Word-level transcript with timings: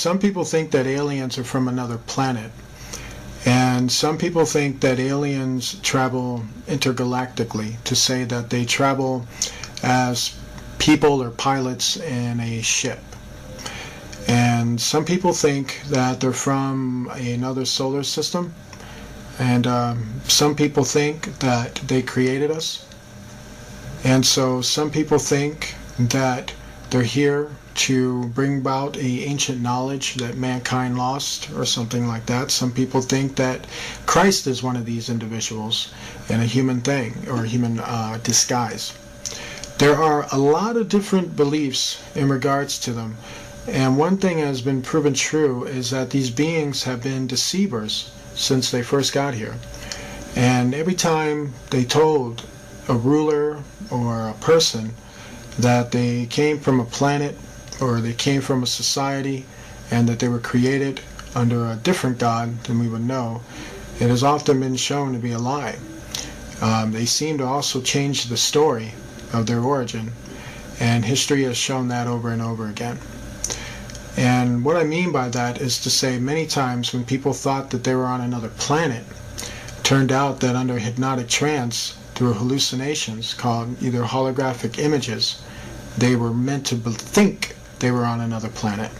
some 0.00 0.18
people 0.18 0.44
think 0.44 0.70
that 0.70 0.86
aliens 0.86 1.36
are 1.36 1.44
from 1.44 1.68
another 1.68 1.98
planet. 1.98 2.50
And 3.44 3.92
some 3.92 4.16
people 4.16 4.46
think 4.46 4.80
that 4.80 4.98
aliens 4.98 5.74
travel 5.82 6.42
intergalactically, 6.66 7.82
to 7.84 7.94
say 7.94 8.24
that 8.24 8.48
they 8.48 8.64
travel 8.64 9.26
as 9.82 10.34
people 10.78 11.22
or 11.22 11.28
pilots 11.28 11.98
in 11.98 12.40
a 12.40 12.62
ship. 12.62 13.00
And 14.26 14.80
some 14.80 15.04
people 15.04 15.34
think 15.34 15.82
that 15.90 16.18
they're 16.18 16.32
from 16.32 17.10
another 17.12 17.66
solar 17.66 18.02
system. 18.02 18.54
And 19.38 19.66
um, 19.66 20.20
some 20.24 20.54
people 20.56 20.84
think 20.84 21.38
that 21.40 21.74
they 21.74 22.00
created 22.00 22.50
us. 22.50 22.86
And 24.02 24.24
so 24.24 24.62
some 24.62 24.90
people 24.90 25.18
think 25.18 25.74
that 25.98 26.54
they're 26.88 27.02
here 27.02 27.50
to 27.80 28.26
bring 28.34 28.58
about 28.58 28.98
a 28.98 29.24
ancient 29.24 29.58
knowledge 29.62 30.16
that 30.16 30.36
mankind 30.36 30.98
lost 30.98 31.50
or 31.52 31.64
something 31.64 32.06
like 32.06 32.26
that. 32.26 32.50
Some 32.50 32.72
people 32.72 33.00
think 33.00 33.36
that 33.36 33.66
Christ 34.04 34.46
is 34.46 34.62
one 34.62 34.76
of 34.76 34.84
these 34.84 35.08
individuals 35.08 35.90
in 36.28 36.40
a 36.40 36.44
human 36.44 36.82
thing 36.82 37.14
or 37.26 37.44
a 37.44 37.48
human 37.48 37.80
uh, 37.80 38.18
disguise. 38.22 38.92
There 39.78 39.96
are 39.96 40.26
a 40.30 40.36
lot 40.36 40.76
of 40.76 40.90
different 40.90 41.36
beliefs 41.36 42.02
in 42.14 42.28
regards 42.28 42.78
to 42.80 42.92
them. 42.92 43.16
And 43.66 43.96
one 43.96 44.18
thing 44.18 44.36
has 44.36 44.60
been 44.60 44.82
proven 44.82 45.14
true 45.14 45.64
is 45.64 45.88
that 45.88 46.10
these 46.10 46.28
beings 46.28 46.82
have 46.82 47.02
been 47.02 47.26
deceivers 47.26 48.10
since 48.34 48.70
they 48.70 48.82
first 48.82 49.14
got 49.14 49.32
here. 49.32 49.54
And 50.36 50.74
every 50.74 50.94
time 50.94 51.54
they 51.70 51.84
told 51.84 52.42
a 52.88 52.94
ruler 52.94 53.60
or 53.90 54.28
a 54.28 54.34
person 54.34 54.92
that 55.58 55.92
they 55.92 56.26
came 56.26 56.58
from 56.58 56.78
a 56.78 56.84
planet 56.84 57.38
or 57.80 58.00
they 58.00 58.12
came 58.12 58.40
from 58.40 58.62
a 58.62 58.66
society 58.66 59.44
and 59.90 60.08
that 60.08 60.18
they 60.18 60.28
were 60.28 60.38
created 60.38 61.00
under 61.34 61.66
a 61.66 61.76
different 61.76 62.18
God 62.18 62.62
than 62.64 62.78
we 62.78 62.88
would 62.88 63.04
know, 63.04 63.40
it 63.98 64.08
has 64.08 64.22
often 64.22 64.60
been 64.60 64.76
shown 64.76 65.12
to 65.12 65.18
be 65.18 65.32
a 65.32 65.38
lie. 65.38 65.76
Um, 66.60 66.92
they 66.92 67.06
seem 67.06 67.38
to 67.38 67.44
also 67.44 67.80
change 67.80 68.24
the 68.24 68.36
story 68.36 68.92
of 69.32 69.46
their 69.46 69.60
origin, 69.60 70.12
and 70.78 71.04
history 71.04 71.44
has 71.44 71.56
shown 71.56 71.88
that 71.88 72.06
over 72.06 72.30
and 72.30 72.42
over 72.42 72.68
again. 72.68 72.98
And 74.16 74.64
what 74.64 74.76
I 74.76 74.84
mean 74.84 75.12
by 75.12 75.28
that 75.28 75.60
is 75.60 75.78
to 75.80 75.90
say 75.90 76.18
many 76.18 76.46
times 76.46 76.92
when 76.92 77.04
people 77.04 77.32
thought 77.32 77.70
that 77.70 77.84
they 77.84 77.94
were 77.94 78.06
on 78.06 78.20
another 78.20 78.48
planet, 78.48 79.04
turned 79.82 80.12
out 80.12 80.40
that 80.40 80.56
under 80.56 80.78
hypnotic 80.78 81.28
trance, 81.28 81.94
through 82.14 82.34
hallucinations 82.34 83.32
called 83.32 83.82
either 83.82 84.02
holographic 84.02 84.78
images, 84.78 85.40
they 85.96 86.16
were 86.16 86.34
meant 86.34 86.66
to 86.66 86.76
think 86.76 87.56
they 87.80 87.90
were 87.90 88.04
on 88.04 88.20
another 88.20 88.48
planet. 88.48 88.90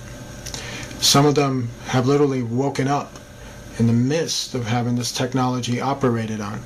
Some 1.01 1.25
of 1.25 1.35
them 1.35 1.71
have 1.87 2.07
literally 2.07 2.43
woken 2.43 2.89
up 2.89 3.19
in 3.79 3.87
the 3.87 3.93
midst 3.93 4.55
of 4.55 4.67
having 4.67 4.97
this 4.97 5.13
technology 5.13 5.81
operated 5.81 6.41
on, 6.41 6.61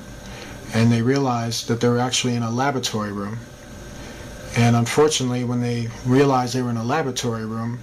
and 0.73 0.91
they 0.91 1.01
realized 1.01 1.67
that 1.67 1.79
they 1.79 1.87
were 1.87 1.99
actually 1.99 2.35
in 2.35 2.43
a 2.43 2.51
laboratory 2.51 3.11
room. 3.11 3.37
And 4.57 4.75
unfortunately, 4.75 5.43
when 5.43 5.61
they 5.61 5.89
realized 6.05 6.53
they 6.53 6.61
were 6.61 6.69
in 6.69 6.77
a 6.77 6.83
laboratory 6.83 7.45
room, 7.45 7.79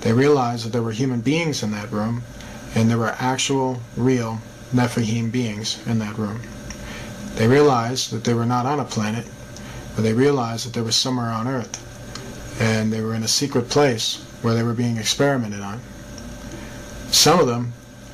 they 0.00 0.12
realized 0.12 0.64
that 0.64 0.72
there 0.72 0.82
were 0.82 0.92
human 0.92 1.20
beings 1.20 1.62
in 1.62 1.70
that 1.72 1.90
room, 1.90 2.22
and 2.74 2.90
there 2.90 2.98
were 2.98 3.16
actual, 3.18 3.80
real 3.96 4.40
Nephilim 4.74 5.30
beings 5.32 5.78
in 5.86 5.98
that 6.00 6.18
room. 6.18 6.40
They 7.36 7.48
realized 7.48 8.10
that 8.12 8.24
they 8.24 8.34
were 8.34 8.46
not 8.46 8.66
on 8.66 8.80
a 8.80 8.84
planet, 8.84 9.26
but 9.94 10.02
they 10.02 10.12
realized 10.12 10.66
that 10.66 10.72
they 10.72 10.82
were 10.82 10.92
somewhere 10.92 11.30
on 11.30 11.48
Earth, 11.48 11.82
and 12.60 12.92
they 12.92 13.00
were 13.00 13.14
in 13.14 13.22
a 13.22 13.28
secret 13.28 13.68
place 13.68 14.24
where 14.42 14.54
they 14.54 14.62
were 14.62 14.74
being 14.74 14.96
experimented 14.96 15.60
on. 15.60 15.80
Some 17.10 17.40
of 17.40 17.46
them 17.46 17.72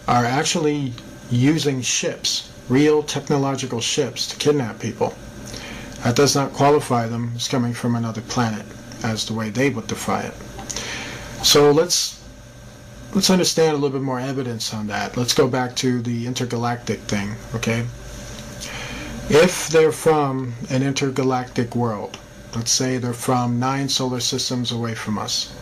are 0.08 0.24
actually 0.24 0.92
using 1.30 1.80
ships, 1.80 2.50
real 2.68 3.02
technological 3.02 3.80
ships, 3.80 4.26
to 4.28 4.36
kidnap 4.36 4.80
people. 4.80 5.14
That 6.04 6.16
does 6.16 6.34
not 6.34 6.52
qualify 6.52 7.06
them 7.06 7.32
as 7.36 7.48
coming 7.48 7.72
from 7.72 7.94
another 7.94 8.22
planet, 8.22 8.66
as 9.04 9.24
the 9.24 9.34
way 9.34 9.50
they 9.50 9.70
would 9.70 9.86
define 9.86 10.26
it. 10.26 10.34
So 11.44 11.70
let's 11.70 12.20
let's 13.14 13.30
understand 13.30 13.72
a 13.72 13.74
little 13.74 13.90
bit 13.90 14.02
more 14.02 14.20
evidence 14.20 14.72
on 14.72 14.86
that. 14.88 15.16
Let's 15.16 15.34
go 15.34 15.46
back 15.46 15.76
to 15.76 16.00
the 16.02 16.26
intergalactic 16.26 17.00
thing, 17.00 17.34
okay? 17.54 17.84
If 19.28 19.68
they're 19.68 19.92
from 19.92 20.54
an 20.70 20.82
intergalactic 20.82 21.76
world, 21.76 22.18
let's 22.54 22.70
say 22.70 22.98
they're 22.98 23.12
from 23.12 23.58
nine 23.58 23.88
solar 23.88 24.20
systems 24.20 24.72
away 24.72 24.94
from 24.94 25.18
us, 25.18 25.54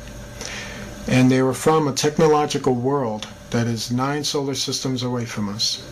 and 1.07 1.31
they 1.31 1.43
were 1.43 1.55
from 1.55 1.89
a 1.89 1.93
technological 1.93 2.75
world 2.75 3.27
that 3.51 3.67
is 3.67 3.91
nine 3.91 4.25
solar 4.25 4.55
systems 4.55 5.03
away 5.03 5.25
from 5.25 5.49
us, 5.49 5.83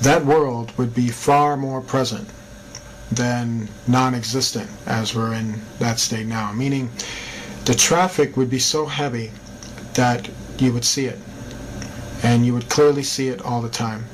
that 0.00 0.24
world 0.24 0.76
would 0.78 0.94
be 0.94 1.08
far 1.08 1.56
more 1.56 1.80
present 1.80 2.28
than 3.12 3.68
non-existent 3.86 4.70
as 4.86 5.14
we're 5.14 5.34
in 5.34 5.60
that 5.78 5.98
state 5.98 6.26
now. 6.26 6.52
Meaning, 6.52 6.90
the 7.64 7.74
traffic 7.74 8.36
would 8.36 8.48
be 8.48 8.58
so 8.58 8.86
heavy 8.86 9.30
that 9.94 10.28
you 10.58 10.72
would 10.72 10.84
see 10.84 11.06
it, 11.06 11.18
and 12.22 12.46
you 12.46 12.54
would 12.54 12.68
clearly 12.68 13.02
see 13.02 13.28
it 13.28 13.42
all 13.42 13.60
the 13.60 13.68
time. 13.68 14.04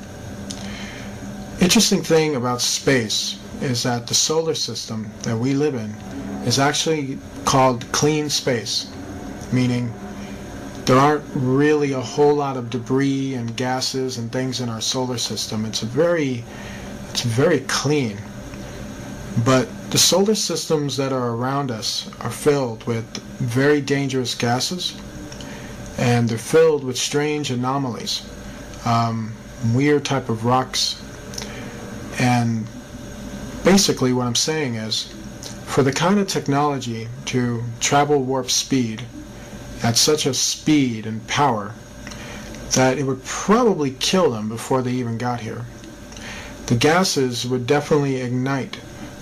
Interesting 1.61 2.03
thing 2.03 2.35
about 2.35 2.61
space 2.61 3.39
is 3.61 3.83
that 3.83 4.07
the 4.07 4.13
solar 4.13 4.55
system 4.55 5.09
that 5.23 5.37
we 5.37 5.53
live 5.53 5.75
in 5.75 5.91
is 6.45 6.59
actually 6.59 7.17
called 7.45 7.91
clean 7.91 8.29
space, 8.29 8.87
meaning 9.51 9.93
there 10.85 10.97
aren't 10.97 11.25
really 11.33 11.91
a 11.93 12.01
whole 12.01 12.35
lot 12.35 12.55
of 12.55 12.69
debris 12.69 13.33
and 13.33 13.55
gases 13.55 14.17
and 14.17 14.31
things 14.31 14.61
in 14.61 14.69
our 14.69 14.81
solar 14.81 15.17
system. 15.17 15.65
It's 15.65 15.81
very 15.81 16.43
It's 17.11 17.21
very 17.25 17.61
clean. 17.61 18.17
But 19.43 19.67
the 19.89 19.97
solar 19.97 20.35
systems 20.35 20.97
that 20.97 21.11
are 21.11 21.29
around 21.29 21.71
us 21.71 22.09
are 22.21 22.29
filled 22.29 22.83
with 22.85 23.05
very 23.39 23.81
dangerous 23.81 24.35
gases 24.35 24.93
and 25.97 26.29
they're 26.29 26.37
filled 26.37 26.83
with 26.83 26.97
strange 26.97 27.49
anomalies, 27.49 28.21
um, 28.85 29.33
weird 29.73 30.05
type 30.05 30.29
of 30.29 30.45
rocks. 30.45 31.01
And 32.19 32.67
basically 33.67 34.13
what 34.13 34.25
I'm 34.25 34.33
saying 34.33 34.75
is 34.75 35.13
for 35.65 35.83
the 35.83 35.91
kind 35.91 36.19
of 36.19 36.27
technology 36.29 37.09
to 37.25 37.61
travel 37.81 38.23
warp 38.23 38.49
speed 38.49 39.03
at 39.83 39.97
such 39.97 40.25
a 40.25 40.33
speed 40.33 41.05
and 41.05 41.27
power 41.27 41.73
that 42.75 42.97
it 42.97 43.03
would 43.03 43.21
probably 43.25 43.91
kill 43.99 44.31
them 44.31 44.47
before 44.47 44.81
they 44.81 44.93
even 44.93 45.17
got 45.17 45.41
here. 45.41 45.65
The 46.67 46.75
gases 46.75 47.45
would 47.45 47.67
definitely 47.67 48.21
ignite 48.21 48.79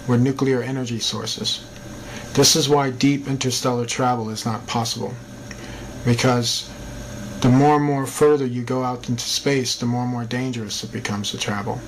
with 0.07 0.21
nuclear 0.21 0.61
energy 0.61 0.99
sources. 0.99 1.65
This 2.33 2.55
is 2.55 2.69
why 2.69 2.91
deep 2.91 3.27
interstellar 3.27 3.87
travel 3.87 4.29
is 4.29 4.45
not 4.45 4.67
possible. 4.67 5.15
Because 6.05 6.69
the 7.41 7.49
more 7.49 7.77
and 7.77 7.83
more 7.83 8.05
further 8.05 8.45
you 8.45 8.61
go 8.61 8.83
out 8.83 9.09
into 9.09 9.27
space, 9.27 9.75
the 9.75 9.87
more 9.87 10.03
and 10.03 10.11
more 10.11 10.25
dangerous 10.25 10.83
it 10.83 10.91
becomes 10.91 11.31
to 11.31 11.39
travel. 11.39 11.81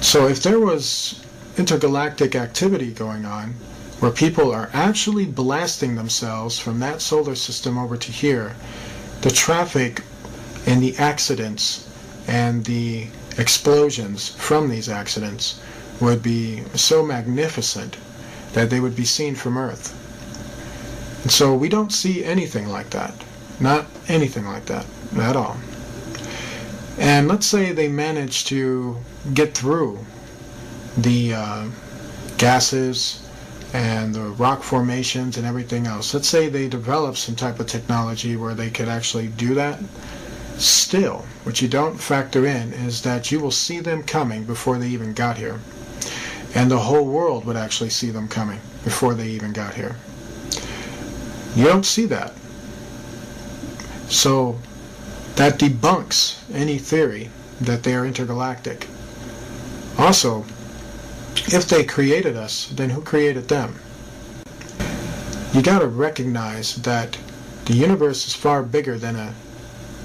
So 0.00 0.26
if 0.26 0.42
there 0.42 0.58
was 0.58 1.20
intergalactic 1.58 2.34
activity 2.34 2.92
going 2.92 3.24
on, 3.24 3.54
where 4.00 4.10
people 4.12 4.52
are 4.52 4.70
actually 4.72 5.26
blasting 5.26 5.94
themselves 5.94 6.58
from 6.58 6.78
that 6.80 7.00
solar 7.00 7.34
system 7.34 7.76
over 7.76 7.96
to 7.96 8.12
here, 8.12 8.54
the 9.22 9.30
traffic 9.30 10.02
and 10.66 10.82
the 10.82 10.96
accidents 10.98 11.88
and 12.28 12.64
the 12.64 13.06
explosions 13.38 14.28
from 14.28 14.68
these 14.68 14.88
accidents 14.88 15.60
would 16.00 16.22
be 16.22 16.62
so 16.74 17.04
magnificent 17.04 17.96
that 18.52 18.70
they 18.70 18.80
would 18.80 18.94
be 18.94 19.04
seen 19.04 19.34
from 19.34 19.58
Earth. 19.58 19.94
And 21.22 21.32
so 21.32 21.54
we 21.54 21.68
don't 21.68 21.92
see 21.92 22.24
anything 22.24 22.68
like 22.68 22.90
that. 22.90 23.12
Not 23.60 23.86
anything 24.08 24.46
like 24.46 24.66
that 24.66 24.86
at 25.16 25.34
all. 25.36 25.56
And 26.98 27.28
let's 27.28 27.46
say 27.46 27.72
they 27.72 27.88
manage 27.88 28.44
to 28.46 28.96
get 29.34 29.54
through 29.54 29.98
the 30.98 31.34
uh, 31.34 31.68
gases 32.36 33.24
and 33.72 34.14
the 34.14 34.20
rock 34.20 34.62
formations 34.62 35.36
and 35.36 35.46
everything 35.46 35.86
else. 35.86 36.14
Let's 36.14 36.28
say 36.28 36.48
they 36.48 36.68
develop 36.68 37.16
some 37.16 37.36
type 37.36 37.60
of 37.60 37.66
technology 37.66 38.36
where 38.36 38.54
they 38.54 38.70
could 38.70 38.88
actually 38.88 39.28
do 39.28 39.54
that. 39.54 39.78
Still, 40.56 41.24
what 41.44 41.62
you 41.62 41.68
don't 41.68 42.00
factor 42.00 42.46
in 42.46 42.72
is 42.72 43.02
that 43.02 43.30
you 43.30 43.40
will 43.40 43.50
see 43.50 43.80
them 43.80 44.02
coming 44.02 44.44
before 44.44 44.78
they 44.78 44.88
even 44.88 45.12
got 45.12 45.36
here. 45.36 45.60
And 46.54 46.70
the 46.70 46.78
whole 46.78 47.04
world 47.04 47.44
would 47.44 47.56
actually 47.56 47.90
see 47.90 48.10
them 48.10 48.26
coming 48.26 48.60
before 48.82 49.14
they 49.14 49.28
even 49.28 49.52
got 49.52 49.74
here. 49.74 49.96
You 51.54 51.64
don't 51.64 51.86
see 51.86 52.06
that. 52.06 52.32
So 54.08 54.58
that 55.36 55.58
debunks 55.58 56.38
any 56.52 56.78
theory 56.78 57.30
that 57.60 57.82
they 57.82 57.94
are 57.94 58.06
intergalactic. 58.06 58.88
Also, 59.98 60.44
if 61.46 61.68
they 61.68 61.84
created 61.84 62.36
us, 62.36 62.68
then 62.68 62.90
who 62.90 63.02
created 63.02 63.48
them? 63.48 63.74
You 65.52 65.62
got 65.62 65.80
to 65.80 65.86
recognize 65.86 66.76
that 66.76 67.18
the 67.64 67.74
universe 67.74 68.26
is 68.26 68.34
far 68.34 68.62
bigger 68.62 68.98
than 68.98 69.16
a 69.16 69.34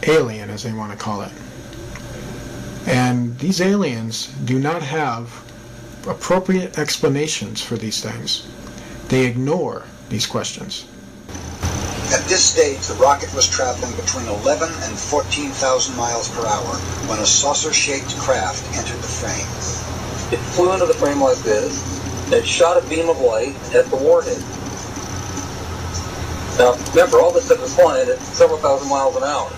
alien, 0.07 0.50
as 0.50 0.63
they 0.63 0.74
want 0.74 0.91
to 0.91 0.97
call 0.97 1.21
it. 1.21 1.31
And 2.85 3.38
these 3.39 3.62
aliens 3.62 4.27
do 4.45 4.59
not 4.59 4.81
have 4.81 5.31
appropriate 6.07 6.77
explanations 6.77 7.62
for 7.62 7.77
these 7.77 8.01
things. 8.01 8.47
They 9.07 9.25
ignore 9.25 9.83
these 10.09 10.25
questions. 10.25 10.85
At 12.12 12.25
this 12.27 12.44
stage, 12.44 12.85
the 12.88 12.95
rocket 12.95 13.33
was 13.33 13.50
traveling 13.50 13.95
between 13.95 14.27
11 14.27 14.68
and 14.68 15.00
14,000 15.00 15.95
miles 15.95 16.30
per 16.30 16.45
hour 16.45 16.75
when 17.07 17.19
a 17.19 17.25
saucer-shaped 17.25 18.18
craft 18.19 18.65
entered 18.77 19.01
the 19.01 19.07
frame. 19.07 19.93
It 20.33 20.39
flew 20.39 20.74
into 20.74 20.88
the 20.88 20.95
frame 20.95 21.21
like 21.21 21.38
this. 21.44 21.77
It 22.31 22.44
shot 22.44 22.83
a 22.83 22.89
beam 22.89 23.07
of 23.07 23.19
light 23.19 23.53
at 23.75 23.85
the 23.91 23.95
warhead. 23.95 24.41
Now, 26.57 26.74
remember, 26.89 27.21
all 27.21 27.31
this 27.31 27.45
stuff 27.45 27.62
is 27.62 27.75
flying 27.75 28.09
at 28.09 28.18
several 28.18 28.57
thousand 28.57 28.89
miles 28.89 29.15
an 29.15 29.21
hour. 29.21 29.51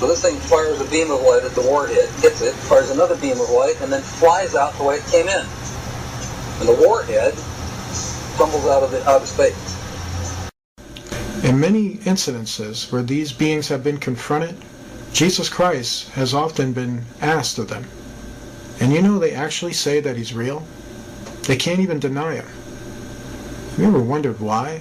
So 0.00 0.08
this 0.08 0.22
thing 0.22 0.34
fires 0.34 0.80
a 0.80 0.84
beam 0.86 1.12
of 1.12 1.20
light 1.22 1.44
at 1.44 1.52
the 1.52 1.62
warhead, 1.62 2.08
hits 2.18 2.42
it, 2.42 2.54
fires 2.54 2.90
another 2.90 3.14
beam 3.18 3.40
of 3.40 3.48
light, 3.50 3.80
and 3.80 3.92
then 3.92 4.02
flies 4.02 4.56
out 4.56 4.74
the 4.74 4.82
way 4.82 4.96
it 4.96 5.06
came 5.06 5.28
in. 5.28 5.46
And 6.58 6.68
the 6.68 6.84
warhead 6.84 7.32
tumbles 8.34 8.66
out 8.66 8.82
of, 8.82 8.90
the, 8.90 9.08
out 9.08 9.22
of 9.22 9.28
space. 9.28 10.50
In 11.44 11.60
many 11.60 11.98
incidences 11.98 12.90
where 12.90 13.02
these 13.02 13.32
beings 13.32 13.68
have 13.68 13.84
been 13.84 13.98
confronted, 13.98 14.56
Jesus 15.12 15.48
Christ 15.48 16.08
has 16.10 16.34
often 16.34 16.72
been 16.72 17.04
asked 17.20 17.58
of 17.58 17.68
them, 17.68 17.86
and 18.80 18.92
you 18.92 19.02
know 19.02 19.18
they 19.18 19.32
actually 19.32 19.72
say 19.72 20.00
that 20.00 20.16
he's 20.16 20.34
real? 20.34 20.66
They 21.42 21.56
can't 21.56 21.80
even 21.80 21.98
deny 21.98 22.34
him. 22.34 22.46
Have 23.70 23.78
you 23.78 23.86
ever 23.86 24.02
wondered 24.02 24.40
why? 24.40 24.80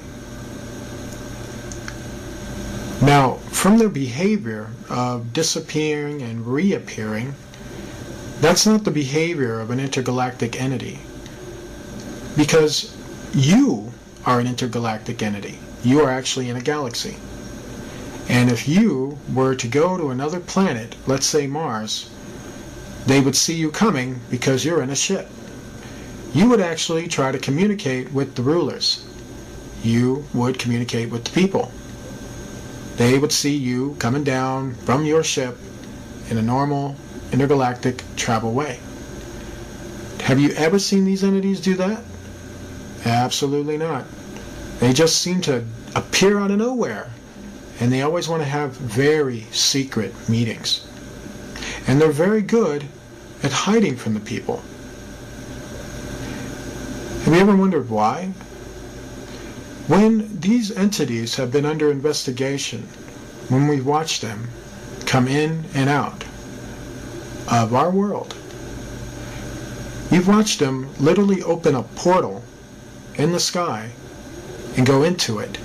Now, 3.02 3.34
from 3.52 3.78
their 3.78 3.90
behavior 3.90 4.70
of 4.90 5.34
disappearing 5.34 6.22
and 6.22 6.48
reappearing, 6.48 7.36
that's 8.42 8.66
not 8.66 8.84
the 8.84 8.92
behavior 8.92 9.60
of 9.60 9.70
an 9.70 9.80
intergalactic 9.80 10.60
entity. 10.60 11.00
Because 12.36 12.96
you 13.34 13.94
are 14.26 14.40
an 14.40 14.48
intergalactic 14.48 15.22
entity. 15.22 15.60
You 15.84 16.02
are 16.02 16.10
actually 16.10 16.50
in 16.50 16.56
a 16.56 16.62
galaxy. 16.62 17.18
And 18.28 18.50
if 18.50 18.68
you 18.68 19.20
were 19.34 19.56
to 19.56 19.68
go 19.68 19.98
to 19.98 20.10
another 20.10 20.40
planet, 20.40 20.96
let's 21.06 21.28
say 21.28 21.46
Mars, 21.46 22.10
they 23.06 23.22
would 23.22 23.36
see 23.36 23.54
you 23.54 23.72
coming 23.72 24.20
because 24.30 24.66
you're 24.66 24.82
in 24.82 24.90
a 24.90 24.96
ship. 24.96 25.30
You 26.34 26.50
would 26.50 26.60
actually 26.60 27.08
try 27.08 27.32
to 27.32 27.40
communicate 27.40 28.12
with 28.12 28.36
the 28.36 28.42
rulers. 28.42 29.06
You 29.84 30.26
would 30.34 30.58
communicate 30.58 31.12
with 31.12 31.24
the 31.24 31.32
people. 31.32 31.72
They 32.98 33.20
would 33.20 33.32
see 33.32 33.56
you 33.56 33.96
coming 34.00 34.24
down 34.24 34.74
from 34.74 35.06
your 35.06 35.24
ship 35.24 35.58
in 36.30 36.38
a 36.38 36.42
normal 36.42 36.96
intergalactic 37.32 38.04
travel 38.16 38.54
way. 38.54 38.80
Have 40.22 40.40
you 40.40 40.50
ever 40.54 40.80
seen 40.80 41.06
these 41.06 41.24
entities 41.24 41.62
do 41.62 41.76
that? 41.76 42.02
Absolutely 43.06 43.78
not. 43.78 44.06
They 44.80 44.92
just 44.92 45.22
seem 45.22 45.42
to 45.42 45.64
appear 45.94 46.40
out 46.40 46.52
of 46.52 46.58
nowhere. 46.58 47.12
And 47.80 47.92
they 47.92 48.02
always 48.02 48.28
want 48.28 48.42
to 48.42 48.48
have 48.48 48.72
very 48.72 49.42
secret 49.52 50.14
meetings. 50.28 50.88
And 51.88 52.02
they're 52.02 52.12
very 52.12 52.42
good 52.42 52.86
at 53.46 53.52
hiding 53.52 53.96
from 53.96 54.16
the 54.16 54.20
people. 54.20 54.64
Have 57.24 57.34
you 57.36 57.40
ever 57.40 57.56
wondered 57.56 57.88
why? 57.92 58.34
When 59.86 60.40
these 60.40 60.72
entities 60.72 61.36
have 61.36 61.52
been 61.52 61.64
under 61.64 61.92
investigation, 61.92 62.88
when 63.50 63.68
we 63.68 63.82
watch 63.82 64.20
them 64.22 64.48
come 65.06 65.28
in 65.28 65.64
and 65.76 65.92
out 65.92 66.24
of 67.48 67.76
our 67.76 67.92
world, 67.92 68.36
you've 70.10 70.28
watched 70.28 70.58
them 70.58 70.90
literally 71.00 71.44
open 71.44 71.76
a 71.76 71.84
portal 71.84 72.44
in 73.14 73.32
the 73.32 73.40
sky 73.40 73.92
and 74.76 74.88
go 74.88 75.04
into 75.04 75.38
it 75.38 75.60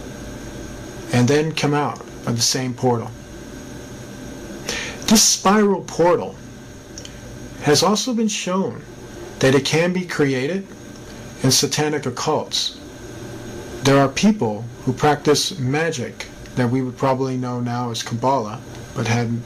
and 1.14 1.26
then 1.26 1.50
come 1.52 1.72
out 1.72 2.00
of 2.26 2.36
the 2.36 2.42
same 2.42 2.74
portal. 2.74 3.10
This 5.06 5.22
spiral 5.22 5.82
portal 5.84 6.36
has 7.62 7.82
also 7.82 8.14
been 8.14 8.28
shown 8.28 8.82
that 9.40 9.54
it 9.54 9.64
can 9.64 9.92
be 9.92 10.04
created 10.04 10.66
in 11.42 11.50
satanic 11.50 12.02
occults. 12.02 12.76
There 13.84 13.98
are 13.98 14.08
people 14.08 14.64
who 14.84 14.92
practice 14.92 15.58
magic 15.58 16.26
that 16.56 16.70
we 16.70 16.82
would 16.82 16.96
probably 16.96 17.36
know 17.36 17.60
now 17.60 17.90
as 17.90 18.02
Kabbalah, 18.02 18.60
but 18.94 19.06
had 19.06 19.40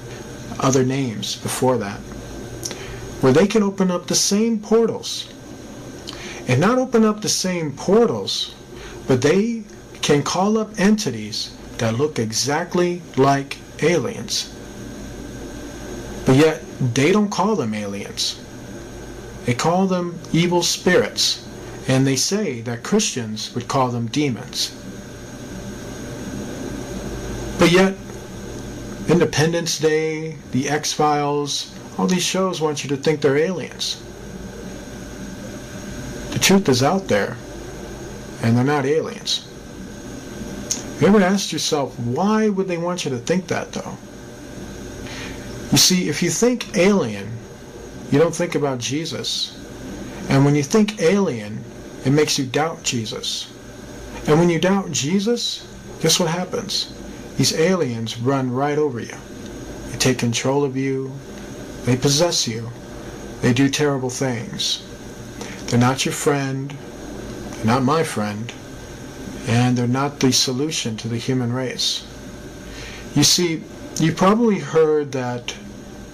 other 0.61 0.85
names 0.85 1.37
before 1.37 1.78
that, 1.78 1.99
where 3.21 3.33
they 3.33 3.47
can 3.47 3.62
open 3.62 3.90
up 3.90 4.06
the 4.06 4.14
same 4.14 4.59
portals. 4.59 5.28
And 6.47 6.61
not 6.61 6.78
open 6.78 7.04
up 7.04 7.23
the 7.23 7.28
same 7.28 7.73
portals, 7.73 8.54
but 9.06 9.23
they 9.23 9.62
can 10.02 10.23
call 10.23 10.59
up 10.59 10.78
entities 10.78 11.56
that 11.78 11.97
look 11.97 12.18
exactly 12.18 13.00
like 13.16 13.59
aliens. 13.83 14.54
But 16.26 16.37
yet, 16.37 16.63
they 16.80 17.12
don't 17.12 17.30
call 17.30 17.56
them 17.56 17.74
aliens. 17.74 18.40
They 19.44 19.54
call 19.54 19.86
them 19.86 20.18
evil 20.32 20.62
spirits, 20.62 21.46
and 21.86 22.06
they 22.06 22.16
say 22.16 22.60
that 22.62 22.82
Christians 22.82 23.54
would 23.54 23.68
call 23.68 23.90
them 23.90 24.06
demons. 24.06 24.74
But 27.58 27.70
yet, 27.70 27.94
Independence 29.08 29.78
Day, 29.78 30.36
The 30.52 30.68
X-Files, 30.68 31.74
all 31.98 32.06
these 32.06 32.22
shows 32.22 32.60
want 32.60 32.82
you 32.82 32.88
to 32.90 32.96
think 32.96 33.20
they're 33.20 33.36
aliens. 33.36 34.02
The 36.30 36.38
truth 36.38 36.68
is 36.68 36.82
out 36.82 37.06
there, 37.06 37.36
and 38.42 38.56
they're 38.56 38.64
not 38.64 38.86
aliens. 38.86 39.46
You 41.00 41.06
ever 41.06 41.20
asked 41.20 41.52
yourself, 41.52 41.98
why 42.00 42.48
would 42.48 42.66
they 42.66 42.78
want 42.78 43.04
you 43.04 43.10
to 43.10 43.18
think 43.18 43.46
that, 43.48 43.72
though? 43.72 43.96
You 45.73 45.78
see, 45.78 46.09
if 46.09 46.23
you 46.23 46.30
think 46.30 46.76
alien, 46.76 47.28
you 48.11 48.18
don't 48.18 48.35
think 48.35 48.54
about 48.54 48.78
Jesus. 48.78 49.61
And 50.28 50.44
when 50.44 50.54
you 50.54 50.62
think 50.62 51.00
alien, 51.00 51.64
it 52.04 52.11
makes 52.11 52.38
you 52.38 52.47
doubt 52.47 52.83
Jesus. 52.83 53.50
And 54.26 54.38
when 54.38 54.50
you 54.50 54.59
doubt 54.59 54.90
Jesus, 54.90 55.66
guess 56.00 56.21
what 56.21 56.28
happens? 56.30 56.92
These 57.37 57.54
aliens 57.54 58.18
run 58.18 58.52
right 58.52 58.78
over 58.78 59.00
you. 59.00 59.16
They 59.90 59.99
take 59.99 60.18
control 60.18 60.64
of 60.64 60.76
you. 60.76 61.12
They 61.85 61.97
possess 61.97 62.47
you. 62.47 62.71
They 63.40 63.52
do 63.52 63.68
terrible 63.68 64.11
things. 64.11 64.83
They're 65.66 65.80
not 65.80 66.04
your 66.04 66.14
friend. 66.14 66.76
They're 67.50 67.66
not 67.66 67.83
my 67.83 68.02
friend. 68.02 68.52
And 69.47 69.76
they're 69.76 69.87
not 69.87 70.21
the 70.21 70.33
solution 70.33 70.97
to 70.99 71.09
the 71.09 71.18
human 71.18 71.52
race. 71.52 72.04
You 73.14 73.25
see, 73.25 73.62
you 74.00 74.12
probably 74.12 74.58
heard 74.58 75.12
that 75.12 75.54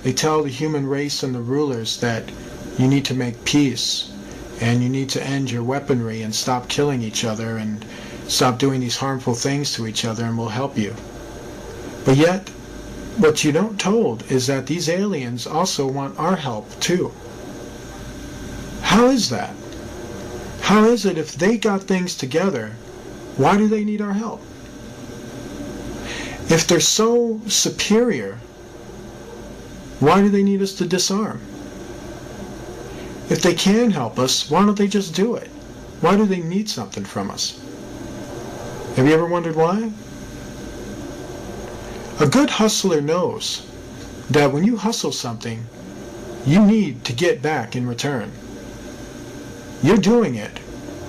they 0.03 0.13
tell 0.13 0.43
the 0.43 0.51
human 0.51 0.87
race 0.87 1.23
and 1.23 1.35
the 1.35 1.41
rulers 1.41 1.99
that 2.01 2.31
you 2.79 2.87
need 2.87 3.07
to 3.07 3.15
make 3.15 3.45
peace 3.45 4.13
and 4.61 4.83
you 4.83 4.89
need 4.89 5.09
to 5.09 5.27
end 5.27 5.51
your 5.51 5.63
weaponry 5.63 6.21
and 6.21 6.35
stop 6.35 6.69
killing 6.69 7.03
each 7.03 7.25
other 7.25 7.57
and 7.57 7.85
stop 8.29 8.59
doing 8.59 8.81
these 8.81 8.97
harmful 8.97 9.35
things 9.35 9.73
to 9.73 9.87
each 9.87 10.05
other 10.05 10.25
and 10.25 10.37
we'll 10.37 10.49
help 10.49 10.77
you. 10.77 10.95
But 12.05 12.19
yet, 12.19 12.51
what 13.17 13.45
you 13.45 13.53
don't 13.53 13.81
told 13.81 14.31
is 14.31 14.47
that 14.47 14.67
these 14.67 14.89
aliens 14.89 15.47
also 15.47 15.87
want 15.87 16.19
our 16.19 16.37
help 16.37 16.69
too. 16.81 17.13
How 18.83 19.07
is 19.07 19.31
that? 19.31 19.55
How 20.61 20.85
is 20.85 21.07
it 21.07 21.17
if 21.17 21.35
they 21.35 21.57
got 21.57 21.83
things 21.83 22.15
together, 22.15 22.73
why 23.37 23.57
do 23.57 23.69
they 23.69 23.85
need 23.85 24.03
our 24.03 24.13
help? 24.13 24.43
If 26.51 26.67
they're 26.67 26.81
so 26.81 27.41
superior, 27.47 28.41
why 30.01 30.21
do 30.21 30.29
they 30.29 30.43
need 30.43 30.61
us 30.63 30.73
to 30.75 30.85
disarm? 30.85 31.41
If 33.31 33.41
they 33.41 33.55
can 33.55 33.93
help 33.93 34.19
us, 34.19 34.51
why 34.51 34.67
don't 34.67 34.77
they 34.77 34.89
just 34.89 35.15
do 35.15 35.37
it? 35.37 35.47
Why 36.01 36.17
do 36.17 36.27
they 36.27 36.41
need 36.41 36.69
something 36.69 37.05
from 37.05 37.31
us? 37.31 37.61
Have 38.97 39.07
you 39.07 39.15
ever 39.15 39.27
wondered 39.27 39.55
why? 39.55 39.93
A 42.19 42.27
good 42.27 42.51
hustler 42.51 43.01
knows 43.01 43.65
that 44.29 44.53
when 44.53 44.65
you 44.65 44.77
hustle 44.77 45.13
something, 45.13 45.65
you 46.45 46.65
need 46.67 47.05
to 47.05 47.13
get 47.13 47.41
back 47.43 47.77
in 47.77 47.87
return. 47.87 48.33
You're 49.85 49.99
doing 49.99 50.35
it 50.35 50.59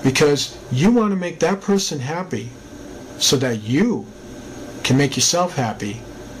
because 0.04 0.56
you 0.70 0.92
want 0.92 1.10
to 1.10 1.16
make 1.16 1.40
that 1.40 1.60
person 1.60 1.98
happy 1.98 2.50
so 3.18 3.36
that 3.38 3.62
you 3.62 4.06
can 4.82 4.96
make 4.96 5.16
yourself 5.16 5.54
happy 5.56 5.94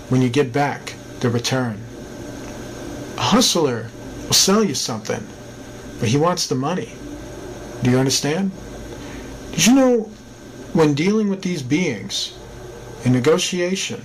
when 0.08 0.22
you 0.22 0.28
get 0.28 0.52
back 0.52 0.94
the 1.20 1.30
return. 1.30 1.80
A 3.16 3.22
hustler 3.22 3.88
will 4.26 4.32
sell 4.32 4.64
you 4.64 4.74
something, 4.74 5.24
but 6.00 6.08
he 6.08 6.16
wants 6.16 6.46
the 6.46 6.54
money. 6.54 6.92
Do 7.82 7.90
you 7.90 7.98
understand? 7.98 8.50
Did 9.52 9.66
you 9.66 9.74
know 9.74 10.10
when 10.72 10.94
dealing 10.94 11.28
with 11.28 11.42
these 11.42 11.62
beings 11.62 12.32
in 13.04 13.12
negotiation, 13.12 14.00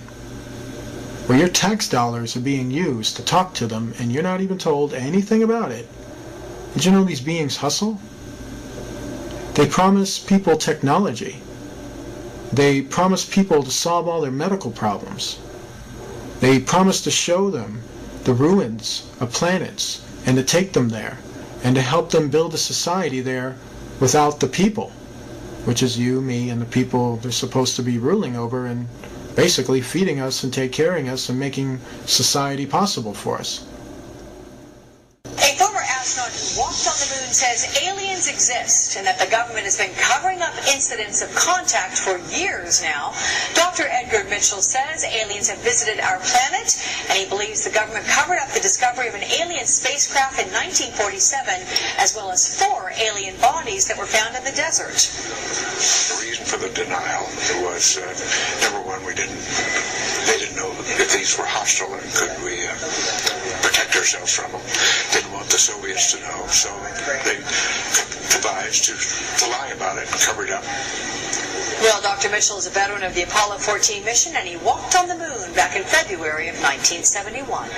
where 1.26 1.38
your 1.38 1.48
tax 1.48 1.88
dollars 1.88 2.36
are 2.36 2.40
being 2.40 2.70
used 2.70 3.16
to 3.16 3.24
talk 3.24 3.54
to 3.54 3.66
them 3.66 3.94
and 3.98 4.12
you're 4.12 4.22
not 4.22 4.40
even 4.40 4.58
told 4.58 4.94
anything 4.94 5.42
about 5.42 5.70
it, 5.70 5.88
did 6.74 6.84
you 6.84 6.92
know 6.92 7.04
these 7.04 7.20
beings 7.20 7.56
hustle? 7.56 8.00
They 9.54 9.66
promise 9.66 10.18
people 10.18 10.56
technology. 10.56 11.40
They 12.52 12.82
promise 12.82 13.24
people 13.24 13.62
to 13.62 13.70
solve 13.70 14.08
all 14.08 14.20
their 14.20 14.30
medical 14.30 14.70
problems. 14.70 15.38
They 16.40 16.58
promise 16.58 17.00
to 17.02 17.10
show 17.10 17.50
them 17.50 17.82
the 18.24 18.32
ruins 18.32 19.10
of 19.20 19.32
planets 19.32 20.04
and 20.26 20.36
to 20.36 20.42
take 20.42 20.72
them 20.72 20.88
there 20.88 21.18
and 21.64 21.74
to 21.74 21.82
help 21.82 22.10
them 22.10 22.30
build 22.30 22.54
a 22.54 22.58
society 22.58 23.20
there 23.20 23.56
without 24.00 24.40
the 24.40 24.46
people, 24.46 24.90
which 25.64 25.82
is 25.82 25.98
you, 25.98 26.20
me, 26.20 26.50
and 26.50 26.60
the 26.60 26.66
people 26.66 27.16
they're 27.16 27.32
supposed 27.32 27.76
to 27.76 27.82
be 27.82 27.98
ruling 27.98 28.36
over 28.36 28.66
and 28.66 28.86
basically 29.34 29.80
feeding 29.80 30.20
us 30.20 30.44
and 30.44 30.52
take 30.52 30.72
caring 30.72 31.08
us 31.08 31.28
and 31.28 31.38
making 31.38 31.78
society 32.06 32.66
possible 32.66 33.14
for 33.14 33.38
us. 33.38 33.66
A 35.24 35.54
former 35.56 35.80
astronaut 35.80 36.32
who 36.32 36.60
walked 36.60 36.86
on 36.86 36.96
the 36.98 37.08
moon 37.14 37.32
says 37.32 37.78
exist 38.28 38.96
and 38.96 39.06
that 39.06 39.18
the 39.18 39.26
government 39.26 39.64
has 39.64 39.76
been 39.76 39.92
covering 39.96 40.42
up 40.42 40.54
incidents 40.68 41.22
of 41.22 41.32
contact 41.34 41.98
for 41.98 42.20
years 42.30 42.82
now. 42.82 43.12
Dr. 43.54 43.88
Edgar 43.88 44.28
Mitchell 44.28 44.62
says 44.62 45.04
aliens 45.04 45.48
have 45.48 45.58
visited 45.64 45.98
our 46.00 46.20
planet 46.20 46.76
and 47.08 47.18
he 47.18 47.26
believes 47.28 47.64
the 47.64 47.74
government 47.74 48.06
covered 48.06 48.38
up 48.38 48.52
the 48.52 48.60
discovery 48.60 49.08
of 49.08 49.14
an 49.14 49.24
alien 49.40 49.66
spacecraft 49.66 50.38
in 50.38 50.46
1947 50.52 51.64
as 51.98 52.14
well 52.14 52.30
as 52.30 52.44
four 52.44 52.92
alien 53.00 53.34
bodies 53.40 53.88
that 53.88 53.96
were 53.96 54.08
found 54.08 54.36
in 54.36 54.44
the 54.44 54.54
desert. 54.54 55.00
The 55.00 56.20
reason 56.22 56.44
for 56.44 56.60
the 56.60 56.70
denial 56.76 57.26
was 57.64 57.98
uh, 57.98 58.04
number 58.62 58.84
one, 58.86 59.00
we 59.04 59.14
didn't 59.14 59.40
they 60.28 60.36
didn't 60.36 60.56
know 60.56 60.68
if 61.00 61.12
these 61.12 61.38
were 61.38 61.48
hostile 61.48 61.88
and 61.94 62.04
could 62.12 62.36
we 62.44 62.60
uh, 62.68 62.76
protect 63.64 63.96
ourselves 63.96 64.34
from 64.36 64.52
them. 64.52 64.60
Didn't 65.12 65.32
want 65.32 65.48
the 65.48 65.56
Soviets 65.56 66.12
to 66.12 66.20
know, 66.20 66.46
so 66.52 66.68
they 67.24 67.40
devised 68.30 68.84
to, 68.86 68.94
to 69.38 69.50
lie 69.50 69.72
about 69.74 69.98
it 69.98 70.10
and 70.10 70.20
cover 70.20 70.44
it 70.44 70.50
up. 70.50 70.64
Well, 71.80 72.02
Dr. 72.02 72.28
Mitchell 72.30 72.58
is 72.58 72.66
a 72.66 72.70
veteran 72.70 73.02
of 73.02 73.14
the 73.14 73.22
Apollo 73.22 73.58
14 73.58 74.04
mission 74.04 74.34
and 74.36 74.48
he 74.48 74.56
walked 74.56 74.96
on 74.96 75.08
the 75.08 75.14
moon 75.14 75.54
back 75.54 75.76
in 75.76 75.84
February 75.84 76.48
of 76.48 76.56
1971. 76.60 77.70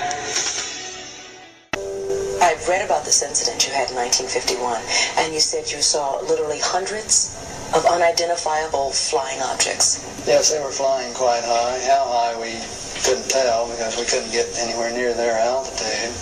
I've 2.41 2.67
read 2.67 2.83
about 2.83 3.05
this 3.05 3.21
incident 3.21 3.67
you 3.67 3.71
had 3.71 3.93
in 3.93 3.95
1951, 3.95 4.81
and 5.21 5.31
you 5.31 5.39
said 5.39 5.69
you 5.69 5.81
saw 5.81 6.17
literally 6.25 6.57
hundreds 6.57 7.37
of 7.77 7.85
unidentifiable 7.85 8.89
flying 8.91 9.39
objects. 9.45 10.01
Yes, 10.25 10.49
they 10.51 10.59
were 10.59 10.73
flying 10.73 11.13
quite 11.13 11.45
high. 11.45 11.77
How 11.85 12.09
high 12.09 12.33
we 12.41 12.57
couldn't 13.05 13.29
tell 13.29 13.69
because 13.69 13.93
we 13.93 14.05
couldn't 14.05 14.31
get 14.33 14.49
anywhere 14.57 14.91
near 14.91 15.13
their 15.13 15.37
altitude. 15.37 16.17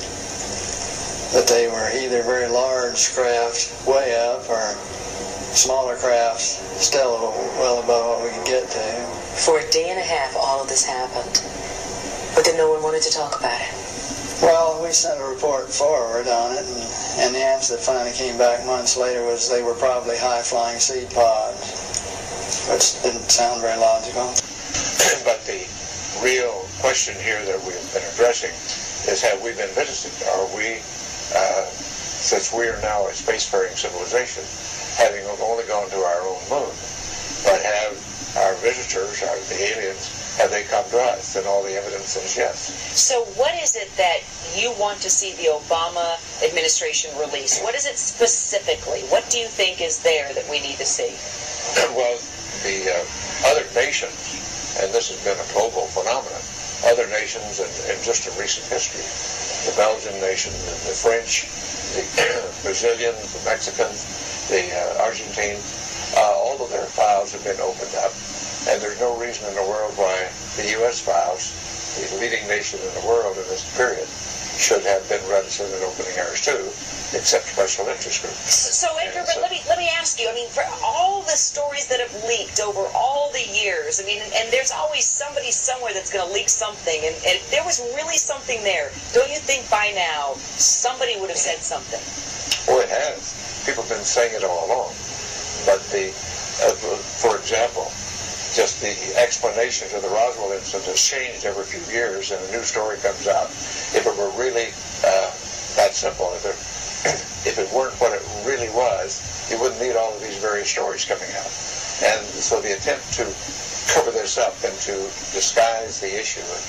But 1.34 1.48
they 1.48 1.68
were 1.68 1.90
either 1.94 2.24
very 2.24 2.50
large 2.50 3.14
craft 3.14 3.88
way 3.88 4.16
up 4.18 4.50
or 4.50 4.74
smaller 5.54 5.96
crafts 5.96 6.58
still 6.82 7.34
well 7.60 7.84
above 7.84 8.06
what 8.06 8.24
we 8.24 8.30
could 8.38 8.48
get 8.48 8.70
to. 8.70 8.86
For 9.46 9.60
a 9.60 9.70
day 9.70 9.90
and 9.90 10.00
a 10.00 10.04
half, 10.04 10.36
all 10.36 10.62
of 10.62 10.70
this 10.70 10.86
happened, 10.86 11.44
but 12.36 12.46
then 12.46 12.58
no 12.58 12.72
one 12.72 12.82
wanted 12.82 13.04
to 13.04 13.12
talk 13.12 13.40
about 13.40 13.60
it. 13.60 13.74
Well, 14.42 14.82
we 14.82 14.92
sent 14.92 15.20
a 15.20 15.26
report 15.26 15.68
forward 15.68 16.28
on 16.28 16.56
it, 16.56 16.64
and, 16.64 16.84
and 17.20 17.36
the 17.36 17.44
answer 17.44 17.76
that 17.76 17.84
finally 17.84 18.16
came 18.16 18.38
back 18.38 18.66
months 18.66 18.96
later 18.96 19.26
was 19.26 19.50
they 19.52 19.62
were 19.62 19.76
probably 19.76 20.18
high-flying 20.18 20.80
seed 20.80 21.12
pods, 21.12 21.60
which 22.72 23.04
didn't 23.04 23.28
sound 23.28 23.60
very 23.60 23.78
logical. 23.78 24.32
but 25.28 25.44
the 25.44 25.68
real 26.24 26.64
question 26.80 27.20
here 27.20 27.44
that 27.44 27.60
we've 27.68 27.84
been 27.92 28.06
addressing 28.16 28.56
is 29.12 29.20
have 29.22 29.44
we 29.44 29.52
been 29.52 29.72
visited? 29.76 30.16
Are 30.32 30.48
we, 30.56 30.80
uh, 31.36 31.66
since 32.20 32.54
we 32.54 32.68
are 32.68 32.80
now 32.82 33.08
a 33.08 33.12
spacefaring 33.12 33.76
civilization, 33.76 34.44
having 34.98 35.24
only 35.42 35.64
gone 35.66 35.90
to 35.90 35.98
our 36.04 36.22
own 36.28 36.42
moon, 36.50 36.74
but 37.48 37.62
have 37.62 37.96
our 38.38 38.54
visitors, 38.60 39.24
our, 39.24 39.38
the 39.48 39.58
aliens, 39.74 40.12
have 40.38 40.52
they 40.52 40.64
come 40.64 40.84
to 40.92 41.00
us? 41.00 41.36
And 41.36 41.48
all 41.48 41.64
the 41.64 41.74
evidence 41.74 42.16
is 42.16 42.38
yes. 42.38 42.72
So 42.96 43.24
what 43.36 43.56
is 43.56 43.76
it 43.76 43.90
that 43.98 44.20
you 44.56 44.74
want 44.80 45.00
to 45.02 45.10
see 45.10 45.34
the 45.36 45.52
Obama 45.52 46.20
administration 46.44 47.12
release? 47.18 47.60
What 47.62 47.76
is 47.76 47.86
it 47.86 47.98
specifically? 47.98 49.02
What 49.10 49.30
do 49.30 49.40
you 49.40 49.48
think 49.48 49.82
is 49.82 50.00
there 50.00 50.34
that 50.34 50.48
we 50.50 50.60
need 50.60 50.78
to 50.78 50.86
see? 50.86 51.16
well, 51.96 52.20
the 52.64 52.92
uh, 52.92 53.52
other 53.52 53.66
nations, 53.76 54.76
and 54.80 54.92
this 54.94 55.10
has 55.10 55.20
been 55.24 55.40
a 55.40 55.48
global 55.54 55.88
phenomenon, 55.88 56.44
other 56.86 57.08
nations 57.08 57.60
in, 57.60 57.70
in 57.92 57.98
just 58.04 58.28
in 58.28 58.34
recent 58.40 58.68
history, 58.68 59.04
the 59.68 59.76
Belgian 59.76 60.16
nation, 60.22 60.54
the, 60.64 60.76
the 60.88 60.96
French, 60.96 61.48
the 61.96 62.04
Brazilian, 62.64 63.16
the 63.16 63.42
Mexican, 63.44 63.92
the 64.48 64.64
uh, 64.72 65.04
Argentine, 65.04 65.60
uh, 66.16 66.36
all 66.40 66.62
of 66.62 66.70
their 66.70 66.86
files 66.86 67.34
have 67.34 67.44
been 67.44 67.60
opened 67.60 67.94
up. 68.00 68.14
And 68.68 68.82
there's 68.82 69.00
no 69.00 69.16
reason 69.18 69.48
in 69.48 69.56
the 69.56 69.64
world 69.64 69.96
why 69.96 70.30
the 70.56 70.70
U.S. 70.84 71.00
files, 71.00 71.56
the 71.96 72.20
leading 72.20 72.46
nation 72.48 72.80
in 72.80 72.94
the 73.02 73.08
world 73.08 73.38
in 73.38 73.48
this 73.48 73.64
period, 73.76 74.08
should 74.60 74.84
have 74.84 75.08
been 75.08 75.24
reticent 75.30 75.72
in 75.72 75.82
opening 75.84 76.20
ours 76.20 76.42
too, 76.44 76.68
except 77.14 77.46
special 77.46 77.88
interest 77.88 78.22
groups. 78.22 78.54
So, 78.54 78.88
Edgar, 79.02 79.24
but 79.26 79.42
let 79.42 79.52
me 79.52 79.62
let 79.68 79.78
me 79.78 79.90
ask 79.98 80.20
you. 80.20 80.30
I 80.30 80.34
mean, 80.34 80.50
for 80.50 80.64
all 80.84 81.22
the 81.24 81.38
stories 81.38 81.88
that 81.88 82.00
have 82.00 82.14
leaked 82.26 82.60
over 82.60 82.86
all 82.94 83.32
the 83.32 83.46
years, 83.54 84.00
I 84.02 84.06
mean, 84.06 84.22
and 84.22 84.52
there's 84.52 84.72
always 84.72 85.06
somebody 85.06 85.52
somewhere 85.52 85.94
that's 85.94 86.12
going 86.12 86.26
to 86.26 86.34
leak 86.34 86.50
something, 86.50 87.00
and, 87.04 87.16
and 87.26 87.36
if 87.38 87.50
there 87.52 87.64
was 87.64 87.80
really 87.96 88.18
something 88.18 88.64
there, 88.64 88.92
don't 89.14 89.30
you 89.30 89.40
think 89.40 89.70
by 89.70 89.92
now 89.96 90.34
somebody 90.38 91.20
would 91.20 91.30
have 91.30 91.42
said 91.42 91.60
something? 91.60 92.02
Well, 92.68 92.82
it 92.82 92.90
has. 92.90 93.64
people 93.66 93.84
have 93.84 93.92
been 93.92 94.06
saying 94.06 94.36
it 94.36 94.44
all 94.44 94.68
along. 94.68 94.94
But 95.66 95.84
the, 95.92 96.10
uh, 96.64 96.74
for 97.20 97.36
example, 97.38 97.92
just 98.54 98.82
the 98.82 98.96
explanation 99.20 99.90
to 99.90 100.00
the 100.00 100.10
Roswell 100.10 100.52
incident 100.52 100.86
has 100.86 101.02
changed 101.02 101.46
every 101.46 101.66
few 101.66 101.82
years, 101.94 102.32
and 102.32 102.42
a 102.50 102.52
new 102.52 102.64
story 102.64 102.98
comes 102.98 103.28
out. 103.28 103.50
If 103.94 104.06
it 104.06 104.16
were 104.18 104.32
really 104.40 104.74
uh, 105.06 105.30
that 105.78 105.94
simple, 105.94 106.32
if 106.34 106.46
it, 106.46 106.58
if 107.48 107.56
it 107.58 107.72
weren't 107.72 107.96
what 108.02 108.12
it 108.12 108.24
really 108.44 108.70
was, 108.76 109.24
you 109.50 109.60
wouldn't 109.60 109.80
need 109.80 109.96
all 109.96 110.14
of 110.14 110.22
these 110.22 110.38
various 110.38 110.70
stories 110.70 111.06
coming 111.06 111.30
out. 111.40 111.52
And 112.04 112.24
so 112.28 112.62
the 112.62 112.76
attempt 112.76 113.12
to 113.20 113.26
cover 113.94 114.12
this 114.12 114.38
up 114.38 114.56
and 114.64 114.76
to 114.86 114.96
disguise 115.32 116.00
the 116.00 116.12
issue 116.12 116.44
and 116.44 116.64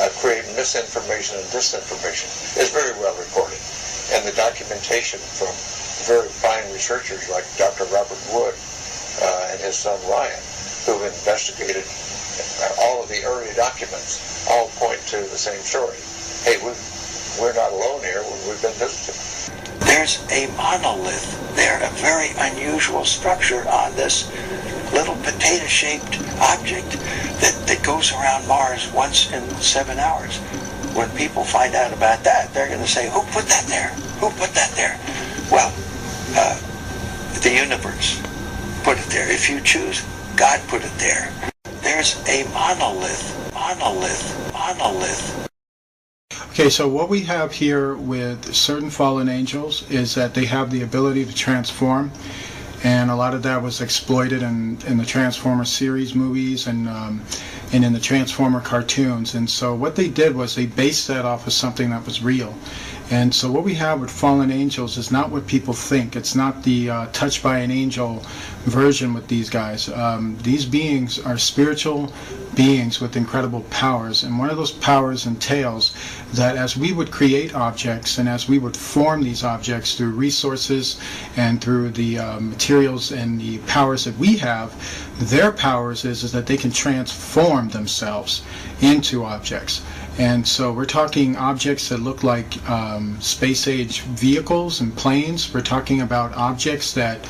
uh, 0.00 0.08
create 0.18 0.46
misinformation 0.56 1.38
and 1.38 1.46
disinformation 1.50 2.30
is 2.56 2.70
very 2.70 2.92
well 2.98 3.14
reported. 3.18 3.58
And 4.14 4.26
the 4.26 4.34
documentation 4.34 5.20
from 5.20 5.52
very 6.06 6.28
fine 6.28 6.66
researchers 6.72 7.28
like 7.30 7.44
Dr. 7.58 7.84
Robert 7.94 8.18
Wood 8.32 8.54
uh, 9.22 9.52
and 9.52 9.60
his 9.60 9.76
son 9.76 9.98
Ryan 10.08 10.42
who've 10.86 11.06
investigated 11.06 11.86
all 12.80 13.02
of 13.02 13.08
the 13.08 13.22
early 13.24 13.52
documents 13.54 14.46
all 14.50 14.68
point 14.78 14.98
to 15.06 15.18
the 15.30 15.38
same 15.38 15.60
story. 15.62 15.98
Hey, 16.42 16.58
we 16.64 16.72
we're 17.40 17.54
not 17.54 17.72
alone 17.72 18.02
here. 18.02 18.22
We've 18.46 18.60
been 18.60 18.74
visited. 18.74 19.51
There's 20.02 20.32
a 20.32 20.48
monolith 20.56 21.54
there, 21.54 21.80
a 21.80 21.88
very 21.90 22.30
unusual 22.36 23.04
structure 23.04 23.62
on 23.68 23.94
this 23.94 24.28
little 24.92 25.14
potato-shaped 25.14 26.18
object 26.40 26.90
that, 27.38 27.54
that 27.68 27.84
goes 27.84 28.10
around 28.10 28.48
Mars 28.48 28.90
once 28.90 29.30
in 29.30 29.48
seven 29.62 30.00
hours. 30.00 30.38
When 30.96 31.08
people 31.10 31.44
find 31.44 31.76
out 31.76 31.92
about 31.92 32.24
that, 32.24 32.52
they're 32.52 32.66
going 32.66 32.80
to 32.80 32.88
say, 32.88 33.08
who 33.10 33.20
put 33.30 33.44
that 33.44 33.64
there? 33.68 33.90
Who 34.18 34.30
put 34.30 34.50
that 34.54 34.72
there? 34.72 34.98
Well, 35.52 35.72
uh, 36.34 36.58
the 37.38 37.54
universe 37.54 38.20
put 38.82 38.98
it 38.98 39.06
there. 39.06 39.30
If 39.30 39.48
you 39.48 39.60
choose 39.60 40.02
God 40.34 40.60
put 40.66 40.82
it 40.82 40.98
there. 40.98 41.32
There's 41.80 42.16
a 42.28 42.42
monolith, 42.52 43.54
monolith, 43.54 44.52
monolith. 44.52 45.41
Okay, 46.52 46.68
so 46.68 46.86
what 46.86 47.08
we 47.08 47.22
have 47.22 47.50
here 47.50 47.94
with 47.94 48.54
certain 48.54 48.90
fallen 48.90 49.26
angels 49.30 49.90
is 49.90 50.14
that 50.16 50.34
they 50.34 50.44
have 50.44 50.70
the 50.70 50.82
ability 50.82 51.24
to 51.24 51.34
transform, 51.34 52.12
and 52.84 53.10
a 53.10 53.16
lot 53.16 53.32
of 53.32 53.42
that 53.44 53.62
was 53.62 53.80
exploited 53.80 54.42
in, 54.42 54.76
in 54.86 54.98
the 54.98 55.04
Transformer 55.06 55.64
series 55.64 56.14
movies 56.14 56.66
and 56.66 56.90
um, 56.90 57.22
and 57.72 57.86
in 57.86 57.94
the 57.94 57.98
Transformer 57.98 58.60
cartoons. 58.60 59.34
And 59.34 59.48
so 59.48 59.74
what 59.74 59.96
they 59.96 60.08
did 60.08 60.36
was 60.36 60.54
they 60.54 60.66
based 60.66 61.08
that 61.08 61.24
off 61.24 61.46
of 61.46 61.54
something 61.54 61.88
that 61.88 62.04
was 62.04 62.22
real. 62.22 62.54
And 63.12 63.34
so 63.34 63.52
what 63.52 63.62
we 63.62 63.74
have 63.74 64.00
with 64.00 64.10
fallen 64.10 64.50
angels 64.50 64.96
is 64.96 65.12
not 65.12 65.30
what 65.30 65.46
people 65.46 65.74
think. 65.74 66.16
It's 66.16 66.34
not 66.34 66.62
the 66.62 66.88
uh, 66.88 67.06
touched 67.12 67.42
by 67.42 67.58
an 67.58 67.70
angel 67.70 68.22
version 68.64 69.12
with 69.12 69.28
these 69.28 69.50
guys. 69.50 69.90
Um, 69.90 70.38
these 70.42 70.64
beings 70.64 71.18
are 71.18 71.36
spiritual 71.36 72.10
beings 72.54 73.02
with 73.02 73.14
incredible 73.14 73.64
powers, 73.68 74.24
and 74.24 74.38
one 74.38 74.48
of 74.48 74.56
those 74.56 74.72
powers 74.72 75.26
entails 75.26 75.94
that 76.32 76.56
as 76.56 76.74
we 76.74 76.94
would 76.94 77.10
create 77.10 77.54
objects 77.54 78.16
and 78.16 78.30
as 78.30 78.48
we 78.48 78.58
would 78.58 78.76
form 78.76 79.22
these 79.22 79.44
objects 79.44 79.94
through 79.94 80.12
resources 80.12 80.98
and 81.36 81.60
through 81.60 81.90
the 81.90 82.18
uh, 82.18 82.40
materials 82.40 83.12
and 83.12 83.38
the 83.38 83.58
powers 83.66 84.04
that 84.04 84.16
we 84.16 84.38
have, 84.38 84.72
their 85.18 85.52
powers 85.52 86.06
is, 86.06 86.24
is 86.24 86.32
that 86.32 86.46
they 86.46 86.56
can 86.56 86.72
transform 86.72 87.68
themselves 87.68 88.42
into 88.80 89.22
objects. 89.22 89.82
And 90.18 90.46
so 90.46 90.72
we're 90.72 90.84
talking 90.84 91.36
objects 91.36 91.88
that 91.88 91.98
look 91.98 92.22
like 92.22 92.68
um, 92.68 93.18
space 93.20 93.66
age 93.66 94.02
vehicles 94.02 94.80
and 94.80 94.94
planes. 94.94 95.52
We're 95.52 95.62
talking 95.62 96.02
about 96.02 96.34
objects 96.36 96.92
that 96.94 97.26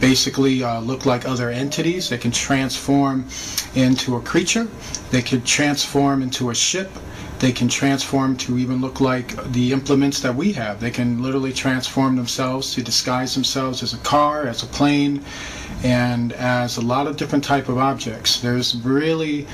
basically 0.00 0.64
uh, 0.64 0.80
look 0.80 1.06
like 1.06 1.26
other 1.26 1.50
entities. 1.50 2.08
They 2.08 2.18
can 2.18 2.32
transform 2.32 3.26
into 3.76 4.16
a 4.16 4.20
creature. 4.20 4.66
They 5.10 5.22
can 5.22 5.42
transform 5.42 6.22
into 6.22 6.50
a 6.50 6.54
ship. 6.54 6.90
They 7.38 7.52
can 7.52 7.68
transform 7.68 8.36
to 8.38 8.58
even 8.58 8.80
look 8.80 9.00
like 9.00 9.52
the 9.52 9.72
implements 9.72 10.20
that 10.20 10.34
we 10.34 10.52
have. 10.52 10.80
They 10.80 10.90
can 10.90 11.22
literally 11.22 11.52
transform 11.52 12.16
themselves 12.16 12.74
to 12.74 12.82
disguise 12.82 13.34
themselves 13.34 13.82
as 13.82 13.92
a 13.92 13.98
car, 13.98 14.46
as 14.46 14.62
a 14.62 14.66
plane, 14.66 15.22
and 15.84 16.32
as 16.32 16.78
a 16.78 16.80
lot 16.80 17.06
of 17.06 17.16
different 17.16 17.44
type 17.44 17.68
of 17.68 17.78
objects. 17.78 18.40
There's 18.40 18.76
really 18.76 19.46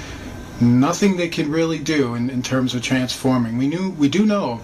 nothing 0.61 1.16
they 1.16 1.29
can 1.29 1.51
really 1.51 1.79
do 1.79 2.14
in, 2.14 2.31
in 2.31 2.42
terms 2.42 2.75
of 2.75 2.83
transforming. 2.83 3.57
We 3.57 3.66
knew 3.66 3.90
we 3.90 4.09
do 4.09 4.27
know 4.27 4.61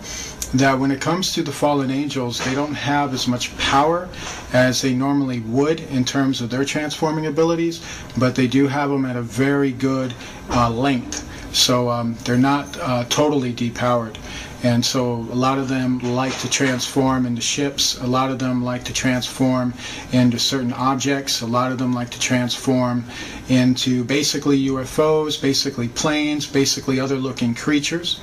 that 0.54 0.78
when 0.78 0.90
it 0.90 1.00
comes 1.00 1.32
to 1.34 1.42
the 1.42 1.52
fallen 1.52 1.90
angels, 1.90 2.44
they 2.44 2.54
don't 2.54 2.74
have 2.74 3.12
as 3.12 3.26
much 3.26 3.56
power 3.58 4.08
as 4.52 4.80
they 4.80 4.94
normally 4.94 5.40
would 5.40 5.80
in 5.80 6.04
terms 6.04 6.40
of 6.40 6.50
their 6.50 6.64
transforming 6.64 7.26
abilities, 7.26 7.84
but 8.16 8.34
they 8.34 8.46
do 8.46 8.66
have 8.68 8.90
them 8.90 9.04
at 9.04 9.16
a 9.16 9.22
very 9.22 9.72
good 9.72 10.14
uh, 10.50 10.70
length. 10.70 11.28
So 11.54 11.88
um, 11.88 12.16
they're 12.24 12.36
not 12.36 12.78
uh, 12.78 13.04
totally 13.08 13.52
depowered. 13.52 14.16
And 14.62 14.84
so 14.84 15.14
a 15.30 15.34
lot 15.34 15.58
of 15.58 15.68
them 15.68 15.98
like 16.00 16.36
to 16.40 16.50
transform 16.50 17.26
into 17.26 17.40
ships. 17.40 18.00
A 18.00 18.06
lot 18.06 18.30
of 18.30 18.38
them 18.38 18.64
like 18.64 18.84
to 18.84 18.92
transform 18.92 19.74
into 20.12 20.38
certain 20.38 20.72
objects. 20.72 21.40
A 21.42 21.46
lot 21.46 21.72
of 21.72 21.78
them 21.78 21.92
like 21.92 22.10
to 22.10 22.20
transform 22.20 23.04
into 23.48 24.02
basically 24.04 24.66
UFOs, 24.66 25.40
basically 25.40 25.88
planes, 25.88 26.46
basically 26.46 26.98
other 26.98 27.16
looking 27.16 27.54
creatures. 27.54 28.20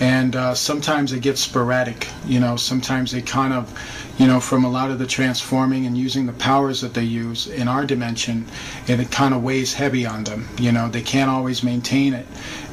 And 0.00 0.34
uh, 0.34 0.54
sometimes 0.54 1.12
it 1.12 1.20
gets 1.20 1.40
sporadic. 1.40 2.08
You 2.26 2.40
know, 2.40 2.56
sometimes 2.56 3.12
they 3.12 3.22
kind 3.22 3.52
of, 3.52 3.72
you 4.18 4.26
know, 4.26 4.40
from 4.40 4.64
a 4.64 4.70
lot 4.70 4.90
of 4.90 4.98
the 4.98 5.06
transforming 5.06 5.86
and 5.86 5.96
using 5.96 6.26
the 6.26 6.32
powers 6.32 6.80
that 6.80 6.94
they 6.94 7.04
use 7.04 7.46
in 7.46 7.68
our 7.68 7.84
dimension, 7.84 8.46
it 8.86 9.10
kind 9.10 9.34
of 9.34 9.42
weighs 9.42 9.74
heavy 9.74 10.06
on 10.06 10.24
them. 10.24 10.48
You 10.58 10.72
know, 10.72 10.88
they 10.88 11.02
can't 11.02 11.30
always 11.30 11.62
maintain 11.62 12.14
it. 12.14 12.26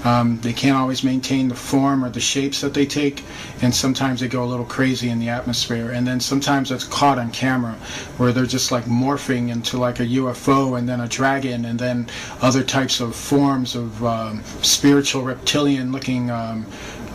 Um, 0.04 0.40
they 0.42 0.54
can't 0.54 0.78
always 0.78 1.04
maintain 1.04 1.48
the 1.48 1.56
form 1.56 2.04
or 2.04 2.10
the 2.10 2.20
shapes 2.20 2.62
that 2.62 2.74
they 2.74 2.88
take, 2.88 3.24
and 3.62 3.74
sometimes 3.74 4.20
they 4.20 4.28
go 4.28 4.44
a 4.44 4.50
little 4.50 4.66
crazy 4.66 5.10
in 5.10 5.20
the 5.20 5.30
atmosphere. 5.30 5.92
And 5.92 6.08
then 6.08 6.20
sometimes 6.20 6.70
that's 6.70 6.86
caught 6.86 7.20
on 7.20 7.30
camera, 7.32 7.74
where 8.18 8.32
they're 8.32 8.48
just 8.48 8.72
like 8.72 8.86
morphing 8.86 9.50
into 9.50 9.78
like 9.78 10.00
a 10.00 10.06
UFO 10.06 10.78
and 10.78 10.90
then 10.90 11.02
a 11.02 11.08
dragon, 11.08 11.66
and 11.66 11.78
then 11.78 11.91
other 12.42 12.64
types 12.64 13.00
of 13.00 13.16
forms 13.16 13.76
of 13.76 14.04
um, 14.04 14.44
spiritual 14.62 15.24
reptilian-looking 15.24 16.30
um, 16.32 16.66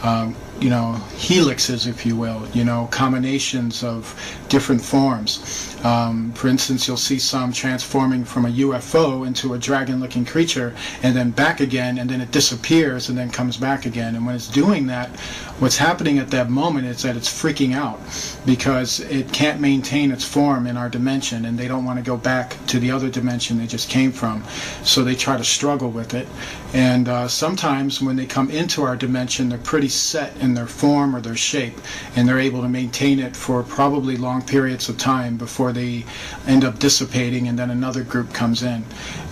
um, 0.03 0.35
you 0.61 0.71
know, 0.71 0.97
helixes, 1.11 1.87
if 1.87 2.07
you 2.07 2.17
will, 2.17 2.47
you 2.55 2.65
know, 2.65 2.89
combinations 2.91 3.85
of 3.85 4.15
different 4.49 4.81
forms. 4.81 5.77
Um, 5.85 6.33
for 6.33 6.49
instance, 6.49 6.89
you'll 6.89 6.97
see 6.97 7.19
some 7.19 7.53
transforming 7.53 8.25
from 8.25 8.47
a 8.47 8.49
UFO 8.49 9.27
into 9.27 9.55
a 9.55 9.59
dragon-looking 9.59 10.25
creature 10.25 10.75
and 11.03 11.15
then 11.15 11.31
back 11.31 11.61
again, 11.61 11.99
and 11.99 12.09
then 12.09 12.21
it 12.21 12.31
disappears 12.33 13.09
and 13.09 13.17
then 13.17 13.31
comes 13.31 13.57
back 13.57 13.87
again. 13.87 14.17
And 14.17 14.25
when 14.27 14.35
it's 14.35 14.49
doing 14.49 14.87
that, 14.87 15.11
what's 15.59 15.77
happening 15.77 16.19
at 16.19 16.31
that 16.31 16.51
moment 16.51 16.87
is 16.87 17.03
that 17.03 17.17
it's 17.17 17.29
freaking 17.29 17.75
out 17.75 18.01
because 18.45 19.01
it 19.01 19.33
can't 19.33 19.61
maintain 19.61 20.11
its 20.11 20.25
form 20.25 20.67
in 20.67 20.77
our 20.77 20.89
dimension 20.89 21.45
and 21.45 21.59
they 21.59 21.69
don't 21.69 21.85
want 21.85 21.99
to 21.99 22.05
go 22.05 22.17
back 22.17 22.57
to 22.67 22.79
the 22.79 22.91
other 22.91 23.09
dimension 23.11 23.59
they 23.59 23.67
just 23.67 23.89
came 23.89 24.13
from. 24.13 24.43
So 24.83 25.05
they 25.05 25.15
try 25.15 25.37
to 25.37 25.45
struggle 25.45 25.91
with 25.91 26.15
it. 26.15 26.27
And 26.75 27.09
uh, 27.09 27.29
sometimes 27.29 28.03
when 28.03 28.17
they 28.17 28.27
come 28.27 28.51
into 28.51 28.83
our 28.83 28.97
dimension, 28.97 29.49
they're 29.49 29.59
pretty 29.59 29.89
set 29.89 30.37
in 30.47 30.55
their 30.55 30.67
form 30.67 31.15
or 31.15 31.21
their 31.21 31.37
shape, 31.37 31.77
and 32.15 32.27
they're 32.27 32.39
able 32.39 32.63
to 32.63 32.69
maintain 32.69 33.19
it 33.19 33.37
for 33.37 33.63
probably 33.63 34.17
long 34.17 34.41
periods 34.41 34.89
of 34.89 34.97
time 34.97 35.37
before 35.37 35.73
they 35.73 36.05
end 36.47 36.65
up 36.65 36.79
dissipating, 36.79 37.49
and 37.49 37.59
then 37.59 37.71
another 37.71 38.03
group 38.03 38.33
comes 38.33 38.63
in. 38.63 38.85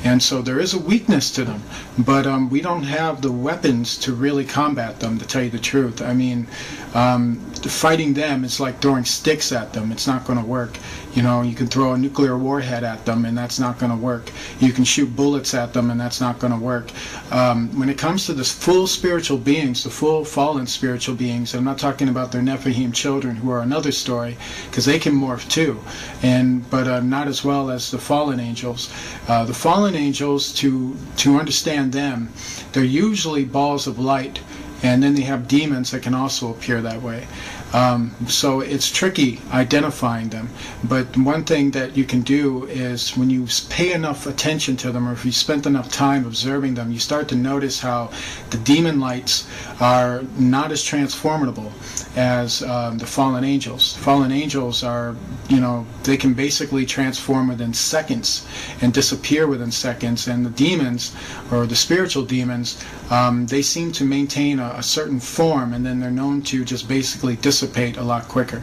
And 0.05 0.23
so 0.23 0.43
there 0.43 0.61
is 0.61 0.75
a 0.75 0.79
weakness 0.79 1.31
to 1.37 1.45
them, 1.45 1.63
but 1.97 2.27
um, 2.27 2.51
we 2.51 2.61
don't 2.61 2.83
have 2.83 3.23
the 3.23 3.33
weapons 3.33 3.97
to 3.99 4.13
really 4.13 4.45
combat 4.45 5.01
them, 5.01 5.19
to 5.19 5.27
tell 5.27 5.43
you 5.43 5.51
the 5.51 5.59
truth. 5.59 6.03
I 6.03 6.13
mean, 6.13 6.47
um, 6.93 7.37
fighting 7.63 8.13
them 8.13 8.45
is 8.45 8.61
like 8.61 8.81
throwing 8.83 9.05
sticks 9.05 9.53
at 9.53 9.73
them. 9.73 9.93
It's 9.93 10.07
not 10.07 10.27
going 10.27 10.39
to 10.39 10.45
work. 10.45 10.77
You 11.15 11.23
know, 11.23 11.43
you 11.43 11.55
can 11.55 11.69
throw 11.69 11.93
a 11.93 11.99
nuclear 11.99 12.37
warhead 12.37 12.83
at 12.83 13.05
them, 13.05 13.25
and 13.25 13.39
that's 13.39 13.61
not 13.61 13.79
going 13.79 13.91
to 13.91 13.97
work. 13.97 14.31
You 14.59 14.73
can 14.73 14.85
shoot 14.85 15.15
bullets 15.15 15.55
at 15.55 15.73
them, 15.73 15.91
and 15.91 16.01
that's 16.01 16.21
not 16.21 16.41
going 16.41 16.53
to 16.53 16.59
work. 16.59 16.91
Um, 17.31 17.69
when 17.79 17.89
it 17.89 17.97
comes 17.97 18.27
to 18.27 18.35
the 18.35 18.45
full 18.45 18.87
spiritual 18.89 19.39
beings, 19.39 19.85
the 19.85 19.91
full 19.91 20.25
fallen 20.25 20.67
spiritual 20.67 21.15
beings, 21.15 21.55
I'm 21.55 21.65
not 21.65 21.79
talking 21.79 22.09
about 22.09 22.33
their 22.33 22.43
Nephilim 22.43 22.93
children, 22.93 23.37
who 23.37 23.51
are 23.51 23.61
another 23.61 23.93
story, 23.93 24.37
because 24.67 24.85
they 24.85 24.99
can 24.99 25.15
morph 25.15 25.49
too, 25.49 25.81
and 26.23 26.69
but 26.69 26.89
uh, 26.89 27.01
not 27.01 27.29
as 27.29 27.45
well 27.45 27.71
as 27.71 27.91
the 27.91 27.99
fallen 27.99 28.41
angels. 28.41 28.93
Uh, 29.29 29.45
the 29.45 29.55
fallen 29.55 29.95
angels, 29.95 30.53
to 30.55 30.97
to 31.19 31.39
understand 31.39 31.93
them, 31.93 32.29
they're 32.73 32.85
usually 32.85 33.45
balls 33.45 33.87
of 33.87 33.99
light 33.99 34.41
and 34.85 35.03
then 35.03 35.15
they 35.15 35.23
have 35.23 35.49
demons 35.49 35.91
that 35.91 36.03
can 36.03 36.15
also 36.15 36.51
appear 36.51 36.83
that 36.83 37.01
way. 37.01 37.27
Um, 37.75 38.15
so 38.29 38.61
it's 38.61 38.89
tricky 38.89 39.41
identifying 39.53 40.29
them. 40.29 40.49
But 40.85 41.17
one 41.17 41.43
thing 41.45 41.73
that 41.73 41.97
you 41.97 42.05
can 42.05 42.23
do 42.23 42.67
is 42.67 43.17
when 43.17 43.31
you 43.31 43.49
pay 43.69 43.93
enough 43.93 44.27
attention 44.27 44.77
to 44.79 44.93
them, 44.93 45.09
or 45.09 45.13
if 45.13 45.25
you 45.25 45.33
spent 45.33 45.67
enough 45.67 45.91
time 45.91 46.25
observing 46.25 46.75
them, 46.75 46.93
you 46.93 47.01
start 47.01 47.29
to 47.29 47.35
notice 47.35 47.81
how 47.81 48.13
the 48.51 48.59
demon 48.59 49.01
lights 49.01 49.49
are 49.81 50.23
not 50.39 50.71
as 50.71 50.85
transformable 50.85 51.73
as 52.15 52.63
um, 52.63 52.99
the 52.99 53.07
fallen 53.07 53.43
angels. 53.43 53.97
Fallen 53.97 54.31
angels 54.31 54.85
are, 54.85 55.17
you 55.49 55.59
know, 55.61 55.85
they 56.05 56.17
can 56.17 56.33
basically 56.33 56.87
transform 56.87 57.49
within 57.49 57.75
seconds 57.75 58.47
and 58.83 58.95
disappear 58.95 59.49
within 59.49 59.73
seconds. 59.73 60.29
And 60.29 60.47
the 60.47 60.51
demons, 60.51 61.13
or 61.51 61.67
the 61.67 61.75
spiritual 61.75 62.25
demons, 62.25 62.81
um, 63.11 63.47
they 63.47 63.63
seem 63.63 63.93
to 63.93 64.05
maintain 64.05 64.59
a, 64.59 64.75
a 64.77 64.83
certain 64.83 65.21
form, 65.21 65.73
and 65.73 65.85
then 65.85 66.01
they're 66.01 66.11
known 66.11 66.43
to 66.43 66.65
just 66.65 66.89
basically 66.89 67.37
dissipate 67.37 67.97
a 67.97 68.03
lot 68.03 68.29
quicker. 68.29 68.63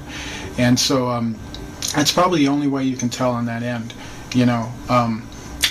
And 0.57 0.79
so 0.79 1.09
um, 1.09 1.35
that's 1.95 2.11
probably 2.11 2.39
the 2.39 2.47
only 2.47 2.67
way 2.67 2.83
you 2.83 2.97
can 2.97 3.09
tell 3.09 3.31
on 3.31 3.45
that 3.45 3.63
end, 3.63 3.93
you 4.33 4.45
know, 4.45 4.71
um, 4.89 5.21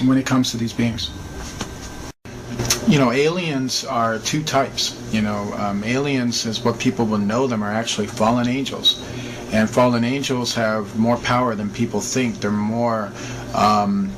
when 0.05 0.19
it 0.19 0.27
comes 0.27 0.51
to 0.53 0.57
these 0.57 0.73
beings. 0.73 1.11
You 2.89 2.99
know, 2.99 3.13
aliens 3.13 3.85
are 3.85 4.19
two 4.19 4.43
types. 4.43 4.97
You 5.13 5.23
know, 5.23 5.53
um, 5.55 5.85
aliens, 5.85 6.47
is 6.47 6.65
what 6.65 6.79
people 6.79 7.07
will 7.07 7.19
know 7.19 7.47
them, 7.47 7.63
are 7.63 7.71
actually 7.71 8.07
fallen 8.07 8.49
angels. 8.49 9.05
And 9.53 9.69
fallen 9.69 10.05
angels 10.05 10.55
have 10.55 10.97
more 10.99 11.17
power 11.19 11.55
than 11.55 11.71
people 11.71 12.01
think. 12.01 12.41
They're 12.41 12.51
more 12.51 13.13
um, 13.55 14.11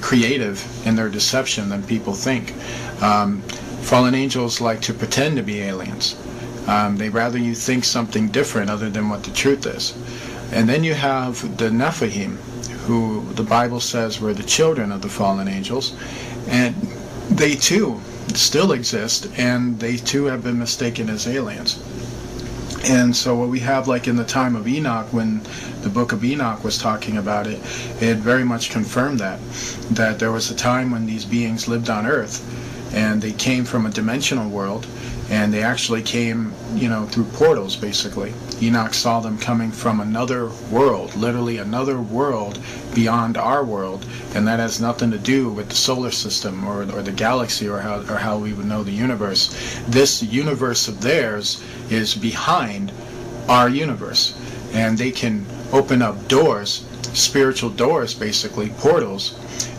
creative 0.00 0.64
in 0.86 0.96
their 0.96 1.08
deception 1.08 1.68
than 1.68 1.82
people 1.82 2.14
think. 2.14 2.54
Um, 3.02 3.42
fallen 3.84 4.14
angels 4.14 4.62
like 4.62 4.80
to 4.80 4.94
pretend 4.94 5.36
to 5.36 5.42
be 5.42 5.60
aliens. 5.60 6.16
Um, 6.66 6.96
they 6.96 7.10
rather 7.10 7.38
you 7.38 7.54
think 7.54 7.84
something 7.84 8.28
different 8.28 8.70
other 8.70 8.88
than 8.88 9.10
what 9.10 9.22
the 9.22 9.30
truth 9.30 9.66
is. 9.66 9.94
And 10.52 10.68
then 10.68 10.82
you 10.84 10.94
have 10.94 11.58
the 11.58 11.68
Nephilim, 11.68 12.36
who 12.86 13.24
the 13.34 13.42
Bible 13.42 13.80
says 13.80 14.20
were 14.20 14.32
the 14.32 14.42
children 14.42 14.90
of 14.90 15.02
the 15.02 15.08
fallen 15.08 15.48
angels, 15.48 15.94
and 16.48 16.74
they 17.30 17.54
too 17.54 18.00
still 18.34 18.72
exist, 18.72 19.28
and 19.36 19.78
they 19.78 19.96
too 19.96 20.24
have 20.24 20.42
been 20.42 20.58
mistaken 20.58 21.10
as 21.10 21.28
aliens. 21.28 21.82
And 22.84 23.14
so 23.14 23.36
what 23.36 23.48
we 23.48 23.60
have 23.60 23.86
like 23.86 24.08
in 24.08 24.16
the 24.16 24.24
time 24.24 24.56
of 24.56 24.66
Enoch 24.66 25.06
when 25.12 25.42
the 25.82 25.88
book 25.90 26.12
of 26.12 26.24
Enoch 26.24 26.64
was 26.64 26.78
talking 26.78 27.18
about 27.18 27.46
it, 27.46 27.58
it 28.02 28.16
very 28.16 28.44
much 28.44 28.70
confirmed 28.70 29.18
that 29.20 29.40
that 29.90 30.18
there 30.18 30.32
was 30.32 30.50
a 30.50 30.54
time 30.54 30.90
when 30.90 31.06
these 31.06 31.24
beings 31.24 31.68
lived 31.68 31.90
on 31.90 32.06
earth 32.06 32.42
and 32.94 33.20
they 33.20 33.32
came 33.32 33.64
from 33.64 33.86
a 33.86 33.90
dimensional 33.90 34.48
world 34.48 34.86
and 35.28 35.52
they 35.52 35.62
actually 35.62 36.02
came, 36.02 36.52
you 36.74 36.88
know, 36.88 37.06
through 37.06 37.24
portals 37.24 37.74
basically. 37.74 38.32
Enoch 38.62 38.94
saw 38.94 39.18
them 39.18 39.36
coming 39.36 39.72
from 39.72 40.00
another 40.00 40.50
world, 40.70 41.14
literally 41.16 41.58
another 41.58 42.00
world 42.00 42.60
beyond 42.94 43.36
our 43.36 43.64
world, 43.64 44.06
and 44.34 44.46
that 44.46 44.60
has 44.60 44.80
nothing 44.80 45.10
to 45.10 45.18
do 45.18 45.50
with 45.50 45.68
the 45.70 45.74
solar 45.74 46.12
system 46.12 46.64
or, 46.64 46.82
or 46.82 47.02
the 47.02 47.10
galaxy 47.10 47.68
or 47.68 47.80
how, 47.80 48.00
or 48.02 48.16
how 48.16 48.38
we 48.38 48.52
would 48.52 48.66
know 48.66 48.84
the 48.84 48.92
universe. 48.92 49.80
This 49.88 50.22
universe 50.22 50.86
of 50.86 51.00
theirs 51.00 51.64
is 51.90 52.14
behind 52.14 52.92
our 53.48 53.68
universe, 53.68 54.38
and 54.72 54.96
they 54.96 55.10
can 55.10 55.44
open 55.72 56.00
up 56.00 56.28
doors, 56.28 56.86
spiritual 57.12 57.70
doors 57.70 58.14
basically, 58.14 58.68
portals 58.78 59.36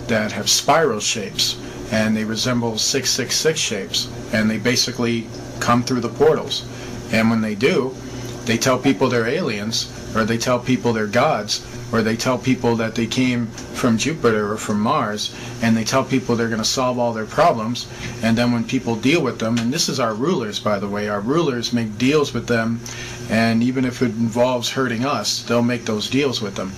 that 0.08 0.34
have 0.34 0.50
spiral 0.50 1.00
shapes 1.00 1.58
and 1.96 2.16
they 2.16 2.26
resemble 2.26 2.78
666 2.78 3.58
shapes 3.58 4.10
and 4.34 4.50
they 4.50 4.58
basically 4.58 5.28
come 5.62 5.82
through 5.82 6.02
the 6.02 6.10
portals 6.10 6.66
and 7.14 7.30
when 7.30 7.40
they 7.40 7.56
do 7.56 7.96
they 8.44 8.58
tell 8.58 8.78
people 8.78 9.08
they're 9.08 9.28
aliens 9.28 9.90
or 10.14 10.26
they 10.26 10.38
tell 10.38 10.60
people 10.60 10.92
they're 10.92 11.08
gods 11.08 11.66
or 11.94 12.02
they 12.02 12.18
tell 12.18 12.38
people 12.38 12.76
that 12.76 12.96
they 12.96 13.08
came 13.08 13.48
from 13.48 13.98
Jupiter 13.98 14.52
or 14.52 14.58
from 14.58 14.82
Mars 14.82 15.34
and 15.62 15.78
they 15.78 15.86
tell 15.86 16.04
people 16.04 16.36
they're 16.36 16.50
going 16.50 16.60
to 16.60 16.66
solve 16.80 17.00
all 17.00 17.14
their 17.14 17.26
problems 17.26 17.88
and 18.22 18.38
then 18.38 18.52
when 18.52 18.66
people 18.66 18.98
deal 18.98 19.22
with 19.22 19.40
them 19.40 19.58
and 19.58 19.74
this 19.74 19.88
is 19.88 20.00
our 20.00 20.14
rulers 20.14 20.60
by 20.60 20.78
the 20.78 20.90
way 20.90 21.08
our 21.08 21.22
rulers 21.22 21.72
make 21.72 21.98
deals 21.98 22.34
with 22.34 22.46
them 22.46 22.82
and 23.30 23.64
even 23.64 23.86
if 23.86 24.02
it 24.02 24.12
involves 24.12 24.70
hurting 24.70 25.06
us 25.06 25.44
they'll 25.44 25.64
make 25.64 25.86
those 25.86 26.10
deals 26.10 26.42
with 26.42 26.56
them 26.56 26.74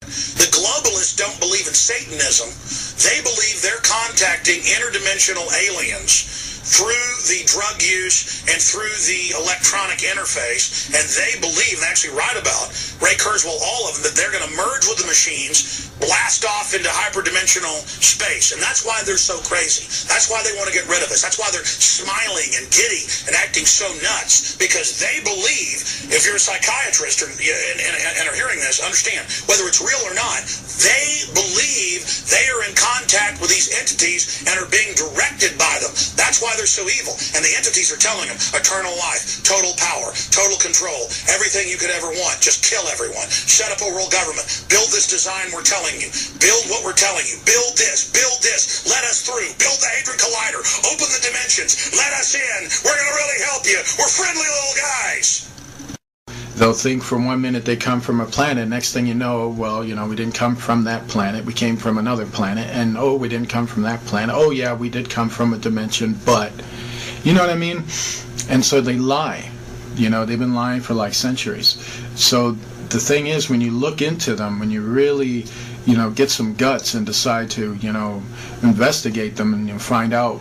the 0.00 0.48
globalists 0.52 1.18
don't 1.18 1.38
believe 1.38 1.66
in 1.66 1.74
Satanism. 1.74 2.63
They 3.02 3.20
believe 3.22 3.60
they're 3.62 3.82
contacting 3.82 4.60
interdimensional 4.60 5.48
aliens 5.68 6.43
through 6.64 7.12
the 7.28 7.44
drug 7.44 7.76
use 7.84 8.44
and 8.48 8.56
through 8.56 8.96
the 9.04 9.36
electronic 9.36 10.00
interface. 10.00 10.88
And 10.96 11.04
they 11.12 11.36
believe, 11.40 11.80
and 11.80 11.86
actually 11.86 12.16
write 12.16 12.40
about, 12.40 12.72
Ray 13.04 13.16
Kurzweil, 13.20 13.56
all 13.60 13.88
of 13.88 14.00
them, 14.00 14.02
that 14.08 14.16
they're 14.16 14.32
going 14.32 14.48
to 14.48 14.56
merge 14.56 14.88
with 14.88 14.98
the 14.98 15.08
machines, 15.08 15.92
blast 16.00 16.44
off 16.44 16.74
into 16.74 16.88
hyperdimensional 16.88 17.84
space. 17.86 18.52
And 18.52 18.60
that's 18.60 18.84
why 18.84 19.04
they're 19.04 19.20
so 19.20 19.38
crazy. 19.44 19.84
That's 20.08 20.32
why 20.32 20.42
they 20.42 20.56
want 20.56 20.68
to 20.68 20.74
get 20.74 20.88
rid 20.88 21.04
of 21.04 21.12
us. 21.12 21.20
That's 21.20 21.38
why 21.38 21.52
they're 21.52 21.68
smiling 21.68 22.50
and 22.56 22.64
giddy 22.72 23.04
and 23.28 23.36
acting 23.36 23.68
so 23.68 23.86
nuts. 24.00 24.56
Because 24.56 24.96
they 24.98 25.20
believe, 25.22 25.84
if 26.10 26.24
you're 26.24 26.40
a 26.40 26.42
psychiatrist 26.42 27.20
or, 27.22 27.28
and, 27.28 27.78
and, 27.78 27.94
and 27.94 28.24
are 28.28 28.36
hearing 28.36 28.58
this, 28.58 28.80
understand, 28.80 29.28
whether 29.46 29.68
it's 29.68 29.84
real 29.84 30.00
or 30.08 30.16
not, 30.16 30.42
they 30.82 31.28
believe 31.36 32.02
they 32.32 32.44
are 32.50 32.66
in 32.66 32.74
contact 32.74 33.38
with 33.40 33.52
these 33.52 33.70
entities 33.76 34.42
and 34.48 34.58
are 34.58 34.68
being 34.68 34.92
directed 34.98 35.54
by 35.60 35.78
them. 35.78 35.92
That's 36.18 36.42
why 36.42 36.52
they're 36.56 36.63
so 36.66 36.86
evil. 36.88 37.16
And 37.34 37.44
the 37.44 37.52
entities 37.56 37.92
are 37.92 38.00
telling 38.00 38.28
them 38.28 38.38
eternal 38.56 38.92
life, 39.00 39.42
total 39.44 39.72
power, 39.76 40.12
total 40.30 40.58
control, 40.60 41.08
everything 41.30 41.68
you 41.68 41.78
could 41.78 41.90
ever 41.92 42.10
want. 42.10 42.40
Just 42.40 42.64
kill 42.64 42.84
everyone. 42.90 43.26
Set 43.30 43.72
up 43.72 43.80
a 43.84 43.90
world 43.90 44.12
government. 44.12 44.46
Build 44.68 44.90
this 44.92 45.08
design 45.08 45.50
we're 45.52 45.66
telling 45.66 45.96
you. 46.00 46.10
Build 46.40 46.66
what 46.68 46.84
we're 46.84 46.96
telling 46.96 47.24
you. 47.26 47.38
Build 47.46 47.78
this. 47.78 48.10
Build 48.10 48.40
this. 48.42 48.84
Let 48.88 49.04
us 49.04 49.22
through. 49.24 49.50
Build 49.56 49.78
the 49.80 49.90
Hadron 49.94 50.18
Collider. 50.20 50.62
Open 50.90 51.08
the 51.08 51.22
dimensions. 51.22 51.94
Let 51.94 52.12
us 52.18 52.34
in. 52.34 52.60
We're 52.84 52.96
going 52.96 53.10
to 53.10 53.18
really 53.18 53.40
help 53.46 53.64
you. 53.64 53.78
We're 53.96 54.10
friendly 54.10 54.46
little 54.46 54.76
guys 54.76 55.53
they'll 56.56 56.72
think 56.72 57.02
for 57.02 57.18
one 57.18 57.40
minute 57.40 57.64
they 57.64 57.76
come 57.76 58.00
from 58.00 58.20
a 58.20 58.26
planet 58.26 58.68
next 58.68 58.92
thing 58.92 59.06
you 59.06 59.14
know 59.14 59.48
well 59.48 59.84
you 59.84 59.94
know 59.94 60.06
we 60.06 60.14
didn't 60.14 60.34
come 60.34 60.54
from 60.54 60.84
that 60.84 61.06
planet 61.08 61.44
we 61.44 61.52
came 61.52 61.76
from 61.76 61.98
another 61.98 62.26
planet 62.26 62.68
and 62.70 62.96
oh 62.96 63.16
we 63.16 63.28
didn't 63.28 63.48
come 63.48 63.66
from 63.66 63.82
that 63.82 64.00
planet. 64.06 64.34
Oh 64.36 64.50
yeah 64.50 64.74
we 64.74 64.88
did 64.88 65.10
come 65.10 65.28
from 65.28 65.52
a 65.52 65.58
dimension 65.58 66.18
but 66.24 66.52
you 67.24 67.32
know 67.32 67.40
what 67.40 67.50
i 67.50 67.56
mean? 67.56 67.78
And 68.48 68.64
so 68.64 68.80
they 68.80 68.96
lie 68.96 69.50
you 69.96 70.10
know 70.10 70.24
they've 70.24 70.38
been 70.38 70.54
lying 70.54 70.80
for 70.80 70.94
like 70.94 71.14
centuries. 71.14 71.78
So 72.14 72.52
the 72.90 73.00
thing 73.00 73.26
is 73.26 73.50
when 73.50 73.60
you 73.60 73.70
look 73.70 74.02
into 74.02 74.34
them 74.34 74.58
when 74.58 74.70
you 74.70 74.82
really 74.82 75.46
you 75.86 75.96
know 75.96 76.10
get 76.10 76.30
some 76.30 76.54
guts 76.54 76.94
and 76.94 77.04
decide 77.04 77.50
to 77.50 77.74
you 77.76 77.92
know 77.92 78.22
investigate 78.62 79.36
them 79.36 79.54
and 79.54 79.66
you 79.66 79.74
know, 79.74 79.78
find 79.78 80.12
out 80.12 80.40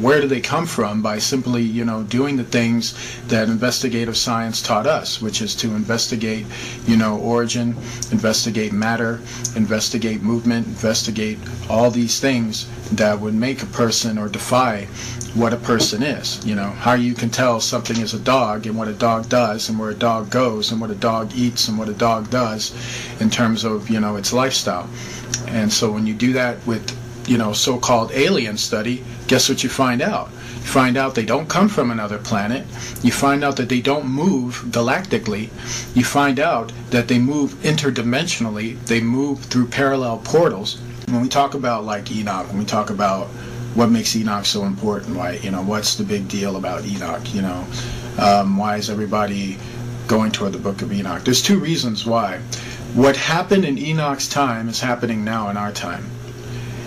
where 0.00 0.20
do 0.20 0.28
they 0.28 0.40
come 0.40 0.66
from 0.66 1.02
by 1.02 1.18
simply, 1.18 1.62
you 1.62 1.84
know, 1.84 2.02
doing 2.04 2.36
the 2.36 2.44
things 2.44 2.94
that 3.26 3.48
investigative 3.48 4.16
science 4.16 4.62
taught 4.62 4.86
us, 4.86 5.20
which 5.20 5.42
is 5.42 5.54
to 5.56 5.74
investigate, 5.74 6.46
you 6.86 6.96
know, 6.96 7.18
origin, 7.18 7.76
investigate 8.12 8.72
matter, 8.72 9.20
investigate 9.56 10.22
movement, 10.22 10.66
investigate 10.66 11.38
all 11.68 11.90
these 11.90 12.20
things 12.20 12.68
that 12.92 13.18
would 13.18 13.34
make 13.34 13.62
a 13.62 13.66
person 13.66 14.16
or 14.16 14.28
defy 14.28 14.86
what 15.34 15.52
a 15.52 15.56
person 15.56 16.02
is. 16.02 16.44
You 16.46 16.54
know, 16.54 16.70
how 16.70 16.94
you 16.94 17.14
can 17.14 17.30
tell 17.30 17.60
something 17.60 17.98
is 17.98 18.14
a 18.14 18.20
dog 18.20 18.66
and 18.66 18.76
what 18.76 18.88
a 18.88 18.92
dog 18.92 19.28
does 19.28 19.68
and 19.68 19.78
where 19.78 19.90
a 19.90 19.94
dog 19.94 20.30
goes 20.30 20.72
and 20.72 20.80
what 20.80 20.90
a 20.90 20.94
dog 20.94 21.32
eats 21.34 21.68
and 21.68 21.78
what 21.78 21.88
a 21.88 21.94
dog 21.94 22.30
does 22.30 22.72
in 23.20 23.28
terms 23.28 23.64
of, 23.64 23.90
you 23.90 24.00
know, 24.00 24.16
its 24.16 24.32
lifestyle. 24.32 24.88
And 25.48 25.72
so 25.72 25.90
when 25.90 26.06
you 26.06 26.14
do 26.14 26.32
that 26.34 26.64
with 26.66 26.96
you 27.26 27.38
know, 27.38 27.52
so-called 27.52 28.10
alien 28.12 28.56
study, 28.56 29.04
guess 29.28 29.48
what 29.48 29.62
you 29.62 29.68
find 29.68 30.02
out? 30.02 30.30
You 30.60 30.66
find 30.66 30.96
out 30.96 31.14
they 31.14 31.24
don't 31.24 31.48
come 31.48 31.68
from 31.68 31.90
another 31.90 32.18
planet. 32.18 32.66
You 33.02 33.12
find 33.12 33.42
out 33.42 33.56
that 33.56 33.68
they 33.68 33.80
don't 33.80 34.06
move 34.06 34.64
galactically. 34.68 35.48
You 35.94 36.04
find 36.04 36.38
out 36.38 36.72
that 36.90 37.08
they 37.08 37.18
move 37.18 37.54
interdimensionally. 37.62 38.78
They 38.86 39.00
move 39.00 39.40
through 39.40 39.68
parallel 39.68 40.18
portals. 40.18 40.80
When 41.08 41.22
we 41.22 41.28
talk 41.28 41.54
about 41.54 41.84
like 41.84 42.12
Enoch, 42.12 42.46
when 42.48 42.58
we 42.58 42.64
talk 42.64 42.90
about 42.90 43.28
what 43.74 43.90
makes 43.90 44.14
Enoch 44.16 44.44
so 44.44 44.64
important, 44.64 45.16
why 45.16 45.32
you 45.42 45.50
know, 45.50 45.62
what's 45.62 45.94
the 45.94 46.04
big 46.04 46.28
deal 46.28 46.56
about 46.56 46.84
Enoch? 46.84 47.34
You 47.34 47.42
know, 47.42 47.66
um, 48.18 48.56
why 48.56 48.76
is 48.76 48.90
everybody 48.90 49.56
going 50.08 50.30
toward 50.30 50.52
the 50.52 50.58
Book 50.58 50.82
of 50.82 50.92
Enoch? 50.92 51.24
There's 51.24 51.42
two 51.42 51.58
reasons 51.58 52.04
why. 52.04 52.38
What 52.94 53.16
happened 53.16 53.64
in 53.64 53.78
Enoch's 53.78 54.28
time 54.28 54.68
is 54.68 54.80
happening 54.80 55.24
now 55.24 55.48
in 55.48 55.56
our 55.56 55.72
time 55.72 56.04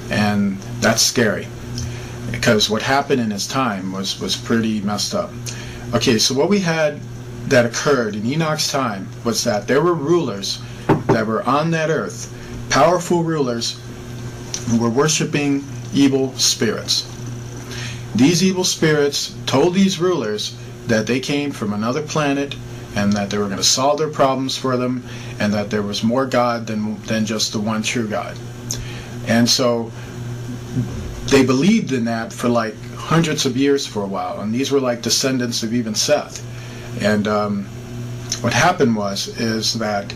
and 0.10 0.58
that's 0.82 1.02
scary 1.02 1.48
because 2.32 2.70
what 2.70 2.82
happened 2.82 3.22
in 3.22 3.32
his 3.32 3.48
time 3.48 3.92
was 3.92 4.20
was 4.20 4.36
pretty 4.36 4.82
messed 4.82 5.14
up. 5.14 5.32
Okay, 5.94 6.18
so 6.18 6.34
what 6.34 6.50
we 6.50 6.60
had 6.60 7.00
that 7.48 7.66
occurred 7.66 8.16
in 8.16 8.26
Enoch's 8.26 8.72
time 8.72 9.08
was 9.24 9.44
that 9.44 9.68
there 9.68 9.82
were 9.82 9.94
rulers 9.94 10.60
that 11.08 11.28
were 11.28 11.44
on 11.44 11.72
that 11.72 11.90
earth, 11.90 12.34
powerful 12.70 13.24
rulers 13.24 13.80
who 14.68 14.80
were 14.80 14.90
worshiping 14.90 15.64
evil 15.94 16.34
spirits. 16.38 17.08
These 18.16 18.44
evil 18.44 18.64
spirits 18.64 19.34
told 19.46 19.74
these 19.74 20.00
rulers 20.00 20.56
that 20.88 21.08
they 21.08 21.20
came 21.20 21.52
from 21.52 21.74
another 21.74 22.02
planet 22.02 22.56
and 22.96 23.14
that 23.14 23.30
they 23.30 23.38
were 23.38 23.46
going 23.46 23.58
to 23.58 23.64
solve 23.64 23.98
their 23.98 24.10
problems 24.10 24.58
for 24.58 24.78
them 24.78 25.04
and 25.40 25.54
that 25.54 25.70
there 25.70 25.82
was 25.82 26.04
more 26.04 26.26
God 26.26 26.68
than, 26.68 27.02
than 27.04 27.26
just 27.26 27.52
the 27.52 27.60
one 27.60 27.82
true 27.82 28.08
God. 28.08 28.38
And 29.28 29.50
so 29.50 29.92
they 31.28 31.46
believed 31.46 31.92
in 31.92 32.06
that 32.06 32.34
for 32.34 32.50
like 32.50 32.76
hundreds 32.96 33.46
of 33.46 33.58
years 33.58 33.86
for 33.86 34.04
a 34.04 34.08
while. 34.08 34.42
And 34.42 34.54
these 34.54 34.72
were 34.72 34.80
like 34.80 35.02
descendants 35.02 35.64
of 35.64 35.74
even 35.74 35.96
Seth. 35.96 36.44
And 37.02 37.28
um, 37.28 37.66
what 38.42 38.54
happened 38.54 38.96
was 38.96 39.28
is 39.40 39.74
that 39.76 40.14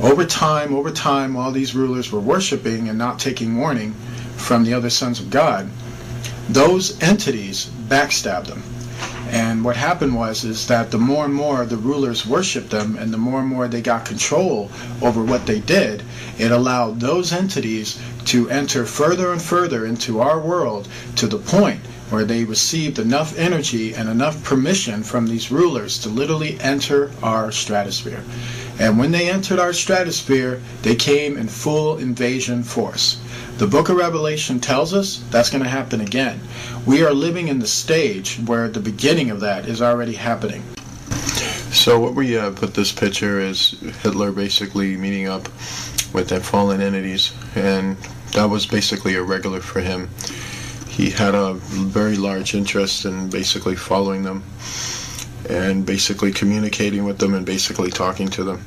over 0.00 0.24
time, 0.24 0.74
over 0.74 0.90
time, 0.90 1.34
while 1.34 1.52
these 1.52 1.74
rulers 1.74 2.10
were 2.10 2.20
worshiping 2.20 2.88
and 2.88 2.98
not 2.98 3.18
taking 3.18 3.58
warning 3.58 3.92
from 4.36 4.64
the 4.64 4.72
other 4.74 4.90
sons 4.90 5.20
of 5.20 5.30
God, 5.30 5.68
those 6.48 7.00
entities 7.02 7.70
backstabbed 7.88 8.46
them. 8.46 8.62
And 9.28 9.64
what 9.64 9.76
happened 9.76 10.16
was 10.16 10.42
is 10.44 10.66
that 10.66 10.90
the 10.90 10.98
more 10.98 11.24
and 11.24 11.34
more 11.34 11.64
the 11.64 11.76
rulers 11.76 12.26
worshiped 12.26 12.70
them 12.70 12.96
and 12.96 13.12
the 13.12 13.18
more 13.18 13.40
and 13.40 13.48
more 13.48 13.68
they 13.68 13.80
got 13.80 14.04
control 14.04 14.70
over 15.02 15.22
what 15.22 15.46
they 15.46 15.60
did, 15.60 16.02
it 16.38 16.50
allowed 16.50 16.98
those 16.98 17.32
entities 17.32 17.98
to 18.30 18.48
enter 18.48 18.86
further 18.86 19.32
and 19.32 19.42
further 19.42 19.86
into 19.86 20.20
our 20.20 20.38
world 20.38 20.86
to 21.16 21.26
the 21.26 21.36
point 21.36 21.80
where 22.10 22.24
they 22.24 22.44
received 22.44 23.00
enough 23.00 23.36
energy 23.36 23.92
and 23.92 24.08
enough 24.08 24.40
permission 24.44 25.02
from 25.02 25.26
these 25.26 25.50
rulers 25.50 25.98
to 25.98 26.08
literally 26.08 26.56
enter 26.60 27.10
our 27.24 27.50
stratosphere. 27.50 28.22
And 28.78 28.96
when 28.96 29.10
they 29.10 29.28
entered 29.28 29.58
our 29.58 29.72
stratosphere, 29.72 30.62
they 30.82 30.94
came 30.94 31.36
in 31.36 31.48
full 31.48 31.98
invasion 31.98 32.62
force. 32.62 33.20
The 33.58 33.66
book 33.66 33.88
of 33.88 33.96
Revelation 33.96 34.60
tells 34.60 34.94
us 34.94 35.24
that's 35.32 35.50
going 35.50 35.64
to 35.64 35.68
happen 35.68 36.00
again. 36.00 36.38
We 36.86 37.02
are 37.02 37.12
living 37.12 37.48
in 37.48 37.58
the 37.58 37.66
stage 37.66 38.36
where 38.46 38.68
the 38.68 38.78
beginning 38.78 39.30
of 39.32 39.40
that 39.40 39.66
is 39.66 39.82
already 39.82 40.14
happening. 40.14 40.62
So 41.72 41.98
what 41.98 42.14
we 42.14 42.38
uh, 42.38 42.52
put 42.52 42.74
this 42.74 42.92
picture 42.92 43.40
is 43.40 43.72
Hitler 44.02 44.30
basically 44.30 44.96
meeting 44.96 45.26
up 45.26 45.48
with 46.12 46.28
the 46.28 46.40
fallen 46.40 46.80
entities, 46.80 47.32
and 47.54 47.96
that 48.32 48.48
was 48.48 48.66
basically 48.66 49.14
a 49.14 49.22
regular 49.22 49.60
for 49.60 49.80
him. 49.80 50.08
He 50.88 51.10
had 51.10 51.34
a 51.34 51.54
very 51.54 52.16
large 52.16 52.54
interest 52.54 53.04
in 53.04 53.30
basically 53.30 53.76
following 53.76 54.22
them 54.22 54.44
and 55.48 55.84
basically 55.84 56.32
communicating 56.32 57.04
with 57.04 57.18
them 57.18 57.34
and 57.34 57.44
basically 57.44 57.90
talking 57.90 58.28
to 58.28 58.44
them. 58.44 58.64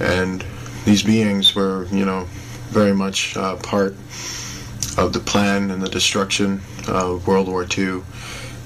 And 0.00 0.44
these 0.84 1.02
beings 1.02 1.54
were, 1.54 1.86
you 1.86 2.04
know, 2.04 2.26
very 2.68 2.94
much 2.94 3.36
uh, 3.36 3.56
part 3.56 3.92
of 4.96 5.12
the 5.12 5.20
plan 5.20 5.70
and 5.70 5.82
the 5.82 5.88
destruction 5.88 6.60
of 6.88 7.26
World 7.26 7.48
War 7.48 7.66
II. 7.66 8.02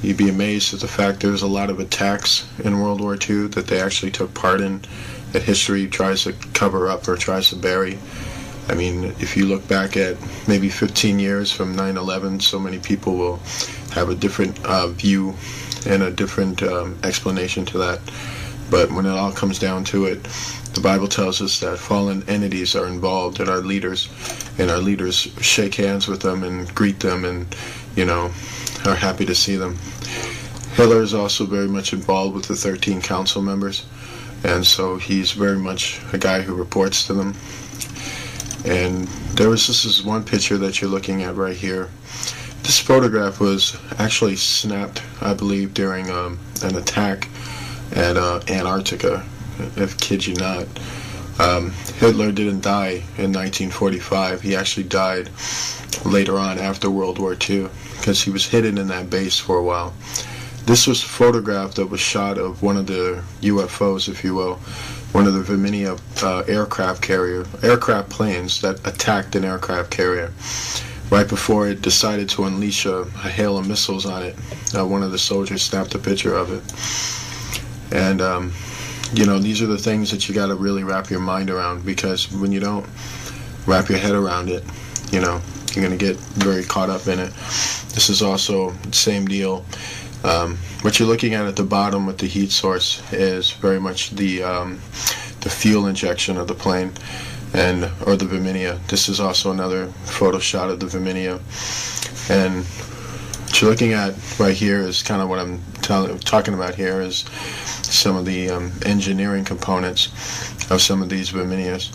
You'd 0.03 0.17
be 0.17 0.29
amazed 0.29 0.75
at 0.75 0.81
the 0.81 0.89
fact 0.89 1.21
there's 1.21 1.43
a 1.43 1.47
lot 1.47 1.71
of 1.71 1.81
attacks 1.81 2.47
in 2.63 2.81
World 2.81 3.01
War 3.01 3.15
II 3.15 3.49
that 3.49 3.67
they 3.67 3.81
actually 3.81 4.13
took 4.13 4.35
part 4.35 4.61
in 4.61 4.83
that 5.33 5.43
history 5.43 5.89
tries 5.89 6.25
to 6.25 6.33
cover 6.53 6.89
up 6.89 7.09
or 7.09 7.17
tries 7.17 7.49
to 7.49 7.57
bury. 7.57 7.99
I 8.69 8.75
mean, 8.75 9.05
if 9.21 9.37
you 9.37 9.47
look 9.47 9.67
back 9.69 9.97
at 9.97 10.17
maybe 10.49 10.69
15 10.71 11.19
years 11.19 11.53
from 11.53 11.77
9-11, 11.77 12.41
so 12.41 12.59
many 12.59 12.79
people 12.79 13.17
will 13.17 13.37
have 13.93 14.09
a 14.09 14.15
different 14.15 14.65
uh, 14.65 14.89
view 14.89 15.35
and 15.87 16.03
a 16.03 16.11
different 16.11 16.63
um, 16.63 16.99
explanation 17.03 17.65
to 17.67 17.79
that. 17.79 18.01
But 18.71 18.91
when 18.91 19.05
it 19.05 19.11
all 19.11 19.33
comes 19.33 19.59
down 19.59 19.85
to 19.85 20.07
it, 20.07 20.23
the 20.73 20.81
Bible 20.81 21.07
tells 21.07 21.43
us 21.43 21.61
that 21.61 21.79
fallen 21.79 22.25
entities 22.29 22.75
are 22.75 22.87
involved 22.87 23.39
and 23.39 23.49
our 23.49 23.59
leaders, 23.61 24.09
and 24.59 24.71
our 24.71 24.79
leaders 24.79 25.17
shake 25.41 25.75
hands 25.75 26.09
with 26.09 26.23
them 26.23 26.43
and 26.43 26.75
greet 26.75 27.01
them 27.01 27.25
and, 27.25 27.55
you 27.95 28.07
know, 28.07 28.33
are 28.87 28.95
happy 28.95 29.27
to 29.27 29.35
see 29.35 29.57
them. 29.57 29.77
Hitler 30.75 31.03
is 31.03 31.15
also 31.15 31.45
very 31.45 31.69
much 31.69 31.93
involved 31.93 32.35
with 32.35 32.47
the 32.47 32.57
13 32.57 33.01
council 33.01 33.43
members, 33.43 33.87
and 34.43 34.67
so 34.67 34.97
he's 34.97 35.33
very 35.33 35.59
much 35.59 36.01
a 36.13 36.19
guy 36.19 36.41
who 36.41 36.55
reports 36.55 37.07
to 37.07 37.15
them. 37.15 37.35
And 38.65 39.07
there 39.37 39.49
was 39.49 39.67
this 39.67 39.85
is 39.85 40.03
one 40.03 40.25
picture 40.25 40.57
that 40.59 40.81
you're 40.81 40.91
looking 40.91 41.23
at 41.23 41.37
right 41.37 41.57
here. 41.57 41.91
This 42.63 42.79
photograph 42.79 43.41
was 43.41 43.77
actually 43.99 44.37
snapped, 44.37 45.03
I 45.21 45.35
believe, 45.35 45.75
during 45.75 46.11
um, 46.11 46.39
an 46.63 46.77
attack 46.77 47.29
at 47.93 48.17
uh, 48.17 48.41
Antarctica 48.49 49.25
if 49.77 49.99
kid 49.99 50.27
you 50.27 50.35
not. 50.35 50.67
Um, 51.39 51.73
Hitler 51.99 52.33
didn't 52.33 52.61
die 52.63 53.03
in 53.19 53.33
1945. 53.33 54.41
He 54.41 54.55
actually 54.55 54.85
died 54.85 55.31
later 56.05 56.39
on 56.39 56.59
after 56.59 56.91
World 56.91 57.19
War 57.19 57.33
II 57.33 57.69
because 57.97 58.23
he 58.23 58.31
was 58.31 58.47
hidden 58.47 58.79
in 58.79 58.89
that 58.89 59.11
base 59.11 59.39
for 59.39 59.59
a 59.59 59.63
while. 59.63 59.93
This 60.67 60.87
was 60.87 61.03
a 61.03 61.07
photograph 61.07 61.75
that 61.75 61.87
was 61.87 62.01
shot 62.01 62.39
of 62.39 62.63
one 62.63 62.77
of 62.77 62.87
the 62.87 63.23
UFOs, 63.43 64.09
if 64.09 64.25
you 64.25 64.35
will, 64.35 64.59
one 65.15 65.29
of 65.29 65.35
the 65.35 65.43
Virginia 65.43 65.97
uh, 66.25 66.41
aircraft 66.49 67.01
carrier, 67.01 67.47
aircraft 67.63 68.11
planes 68.11 68.61
that 68.61 68.85
attacked 68.85 69.37
an 69.37 69.45
aircraft 69.45 69.89
carrier. 69.93 70.33
Right 71.09 71.29
before 71.29 71.69
it 71.69 71.83
decided 71.83 72.29
to 72.31 72.45
unleash 72.45 72.85
a, 72.85 73.03
a 73.03 73.29
hail 73.29 73.57
of 73.57 73.69
missiles 73.69 74.07
on 74.07 74.25
it, 74.25 74.35
uh, 74.77 74.85
one 74.85 75.05
of 75.05 75.13
the 75.13 75.19
soldiers 75.19 75.63
snapped 75.63 75.95
a 75.95 76.01
picture 76.01 76.35
of 76.35 76.51
it. 76.51 77.97
And 77.97 78.21
um, 78.21 78.53
you 79.13 79.25
know, 79.25 79.39
these 79.39 79.63
are 79.63 79.67
the 79.67 79.79
things 79.79 80.11
that 80.11 80.29
you 80.29 80.35
got 80.35 80.47
to 80.47 80.57
really 80.57 80.83
wrap 80.83 81.11
your 81.11 81.21
mind 81.21 81.49
around 81.49 81.87
because 81.87 82.33
when 82.33 82.51
you 82.51 82.59
don't 82.59 82.85
wrap 83.67 83.89
your 83.89 83.99
head 83.99 84.17
around 84.17 84.49
it, 84.49 84.65
you 85.13 85.21
know, 85.21 85.41
you're 85.73 85.87
going 85.87 85.97
to 85.97 86.05
get 86.05 86.17
very 86.17 86.65
caught 86.65 86.91
up 86.91 87.07
in 87.07 87.21
it. 87.21 87.33
This 87.95 88.11
is 88.11 88.21
also 88.21 88.71
the 88.71 88.93
same 88.93 89.27
deal. 89.27 89.65
Um, 90.25 90.57
what 90.81 90.99
you're 90.99 91.09
looking 91.09 91.35
at 91.35 91.47
at 91.47 91.57
the 91.57 91.65
bottom 91.65 92.07
with 92.07 92.19
the 92.19 92.27
heat 92.27 92.51
source 92.51 93.03
is 93.13 93.51
very 93.53 93.79
much 93.79 94.11
the 94.11 94.43
um, 94.43 94.77
the 95.41 95.51
fuel 95.51 95.87
injection 95.87 96.39
of 96.39 96.49
the 96.49 96.55
plane 96.55 96.93
and 97.53 97.91
or 98.07 98.17
the 98.17 98.25
Virginia. 98.25 98.81
This 98.89 99.09
is 99.09 99.21
also 99.21 99.53
another 99.53 99.89
photo 100.05 100.39
shot 100.39 100.71
of 100.71 100.81
the 100.81 100.87
Virginia. 100.87 101.39
And 102.31 102.65
what 102.65 103.61
you're 103.61 103.71
looking 103.71 103.93
at 103.93 104.15
right 104.41 104.57
here 104.57 104.81
is 104.81 105.03
kind 105.03 105.21
of 105.21 105.29
what 105.29 105.39
I'm 105.39 105.61
talking 106.21 106.55
about 106.55 106.75
here 106.75 107.01
is 107.01 107.19
some 107.83 108.17
of 108.17 108.25
the 108.25 108.51
um, 108.51 108.73
engineering 108.85 109.45
components 109.45 110.09
of 110.71 110.81
some 110.81 111.03
of 111.03 111.09
these 111.09 111.29
Virginias. 111.29 111.93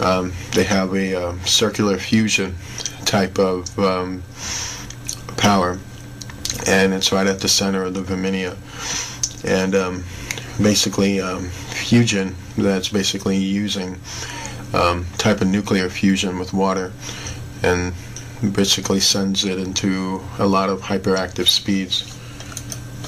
Um, 0.00 0.32
they 0.52 0.64
have 0.64 0.94
a 0.94 1.14
uh, 1.14 1.38
circular 1.44 1.98
fusion 1.98 2.54
type 3.04 3.38
of 3.38 3.78
um, 3.78 4.22
power, 5.36 5.78
and 6.66 6.92
it's 6.92 7.12
right 7.12 7.26
at 7.26 7.40
the 7.40 7.48
center 7.48 7.84
of 7.84 7.94
the 7.94 8.02
Virginia. 8.02 8.56
And 9.44 9.74
um, 9.74 10.04
basically, 10.60 11.20
um, 11.20 11.48
fusion 11.48 12.34
that's 12.56 12.88
basically 12.88 13.36
using 13.36 13.98
um, 14.74 15.06
type 15.18 15.40
of 15.40 15.48
nuclear 15.48 15.88
fusion 15.88 16.38
with 16.38 16.52
water, 16.52 16.92
and 17.62 17.92
basically 18.52 19.00
sends 19.00 19.44
it 19.44 19.58
into 19.58 20.20
a 20.38 20.46
lot 20.46 20.68
of 20.68 20.80
hyperactive 20.80 21.48
speeds. 21.48 22.12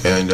And 0.05 0.31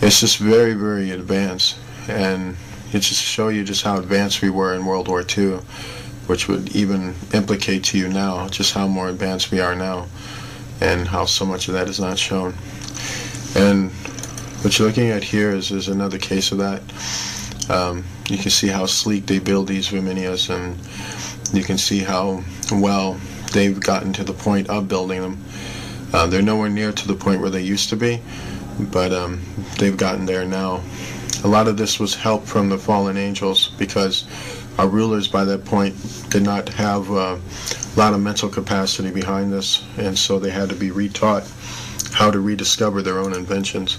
it's 0.00 0.20
just 0.20 0.38
very, 0.38 0.74
very 0.74 1.10
advanced. 1.10 1.78
And 2.08 2.56
it 2.92 3.00
just 3.00 3.22
show 3.22 3.48
you 3.48 3.64
just 3.64 3.82
how 3.82 3.98
advanced 3.98 4.42
we 4.42 4.50
were 4.50 4.74
in 4.74 4.84
World 4.84 5.08
War 5.08 5.24
II, 5.26 5.60
which 6.26 6.48
would 6.48 6.74
even 6.76 7.14
implicate 7.32 7.84
to 7.84 7.98
you 7.98 8.08
now 8.08 8.48
just 8.48 8.74
how 8.74 8.86
more 8.86 9.08
advanced 9.08 9.50
we 9.50 9.60
are 9.60 9.74
now 9.74 10.06
and 10.80 11.06
how 11.06 11.24
so 11.24 11.44
much 11.44 11.68
of 11.68 11.74
that 11.74 11.88
is 11.88 12.00
not 12.00 12.18
shown. 12.18 12.54
And 13.56 13.90
what 14.62 14.78
you're 14.78 14.88
looking 14.88 15.10
at 15.10 15.22
here 15.22 15.50
is, 15.50 15.70
is 15.70 15.88
another 15.88 16.18
case 16.18 16.52
of 16.52 16.58
that. 16.58 16.82
Um, 17.70 18.04
you 18.28 18.38
can 18.38 18.50
see 18.50 18.68
how 18.68 18.86
sleek 18.86 19.26
they 19.26 19.38
build 19.38 19.68
these 19.68 19.88
Virginias 19.88 20.50
and 20.50 20.76
you 21.52 21.62
can 21.62 21.78
see 21.78 22.00
how 22.00 22.42
well 22.72 23.20
they've 23.52 23.78
gotten 23.78 24.12
to 24.14 24.24
the 24.24 24.32
point 24.32 24.68
of 24.68 24.88
building 24.88 25.20
them. 25.20 25.44
Uh, 26.12 26.26
they're 26.26 26.42
nowhere 26.42 26.68
near 26.68 26.92
to 26.92 27.08
the 27.08 27.14
point 27.14 27.40
where 27.40 27.50
they 27.50 27.62
used 27.62 27.88
to 27.90 27.96
be, 27.96 28.20
but 28.92 29.12
um, 29.12 29.40
they've 29.78 29.96
gotten 29.96 30.26
there 30.26 30.44
now. 30.44 30.82
A 31.44 31.48
lot 31.48 31.68
of 31.68 31.76
this 31.76 32.00
was 32.00 32.14
help 32.14 32.44
from 32.44 32.68
the 32.68 32.78
fallen 32.78 33.16
angels 33.16 33.68
because 33.78 34.24
our 34.78 34.88
rulers 34.88 35.28
by 35.28 35.44
that 35.44 35.64
point 35.64 35.94
did 36.30 36.42
not 36.42 36.68
have 36.70 37.10
a 37.10 37.40
lot 37.96 38.12
of 38.12 38.20
mental 38.20 38.48
capacity 38.48 39.10
behind 39.10 39.52
this, 39.52 39.84
and 39.98 40.18
so 40.18 40.38
they 40.38 40.50
had 40.50 40.68
to 40.68 40.74
be 40.74 40.90
retaught 40.90 41.48
how 42.12 42.30
to 42.30 42.40
rediscover 42.40 43.02
their 43.02 43.18
own 43.18 43.32
inventions, 43.32 43.96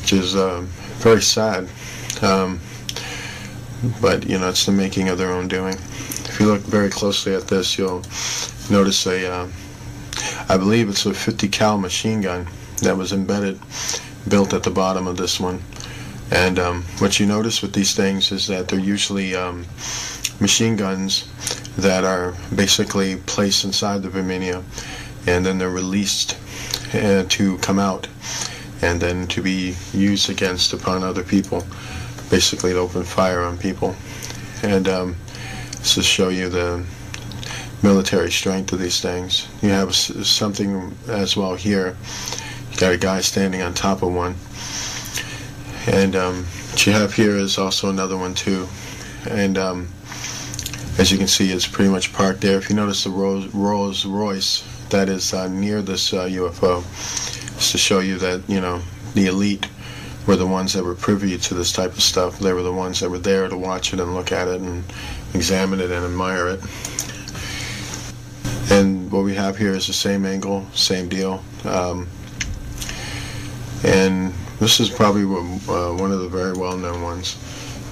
which 0.00 0.12
is 0.12 0.36
uh, 0.36 0.62
very 0.98 1.22
sad. 1.22 1.68
Um, 2.22 2.60
but 4.00 4.28
you 4.28 4.38
know, 4.38 4.48
it's 4.48 4.66
the 4.66 4.72
making 4.72 5.08
of 5.08 5.18
their 5.18 5.32
own 5.32 5.48
doing. 5.48 5.74
If 5.74 6.38
you 6.40 6.46
look 6.46 6.62
very 6.62 6.90
closely 6.90 7.34
at 7.34 7.46
this, 7.48 7.78
you'll 7.78 8.02
notice 8.70 9.06
a, 9.06 9.30
uh, 9.32 9.48
I 10.48 10.56
believe 10.56 10.88
it's 10.88 11.06
a 11.06 11.14
50 11.14 11.48
cal 11.48 11.78
machine 11.78 12.20
gun 12.20 12.48
that 12.82 12.96
was 12.96 13.12
embedded, 13.12 13.58
built 14.28 14.52
at 14.52 14.62
the 14.62 14.70
bottom 14.70 15.06
of 15.06 15.16
this 15.16 15.38
one. 15.40 15.62
And 16.30 16.58
um, 16.58 16.82
what 16.98 17.18
you 17.18 17.26
notice 17.26 17.62
with 17.62 17.72
these 17.72 17.94
things 17.94 18.32
is 18.32 18.46
that 18.48 18.68
they're 18.68 18.78
usually 18.78 19.34
um, 19.34 19.64
machine 20.40 20.76
guns 20.76 21.24
that 21.76 22.04
are 22.04 22.34
basically 22.54 23.16
placed 23.16 23.64
inside 23.64 24.02
the 24.02 24.08
Virginia 24.08 24.62
and 25.26 25.44
then 25.44 25.58
they're 25.58 25.70
released 25.70 26.36
uh, 26.94 27.24
to 27.28 27.58
come 27.58 27.78
out 27.78 28.08
and 28.82 29.00
then 29.00 29.26
to 29.28 29.42
be 29.42 29.74
used 29.92 30.30
against 30.30 30.72
upon 30.72 31.02
other 31.02 31.22
people, 31.22 31.66
basically 32.30 32.72
to 32.72 32.78
open 32.78 33.02
fire 33.02 33.42
on 33.42 33.58
people. 33.58 33.94
And 34.62 34.88
um, 34.88 35.16
to 35.84 36.02
show 36.02 36.28
you 36.28 36.48
the 36.48 36.84
military 37.82 38.30
strength 38.30 38.72
of 38.72 38.78
these 38.78 39.00
things. 39.00 39.48
You 39.62 39.70
have 39.70 39.94
something 39.94 40.94
as 41.08 41.36
well 41.36 41.54
here. 41.54 41.96
You 42.72 42.78
got 42.78 42.92
a 42.92 42.98
guy 42.98 43.20
standing 43.20 43.62
on 43.62 43.74
top 43.74 44.02
of 44.02 44.12
one. 44.12 44.34
And 45.88 46.14
um, 46.16 46.44
what 46.44 46.86
you 46.86 46.92
have 46.92 47.14
here 47.14 47.36
is 47.36 47.56
also 47.56 47.88
another 47.88 48.16
one 48.16 48.34
too. 48.34 48.68
And 49.28 49.56
um, 49.56 49.88
as 50.98 51.10
you 51.10 51.16
can 51.16 51.26
see, 51.26 51.50
it's 51.50 51.66
pretty 51.66 51.90
much 51.90 52.12
parked 52.12 52.42
there. 52.42 52.58
If 52.58 52.68
you 52.68 52.76
notice 52.76 53.04
the 53.04 53.10
Rolls, 53.10 53.46
Rolls 53.54 54.04
Royce 54.04 54.64
that 54.90 55.08
is 55.08 55.32
uh, 55.32 55.48
near 55.48 55.80
this 55.80 56.12
uh, 56.12 56.26
UFO, 56.26 56.80
it's 57.56 57.72
to 57.72 57.78
show 57.78 58.00
you 58.00 58.18
that, 58.18 58.42
you 58.48 58.60
know, 58.60 58.82
the 59.14 59.26
elite 59.26 59.66
were 60.26 60.36
the 60.36 60.46
ones 60.46 60.74
that 60.74 60.84
were 60.84 60.94
privy 60.94 61.38
to 61.38 61.54
this 61.54 61.72
type 61.72 61.92
of 61.92 62.02
stuff. 62.02 62.38
They 62.38 62.52
were 62.52 62.62
the 62.62 62.72
ones 62.72 63.00
that 63.00 63.08
were 63.08 63.18
there 63.18 63.48
to 63.48 63.56
watch 63.56 63.94
it 63.94 64.00
and 64.00 64.14
look 64.14 64.30
at 64.30 64.46
it 64.46 64.60
and 64.60 64.84
examine 65.32 65.80
it 65.80 65.90
and 65.90 66.04
admire 66.04 66.48
it. 66.48 66.60
And 68.70 69.10
what 69.10 69.24
we 69.24 69.34
have 69.36 69.56
here 69.56 69.72
is 69.72 69.86
the 69.86 69.94
same 69.94 70.26
angle, 70.26 70.66
same 70.74 71.08
deal. 71.08 71.42
Um, 71.64 72.08
and 73.82 74.34
this 74.60 74.80
is 74.80 74.90
probably 74.90 75.22
uh, 75.22 75.94
one 75.94 76.10
of 76.10 76.20
the 76.20 76.28
very 76.28 76.52
well-known 76.52 77.02
ones. 77.02 77.36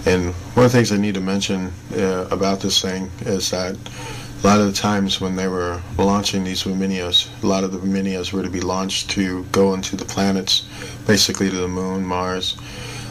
And 0.04 0.34
one 0.54 0.66
of 0.66 0.72
the 0.72 0.78
things 0.78 0.92
I 0.92 0.96
need 0.96 1.14
to 1.14 1.20
mention 1.20 1.72
uh, 1.96 2.26
about 2.30 2.60
this 2.60 2.80
thing 2.82 3.10
is 3.20 3.50
that 3.50 3.76
a 3.76 4.46
lot 4.46 4.60
of 4.60 4.66
the 4.66 4.72
times 4.72 5.20
when 5.20 5.36
they 5.36 5.48
were 5.48 5.80
launching 5.96 6.44
these 6.44 6.64
Luminias, 6.64 7.28
a 7.42 7.46
lot 7.46 7.64
of 7.64 7.72
the 7.72 7.78
Luminias 7.78 8.32
were 8.32 8.42
to 8.42 8.50
be 8.50 8.60
launched 8.60 9.10
to 9.10 9.44
go 9.44 9.74
into 9.74 9.96
the 9.96 10.04
planets, 10.04 10.68
basically 11.06 11.50
to 11.50 11.56
the 11.56 11.68
moon, 11.68 12.04
Mars, 12.04 12.56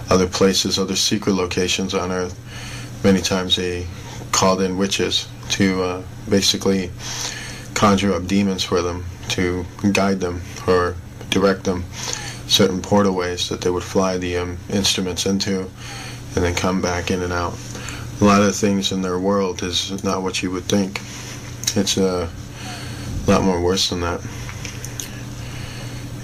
other 0.09 0.27
places, 0.27 0.77
other 0.77 0.95
secret 0.95 1.33
locations 1.33 1.93
on 1.93 2.11
Earth. 2.11 2.39
Many 3.03 3.21
times 3.21 3.55
they 3.55 3.87
called 4.31 4.61
in 4.61 4.77
witches 4.77 5.27
to 5.51 5.83
uh, 5.83 6.03
basically 6.29 6.91
conjure 7.73 8.13
up 8.13 8.27
demons 8.27 8.63
for 8.63 8.81
them, 8.81 9.05
to 9.29 9.65
guide 9.91 10.19
them 10.19 10.41
or 10.67 10.95
direct 11.29 11.63
them 11.63 11.83
certain 12.47 12.81
portalways 12.81 13.49
that 13.49 13.61
they 13.61 13.69
would 13.69 13.83
fly 13.83 14.17
the 14.17 14.37
um, 14.37 14.57
instruments 14.69 15.25
into 15.25 15.61
and 16.35 16.43
then 16.43 16.53
come 16.53 16.81
back 16.81 17.11
in 17.11 17.21
and 17.21 17.33
out. 17.33 17.57
A 18.21 18.23
lot 18.23 18.41
of 18.41 18.55
things 18.55 18.91
in 18.91 19.01
their 19.01 19.19
world 19.19 19.63
is 19.63 20.03
not 20.03 20.21
what 20.21 20.41
you 20.41 20.51
would 20.51 20.63
think. 20.63 21.01
It's 21.77 21.97
uh, 21.97 22.29
a 23.27 23.31
lot 23.31 23.43
more 23.43 23.61
worse 23.61 23.89
than 23.89 24.01
that. 24.01 24.21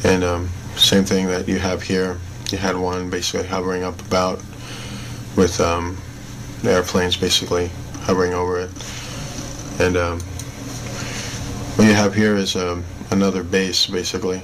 And 0.04 0.24
um, 0.24 0.50
same 0.76 1.04
thing 1.04 1.28
that 1.28 1.48
you 1.48 1.60
have 1.60 1.82
here. 1.82 2.18
You 2.50 2.58
had 2.58 2.76
one 2.76 3.10
basically 3.10 3.48
hovering 3.48 3.84
up 3.84 4.00
about 4.02 4.40
with 5.36 5.60
um, 5.60 5.98
airplanes 6.64 7.18
basically 7.18 7.70
hovering 8.02 8.34
over 8.34 8.60
it. 8.60 8.70
And 9.80 9.98
um, 9.98 10.20
what 11.76 11.88
you 11.88 11.94
have 11.94 12.14
here 12.14 12.36
is 12.36 12.56
um, 12.56 12.84
another 13.12 13.44
base 13.44 13.88
basically. 13.88 14.42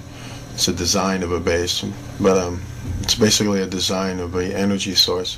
It's 0.57 0.67
a 0.67 0.73
design 0.73 1.21
of 1.21 1.31
a 1.31 1.39
base, 1.39 1.85
but 2.19 2.35
um, 2.35 2.59
it's 3.01 3.13
basically 3.13 3.61
a 3.61 3.67
design 3.67 4.19
of 4.19 4.33
an 4.33 4.51
energy 4.51 4.95
source. 4.95 5.37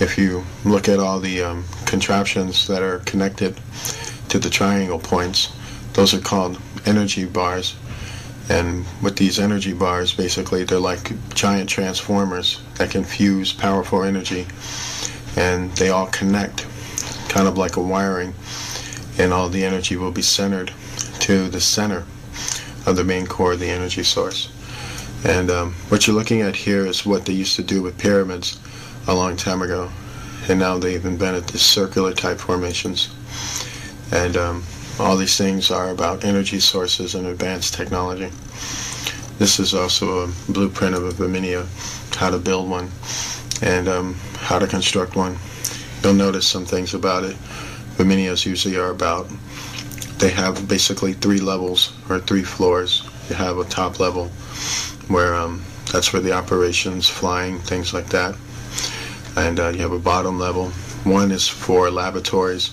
If 0.00 0.16
you 0.16 0.42
look 0.64 0.88
at 0.88 0.98
all 0.98 1.20
the 1.20 1.42
um, 1.42 1.64
contraptions 1.84 2.66
that 2.66 2.82
are 2.82 3.00
connected 3.00 3.60
to 4.30 4.38
the 4.38 4.48
triangle 4.48 4.98
points, 4.98 5.54
those 5.92 6.14
are 6.14 6.20
called 6.22 6.58
energy 6.86 7.26
bars. 7.26 7.76
And 8.48 8.86
with 9.02 9.16
these 9.16 9.38
energy 9.38 9.74
bars, 9.74 10.14
basically, 10.14 10.64
they're 10.64 10.78
like 10.78 11.12
giant 11.34 11.68
transformers 11.68 12.58
that 12.76 12.90
can 12.90 13.04
fuse 13.04 13.52
powerful 13.52 14.02
energy. 14.02 14.46
And 15.36 15.70
they 15.72 15.90
all 15.90 16.06
connect, 16.06 16.66
kind 17.28 17.46
of 17.46 17.58
like 17.58 17.76
a 17.76 17.82
wiring. 17.82 18.32
And 19.18 19.30
all 19.30 19.50
the 19.50 19.62
energy 19.62 19.98
will 19.98 20.10
be 20.10 20.22
centered 20.22 20.72
to 21.20 21.50
the 21.50 21.60
center 21.60 22.06
of 22.86 22.96
the 22.96 23.04
main 23.04 23.26
core 23.26 23.56
the 23.56 23.68
energy 23.68 24.02
source. 24.02 24.50
And 25.24 25.50
um, 25.50 25.72
what 25.88 26.06
you're 26.06 26.16
looking 26.16 26.40
at 26.40 26.56
here 26.56 26.84
is 26.86 27.06
what 27.06 27.24
they 27.24 27.32
used 27.32 27.56
to 27.56 27.62
do 27.62 27.82
with 27.82 27.98
pyramids 27.98 28.58
a 29.06 29.14
long 29.14 29.36
time 29.36 29.62
ago. 29.62 29.90
And 30.48 30.58
now 30.58 30.78
they've 30.78 31.04
invented 31.04 31.48
these 31.48 31.62
circular 31.62 32.12
type 32.12 32.38
formations. 32.38 33.14
And 34.12 34.36
um, 34.36 34.64
all 34.98 35.16
these 35.16 35.38
things 35.38 35.70
are 35.70 35.90
about 35.90 36.24
energy 36.24 36.60
sources 36.60 37.14
and 37.14 37.26
advanced 37.26 37.74
technology. 37.74 38.30
This 39.38 39.58
is 39.58 39.74
also 39.74 40.24
a 40.24 40.32
blueprint 40.48 40.94
of 40.94 41.04
a 41.04 41.10
Biminia, 41.10 41.66
how 42.16 42.30
to 42.30 42.38
build 42.38 42.68
one 42.68 42.90
and 43.62 43.88
um, 43.88 44.14
how 44.36 44.58
to 44.58 44.66
construct 44.66 45.16
one. 45.16 45.38
You'll 46.02 46.14
notice 46.14 46.46
some 46.46 46.64
things 46.64 46.94
about 46.94 47.22
it. 47.24 47.36
Biminias 47.96 48.44
usually 48.44 48.76
are 48.76 48.90
about, 48.90 49.30
they 50.22 50.30
have 50.30 50.68
basically 50.68 51.14
three 51.14 51.40
levels 51.40 51.92
or 52.08 52.20
three 52.20 52.44
floors. 52.44 53.02
You 53.28 53.34
have 53.34 53.58
a 53.58 53.64
top 53.64 53.98
level 53.98 54.28
where 55.08 55.34
um, 55.34 55.64
that's 55.92 56.12
where 56.12 56.22
the 56.22 56.30
operations, 56.30 57.08
flying, 57.08 57.58
things 57.58 57.92
like 57.92 58.06
that. 58.10 58.36
And 59.36 59.58
uh, 59.58 59.70
you 59.70 59.80
have 59.80 59.90
a 59.90 59.98
bottom 59.98 60.38
level. 60.38 60.70
One 61.02 61.32
is 61.32 61.48
for 61.48 61.90
laboratories. 61.90 62.70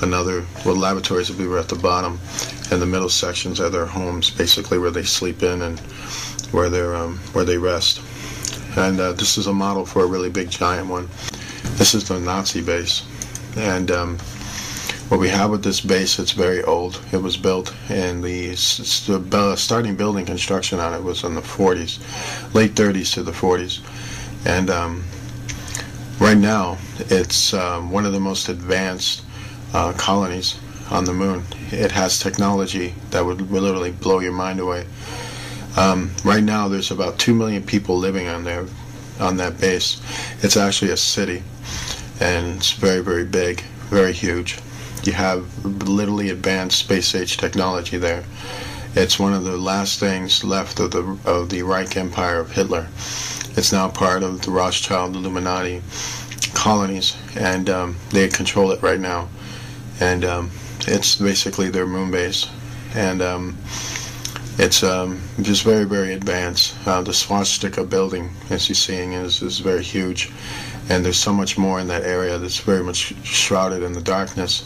Another, 0.00 0.44
well, 0.64 0.76
laboratories 0.76 1.28
will 1.28 1.38
be 1.38 1.58
at 1.58 1.68
the 1.68 1.74
bottom, 1.74 2.20
and 2.70 2.80
the 2.80 2.86
middle 2.86 3.08
sections 3.08 3.58
are 3.58 3.68
their 3.68 3.86
homes, 3.86 4.30
basically 4.30 4.78
where 4.78 4.92
they 4.92 5.02
sleep 5.02 5.42
in 5.42 5.62
and 5.62 5.80
where 6.52 6.70
they 6.70 6.82
um, 6.82 7.18
where 7.32 7.44
they 7.44 7.58
rest. 7.58 8.00
And 8.76 9.00
uh, 9.00 9.12
this 9.12 9.36
is 9.38 9.48
a 9.48 9.52
model 9.52 9.84
for 9.84 10.04
a 10.04 10.06
really 10.06 10.30
big 10.30 10.50
giant 10.50 10.88
one. 10.88 11.08
This 11.78 11.96
is 11.96 12.06
the 12.06 12.20
Nazi 12.20 12.62
base, 12.62 13.02
and 13.56 13.90
um, 13.90 14.18
what 15.12 15.20
we 15.20 15.28
have 15.28 15.50
with 15.50 15.62
this 15.62 15.82
base, 15.82 16.18
it's 16.18 16.32
very 16.32 16.64
old. 16.64 16.98
It 17.12 17.18
was 17.18 17.36
built 17.36 17.74
and 17.90 18.24
the, 18.24 18.56
starting 18.56 19.94
building 19.94 20.24
construction 20.24 20.80
on 20.80 20.94
it 20.94 21.02
was 21.02 21.22
in 21.22 21.34
the 21.34 21.42
40s, 21.42 21.98
late 22.54 22.74
30s 22.74 23.12
to 23.12 23.22
the 23.22 23.30
40s, 23.30 23.80
and 24.46 24.70
um, 24.70 25.04
right 26.18 26.38
now 26.38 26.78
it's 26.98 27.52
um, 27.52 27.90
one 27.90 28.06
of 28.06 28.14
the 28.14 28.20
most 28.20 28.48
advanced 28.48 29.22
uh, 29.74 29.92
colonies 29.98 30.58
on 30.90 31.04
the 31.04 31.12
moon. 31.12 31.44
It 31.70 31.92
has 31.92 32.18
technology 32.18 32.94
that 33.10 33.22
would 33.22 33.50
literally 33.50 33.92
blow 33.92 34.20
your 34.20 34.32
mind 34.32 34.60
away. 34.60 34.86
Um, 35.76 36.10
right 36.24 36.42
now, 36.42 36.68
there's 36.68 36.90
about 36.90 37.18
two 37.18 37.34
million 37.34 37.62
people 37.62 37.98
living 37.98 38.28
on 38.28 38.44
there, 38.44 38.64
on 39.20 39.36
that 39.36 39.60
base. 39.60 40.00
It's 40.42 40.56
actually 40.56 40.92
a 40.92 40.96
city, 40.96 41.42
and 42.18 42.56
it's 42.56 42.72
very, 42.72 43.02
very 43.02 43.26
big, 43.26 43.60
very 43.90 44.14
huge 44.14 44.58
you 45.04 45.12
have 45.12 45.64
literally 45.64 46.30
advanced 46.30 46.78
space 46.78 47.14
age 47.14 47.36
technology 47.36 47.98
there. 47.98 48.24
It's 48.94 49.18
one 49.18 49.32
of 49.32 49.44
the 49.44 49.56
last 49.56 49.98
things 49.98 50.44
left 50.44 50.78
of 50.78 50.90
the 50.90 51.18
of 51.24 51.48
the 51.48 51.62
Reich 51.62 51.96
Empire 51.96 52.40
of 52.40 52.52
Hitler. 52.52 52.88
It's 53.56 53.72
now 53.72 53.88
part 53.88 54.22
of 54.22 54.42
the 54.42 54.50
Rothschild 54.50 55.16
Illuminati 55.16 55.82
colonies, 56.54 57.16
and 57.36 57.68
um, 57.70 57.96
they 58.10 58.28
control 58.28 58.70
it 58.72 58.82
right 58.82 59.00
now. 59.00 59.28
And 60.00 60.24
um, 60.24 60.50
it's 60.86 61.16
basically 61.16 61.70
their 61.70 61.86
moon 61.86 62.10
base, 62.10 62.48
and 62.94 63.22
um, 63.22 63.56
it's 64.58 64.82
um, 64.82 65.20
just 65.40 65.64
very 65.64 65.84
very 65.84 66.12
advanced. 66.12 66.76
Uh, 66.86 67.02
the 67.02 67.14
swastika 67.14 67.84
building, 67.84 68.30
as 68.50 68.68
you're 68.68 68.76
seeing, 68.76 69.14
is 69.14 69.42
is 69.42 69.58
very 69.58 69.82
huge 69.82 70.30
and 70.92 71.02
there's 71.02 71.16
so 71.16 71.32
much 71.32 71.56
more 71.56 71.80
in 71.80 71.88
that 71.88 72.02
area 72.02 72.36
that's 72.36 72.58
very 72.58 72.84
much 72.84 73.14
shrouded 73.24 73.82
in 73.82 73.94
the 73.94 74.00
darkness. 74.02 74.62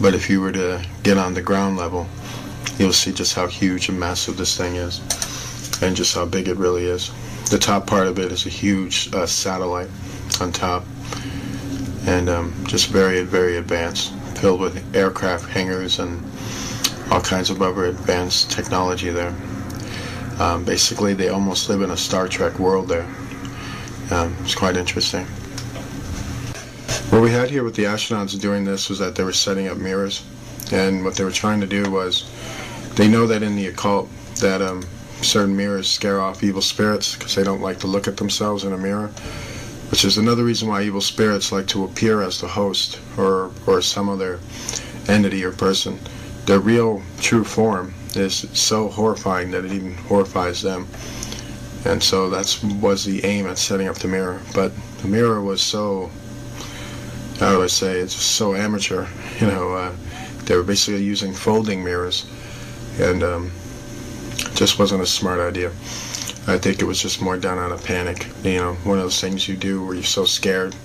But 0.00 0.14
if 0.14 0.30
you 0.30 0.40
were 0.40 0.52
to 0.52 0.80
get 1.02 1.18
on 1.18 1.34
the 1.34 1.42
ground 1.42 1.76
level, 1.76 2.06
you'll 2.78 2.92
see 2.92 3.12
just 3.12 3.34
how 3.34 3.48
huge 3.48 3.88
and 3.88 3.98
massive 3.98 4.36
this 4.36 4.56
thing 4.56 4.76
is, 4.76 5.00
and 5.82 5.96
just 5.96 6.14
how 6.14 6.24
big 6.24 6.46
it 6.46 6.56
really 6.56 6.86
is. 6.86 7.10
The 7.50 7.58
top 7.58 7.84
part 7.84 8.06
of 8.06 8.20
it 8.20 8.30
is 8.30 8.46
a 8.46 8.48
huge 8.48 9.12
uh, 9.12 9.26
satellite 9.26 9.88
on 10.40 10.52
top, 10.52 10.84
and 12.06 12.28
um, 12.28 12.54
just 12.68 12.86
very, 12.86 13.24
very 13.24 13.56
advanced, 13.56 14.14
filled 14.38 14.60
with 14.60 14.94
aircraft 14.94 15.46
hangars 15.48 15.98
and 15.98 16.24
all 17.10 17.20
kinds 17.20 17.50
of 17.50 17.60
other 17.60 17.86
advanced 17.86 18.52
technology 18.52 19.10
there. 19.10 19.34
Um, 20.38 20.64
basically, 20.64 21.12
they 21.12 21.28
almost 21.28 21.68
live 21.68 21.82
in 21.82 21.90
a 21.90 21.96
Star 21.96 22.28
Trek 22.28 22.60
world 22.60 22.86
there. 22.86 23.08
Um, 24.10 24.36
it's 24.40 24.54
quite 24.54 24.76
interesting. 24.76 25.24
What 27.10 27.22
we 27.22 27.30
had 27.30 27.50
here 27.50 27.62
with 27.62 27.76
the 27.76 27.84
astronauts 27.84 28.38
doing 28.40 28.64
this 28.64 28.88
was 28.88 28.98
that 28.98 29.14
they 29.14 29.22
were 29.22 29.32
setting 29.32 29.68
up 29.68 29.78
mirrors, 29.78 30.24
and 30.72 31.04
what 31.04 31.14
they 31.14 31.24
were 31.24 31.30
trying 31.30 31.60
to 31.60 31.66
do 31.66 31.90
was, 31.90 32.28
they 32.96 33.08
know 33.08 33.26
that 33.26 33.42
in 33.42 33.56
the 33.56 33.68
occult 33.68 34.08
that 34.40 34.62
um, 34.62 34.84
certain 35.22 35.56
mirrors 35.56 35.88
scare 35.88 36.20
off 36.20 36.42
evil 36.42 36.62
spirits 36.62 37.14
because 37.16 37.34
they 37.34 37.44
don't 37.44 37.60
like 37.60 37.78
to 37.80 37.86
look 37.86 38.08
at 38.08 38.16
themselves 38.16 38.64
in 38.64 38.72
a 38.72 38.78
mirror, 38.78 39.08
which 39.90 40.04
is 40.04 40.18
another 40.18 40.44
reason 40.44 40.68
why 40.68 40.82
evil 40.82 41.00
spirits 41.00 41.52
like 41.52 41.66
to 41.68 41.84
appear 41.84 42.22
as 42.22 42.40
the 42.40 42.48
host 42.48 42.98
or 43.16 43.52
or 43.66 43.80
some 43.80 44.08
other 44.08 44.40
entity 45.08 45.44
or 45.44 45.52
person. 45.52 45.98
Their 46.46 46.60
real 46.60 47.02
true 47.20 47.44
form 47.44 47.94
is 48.16 48.46
so 48.58 48.88
horrifying 48.88 49.50
that 49.52 49.64
it 49.64 49.72
even 49.72 49.94
horrifies 49.94 50.62
them. 50.62 50.88
And 51.84 52.02
so 52.02 52.28
that 52.30 52.58
was 52.80 53.04
the 53.04 53.24
aim 53.24 53.46
at 53.46 53.58
setting 53.58 53.88
up 53.88 53.96
the 53.96 54.08
mirror. 54.08 54.40
But 54.54 54.72
the 54.98 55.08
mirror 55.08 55.40
was 55.40 55.62
so, 55.62 56.10
how 57.38 57.52
do 57.52 57.62
I 57.62 57.68
say, 57.68 57.98
it's 58.00 58.14
so 58.14 58.54
amateur. 58.54 59.06
You 59.40 59.46
know, 59.46 59.72
uh, 59.72 59.94
they 60.44 60.54
were 60.54 60.62
basically 60.62 61.02
using 61.02 61.32
folding 61.32 61.82
mirrors, 61.82 62.26
and 63.00 63.22
um, 63.22 63.50
just 64.54 64.78
wasn't 64.78 65.00
a 65.00 65.06
smart 65.06 65.40
idea. 65.40 65.68
I 66.46 66.58
think 66.58 66.82
it 66.82 66.84
was 66.84 67.00
just 67.00 67.22
more 67.22 67.38
done 67.38 67.58
out 67.58 67.72
of 67.72 67.82
panic. 67.82 68.26
You 68.42 68.58
know, 68.58 68.74
one 68.84 68.98
of 68.98 69.04
those 69.04 69.18
things 69.18 69.48
you 69.48 69.56
do 69.56 69.82
where 69.82 69.94
you're 69.94 70.02
so 70.02 70.26
scared, 70.26 70.76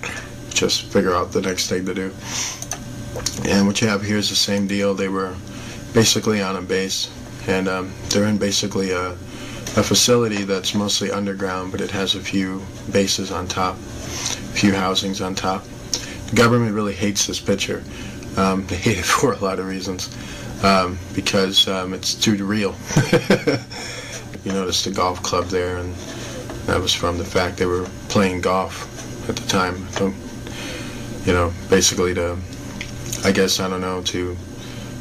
just 0.52 0.84
figure 0.84 1.14
out 1.14 1.34
the 1.34 1.42
next 1.42 1.68
thing 1.68 1.86
to 1.86 1.94
do. 1.94 2.14
And 3.46 3.68
what 3.68 3.82
you 3.82 3.88
have 3.88 4.02
here 4.02 4.18
is 4.18 4.30
the 4.30 4.36
same 4.36 4.68
deal. 4.68 4.94
They 4.94 5.10
were 5.10 5.36
basically 5.94 6.42
on 6.42 6.56
a 6.56 6.62
base, 6.62 7.10
and 7.48 7.68
um, 7.68 7.92
they're 8.10 8.28
in 8.28 8.38
basically 8.38 8.92
a, 8.92 9.18
a 9.78 9.84
facility 9.84 10.44
that's 10.44 10.74
mostly 10.74 11.12
underground, 11.12 11.72
but 11.72 11.82
it 11.82 11.92
has 11.92 12.16
a 12.16 12.20
few 12.20 12.62
bases 12.92 13.32
on 13.32 13.46
top, 13.46 13.76
a 13.76 14.56
few 14.56 14.74
housings 14.74 15.20
on 15.20 15.36
top. 15.36 15.64
The 16.30 16.36
government 16.36 16.74
really 16.74 16.94
hates 16.94 17.28
this 17.28 17.42
picture. 17.42 17.84
Um, 18.38 18.66
they 18.68 18.78
hate 18.78 19.00
it 19.00 19.06
for 19.06 19.34
a 19.34 19.38
lot 19.38 19.60
of 19.60 19.68
reasons, 19.68 20.16
um, 20.64 20.98
because 21.14 21.68
um, 21.68 21.94
it's 21.94 22.16
too 22.16 22.44
real. 22.46 22.74
you 24.46 24.52
notice 24.54 24.86
the 24.86 24.92
golf 24.96 25.22
club 25.22 25.46
there, 25.48 25.78
and 25.78 25.94
that 26.68 26.80
was 26.80 26.94
from 26.94 27.18
the 27.18 27.26
fact 27.26 27.58
they 27.58 27.66
were 27.66 27.86
playing 28.08 28.40
golf 28.40 29.30
at 29.30 29.36
the 29.36 29.48
time. 29.48 29.88
You 31.26 31.34
know, 31.34 31.52
basically 31.70 32.14
to, 32.14 32.38
I 33.26 33.32
guess, 33.32 33.60
I 33.60 33.68
don't 33.68 33.82
know, 33.82 34.02
to 34.04 34.38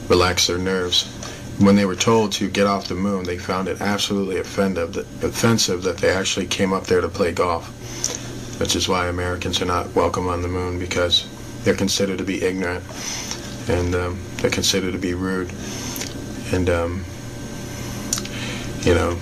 relax 0.08 0.48
their 0.48 0.58
nerves. 0.58 1.13
When 1.58 1.76
they 1.76 1.86
were 1.86 1.94
told 1.94 2.32
to 2.32 2.50
get 2.50 2.66
off 2.66 2.88
the 2.88 2.94
moon, 2.94 3.24
they 3.24 3.38
found 3.38 3.68
it 3.68 3.80
absolutely 3.80 4.38
offensive 4.38 4.92
that, 5.82 5.98
they 5.98 6.10
actually 6.10 6.46
came 6.46 6.72
up 6.72 6.84
there 6.84 7.00
to 7.00 7.08
play 7.08 7.32
golf, 7.32 7.68
which 8.58 8.74
is 8.74 8.88
why 8.88 9.06
Americans 9.06 9.62
are 9.62 9.66
not 9.66 9.94
welcome 9.94 10.28
on 10.28 10.42
the 10.42 10.48
moon 10.48 10.78
because 10.78 11.28
they're 11.62 11.76
considered 11.76 12.18
to 12.18 12.24
be 12.24 12.42
ignorant 12.42 12.84
and 13.68 13.94
um, 13.94 14.18
they're 14.36 14.50
considered 14.50 14.92
to 14.92 14.98
be 14.98 15.14
rude. 15.14 15.52
And 16.52 16.68
um, 16.68 17.04
you 18.82 18.94
know, 18.94 19.18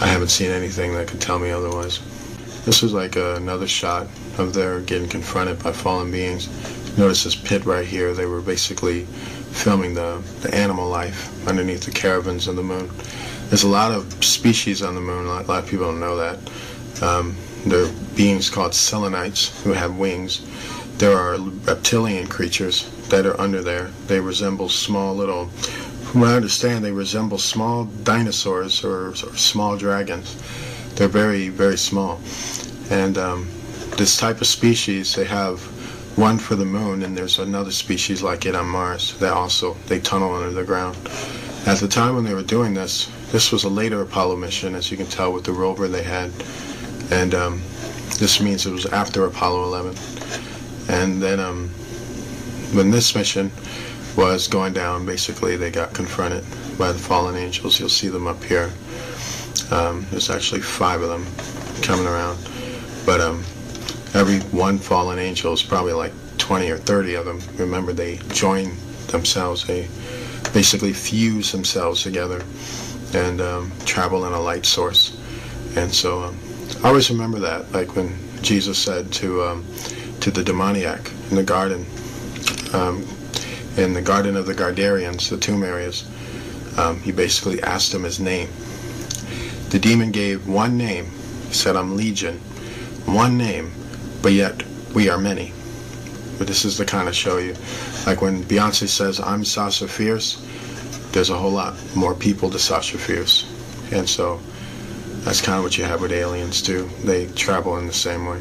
I 0.00 0.06
haven't 0.06 0.28
seen 0.28 0.50
anything 0.50 0.94
that 0.94 1.08
could 1.08 1.20
tell 1.20 1.38
me 1.38 1.50
otherwise. 1.50 2.00
This 2.64 2.82
was 2.82 2.92
like 2.92 3.16
uh, 3.16 3.36
another 3.36 3.66
shot 3.66 4.08
of 4.38 4.52
their 4.52 4.80
getting 4.80 5.08
confronted 5.08 5.62
by 5.62 5.72
fallen 5.72 6.10
beings. 6.10 6.48
Notice 6.98 7.24
this 7.24 7.34
pit 7.34 7.64
right 7.64 7.86
here. 7.86 8.12
They 8.12 8.26
were 8.26 8.42
basically 8.42 9.06
filming 9.52 9.94
the, 9.94 10.22
the 10.40 10.54
animal 10.54 10.88
life 10.88 11.46
underneath 11.48 11.84
the 11.84 11.90
caravans 11.90 12.48
of 12.48 12.56
the 12.56 12.62
moon. 12.62 12.90
There's 13.48 13.64
a 13.64 13.68
lot 13.68 13.92
of 13.92 14.24
species 14.24 14.82
on 14.82 14.94
the 14.94 15.00
moon. 15.00 15.26
A 15.26 15.28
lot, 15.28 15.44
a 15.44 15.48
lot 15.48 15.64
of 15.64 15.70
people 15.70 15.86
don't 15.86 16.00
know 16.00 16.16
that. 16.16 16.38
Um, 17.02 17.36
there 17.66 17.84
are 17.84 17.92
beings 18.16 18.48
called 18.48 18.74
selenites 18.74 19.62
who 19.62 19.72
have 19.72 19.96
wings. 19.96 20.46
There 20.98 21.16
are 21.16 21.38
reptilian 21.38 22.26
creatures 22.26 22.90
that 23.08 23.26
are 23.26 23.38
under 23.40 23.62
there. 23.62 23.90
They 24.06 24.20
resemble 24.20 24.68
small 24.68 25.14
little 25.14 25.50
from 26.10 26.22
what 26.22 26.30
I 26.30 26.34
understand, 26.34 26.84
they 26.84 26.90
resemble 26.90 27.38
small 27.38 27.84
dinosaurs 27.84 28.82
or, 28.82 29.10
or 29.10 29.14
small 29.14 29.76
dragons. 29.76 30.34
They're 30.96 31.06
very, 31.06 31.50
very 31.50 31.78
small. 31.78 32.20
And 32.90 33.16
um, 33.16 33.48
this 33.96 34.16
type 34.16 34.40
of 34.40 34.48
species, 34.48 35.14
they 35.14 35.24
have 35.26 35.60
one 36.16 36.38
for 36.38 36.56
the 36.56 36.64
moon, 36.64 37.02
and 37.02 37.16
there's 37.16 37.38
another 37.38 37.70
species 37.70 38.22
like 38.22 38.46
it 38.46 38.54
on 38.54 38.66
Mars 38.66 39.18
that 39.18 39.32
also, 39.32 39.74
they 39.86 40.00
tunnel 40.00 40.34
under 40.34 40.50
the 40.50 40.64
ground. 40.64 40.96
At 41.66 41.78
the 41.78 41.88
time 41.88 42.14
when 42.14 42.24
they 42.24 42.34
were 42.34 42.42
doing 42.42 42.74
this, 42.74 43.10
this 43.32 43.52
was 43.52 43.64
a 43.64 43.68
later 43.68 44.00
Apollo 44.02 44.36
mission, 44.36 44.74
as 44.74 44.90
you 44.90 44.96
can 44.96 45.06
tell 45.06 45.32
with 45.32 45.44
the 45.44 45.52
rover 45.52 45.88
they 45.88 46.02
had. 46.02 46.30
And 47.10 47.34
um, 47.34 47.62
this 48.18 48.40
means 48.40 48.66
it 48.66 48.72
was 48.72 48.86
after 48.86 49.24
Apollo 49.24 49.64
11. 49.64 49.96
And 50.88 51.22
then 51.22 51.38
um, 51.38 51.68
when 52.72 52.90
this 52.90 53.14
mission, 53.14 53.50
was 54.16 54.48
going 54.48 54.72
down, 54.72 55.06
basically 55.06 55.56
they 55.56 55.70
got 55.70 55.94
confronted 55.94 56.44
by 56.76 56.92
the 56.92 56.98
fallen 56.98 57.36
angels. 57.36 57.78
You'll 57.78 57.88
see 57.88 58.08
them 58.08 58.26
up 58.26 58.42
here. 58.42 58.70
Um, 59.70 60.06
there's 60.10 60.30
actually 60.30 60.60
five 60.60 61.00
of 61.02 61.08
them 61.08 61.26
coming 61.82 62.06
around. 62.06 62.38
But 63.06 63.20
um, 63.20 63.44
every 64.14 64.40
one 64.56 64.78
fallen 64.78 65.18
angel 65.18 65.52
is 65.52 65.62
probably 65.62 65.92
like 65.92 66.12
20 66.38 66.70
or 66.70 66.78
30 66.78 67.14
of 67.14 67.24
them. 67.24 67.40
Remember, 67.56 67.92
they 67.92 68.16
join 68.28 68.72
themselves. 69.08 69.66
They 69.66 69.88
basically 70.52 70.92
fuse 70.92 71.52
themselves 71.52 72.02
together 72.02 72.42
and 73.14 73.40
um, 73.40 73.72
travel 73.84 74.26
in 74.26 74.32
a 74.32 74.40
light 74.40 74.66
source. 74.66 75.16
And 75.76 75.92
so 75.92 76.24
um, 76.24 76.38
I 76.82 76.88
always 76.88 77.10
remember 77.10 77.38
that, 77.40 77.70
like 77.72 77.96
when 77.96 78.16
Jesus 78.42 78.78
said 78.78 79.12
to 79.14 79.42
um, 79.42 79.64
to 80.20 80.30
the 80.30 80.42
demoniac 80.42 81.10
in 81.30 81.36
the 81.36 81.42
garden, 81.42 81.86
um, 82.72 83.06
in 83.76 83.92
the 83.94 84.02
Garden 84.02 84.36
of 84.36 84.46
the 84.46 84.54
Gardarians, 84.54 85.30
the 85.30 85.36
tomb 85.36 85.62
areas, 85.62 86.08
um, 86.78 87.00
he 87.00 87.12
basically 87.12 87.62
asked 87.62 87.94
him 87.94 88.02
his 88.02 88.20
name. 88.20 88.48
The 89.70 89.78
demon 89.78 90.10
gave 90.10 90.48
one 90.48 90.76
name. 90.76 91.06
He 91.46 91.54
said, 91.54 91.76
I'm 91.76 91.96
Legion. 91.96 92.38
One 93.06 93.38
name, 93.38 93.72
but 94.22 94.32
yet 94.32 94.62
we 94.94 95.08
are 95.08 95.18
many. 95.18 95.52
But 96.38 96.46
this 96.46 96.64
is 96.64 96.78
the 96.78 96.84
kind 96.84 97.08
of 97.08 97.14
show 97.14 97.38
you. 97.38 97.54
Like 98.06 98.22
when 98.22 98.42
Beyonce 98.44 98.88
says, 98.88 99.20
I'm 99.20 99.44
Sasha 99.44 99.86
Fierce, 99.86 100.46
there's 101.12 101.30
a 101.30 101.36
whole 101.36 101.50
lot 101.50 101.74
more 101.94 102.14
people 102.14 102.50
to 102.50 102.58
Sasha 102.58 102.98
Fierce. 102.98 103.46
And 103.92 104.08
so 104.08 104.40
that's 105.20 105.40
kind 105.40 105.58
of 105.58 105.64
what 105.64 105.76
you 105.76 105.84
have 105.84 106.00
with 106.00 106.12
aliens 106.12 106.62
too. 106.62 106.88
They 107.04 107.26
travel 107.28 107.76
in 107.78 107.86
the 107.86 107.92
same 107.92 108.26
way. 108.26 108.40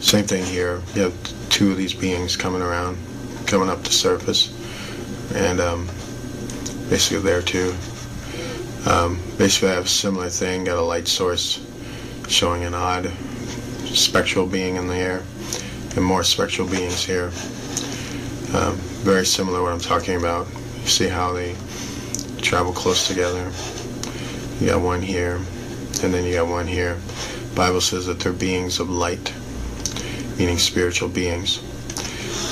Same 0.00 0.24
thing 0.24 0.44
here. 0.44 0.82
You 0.94 1.02
have 1.02 1.48
two 1.48 1.70
of 1.70 1.76
these 1.76 1.94
beings 1.94 2.36
coming 2.36 2.62
around 2.62 2.98
coming 3.48 3.70
up 3.70 3.82
the 3.82 3.90
surface 3.90 4.52
and 5.34 5.58
um, 5.58 5.86
basically 6.90 7.18
there 7.20 7.40
too 7.40 7.74
um, 8.86 9.18
basically 9.38 9.70
I 9.70 9.74
have 9.74 9.86
a 9.86 9.88
similar 9.88 10.28
thing 10.28 10.64
got 10.64 10.76
a 10.76 10.82
light 10.82 11.08
source 11.08 11.64
showing 12.28 12.64
an 12.64 12.74
odd 12.74 13.10
spectral 13.98 14.46
being 14.46 14.76
in 14.76 14.86
the 14.86 14.94
air 14.94 15.22
and 15.96 16.04
more 16.04 16.22
spectral 16.22 16.68
beings 16.68 17.04
here. 17.04 17.26
Um, 18.54 18.76
very 19.02 19.26
similar 19.26 19.58
to 19.58 19.62
what 19.64 19.72
I'm 19.72 19.80
talking 19.80 20.16
about. 20.16 20.46
You 20.80 20.86
see 20.86 21.08
how 21.08 21.32
they 21.32 21.54
travel 22.40 22.72
close 22.72 23.08
together. 23.08 23.50
You 24.60 24.72
got 24.72 24.80
one 24.80 25.02
here 25.02 25.36
and 26.02 26.14
then 26.14 26.24
you 26.24 26.34
got 26.34 26.48
one 26.48 26.66
here. 26.66 26.96
Bible 27.54 27.80
says 27.80 28.06
that 28.06 28.20
they're 28.20 28.32
beings 28.32 28.78
of 28.78 28.88
light 28.88 29.32
meaning 30.38 30.58
spiritual 30.58 31.08
beings. 31.08 31.58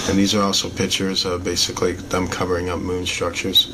And 0.09 0.19
these 0.19 0.35
are 0.35 0.43
also 0.43 0.69
pictures 0.69 1.25
of 1.25 1.45
basically 1.45 1.93
them 1.93 2.27
covering 2.27 2.69
up 2.69 2.81
moon 2.81 3.07
structures. 3.07 3.73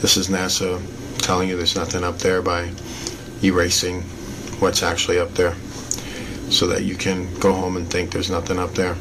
This 0.00 0.16
is 0.16 0.28
NASA 0.28 0.82
telling 1.18 1.48
you 1.48 1.56
there's 1.56 1.76
nothing 1.76 2.02
up 2.02 2.18
there 2.18 2.42
by 2.42 2.70
erasing 3.44 4.02
what's 4.58 4.82
actually 4.82 5.20
up 5.20 5.32
there 5.34 5.54
so 6.50 6.66
that 6.66 6.84
you 6.84 6.96
can 6.96 7.32
go 7.40 7.52
home 7.52 7.76
and 7.76 7.90
think 7.90 8.10
there's 8.10 8.30
nothing 8.30 8.58
up 8.58 8.72
there. 8.72 8.96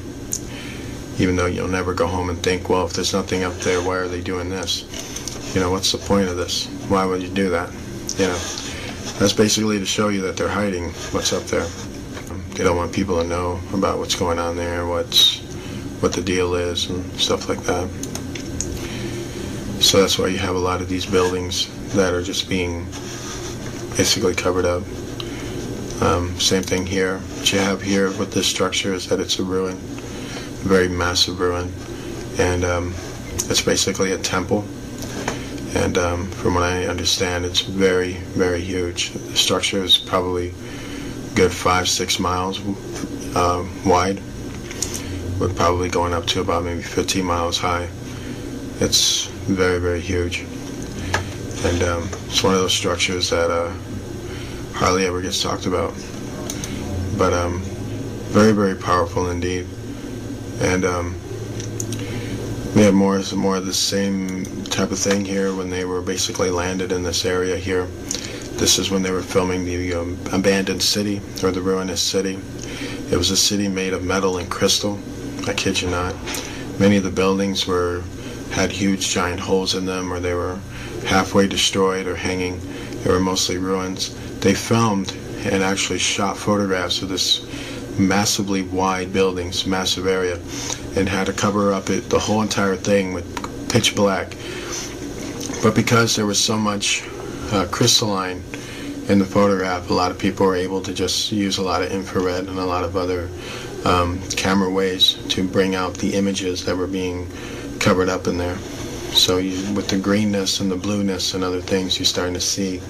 Even 1.19 1.35
though 1.35 1.45
you'll 1.45 1.67
never 1.67 1.93
go 1.93 2.07
home 2.07 2.29
and 2.29 2.37
think, 2.39 2.69
well, 2.69 2.85
if 2.85 2.93
there's 2.93 3.13
nothing 3.13 3.43
up 3.43 3.53
there, 3.55 3.81
why 3.81 3.95
are 3.95 4.07
they 4.07 4.21
doing 4.21 4.49
this? 4.49 5.55
You 5.55 5.61
know, 5.61 5.71
what's 5.71 5.91
the 5.91 5.97
point 5.97 6.27
of 6.27 6.37
this? 6.37 6.67
Why 6.89 7.05
would 7.05 7.21
you 7.21 7.29
do 7.29 7.49
that? 7.49 7.71
You 8.17 8.27
know, 8.27 8.37
that's 9.17 9.33
basically 9.33 9.79
to 9.79 9.85
show 9.85 10.09
you 10.09 10.21
that 10.21 10.37
they're 10.37 10.47
hiding 10.47 10.91
what's 11.11 11.33
up 11.33 11.43
there. 11.43 11.65
They 12.55 12.63
don't 12.63 12.77
want 12.77 12.93
people 12.93 13.21
to 13.21 13.27
know 13.27 13.59
about 13.73 13.97
what's 13.99 14.15
going 14.15 14.39
on 14.39 14.55
there, 14.55 14.85
what's 14.85 15.39
what 16.01 16.13
the 16.13 16.21
deal 16.21 16.53
is 16.53 16.89
and 16.89 17.03
stuff 17.19 17.49
like 17.49 17.61
that. 17.63 17.89
So 19.81 20.01
that's 20.01 20.19
why 20.19 20.27
you 20.27 20.37
have 20.37 20.55
a 20.55 20.59
lot 20.59 20.81
of 20.81 20.89
these 20.89 21.05
buildings 21.05 21.67
that 21.93 22.13
are 22.13 22.21
just 22.21 22.49
being 22.49 22.85
basically 23.95 24.35
covered 24.35 24.65
up. 24.65 24.83
Um, 26.01 26.39
same 26.39 26.63
thing 26.63 26.85
here. 26.85 27.19
What 27.19 27.51
you 27.51 27.59
have 27.59 27.81
here 27.81 28.07
with 28.17 28.33
this 28.33 28.47
structure 28.47 28.93
is 28.93 29.07
that 29.09 29.19
it's 29.19 29.39
a 29.39 29.43
ruin, 29.43 29.75
a 29.75 30.67
very 30.67 30.87
massive 30.87 31.39
ruin, 31.39 31.71
and 32.37 32.63
um, 32.63 32.93
it's 33.49 33.61
basically 33.61 34.11
a 34.11 34.17
temple. 34.17 34.65
And 35.75 35.97
um, 35.97 36.27
from 36.31 36.55
what 36.55 36.63
I 36.63 36.85
understand, 36.85 37.45
it's 37.45 37.61
very, 37.61 38.13
very 38.35 38.61
huge. 38.61 39.11
The 39.11 39.35
structure 39.35 39.83
is 39.83 39.97
probably 39.97 40.53
good 41.35 41.51
five, 41.51 41.89
six 41.89 42.19
miles 42.19 42.59
uh, 43.35 43.65
wide 43.85 44.21
we're 45.39 45.53
probably 45.53 45.87
going 45.89 46.13
up 46.13 46.25
to 46.25 46.41
about 46.41 46.63
maybe 46.63 46.81
15 46.81 47.23
miles 47.23 47.57
high. 47.57 47.87
It's 48.79 49.25
very, 49.25 49.79
very 49.79 50.01
huge. 50.01 50.41
And 51.63 51.83
um, 51.83 52.09
it's 52.25 52.43
one 52.43 52.53
of 52.53 52.59
those 52.59 52.73
structures 52.73 53.29
that 53.29 53.51
uh, 53.51 53.71
hardly 54.77 55.07
ever 55.07 55.21
gets 55.23 55.41
talked 55.41 55.65
about. 55.65 55.91
But 57.17 57.33
um, 57.33 57.61
very, 58.29 58.51
very 58.51 58.75
powerful 58.75 59.31
indeed. 59.31 59.65
And 60.59 60.85
um, 60.85 61.15
we 62.75 62.83
have 62.83 62.93
more 62.93 63.19
more 63.35 63.55
of 63.57 63.65
the 63.65 63.73
same 63.73 64.45
type 64.65 64.91
of 64.91 64.99
thing 64.99 65.25
here 65.25 65.55
when 65.55 65.71
they 65.71 65.83
were 65.83 66.01
basically 66.01 66.51
landed 66.51 66.91
in 66.91 67.01
this 67.01 67.25
area 67.25 67.57
here. 67.57 67.85
This 68.57 68.77
is 68.77 68.91
when 68.91 69.01
they 69.01 69.09
were 69.09 69.23
filming 69.23 69.65
the 69.65 69.95
um, 69.95 70.19
abandoned 70.31 70.83
city 70.83 71.21
or 71.41 71.49
the 71.49 71.61
ruinous 71.61 72.01
city. 72.01 72.37
It 73.11 73.17
was 73.17 73.31
a 73.31 73.37
city 73.37 73.67
made 73.67 73.93
of 73.93 74.03
metal 74.03 74.37
and 74.37 74.49
crystal. 74.49 74.99
I 75.47 75.53
kid 75.53 75.81
you 75.81 75.89
not. 75.89 76.13
Many 76.79 76.97
of 76.97 77.03
the 77.03 77.09
buildings 77.09 77.65
were 77.65 78.03
had 78.51 78.71
huge 78.71 79.09
giant 79.09 79.39
holes 79.39 79.73
in 79.73 79.87
them 79.87 80.13
or 80.13 80.19
they 80.19 80.35
were 80.35 80.59
halfway 81.07 81.47
destroyed 81.47 82.05
or 82.05 82.15
hanging. 82.15 82.59
They 83.03 83.09
were 83.09 83.19
mostly 83.19 83.57
ruins. 83.57 84.15
They 84.39 84.53
filmed 84.53 85.15
and 85.45 85.63
actually 85.63 85.99
shot 85.99 86.37
photographs 86.37 87.01
of 87.01 87.09
this 87.09 87.45
massively 87.99 88.61
wide 88.61 89.11
buildings, 89.11 89.65
massive 89.65 90.07
area, 90.07 90.35
and 90.95 91.09
had 91.09 91.25
to 91.27 91.33
cover 91.33 91.73
up 91.73 91.89
it, 91.89 92.09
the 92.09 92.19
whole 92.19 92.41
entire 92.41 92.75
thing 92.75 93.13
with 93.13 93.25
pitch 93.69 93.95
black. 93.95 94.35
But 95.63 95.75
because 95.75 96.15
there 96.15 96.25
was 96.25 96.39
so 96.39 96.57
much 96.57 97.03
uh, 97.51 97.67
crystalline 97.71 98.43
in 99.09 99.19
the 99.19 99.25
photograph, 99.25 99.89
a 99.89 99.93
lot 99.93 100.11
of 100.11 100.19
people 100.19 100.45
were 100.45 100.55
able 100.55 100.81
to 100.81 100.93
just 100.93 101.31
use 101.31 101.57
a 101.57 101.63
lot 101.63 101.81
of 101.81 101.91
infrared 101.91 102.47
and 102.47 102.59
a 102.59 102.65
lot 102.65 102.83
of 102.83 102.95
other 102.95 103.29
um, 103.85 104.21
camera 104.31 104.69
ways 104.69 105.17
to 105.29 105.47
bring 105.47 105.75
out 105.75 105.93
the 105.95 106.13
images 106.13 106.65
that 106.65 106.75
were 106.75 106.87
being 106.87 107.27
covered 107.79 108.09
up 108.09 108.27
in 108.27 108.37
there. 108.37 108.57
So 109.13 109.37
you, 109.37 109.73
with 109.73 109.87
the 109.87 109.97
greenness 109.97 110.59
and 110.59 110.69
the 110.69 110.75
blueness 110.75 111.33
and 111.33 111.43
other 111.43 111.61
things, 111.61 111.97
you're 111.97 112.05
starting 112.05 112.33
to 112.33 112.41
see 112.41 112.81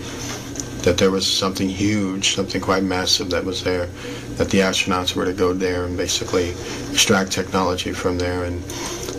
that 0.84 0.98
there 0.98 1.12
was 1.12 1.26
something 1.26 1.70
huge, 1.70 2.36
something 2.36 2.62
quite 2.62 2.84
massive 2.84 3.30
that 3.30 3.44
was 3.44 3.64
there, 3.64 3.88
that 4.36 4.50
the 4.50 4.60
astronauts 4.60 5.16
were 5.16 5.26
to 5.26 5.34
go 5.34 5.54
there 5.54 5.86
and 5.86 5.98
basically 5.98 6.52
extract 6.92 7.32
technology 7.32 7.92
from 7.92 8.18
there 8.18 8.44
and, 8.46 8.64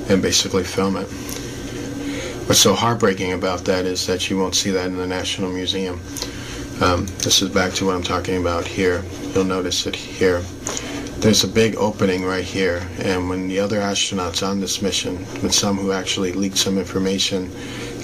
and 0.08 0.22
basically 0.22 0.64
film 0.64 0.96
it. 0.96 1.08
What's 2.46 2.60
so 2.60 2.74
heartbreaking 2.74 3.34
about 3.34 3.66
that 3.66 3.84
is 3.84 4.06
that 4.06 4.30
you 4.30 4.38
won't 4.38 4.54
see 4.54 4.70
that 4.70 4.86
in 4.86 4.96
the 4.96 5.06
National 5.06 5.50
Museum. 5.50 6.00
Um, 6.80 7.06
this 7.18 7.42
is 7.42 7.50
back 7.50 7.74
to 7.74 7.86
what 7.86 7.94
I'm 7.94 8.02
talking 8.02 8.40
about 8.40 8.66
here. 8.66 9.04
You'll 9.34 9.44
notice 9.44 9.86
it 9.86 9.94
here. 9.96 10.40
There's 11.18 11.42
a 11.42 11.48
big 11.48 11.74
opening 11.76 12.24
right 12.24 12.44
here, 12.44 12.88
and 13.00 13.28
when 13.28 13.48
the 13.48 13.58
other 13.58 13.80
astronauts 13.80 14.46
on 14.46 14.60
this 14.60 14.80
mission, 14.80 15.18
with 15.42 15.52
some 15.52 15.76
who 15.76 15.90
actually 15.90 16.32
leaked 16.32 16.56
some 16.56 16.78
information, 16.78 17.50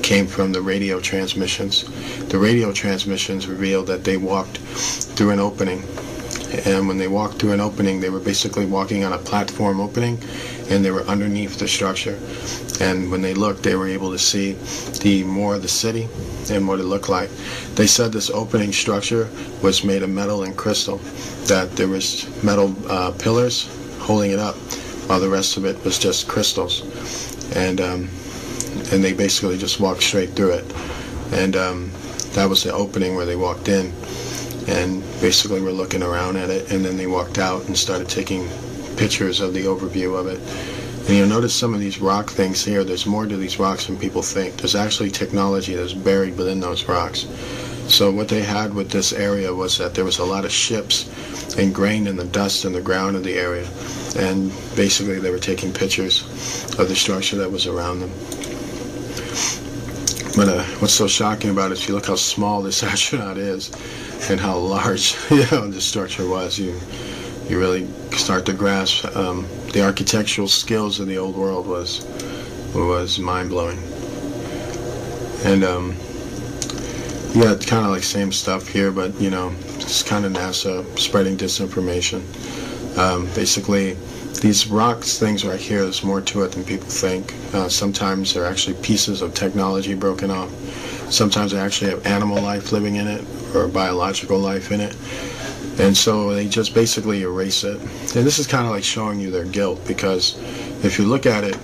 came 0.05 0.27
from 0.27 0.53
the 0.53 0.61
radio 0.61 1.01
transmissions. 1.01 1.85
The 2.29 2.37
radio 2.37 2.73
transmissions 2.73 3.47
revealed 3.47 3.87
that 3.87 4.05
they 4.05 4.19
walked 4.19 4.59
through 4.59 5.31
an 5.31 5.41
opening, 5.41 5.83
and 6.67 6.87
when 6.87 6.99
they 6.99 7.09
walked 7.09 7.39
through 7.39 7.53
an 7.53 7.61
opening, 7.61 8.01
they 8.01 8.11
were 8.11 8.21
basically 8.21 8.67
walking 8.67 9.03
on 9.03 9.15
a 9.15 9.19
platform 9.19 9.81
opening, 9.81 10.19
and 10.69 10.85
they 10.85 10.91
were 10.91 11.05
underneath 11.05 11.59
the 11.59 11.67
structure. 11.67 12.19
And 12.85 13.11
when 13.11 13.23
they 13.23 13.33
looked, 13.33 13.63
they 13.63 13.77
were 13.77 13.89
able 13.89 14.13
to 14.13 14.19
see 14.19 14.59
the 15.01 15.25
more 15.25 15.55
of 15.55 15.63
the 15.63 15.69
city 15.69 16.07
and 16.51 16.69
what 16.69 16.81
it 16.81 16.85
looked 16.85 17.09
like. 17.09 17.31
They 17.75 17.87
said 17.87 18.13
this 18.13 18.29
opening 18.29 18.73
structure 18.73 19.31
was 19.63 19.85
made 19.85 20.03
of 20.03 20.11
metal 20.11 20.43
and 20.43 20.55
crystal, 20.55 20.99
that 21.47 21.77
there 21.77 21.89
was 21.89 22.27
metal 22.45 22.77
uh, 22.91 23.13
pillars 23.13 23.71
holding 24.01 24.33
it 24.33 24.39
up, 24.39 24.57
while 25.09 25.19
the 25.19 25.31
rest 25.31 25.57
of 25.57 25.65
it 25.65 25.83
was 25.83 25.99
just 25.99 26.29
crystals. 26.29 26.83
And 27.57 27.81
um, 27.81 28.11
and 28.93 29.03
they 29.03 29.13
basically 29.13 29.59
just 29.59 29.81
walked 29.81 30.03
straight 30.03 30.31
through 30.31 30.53
it. 30.53 30.75
And 31.33 31.57
um, 31.57 31.93
that 32.33 32.49
was 32.49 32.63
the 32.63 32.73
opening 32.73 33.17
where 33.17 33.27
they 33.27 33.37
walked 33.37 33.69
in, 33.69 33.93
and 34.69 35.03
basically 35.21 35.61
were 35.61 35.73
looking 35.73 36.03
around 36.03 36.37
at 36.37 36.51
it, 36.51 36.73
and 36.73 36.85
then 36.85 36.97
they 36.97 37.07
walked 37.07 37.39
out 37.39 37.67
and 37.67 37.77
started 37.77 38.09
taking 38.09 38.49
pictures 38.97 39.41
of 39.41 39.55
the 39.55 39.65
overview 39.65 40.19
of 40.19 40.27
it. 40.27 40.41
And 41.07 41.19
you'll 41.19 41.29
notice 41.29 41.55
some 41.55 41.75
of 41.75 41.81
these 41.81 42.01
rock 42.01 42.31
things 42.31 42.65
here, 42.65 42.83
there's 42.83 43.05
more 43.05 43.27
to 43.27 43.37
these 43.37 43.59
rocks 43.59 43.87
than 43.87 43.99
people 43.99 44.23
think. 44.23 44.57
There's 44.57 44.75
actually 44.75 45.11
technology 45.11 45.75
that's 45.75 45.93
buried 45.93 46.39
within 46.39 46.61
those 46.61 46.89
rocks. 46.89 47.27
So 47.89 48.11
what 48.11 48.29
they 48.29 48.41
had 48.41 48.73
with 48.73 48.91
this 48.91 49.13
area 49.13 49.53
was 49.53 49.77
that 49.77 49.95
there 49.95 50.07
was 50.07 50.19
a 50.19 50.25
lot 50.25 50.47
of 50.47 50.51
ships 50.51 51.07
ingrained 51.59 52.09
in 52.09 52.17
the 52.17 52.25
dust 52.25 52.65
and 52.65 52.75
the 52.75 52.81
ground 52.81 53.17
of 53.17 53.23
the 53.23 53.35
area. 53.35 53.69
And 54.17 54.51
basically 54.75 55.19
they 55.19 55.31
were 55.31 55.39
taking 55.39 55.73
pictures 55.73 56.23
of 56.79 56.89
the 56.89 56.97
structure 56.97 57.37
that 57.37 57.51
was 57.51 57.67
around 57.67 58.01
them. 58.01 58.11
But 60.37 60.49
uh, 60.49 60.65
what's 60.81 60.95
so 60.95 61.07
shocking 61.07 61.51
about 61.51 61.71
it 61.71 61.79
is 61.79 61.89
you 61.89 61.95
look 61.95 62.07
how 62.07 62.17
small 62.17 62.63
this 62.63 62.83
astronaut 62.93 63.39
is 63.39 63.71
and 64.29 64.41
how 64.41 64.59
large 64.59 65.17
you 65.31 65.47
know, 65.53 65.69
the 65.69 65.81
structure 65.81 66.29
was. 66.29 66.59
You 66.59 66.81
you 67.49 67.59
really 67.59 67.87
start 68.13 68.47
to 68.47 68.55
grasp 68.55 69.05
um, 69.17 69.47
the 69.73 69.85
architectural 69.85 70.49
skills 70.49 70.99
of 70.99 71.07
the 71.07 71.19
old 71.19 71.37
world 71.37 71.67
was 71.67 72.05
was 72.75 73.19
mind 73.19 73.51
blowing. 73.51 73.79
And 75.45 75.63
um, 75.63 75.95
yeah, 77.35 77.55
kind 77.67 77.85
of 77.85 77.93
like 77.93 78.03
same 78.03 78.33
stuff 78.33 78.67
here, 78.67 78.91
but 78.91 79.21
you 79.21 79.31
know, 79.31 79.55
it's 79.77 80.03
kind 80.03 80.25
of 80.25 80.33
NASA 80.33 80.99
spreading 80.99 81.37
disinformation. 81.37 82.23
Um, 82.97 83.27
basically, 83.35 83.97
these 84.41 84.69
rocks 84.69 85.19
things 85.19 85.45
right 85.45 85.61
here, 85.61 85.83
there's 85.83 86.05
more 86.05 86.21
to 86.21 86.43
it 86.43 86.53
than 86.53 86.65
people 86.65 86.89
think. 86.89 87.35
Uh, 87.55 87.69
sometimes 87.69 88.35
they're 88.35 88.47
actually 88.47 88.75
pieces 88.83 89.23
of 89.23 89.35
technology 89.35 89.95
broken 89.95 90.31
off. 90.31 90.51
Sometimes 91.11 91.53
they 91.53 91.59
actually 91.59 91.91
have 91.91 92.07
animal 92.07 92.43
life 92.43 92.73
living 92.73 92.97
in 92.97 93.07
it 93.07 93.25
or 93.55 93.69
biological 93.69 94.39
life 94.39 94.73
in 94.73 94.81
it. 94.81 94.97
And 95.79 95.97
so 95.97 96.33
they 96.33 96.47
just 96.49 96.75
basically 96.75 97.23
erase 97.23 97.65
it. 97.65 97.81
And 97.81 98.25
this 98.27 98.39
is 98.39 98.47
kind 98.47 98.65
of 98.65 98.73
like 98.73 98.85
showing 98.85 99.19
you 99.19 99.31
their 99.31 99.45
guilt 99.45 99.85
because 99.87 100.39
if 100.85 100.99
you 100.99 101.05
look 101.05 101.27
at 101.27 101.45
it, 101.45 101.59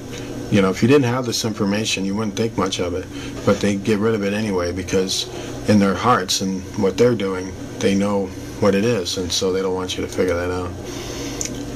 you 0.50 0.60
know, 0.60 0.70
if 0.70 0.82
you 0.82 0.88
didn't 0.88 1.04
have 1.04 1.26
this 1.26 1.44
information, 1.44 2.04
you 2.04 2.16
wouldn't 2.16 2.36
think 2.36 2.58
much 2.58 2.80
of 2.80 2.94
it. 2.94 3.06
But 3.46 3.60
they 3.60 3.76
get 3.76 3.98
rid 4.00 4.14
of 4.14 4.24
it 4.24 4.32
anyway 4.32 4.72
because 4.72 5.28
in 5.68 5.78
their 5.78 5.94
hearts 5.94 6.40
and 6.40 6.62
what 6.76 6.98
they're 6.98 7.14
doing, 7.14 7.52
they 7.78 7.94
know 7.94 8.26
what 8.58 8.74
it 8.74 8.84
is. 8.84 9.16
And 9.16 9.30
so 9.30 9.52
they 9.52 9.62
don't 9.62 9.74
want 9.74 9.96
you 9.96 10.04
to 10.04 10.10
figure 10.10 10.34
that 10.34 10.50
out. 10.50 10.70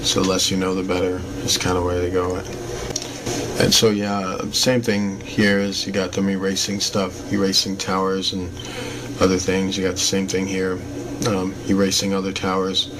So 0.04 0.20
less 0.20 0.50
you 0.50 0.58
know, 0.58 0.74
the 0.74 0.82
better 0.82 1.20
is 1.44 1.56
kind 1.56 1.78
of 1.78 1.84
where 1.84 1.98
they 1.98 2.10
go. 2.10 2.36
And 3.58 3.72
so, 3.72 3.88
yeah, 3.88 4.38
same 4.50 4.82
thing 4.82 5.18
here 5.20 5.58
is 5.58 5.86
you 5.86 5.92
got 5.92 6.12
them 6.12 6.28
erasing 6.28 6.78
stuff, 6.80 7.32
erasing 7.32 7.78
towers 7.78 8.34
and 8.34 8.50
other 9.20 9.38
things. 9.38 9.78
You 9.78 9.84
got 9.84 9.94
the 9.94 10.00
same 10.00 10.28
thing 10.28 10.46
here 10.46 10.78
um, 11.26 11.54
erasing 11.68 12.12
other 12.12 12.32
towers. 12.32 12.90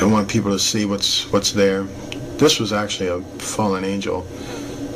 I 0.00 0.06
want 0.06 0.28
people 0.28 0.50
to 0.50 0.58
see 0.58 0.86
what's 0.86 1.30
what's 1.32 1.52
there. 1.52 1.84
This 2.36 2.58
was 2.58 2.72
actually 2.72 3.10
a 3.10 3.20
fallen 3.38 3.84
angel, 3.84 4.26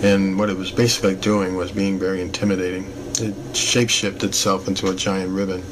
and 0.02 0.38
what 0.38 0.50
it 0.50 0.56
was 0.56 0.72
basically 0.72 1.14
doing 1.14 1.56
was 1.56 1.70
being 1.70 1.98
very 1.98 2.20
intimidating. 2.20 2.84
It 3.20 3.34
shapeshifted 3.52 4.24
itself 4.24 4.66
into 4.66 4.90
a 4.90 4.94
giant 4.94 5.30
ribbon, 5.30 5.62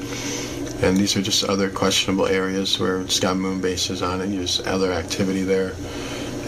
and 0.83 0.97
these 0.97 1.17
are 1.17 1.23
just 1.23 1.45
other 1.45 1.71
questionable 1.71 2.27
areas 2.27 2.79
where 2.79 3.01
it's 3.01 3.19
got 3.19 3.37
moon 3.37 3.61
bases 3.61 4.03
on 4.03 4.21
it. 4.21 4.29
There's 4.29 4.61
other 4.67 4.93
activity 4.93 5.43
there, 5.43 5.73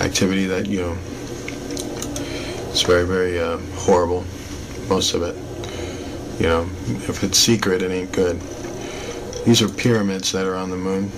activity 0.01 0.47
that 0.47 0.67
you 0.67 0.83
know. 0.83 0.99
It's 2.71 2.83
very 2.83 3.07
very 3.07 3.41
uh, 3.41 3.59
horrible, 3.75 4.25
most 4.89 5.15
of 5.15 5.23
it. 5.23 5.35
You 6.41 6.47
know, 6.47 6.71
if 7.09 7.25
it's 7.25 7.39
secret, 7.39 7.83
it 7.83 7.91
ain't 7.91 8.13
good. 8.13 8.41
These 9.45 9.63
are 9.63 9.69
pyramids 9.69 10.31
that 10.33 10.47
are 10.47 10.55
on 10.55 10.71
the 10.71 10.77
moon, 10.77 11.11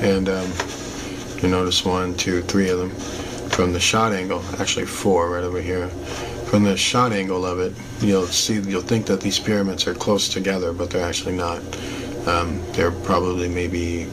and 0.00 0.28
um, 0.28 0.52
you 1.42 1.48
notice 1.48 1.84
one, 1.84 2.14
two, 2.14 2.42
three 2.42 2.68
of 2.68 2.78
them. 2.78 2.90
From 3.50 3.72
the 3.72 3.80
shot 3.80 4.12
angle, 4.12 4.42
actually 4.58 4.86
four 4.86 5.30
right 5.30 5.42
over 5.42 5.60
here. 5.60 5.88
From 6.48 6.64
the 6.64 6.76
shot 6.76 7.12
angle 7.12 7.44
of 7.44 7.58
it, 7.60 7.72
you'll 8.00 8.26
see, 8.26 8.60
you'll 8.60 8.82
think 8.82 9.06
that 9.06 9.20
these 9.20 9.38
pyramids 9.38 9.86
are 9.86 9.94
close 9.94 10.28
together, 10.28 10.72
but 10.72 10.90
they're 10.90 11.04
actually 11.04 11.34
not. 11.34 11.60
Um, 12.26 12.62
they're 12.72 12.90
probably 12.90 13.48
maybe 13.48 14.04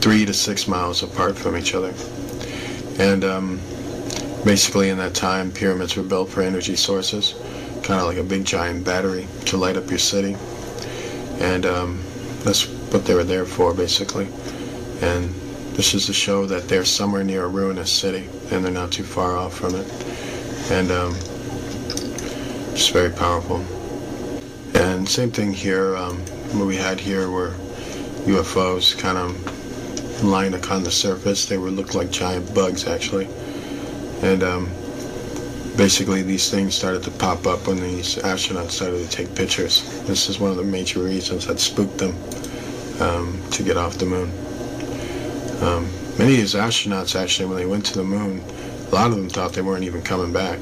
three 0.00 0.24
to 0.24 0.32
six 0.32 0.66
miles 0.68 1.02
apart 1.02 1.36
from 1.36 1.56
each 1.56 1.74
other. 1.74 1.92
And 2.98 3.24
um, 3.24 3.60
basically 4.44 4.88
in 4.88 4.98
that 4.98 5.14
time, 5.14 5.52
pyramids 5.52 5.96
were 5.96 6.02
built 6.02 6.30
for 6.30 6.42
energy 6.42 6.76
sources, 6.76 7.34
kind 7.82 8.00
of 8.00 8.06
like 8.06 8.16
a 8.16 8.22
big 8.22 8.44
giant 8.44 8.84
battery 8.84 9.26
to 9.46 9.56
light 9.56 9.76
up 9.76 9.88
your 9.88 9.98
city. 9.98 10.36
And 11.40 11.66
um, 11.66 12.02
that's 12.44 12.66
what 12.92 13.04
they 13.04 13.14
were 13.14 13.24
there 13.24 13.44
for, 13.44 13.74
basically. 13.74 14.28
And 15.02 15.30
this 15.74 15.94
is 15.94 16.06
to 16.06 16.12
show 16.12 16.46
that 16.46 16.68
they're 16.68 16.84
somewhere 16.84 17.22
near 17.22 17.44
a 17.44 17.48
ruinous 17.48 17.92
city, 17.92 18.28
and 18.50 18.64
they're 18.64 18.72
not 18.72 18.90
too 18.90 19.04
far 19.04 19.36
off 19.36 19.54
from 19.54 19.74
it. 19.76 19.86
And 20.70 20.90
um, 20.90 21.14
it's 22.72 22.88
very 22.88 23.10
powerful. 23.10 23.64
And 24.74 25.08
same 25.08 25.30
thing 25.30 25.52
here, 25.52 25.96
um, 25.96 26.20
what 26.52 26.66
we 26.66 26.76
had 26.76 26.98
here 26.98 27.30
were 27.30 27.50
UFOs 28.24 28.96
kind 28.98 29.18
of 29.18 30.24
lying 30.24 30.54
on 30.54 30.82
the 30.82 30.90
surface. 30.90 31.46
They 31.46 31.58
were 31.58 31.70
looked 31.70 31.94
like 31.94 32.10
giant 32.10 32.54
bugs, 32.54 32.86
actually. 32.86 33.28
And 34.22 34.42
um, 34.42 34.70
basically 35.76 36.22
these 36.22 36.50
things 36.50 36.74
started 36.74 37.04
to 37.04 37.10
pop 37.12 37.46
up 37.46 37.66
when 37.68 37.80
these 37.80 38.16
astronauts 38.16 38.72
started 38.72 39.08
to 39.08 39.08
take 39.08 39.32
pictures. 39.36 40.02
This 40.06 40.28
is 40.28 40.40
one 40.40 40.50
of 40.50 40.56
the 40.56 40.64
major 40.64 41.00
reasons 41.00 41.46
that 41.46 41.60
spooked 41.60 41.98
them 41.98 42.16
um, 43.00 43.40
to 43.52 43.62
get 43.62 43.76
off 43.76 43.96
the 43.96 44.06
moon. 44.06 44.28
Um, 45.62 45.88
many 46.18 46.32
of 46.32 46.38
these 46.38 46.54
astronauts 46.54 47.14
actually, 47.14 47.46
when 47.46 47.56
they 47.56 47.66
went 47.66 47.86
to 47.86 47.94
the 47.94 48.04
moon, 48.04 48.40
a 48.90 48.94
lot 48.94 49.10
of 49.10 49.16
them 49.16 49.28
thought 49.28 49.52
they 49.52 49.62
weren't 49.62 49.84
even 49.84 50.02
coming 50.02 50.32
back. 50.32 50.60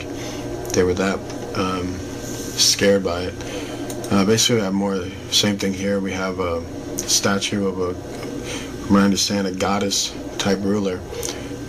They 0.75 0.83
were 0.83 0.95
that 0.95 1.19
um, 1.57 1.95
scared 1.97 3.03
by 3.03 3.23
it. 3.23 3.66
Uh, 4.11 4.25
basically, 4.25 4.57
we 4.57 4.63
have 4.63 4.73
more 4.73 5.05
same 5.31 5.59
thing 5.59 5.75
here. 5.75 5.99
We 5.99 6.13
have 6.13 6.39
a 6.39 6.63
statue 6.97 7.67
of 7.67 7.81
a, 7.81 7.95
from 7.95 8.95
what 8.95 9.03
I 9.03 9.05
understand, 9.05 9.47
a 9.49 9.53
goddess 9.53 10.15
type 10.39 10.59
ruler 10.61 11.01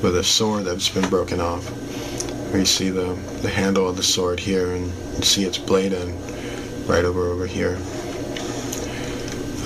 with 0.03 0.15
a 0.17 0.23
sword 0.23 0.65
that's 0.65 0.87
been 0.89 1.09
broken 1.09 1.41
off. 1.41 1.67
We 2.53 2.63
see 2.63 2.89
the, 2.89 3.15
the 3.41 3.49
handle 3.49 3.89
of 3.89 3.97
the 3.97 4.03
sword 4.03 4.39
here 4.39 4.73
and 4.73 4.91
see 5.23 5.45
its 5.45 5.57
blade 5.57 5.93
end 5.93 6.13
right 6.87 7.03
over 7.03 7.27
over 7.27 7.47
here. 7.47 7.75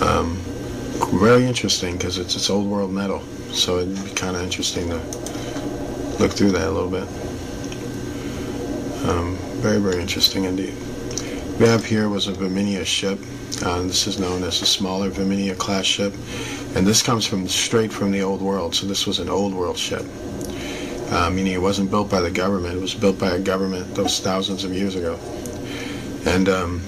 Um, 0.02 0.38
very 1.20 1.46
interesting 1.46 1.98
because 1.98 2.18
it's 2.18 2.36
it's 2.36 2.50
old 2.50 2.68
world 2.68 2.92
metal, 2.92 3.22
so 3.52 3.80
it'd 3.80 4.04
be 4.04 4.12
kind 4.12 4.36
of 4.36 4.42
interesting 4.42 4.90
to 4.90 4.98
look 6.20 6.32
through 6.32 6.52
that 6.52 6.68
a 6.68 6.72
little 6.72 6.90
bit. 6.90 7.08
Um, 9.10 9.36
very 9.62 9.80
very 9.80 10.02
interesting 10.02 10.46
indeed. 10.46 10.81
Have 11.68 11.86
here 11.86 12.10
was 12.10 12.28
a 12.28 12.34
Viminia 12.34 12.84
ship. 12.84 13.20
Uh, 13.64 13.84
this 13.84 14.08
is 14.08 14.18
known 14.18 14.42
as 14.42 14.64
a 14.64 14.66
smaller 14.66 15.12
Viminia 15.12 15.56
class 15.56 15.86
ship, 15.86 16.12
and 16.76 16.88
this 16.88 17.04
comes 17.04 17.28
from 17.28 17.48
straight 17.48 17.94
from 17.94 18.12
the 18.12 18.24
old 18.24 18.42
world. 18.42 18.74
So 18.74 18.88
this 18.88 19.06
was 19.06 19.20
an 19.20 19.30
old 19.30 19.54
world 19.54 19.78
ship, 19.78 20.04
uh, 21.12 21.30
meaning 21.30 21.54
it 21.54 21.62
wasn't 21.62 21.92
built 21.92 22.10
by 22.10 22.20
the 22.20 22.32
government. 22.32 22.76
It 22.76 22.82
was 22.82 22.96
built 22.96 23.20
by 23.20 23.32
a 23.36 23.40
government 23.40 23.94
those 23.94 24.20
thousands 24.20 24.64
of 24.64 24.74
years 24.74 24.96
ago, 24.96 25.20
and 26.26 26.50
um, 26.50 26.82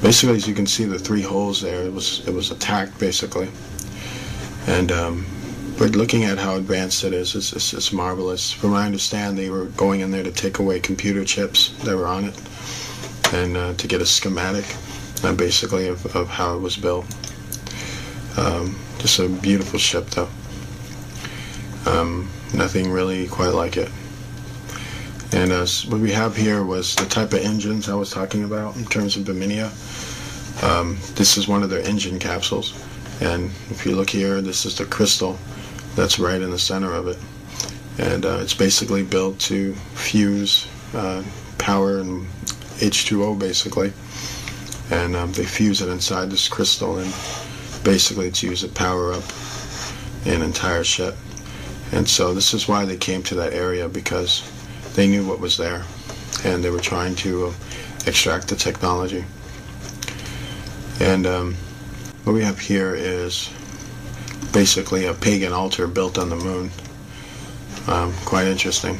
basically, 0.00 0.36
as 0.36 0.48
you 0.48 0.54
can 0.54 0.66
see, 0.66 0.86
the 0.86 0.98
three 0.98 1.22
holes 1.22 1.60
there, 1.60 1.82
it 1.82 1.92
was 1.92 2.26
it 2.26 2.32
was 2.32 2.50
attacked 2.50 2.98
basically, 2.98 3.50
and 4.66 4.90
um, 4.90 5.26
but 5.78 5.90
looking 5.94 6.24
at 6.24 6.38
how 6.38 6.56
advanced 6.56 7.04
it 7.04 7.12
is, 7.12 7.34
it's, 7.34 7.52
it's, 7.52 7.74
it's 7.74 7.92
marvelous. 7.92 8.50
From 8.50 8.70
what 8.70 8.78
I 8.78 8.86
understand, 8.86 9.36
they 9.36 9.50
were 9.50 9.66
going 9.76 10.00
in 10.00 10.10
there 10.10 10.24
to 10.24 10.32
take 10.32 10.60
away 10.60 10.80
computer 10.80 11.24
chips 11.24 11.74
that 11.84 11.94
were 11.94 12.06
on 12.06 12.24
it, 12.24 12.34
and 13.32 13.56
uh, 13.56 13.74
to 13.74 13.86
get 13.86 14.00
a 14.00 14.06
schematic, 14.06 14.64
uh, 15.24 15.34
basically 15.34 15.88
of, 15.88 16.04
of 16.14 16.28
how 16.28 16.54
it 16.54 16.60
was 16.60 16.76
built. 16.76 17.06
Um, 18.36 18.78
just 18.98 19.18
a 19.18 19.28
beautiful 19.28 19.78
ship, 19.78 20.06
though. 20.10 20.28
Um, 21.86 22.28
nothing 22.54 22.90
really 22.90 23.26
quite 23.28 23.54
like 23.54 23.76
it. 23.76 23.90
And 25.32 25.52
uh, 25.52 25.66
what 25.88 26.00
we 26.00 26.12
have 26.12 26.36
here 26.36 26.64
was 26.64 26.94
the 26.94 27.06
type 27.06 27.32
of 27.32 27.40
engines 27.40 27.88
I 27.88 27.94
was 27.94 28.10
talking 28.10 28.44
about 28.44 28.76
in 28.76 28.84
terms 28.84 29.16
of 29.16 29.24
Biminia. 29.24 29.72
Um, 30.62 30.98
this 31.14 31.36
is 31.36 31.48
one 31.48 31.62
of 31.62 31.70
their 31.70 31.82
engine 31.82 32.18
capsules. 32.18 32.74
And 33.20 33.50
if 33.70 33.84
you 33.84 33.96
look 33.96 34.10
here, 34.10 34.40
this 34.40 34.64
is 34.64 34.78
the 34.78 34.84
crystal 34.84 35.38
that's 35.94 36.18
right 36.18 36.40
in 36.40 36.50
the 36.50 36.58
center 36.58 36.92
of 36.92 37.08
it. 37.08 37.18
And 37.98 38.24
uh, 38.24 38.38
it's 38.40 38.54
basically 38.54 39.02
built 39.02 39.38
to 39.40 39.74
fuse 39.74 40.68
uh, 40.94 41.22
power 41.58 41.98
and 41.98 42.26
H2O 42.78 43.38
basically. 43.38 43.92
And 44.90 45.16
um, 45.16 45.32
they 45.32 45.44
fuse 45.44 45.82
it 45.82 45.88
inside 45.88 46.30
this 46.30 46.48
crystal 46.48 46.98
and 46.98 47.12
basically 47.84 48.26
it's 48.26 48.42
used 48.42 48.62
to 48.64 48.68
power 48.68 49.12
up 49.12 49.24
an 50.24 50.42
entire 50.42 50.84
ship. 50.84 51.16
And 51.92 52.08
so 52.08 52.34
this 52.34 52.52
is 52.54 52.68
why 52.68 52.84
they 52.84 52.96
came 52.96 53.22
to 53.24 53.34
that 53.36 53.52
area 53.52 53.88
because 53.88 54.42
they 54.94 55.06
knew 55.06 55.26
what 55.26 55.40
was 55.40 55.56
there 55.56 55.84
and 56.44 56.62
they 56.62 56.70
were 56.70 56.80
trying 56.80 57.14
to 57.16 57.46
uh, 57.46 57.52
extract 58.06 58.48
the 58.48 58.56
technology. 58.56 59.24
And 61.00 61.26
um, 61.26 61.54
what 62.24 62.32
we 62.32 62.42
have 62.42 62.58
here 62.58 62.94
is 62.94 63.50
basically 64.52 65.06
a 65.06 65.14
pagan 65.14 65.52
altar 65.52 65.86
built 65.86 66.18
on 66.18 66.30
the 66.30 66.36
moon. 66.36 66.70
Um, 67.86 68.12
quite 68.24 68.46
interesting. 68.46 68.98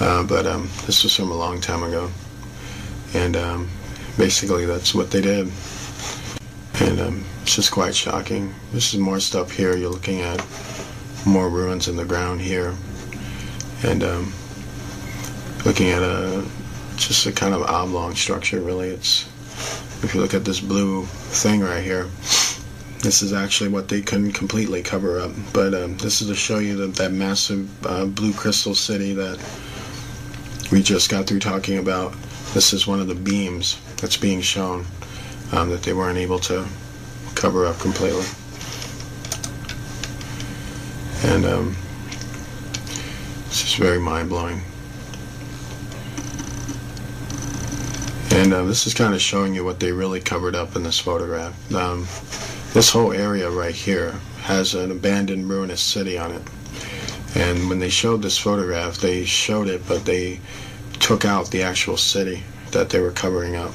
Uh, 0.00 0.24
but 0.24 0.46
um, 0.46 0.68
this 0.86 1.02
was 1.02 1.14
from 1.14 1.30
a 1.30 1.36
long 1.36 1.60
time 1.60 1.82
ago. 1.82 2.10
And 3.14 3.36
um, 3.36 3.70
basically 4.18 4.66
that's 4.66 4.94
what 4.94 5.10
they 5.10 5.20
did. 5.20 5.50
And 6.80 7.00
um, 7.00 7.24
it's 7.42 7.54
just 7.54 7.70
quite 7.70 7.94
shocking. 7.94 8.54
This 8.72 8.92
is 8.92 9.00
more 9.00 9.20
stuff 9.20 9.50
here. 9.50 9.76
You're 9.76 9.90
looking 9.90 10.20
at 10.20 10.44
more 11.24 11.48
ruins 11.48 11.88
in 11.88 11.96
the 11.96 12.04
ground 12.04 12.40
here. 12.40 12.74
And 13.84 14.02
um, 14.02 14.32
looking 15.64 15.88
at 15.90 16.02
a 16.02 16.44
just 16.96 17.26
a 17.26 17.32
kind 17.32 17.54
of 17.54 17.62
oblong 17.62 18.14
structure 18.14 18.60
really 18.60 18.88
it's 18.88 19.26
if 20.04 20.14
you 20.14 20.20
look 20.20 20.34
at 20.34 20.44
this 20.44 20.60
blue 20.60 21.04
thing 21.06 21.60
right 21.60 21.82
here 21.82 22.04
this 23.00 23.20
is 23.22 23.32
actually 23.32 23.68
what 23.68 23.88
they 23.88 24.00
couldn't 24.00 24.32
completely 24.32 24.82
cover 24.82 25.18
up 25.18 25.32
but 25.52 25.74
um, 25.74 25.96
this 25.96 26.20
is 26.20 26.28
to 26.28 26.34
show 26.34 26.58
you 26.58 26.76
that, 26.76 26.94
that 26.94 27.12
massive 27.12 27.86
uh, 27.86 28.04
blue 28.04 28.32
crystal 28.32 28.74
city 28.74 29.12
that 29.12 29.38
we 30.70 30.82
just 30.82 31.10
got 31.10 31.26
through 31.26 31.40
talking 31.40 31.78
about 31.78 32.14
this 32.54 32.72
is 32.72 32.86
one 32.86 33.00
of 33.00 33.08
the 33.08 33.14
beams 33.14 33.78
that's 33.96 34.16
being 34.16 34.40
shown 34.40 34.86
um, 35.52 35.68
that 35.68 35.82
they 35.82 35.92
weren't 35.92 36.18
able 36.18 36.38
to 36.38 36.66
cover 37.34 37.66
up 37.66 37.78
completely 37.78 38.24
and 41.24 41.44
um, 41.44 41.76
it's 43.46 43.60
just 43.60 43.76
very 43.76 43.98
mind-blowing 43.98 44.62
And 48.34 48.52
uh, 48.52 48.64
this 48.64 48.86
is 48.88 48.94
kind 48.94 49.14
of 49.14 49.22
showing 49.22 49.54
you 49.54 49.64
what 49.64 49.78
they 49.78 49.92
really 49.92 50.20
covered 50.20 50.56
up 50.56 50.74
in 50.74 50.82
this 50.82 50.98
photograph. 50.98 51.54
Um, 51.72 52.00
this 52.72 52.90
whole 52.90 53.12
area 53.12 53.48
right 53.48 53.74
here 53.74 54.10
has 54.42 54.74
an 54.74 54.90
abandoned 54.90 55.48
ruinous 55.48 55.80
city 55.80 56.18
on 56.18 56.32
it. 56.32 56.42
And 57.36 57.68
when 57.68 57.78
they 57.78 57.88
showed 57.88 58.22
this 58.22 58.36
photograph, 58.36 58.98
they 58.98 59.24
showed 59.24 59.68
it, 59.68 59.86
but 59.86 60.04
they 60.04 60.40
took 61.00 61.24
out 61.24 61.50
the 61.50 61.62
actual 61.62 61.96
city 61.96 62.42
that 62.72 62.90
they 62.90 63.00
were 63.00 63.12
covering 63.12 63.56
up. 63.56 63.72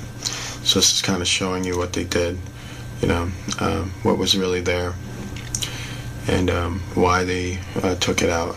So 0.64 0.80
this 0.80 0.94
is 0.94 1.02
kind 1.02 1.22
of 1.22 1.28
showing 1.28 1.64
you 1.64 1.78
what 1.78 1.94
they 1.94 2.04
did, 2.04 2.38
you 3.02 3.08
know, 3.08 3.32
uh, 3.60 3.84
what 4.04 4.18
was 4.18 4.38
really 4.38 4.62
there, 4.62 4.94
and 6.28 6.50
um, 6.50 6.80
why 6.96 7.24
they 7.24 7.60
uh, 7.82 7.96
took 7.96 8.22
it 8.22 8.30
out 8.30 8.56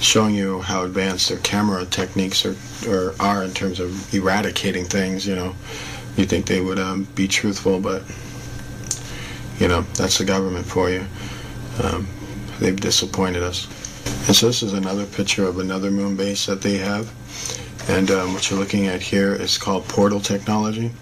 showing 0.00 0.34
you 0.34 0.60
how 0.62 0.84
advanced 0.84 1.28
their 1.28 1.38
camera 1.38 1.84
techniques 1.84 2.44
are, 2.46 2.56
or 2.88 3.14
are 3.20 3.44
in 3.44 3.52
terms 3.52 3.80
of 3.80 4.12
eradicating 4.14 4.84
things. 4.84 5.26
You 5.26 5.36
know, 5.36 5.54
you 6.16 6.24
think 6.24 6.46
they 6.46 6.60
would 6.60 6.78
um, 6.78 7.04
be 7.14 7.28
truthful, 7.28 7.80
but 7.80 8.02
you 9.58 9.68
know 9.68 9.82
that's 9.94 10.18
the 10.18 10.24
government 10.24 10.66
for 10.66 10.90
you. 10.90 11.04
Um, 11.82 12.08
they've 12.58 12.78
disappointed 12.78 13.42
us. 13.42 13.66
And 14.26 14.34
so 14.34 14.46
this 14.46 14.62
is 14.62 14.72
another 14.72 15.06
picture 15.06 15.44
of 15.44 15.58
another 15.58 15.90
moon 15.90 16.16
base 16.16 16.46
that 16.46 16.62
they 16.62 16.78
have. 16.78 17.12
And 17.90 18.08
um, 18.12 18.34
what 18.34 18.48
you're 18.48 18.58
looking 18.60 18.86
at 18.86 19.02
here 19.02 19.34
is 19.34 19.58
called 19.58 19.88
portal 19.88 20.20
technology. 20.20 20.92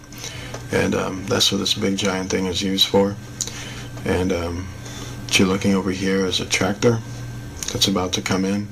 And 0.73 0.95
um, 0.95 1.27
that's 1.27 1.53
what 1.53 1.59
this 1.59 1.75
big 1.75 1.99
giant 1.99 2.31
thing 2.31 2.47
is 2.47 2.63
used 2.63 2.87
for. 2.87 3.15
And 4.07 4.33
um, 4.33 4.67
what 5.25 5.39
you're 5.39 5.49
looking 5.49 5.75
over 5.75 5.91
here 5.91 6.25
is 6.25 6.41
a 6.41 6.47
tractor 6.47 6.99
that's 7.71 7.89
about 7.89 8.15
to 8.15 8.23
come 8.23 8.47
in. 8.47 8.67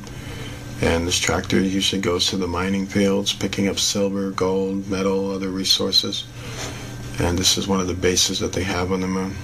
And 0.81 1.07
this 1.07 1.19
tractor 1.19 1.61
usually 1.61 2.01
goes 2.01 2.29
to 2.29 2.39
the 2.39 2.49
mining 2.49 2.87
fields, 2.87 3.35
picking 3.35 3.69
up 3.69 3.79
silver, 3.79 4.31
gold, 4.31 4.89
metal, 4.89 5.31
other 5.31 5.51
resources. 5.51 6.25
And 7.19 7.39
this 7.39 7.59
is 7.59 7.69
one 7.69 7.81
of 7.81 7.87
the 7.87 7.93
bases 7.93 8.39
that 8.39 8.55
they 8.55 8.62
have 8.62 8.93
on 8.93 9.03
the 9.03 9.09
moon. 9.09 9.37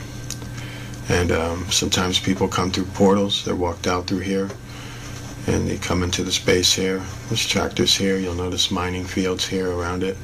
And 1.11 1.31
um, 1.31 1.71
sometimes 1.71 2.19
people 2.19 2.49
come 2.49 2.71
through 2.71 2.87
portals. 2.87 3.45
They're 3.45 3.55
walked 3.55 3.87
out 3.87 4.07
through 4.07 4.21
here. 4.21 4.49
And 5.47 5.69
they 5.69 5.77
come 5.77 6.03
into 6.03 6.23
this 6.23 6.37
space 6.37 6.73
here. 6.73 7.03
There's 7.29 7.47
tractors 7.47 7.97
here. 7.97 8.17
You'll 8.17 8.35
notice 8.35 8.71
mining 8.71 9.05
fields 9.05 9.47
here 9.47 9.71
around 9.71 10.03
it. 10.03 10.17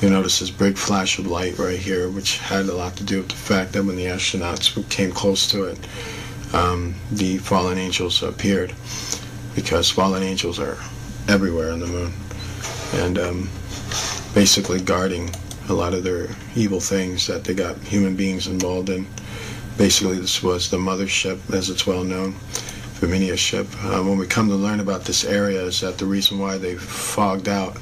You'll 0.00 0.10
notice 0.10 0.40
this 0.40 0.50
big 0.50 0.76
flash 0.76 1.18
of 1.18 1.26
light 1.26 1.58
right 1.58 1.78
here, 1.78 2.08
which 2.08 2.38
had 2.38 2.66
a 2.66 2.74
lot 2.74 2.96
to 2.96 3.04
do 3.04 3.18
with 3.18 3.28
the 3.28 3.36
fact 3.36 3.72
that 3.72 3.84
when 3.84 3.96
the 3.96 4.06
astronauts 4.06 4.88
came 4.90 5.12
close 5.12 5.46
to 5.50 5.64
it, 5.64 5.78
um, 6.52 6.94
the 7.12 7.38
fallen 7.38 7.78
angels 7.78 8.22
appeared 8.22 8.74
because 9.54 9.90
fallen 9.90 10.22
angels 10.22 10.58
are 10.58 10.76
everywhere 11.28 11.72
on 11.72 11.80
the 11.80 11.86
moon 11.86 12.12
and 12.94 13.18
um, 13.18 13.48
basically 14.34 14.80
guarding 14.80 15.30
a 15.68 15.72
lot 15.72 15.94
of 15.94 16.04
their 16.04 16.28
evil 16.54 16.80
things 16.80 17.26
that 17.26 17.44
they 17.44 17.54
got 17.54 17.76
human 17.78 18.14
beings 18.14 18.46
involved 18.46 18.90
in. 18.90 19.06
Basically, 19.76 20.18
this 20.18 20.42
was 20.42 20.70
the 20.70 20.76
mothership, 20.76 21.38
as 21.52 21.68
it's 21.68 21.86
well 21.86 22.04
known, 22.04 22.34
Viminia 23.00 23.36
ship. 23.36 23.66
Uh, 23.84 24.02
when 24.02 24.16
we 24.16 24.26
come 24.26 24.48
to 24.48 24.54
learn 24.54 24.80
about 24.80 25.04
this 25.04 25.24
area, 25.24 25.62
is 25.62 25.80
that 25.80 25.98
the 25.98 26.06
reason 26.06 26.38
why 26.38 26.56
they 26.56 26.74
fogged 26.76 27.48
out 27.48 27.76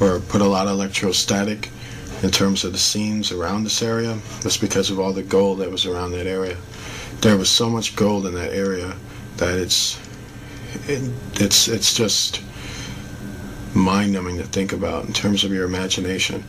or 0.00 0.20
put 0.20 0.42
a 0.42 0.46
lot 0.46 0.66
of 0.66 0.74
electrostatic 0.74 1.70
in 2.22 2.30
terms 2.30 2.64
of 2.64 2.72
the 2.72 2.78
scenes 2.78 3.32
around 3.32 3.64
this 3.64 3.82
area 3.82 4.18
was 4.44 4.56
because 4.56 4.90
of 4.90 5.00
all 5.00 5.12
the 5.12 5.22
gold 5.22 5.58
that 5.58 5.70
was 5.70 5.86
around 5.86 6.10
that 6.10 6.26
area. 6.26 6.56
There 7.20 7.36
was 7.36 7.48
so 7.48 7.70
much 7.70 7.96
gold 7.96 8.26
in 8.26 8.34
that 8.34 8.52
area 8.52 8.94
that 9.38 9.58
it's 9.58 9.98
it, 10.88 11.10
it's 11.34 11.68
it's 11.68 11.94
just 11.94 12.42
mind-numbing 13.74 14.36
to 14.38 14.44
think 14.44 14.72
about 14.72 15.06
in 15.06 15.12
terms 15.12 15.44
of 15.44 15.52
your 15.52 15.64
imagination. 15.64 16.44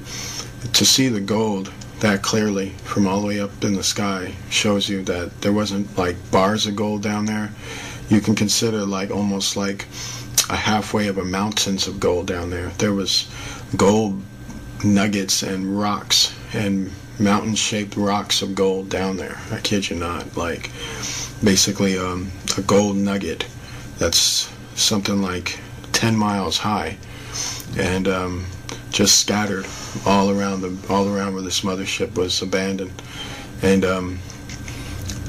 To 0.73 0.85
see 0.85 1.07
the 1.07 1.21
gold 1.21 1.71
that 1.99 2.21
clearly 2.21 2.69
from 2.83 3.07
all 3.07 3.21
the 3.21 3.27
way 3.27 3.39
up 3.39 3.63
in 3.63 3.73
the 3.73 3.83
sky 3.83 4.33
shows 4.49 4.89
you 4.89 5.01
that 5.03 5.41
there 5.41 5.53
wasn't 5.53 5.97
like 5.97 6.15
bars 6.31 6.65
of 6.67 6.75
gold 6.75 7.01
down 7.01 7.25
there. 7.25 7.51
You 8.09 8.21
can 8.21 8.35
consider 8.35 8.85
like 8.85 9.11
almost 9.11 9.57
like 9.57 9.85
a 10.49 10.55
halfway 10.55 11.07
of 11.07 11.17
a 11.17 11.25
mountains 11.25 11.87
of 11.87 11.99
gold 11.99 12.27
down 12.27 12.49
there. 12.49 12.69
There 12.77 12.93
was 12.93 13.29
gold 13.75 14.21
nuggets 14.83 15.41
and 15.41 15.79
rocks 15.79 16.33
and 16.53 16.91
mountain-shaped 17.17 17.95
rocks 17.95 18.41
of 18.41 18.53
gold 18.53 18.89
down 18.89 19.17
there. 19.17 19.37
I 19.51 19.59
kid 19.59 19.89
you 19.89 19.95
not. 19.95 20.37
Like 20.37 20.69
basically 21.43 21.97
um, 21.97 22.31
a 22.57 22.61
gold 22.61 22.97
nugget 22.97 23.45
that's 23.97 24.51
something 24.75 25.21
like 25.21 25.59
10 25.93 26.15
miles 26.15 26.57
high 26.57 26.97
and 27.77 28.07
um, 28.07 28.45
just 28.91 29.19
scattered 29.19 29.65
all 30.05 30.29
around 30.29 30.61
the 30.61 30.77
all 30.89 31.07
around 31.07 31.33
where 31.33 31.43
this 31.43 31.61
mothership 31.61 32.15
was 32.17 32.41
abandoned 32.41 33.01
and 33.61 33.83
um, 33.85 34.19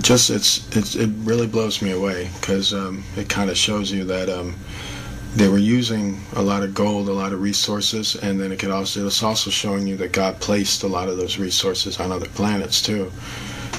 just 0.03 0.31
it's, 0.31 0.77
it's 0.77 0.95
it 0.95 1.11
really 1.19 1.47
blows 1.47 1.83
me 1.83 1.93
away 1.93 2.31
because 2.41 2.75
um, 2.75 3.03
it 3.17 3.29
kind 3.29 3.51
of 3.51 3.57
shows 3.57 3.91
you 3.91 4.05
that 4.05 4.29
um, 4.29 4.55
they 5.35 5.49
were 5.49 5.59
using 5.59 6.21
a 6.35 6.43
lot 6.43 6.63
of 6.63 6.75
gold, 6.75 7.09
a 7.09 7.13
lot 7.13 7.33
of 7.33 7.41
resources, 7.41 8.17
and 8.17 8.41
then 8.41 8.53
it 8.53 8.59
could 8.59 8.71
also 8.71 9.07
it's 9.07 9.23
also 9.23 9.51
showing 9.51 9.87
you 9.87 9.97
that 9.97 10.13
God 10.13 10.41
placed 10.41 10.83
a 10.83 10.87
lot 10.87 11.09
of 11.09 11.17
those 11.17 11.39
resources 11.39 12.01
on 12.01 12.13
other 12.13 12.29
planets 12.29 12.81
too. 12.81 13.11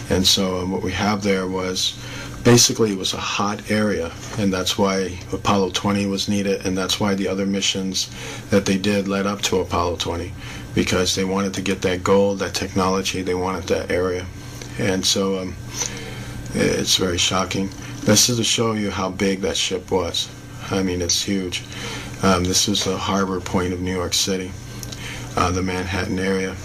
And 0.10 0.26
so 0.26 0.60
um, 0.60 0.72
what 0.72 0.84
we 0.84 0.92
have 0.92 1.24
there 1.24 1.48
was 1.48 1.98
basically 2.44 2.92
it 2.92 2.98
was 2.98 3.14
a 3.14 3.18
hot 3.18 3.72
area, 3.72 4.12
and 4.38 4.54
that's 4.54 4.78
why 4.78 5.18
Apollo 5.34 5.72
20 5.72 6.06
was 6.06 6.30
needed, 6.30 6.66
and 6.66 6.78
that's 6.78 7.00
why 7.00 7.14
the 7.14 7.28
other 7.28 7.46
missions 7.46 8.10
that 8.50 8.66
they 8.66 8.78
did 8.78 9.08
led 9.08 9.26
up 9.26 9.42
to 9.42 9.60
Apollo 9.60 9.98
20, 9.98 10.32
because 10.74 11.16
they 11.16 11.26
wanted 11.26 11.54
to 11.56 11.62
get 11.62 11.82
that 11.82 12.04
gold, 12.04 12.40
that 12.40 12.54
technology, 12.54 13.22
they 13.22 13.36
wanted 13.36 13.64
that 13.64 13.92
area, 13.92 14.26
and 14.80 15.06
so 15.06 15.40
um, 15.40 15.56
it's 16.60 16.96
very 16.96 17.18
shocking. 17.18 17.70
This 18.02 18.30
is 18.30 18.38
to 18.38 18.44
show 18.44 18.74
you 18.74 18.90
how 18.90 19.10
big 19.10 19.42
that 19.42 19.56
ship 19.56 19.92
was. 19.92 20.30
I 20.72 20.82
mean, 20.82 21.02
it's 21.02 21.22
huge. 21.22 21.64
Um, 22.24 22.44
this 22.44 22.68
is 22.68 22.84
the 22.84 22.98
harbor 22.98 23.40
point 23.40 23.74
of 23.74 23.80
New 23.80 23.96
York 23.96 24.14
City, 24.14 24.52
uh, 25.36 25.52
the 25.52 25.62
Manhattan 25.62 26.18
area. 26.18 26.56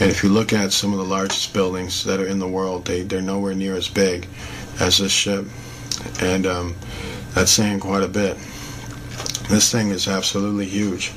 And 0.00 0.08
if 0.08 0.22
you 0.22 0.28
look 0.28 0.52
at 0.52 0.72
some 0.72 0.92
of 0.92 0.98
the 0.98 1.04
largest 1.04 1.52
buildings 1.52 2.04
that 2.04 2.20
are 2.20 2.26
in 2.26 2.38
the 2.38 2.46
world, 2.46 2.84
they, 2.84 3.02
they're 3.02 3.20
nowhere 3.20 3.54
near 3.54 3.74
as 3.74 3.88
big 3.88 4.28
as 4.78 4.98
this 4.98 5.10
ship. 5.10 5.44
And 6.20 6.46
um, 6.46 6.76
that's 7.34 7.50
saying 7.50 7.80
quite 7.80 8.04
a 8.04 8.08
bit. 8.08 8.36
This 9.48 9.72
thing 9.72 9.88
is 9.88 10.06
absolutely 10.06 10.66
huge. 10.66 11.12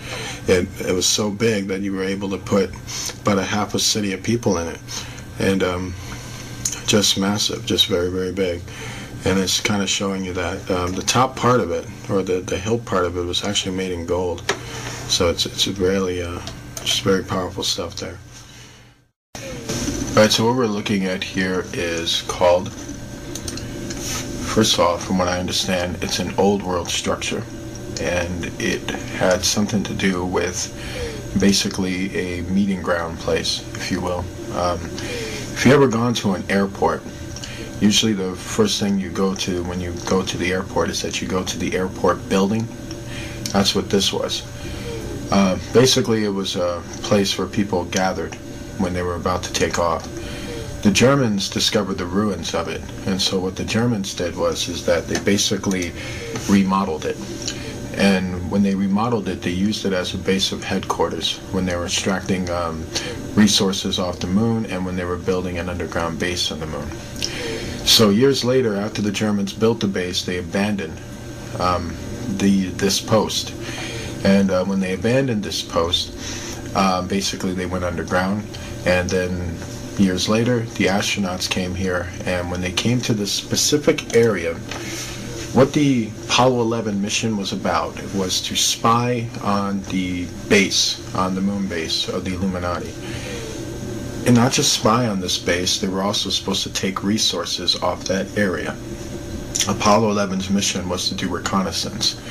It, 0.48 0.68
it 0.82 0.94
was 0.94 1.06
so 1.06 1.30
big 1.30 1.68
that 1.68 1.82
you 1.82 1.94
were 1.94 2.04
able 2.04 2.30
to 2.32 2.38
put 2.38 2.72
about 3.22 3.38
a 3.38 3.44
half 3.44 3.76
a 3.76 3.80
city 3.80 4.14
of 4.14 4.24
people 4.24 4.58
in 4.58 4.70
it. 4.70 4.80
And 5.38 5.62
um, 5.62 5.94
just 6.88 7.18
massive, 7.18 7.66
just 7.66 7.88
very, 7.88 8.10
very 8.10 8.32
big. 8.32 8.62
And 9.26 9.40
it's 9.40 9.60
kind 9.60 9.82
of 9.82 9.90
showing 9.90 10.26
you 10.26 10.34
that. 10.34 10.72
Um, 10.72 10.94
the 10.94 11.04
top 11.04 11.36
part 11.36 11.60
of 11.60 11.72
it, 11.72 11.86
or 12.10 12.24
the, 12.24 12.42
the 12.42 12.58
hill 12.58 12.80
part 12.80 13.06
of 13.06 13.18
it, 13.18 13.22
was 13.22 13.44
actually 13.44 13.76
made 13.76 13.92
in 13.92 14.06
gold. 14.06 14.50
So 15.08 15.30
it's, 15.30 15.46
it's 15.46 15.68
really, 15.68 16.22
uh, 16.22 16.40
just 16.84 17.04
very 17.04 17.24
powerful 17.24 17.64
stuff 17.64 17.96
there. 17.96 18.18
Alright, 20.16 20.32
so 20.32 20.46
what 20.46 20.56
we're 20.56 20.66
looking 20.66 21.06
at 21.06 21.24
here 21.24 21.66
is 21.74 22.24
called, 22.24 22.72
first 22.72 24.74
of 24.74 24.80
all, 24.80 24.98
from 24.98 25.20
what 25.20 25.28
I 25.28 25.40
understand, 25.40 26.04
it's 26.04 26.20
an 26.20 26.34
old 26.38 26.64
world 26.64 26.90
structure. 26.90 27.44
And 28.02 28.46
it 28.60 28.90
had 28.90 29.46
something 29.46 29.84
to 29.84 29.94
do 29.94 30.26
with 30.26 30.76
basically 31.40 32.16
a 32.16 32.42
meeting 32.44 32.82
ground 32.82 33.20
place, 33.20 33.62
if 33.76 33.92
you 33.92 34.02
will. 34.02 34.26
Um, 34.54 34.80
if 35.62 35.68
you 35.68 35.74
ever 35.76 35.88
gone 35.88 36.12
to 36.12 36.34
an 36.34 36.44
airport, 36.50 37.04
usually 37.80 38.14
the 38.14 38.36
first 38.36 38.80
thing 38.80 38.98
you 38.98 39.12
go 39.12 39.36
to 39.36 39.64
when 39.66 39.80
you 39.80 39.94
go 40.10 40.26
to 40.26 40.36
the 40.36 40.52
airport 40.52 40.90
is 40.90 41.04
that 41.04 41.22
you 41.22 41.28
go 41.28 41.44
to 41.44 41.60
the 41.60 41.78
airport 41.78 42.28
building. 42.28 42.68
That's 43.52 43.76
what 43.76 43.88
this 43.88 44.12
was. 44.12 44.42
Uh, 45.32 45.60
basically, 45.72 46.26
it 46.26 46.30
was 46.30 46.56
a 46.56 46.82
place 47.04 47.38
where 47.38 47.46
people 47.46 47.86
gathered 47.86 48.34
when 48.80 48.96
they 48.96 49.04
were 49.04 49.14
about 49.14 49.44
to 49.44 49.54
take 49.54 49.78
off. 49.78 50.04
The 50.82 50.90
Germans 50.90 51.48
discovered 51.48 52.00
the 52.00 52.08
ruins 52.08 52.56
of 52.56 52.68
it, 52.68 52.82
and 53.06 53.22
so 53.22 53.40
what 53.40 53.56
the 53.56 53.64
Germans 53.64 54.16
did 54.16 54.36
was 54.36 54.68
is 54.68 54.84
that 54.88 55.08
they 55.08 55.20
basically 55.24 55.92
remodeled 56.50 57.06
it. 57.06 57.18
And 58.02 58.50
when 58.50 58.64
they 58.64 58.74
remodeled 58.74 59.30
it, 59.30 59.44
they 59.44 59.52
used 59.52 59.86
it 59.86 59.94
as 59.94 60.16
a 60.16 60.18
base 60.18 60.52
of 60.52 60.64
headquarters 60.64 61.38
when 61.52 61.68
they 61.68 61.76
were 61.76 61.86
extracting 61.86 62.50
um, 62.50 62.84
resources 63.36 64.00
off 64.00 64.20
the 64.20 64.26
moon 64.26 64.66
and 64.66 64.84
when 64.84 64.96
they 64.96 65.06
were 65.06 65.18
building 65.18 65.60
an 65.60 65.70
underground 65.70 66.18
base 66.18 66.52
on 66.52 66.60
the 66.60 66.66
moon. 66.66 66.90
So 67.86 68.10
years 68.10 68.44
later, 68.44 68.76
after 68.76 69.04
the 69.04 69.12
Germans 69.12 69.54
built 69.54 69.82
the 69.82 69.88
base, 69.88 70.26
they 70.26 70.40
abandoned 70.40 71.00
um, 71.60 71.96
the 72.38 72.70
this 72.70 73.00
post. 73.00 73.54
And 74.24 74.50
uh, 74.50 74.66
when 74.66 74.80
they 74.80 74.94
abandoned 74.94 75.44
this 75.44 75.62
post, 75.62 76.12
uh, 76.76 77.04
basically 77.04 77.54
they 77.54 77.68
went 77.68 77.84
underground. 77.84 78.44
And 78.84 79.08
then 79.12 79.56
years 80.00 80.28
later, 80.28 80.62
the 80.62 80.86
astronauts 80.86 81.48
came 81.48 81.76
here. 81.76 82.10
And 82.26 82.50
when 82.50 82.62
they 82.62 82.72
came 82.72 83.00
to 83.02 83.14
this 83.14 83.32
specific 83.32 84.16
area, 84.16 84.58
what 85.54 85.74
the 85.74 86.10
Apollo 86.26 86.62
11 86.62 87.02
mission 87.02 87.36
was 87.36 87.52
about 87.52 88.02
was 88.14 88.40
to 88.44 88.56
spy 88.56 89.28
on 89.42 89.84
the 89.84 90.26
base, 90.48 91.14
on 91.14 91.36
the 91.36 91.42
moon 91.42 91.68
base 91.68 92.08
of 92.08 92.24
the 92.24 92.34
Illuminati. 92.36 92.94
And 94.26 94.34
not 94.34 94.54
just 94.54 94.72
spy 94.72 95.08
on 95.08 95.20
this 95.20 95.38
base, 95.38 95.82
they 95.82 95.90
were 95.90 96.04
also 96.04 96.30
supposed 96.30 96.64
to 96.64 96.72
take 96.72 97.04
resources 97.04 97.76
off 97.84 98.06
that 98.06 98.38
area. 98.38 98.78
Apollo 99.68 100.14
11's 100.14 100.50
mission 100.50 100.88
was 100.88 101.10
to 101.10 101.16
do 101.16 101.28
reconnaissance. 101.28 102.22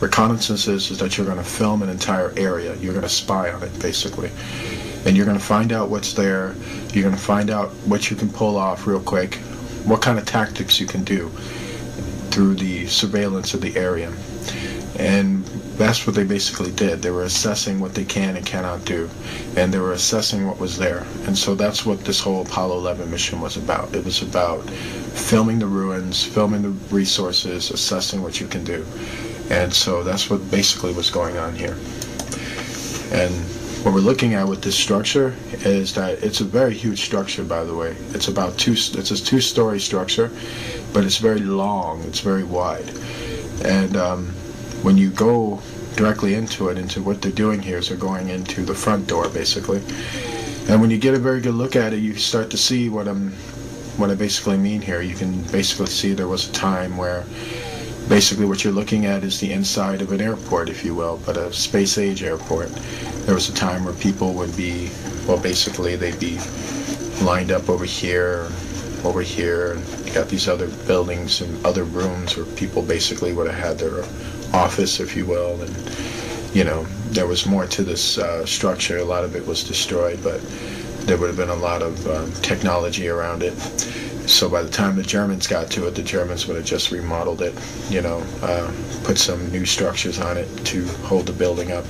Reconnaissance 0.00 0.66
is, 0.66 0.90
is 0.90 0.98
that 0.98 1.18
you're 1.18 1.26
going 1.26 1.36
to 1.36 1.44
film 1.44 1.82
an 1.82 1.90
entire 1.90 2.32
area. 2.38 2.74
You're 2.76 2.94
going 2.94 3.02
to 3.02 3.08
spy 3.08 3.52
on 3.52 3.62
it, 3.62 3.78
basically. 3.80 4.30
And 5.04 5.14
you're 5.14 5.26
going 5.26 5.38
to 5.38 5.44
find 5.44 5.72
out 5.72 5.90
what's 5.90 6.14
there. 6.14 6.54
You're 6.94 7.04
going 7.04 7.14
to 7.14 7.20
find 7.20 7.50
out 7.50 7.68
what 7.84 8.10
you 8.10 8.16
can 8.16 8.30
pull 8.30 8.56
off 8.56 8.86
real 8.86 9.02
quick, 9.02 9.34
what 9.84 10.00
kind 10.00 10.18
of 10.18 10.24
tactics 10.24 10.80
you 10.80 10.86
can 10.86 11.04
do 11.04 11.30
through 12.32 12.54
the 12.54 12.86
surveillance 12.86 13.54
of 13.54 13.60
the 13.60 13.76
area. 13.76 14.12
And 14.98 15.44
that's 15.76 16.06
what 16.06 16.16
they 16.16 16.24
basically 16.24 16.70
did. 16.72 17.02
They 17.02 17.10
were 17.10 17.24
assessing 17.24 17.80
what 17.80 17.94
they 17.94 18.04
can 18.04 18.36
and 18.36 18.44
cannot 18.44 18.84
do, 18.84 19.08
and 19.56 19.72
they 19.72 19.78
were 19.78 19.92
assessing 19.92 20.46
what 20.46 20.58
was 20.58 20.76
there. 20.76 21.06
And 21.26 21.36
so 21.36 21.54
that's 21.54 21.84
what 21.86 22.04
this 22.04 22.20
whole 22.20 22.42
Apollo 22.42 22.78
11 22.78 23.10
mission 23.10 23.40
was 23.40 23.56
about. 23.56 23.94
It 23.94 24.04
was 24.04 24.22
about 24.22 24.68
filming 24.68 25.58
the 25.58 25.66
ruins, 25.66 26.22
filming 26.24 26.62
the 26.62 26.70
resources, 26.94 27.70
assessing 27.70 28.22
what 28.22 28.40
you 28.40 28.46
can 28.46 28.64
do. 28.64 28.84
And 29.50 29.72
so 29.72 30.02
that's 30.02 30.30
what 30.30 30.50
basically 30.50 30.92
was 30.92 31.10
going 31.10 31.36
on 31.36 31.54
here. 31.54 31.76
And 33.12 33.34
what 33.82 33.92
we're 33.92 34.00
looking 34.00 34.34
at 34.34 34.46
with 34.46 34.62
this 34.62 34.76
structure 34.76 35.34
is 35.64 35.92
that 35.94 36.22
it's 36.22 36.40
a 36.40 36.44
very 36.44 36.72
huge 36.72 37.00
structure, 37.00 37.42
by 37.42 37.64
the 37.64 37.74
way. 37.74 37.96
It's 38.10 38.28
about 38.28 38.56
two, 38.56 38.72
it's 38.72 39.10
a 39.10 39.24
two-story 39.24 39.80
structure, 39.80 40.30
but 40.92 41.04
it's 41.04 41.18
very 41.18 41.40
long, 41.40 42.02
it's 42.04 42.20
very 42.20 42.44
wide. 42.44 42.88
And 43.64 43.96
um, 43.96 44.26
when 44.82 44.96
you 44.96 45.10
go 45.10 45.60
directly 45.96 46.34
into 46.34 46.68
it, 46.68 46.78
into 46.78 47.02
what 47.02 47.22
they're 47.22 47.32
doing 47.32 47.60
here 47.60 47.78
is 47.78 47.88
they're 47.88 47.96
going 47.96 48.28
into 48.28 48.64
the 48.64 48.74
front 48.74 49.08
door, 49.08 49.28
basically. 49.28 49.82
And 50.68 50.80
when 50.80 50.90
you 50.90 50.98
get 50.98 51.14
a 51.14 51.18
very 51.18 51.40
good 51.40 51.54
look 51.54 51.74
at 51.74 51.92
it, 51.92 51.98
you 51.98 52.14
start 52.14 52.52
to 52.52 52.56
see 52.56 52.88
what 52.88 53.08
I'm, 53.08 53.32
what 53.96 54.10
I 54.10 54.14
basically 54.14 54.58
mean 54.58 54.80
here. 54.80 55.02
You 55.02 55.16
can 55.16 55.42
basically 55.50 55.86
see 55.86 56.12
there 56.12 56.28
was 56.28 56.48
a 56.48 56.52
time 56.52 56.96
where 56.96 57.24
basically 58.08 58.46
what 58.46 58.64
you're 58.64 58.72
looking 58.72 59.06
at 59.06 59.24
is 59.24 59.40
the 59.40 59.52
inside 59.52 60.02
of 60.02 60.12
an 60.12 60.20
airport, 60.20 60.68
if 60.68 60.84
you 60.84 60.94
will, 60.94 61.20
but 61.24 61.36
a 61.36 61.52
space 61.52 61.98
age 61.98 62.22
airport. 62.22 62.68
There 63.26 63.34
was 63.34 63.48
a 63.48 63.54
time 63.54 63.84
where 63.84 63.94
people 63.94 64.34
would 64.34 64.56
be, 64.56 64.90
well, 65.26 65.38
basically 65.38 65.96
they'd 65.96 66.18
be 66.18 66.38
lined 67.22 67.50
up 67.50 67.68
over 67.68 67.84
here, 67.84 68.50
over 69.04 69.22
here, 69.22 69.72
and 69.72 70.06
you 70.06 70.12
got 70.12 70.28
these 70.28 70.48
other 70.48 70.68
buildings 70.86 71.40
and 71.40 71.64
other 71.66 71.84
rooms 71.84 72.36
where 72.36 72.46
people 72.56 72.82
basically 72.82 73.32
would 73.32 73.50
have 73.50 73.62
had 73.62 73.78
their 73.78 74.04
office, 74.54 75.00
if 75.00 75.16
you 75.16 75.26
will, 75.26 75.60
and 75.62 75.74
you 76.54 76.64
know 76.64 76.84
there 77.10 77.26
was 77.26 77.46
more 77.46 77.66
to 77.66 77.82
this 77.82 78.18
uh, 78.18 78.44
structure. 78.46 78.98
A 78.98 79.04
lot 79.04 79.24
of 79.24 79.36
it 79.36 79.46
was 79.46 79.64
destroyed, 79.64 80.20
but 80.22 80.40
there 81.06 81.16
would 81.16 81.28
have 81.28 81.36
been 81.36 81.50
a 81.50 81.54
lot 81.54 81.82
of 81.82 82.06
um, 82.08 82.32
technology 82.42 83.08
around 83.08 83.42
it. 83.42 83.54
So 84.26 84.48
by 84.48 84.62
the 84.62 84.70
time 84.70 84.96
the 84.96 85.02
Germans 85.02 85.46
got 85.46 85.70
to 85.72 85.86
it, 85.86 85.94
the 85.94 86.02
Germans 86.02 86.46
would 86.46 86.56
have 86.56 86.64
just 86.64 86.90
remodeled 86.90 87.42
it, 87.42 87.54
you 87.90 88.00
know, 88.00 88.24
uh, 88.42 88.72
put 89.04 89.18
some 89.18 89.50
new 89.50 89.66
structures 89.66 90.18
on 90.20 90.36
it 90.36 90.48
to 90.66 90.86
hold 91.04 91.26
the 91.26 91.32
building 91.32 91.72
up 91.72 91.84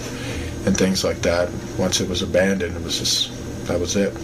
and 0.64 0.76
things 0.76 1.04
like 1.04 1.18
that. 1.22 1.50
Once 1.78 2.00
it 2.00 2.08
was 2.08 2.22
abandoned, 2.22 2.76
it 2.76 2.82
was 2.82 2.98
just, 2.98 3.66
that 3.66 3.78
was 3.78 3.96
it. 3.96 4.16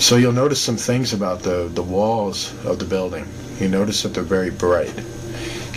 So 0.00 0.16
you'll 0.16 0.32
notice 0.32 0.60
some 0.60 0.76
things 0.76 1.12
about 1.12 1.42
the, 1.42 1.70
the 1.74 1.82
walls 1.82 2.52
of 2.64 2.78
the 2.78 2.84
building. 2.84 3.26
You 3.60 3.68
notice 3.68 4.02
that 4.02 4.14
they're 4.14 4.24
very 4.24 4.50
bright. 4.50 4.92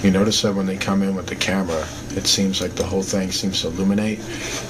You 0.04 0.12
notice 0.12 0.42
that 0.42 0.54
when 0.54 0.66
they 0.66 0.78
come 0.78 1.04
in 1.04 1.16
with 1.16 1.28
the 1.28 1.36
camera, 1.36 1.86
it 2.16 2.28
seems 2.28 2.62
like 2.62 2.76
the 2.76 2.86
whole 2.86 3.04
thing 3.04 3.32
seems 3.32 3.62
to 3.62 3.68
illuminate. 3.68 4.20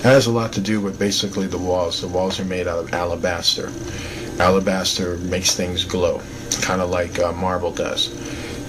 That 0.01 0.13
has 0.13 0.27
a 0.27 0.31
lot 0.31 0.53
to 0.53 0.61
do 0.61 0.81
with 0.81 0.99
basically 0.99 1.47
the 1.47 1.57
walls. 1.57 2.01
The 2.01 2.07
walls 2.07 2.39
are 2.39 2.45
made 2.45 2.67
out 2.67 2.79
of 2.79 2.93
alabaster. 2.93 3.71
Alabaster 4.39 5.17
makes 5.17 5.55
things 5.55 5.85
glow, 5.85 6.21
kind 6.63 6.81
of 6.81 6.89
like 6.89 7.19
uh, 7.19 7.31
marble 7.33 7.71
does. 7.71 8.09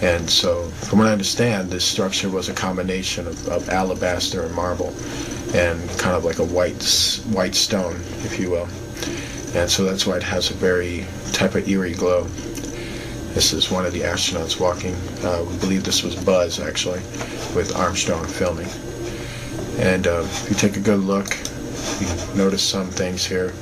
And 0.02 0.28
so, 0.28 0.64
from 0.68 0.98
what 0.98 1.08
I 1.08 1.12
understand, 1.12 1.70
this 1.70 1.84
structure 1.84 2.28
was 2.28 2.48
a 2.48 2.54
combination 2.54 3.26
of, 3.26 3.48
of 3.48 3.68
alabaster 3.70 4.42
and 4.42 4.54
marble, 4.54 4.94
and 5.54 5.88
kind 5.98 6.14
of 6.14 6.24
like 6.24 6.38
a 6.38 6.44
white 6.44 6.82
white 7.32 7.54
stone, 7.54 7.96
if 8.22 8.38
you 8.38 8.50
will. 8.50 8.68
And 9.54 9.70
so 9.70 9.84
that's 9.84 10.06
why 10.06 10.18
it 10.18 10.22
has 10.22 10.50
a 10.50 10.54
very 10.54 11.06
type 11.32 11.54
of 11.54 11.66
eerie 11.66 11.94
glow. 11.94 12.24
This 13.32 13.52
is 13.54 13.70
one 13.70 13.86
of 13.86 13.92
the 13.92 14.00
astronauts 14.00 14.60
walking. 14.60 14.94
Uh, 15.24 15.44
we 15.48 15.56
believe 15.58 15.84
this 15.84 16.02
was 16.02 16.14
Buzz, 16.14 16.60
actually, 16.60 17.00
with 17.54 17.74
Armstrong 17.74 18.26
filming. 18.26 18.68
And 19.78 20.06
uh, 20.06 20.22
if 20.24 20.50
you 20.50 20.56
take 20.56 20.76
a 20.76 20.80
good 20.80 21.00
look, 21.00 21.36
you 22.00 22.06
notice 22.34 22.62
some 22.62 22.88
things 22.88 23.24
here 23.24 23.52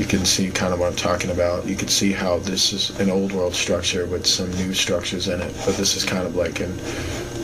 you 0.00 0.06
can 0.06 0.24
see 0.24 0.50
kind 0.50 0.72
of 0.72 0.80
what 0.80 0.88
I'm 0.88 0.96
talking 0.96 1.30
about. 1.30 1.66
You 1.66 1.76
can 1.76 1.88
see 1.88 2.10
how 2.10 2.38
this 2.38 2.72
is 2.72 2.98
an 3.00 3.10
old 3.10 3.32
world 3.32 3.54
structure 3.54 4.06
with 4.06 4.26
some 4.26 4.50
new 4.52 4.72
structures 4.72 5.28
in 5.28 5.42
it, 5.42 5.54
but 5.66 5.76
this 5.76 5.94
is 5.94 6.04
kind 6.04 6.26
of 6.26 6.34
like 6.34 6.60
an 6.60 6.74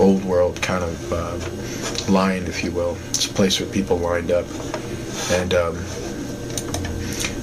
old 0.01 0.25
world 0.25 0.63
kind 0.63 0.83
of 0.83 1.13
uh, 1.13 2.11
line, 2.11 2.45
if 2.45 2.65
you 2.65 2.71
will. 2.71 2.97
It's 3.11 3.27
a 3.27 3.35
place 3.35 3.61
where 3.61 3.69
people 3.69 3.99
lined 3.99 4.31
up, 4.31 4.47
and 5.33 5.53
um, 5.53 5.75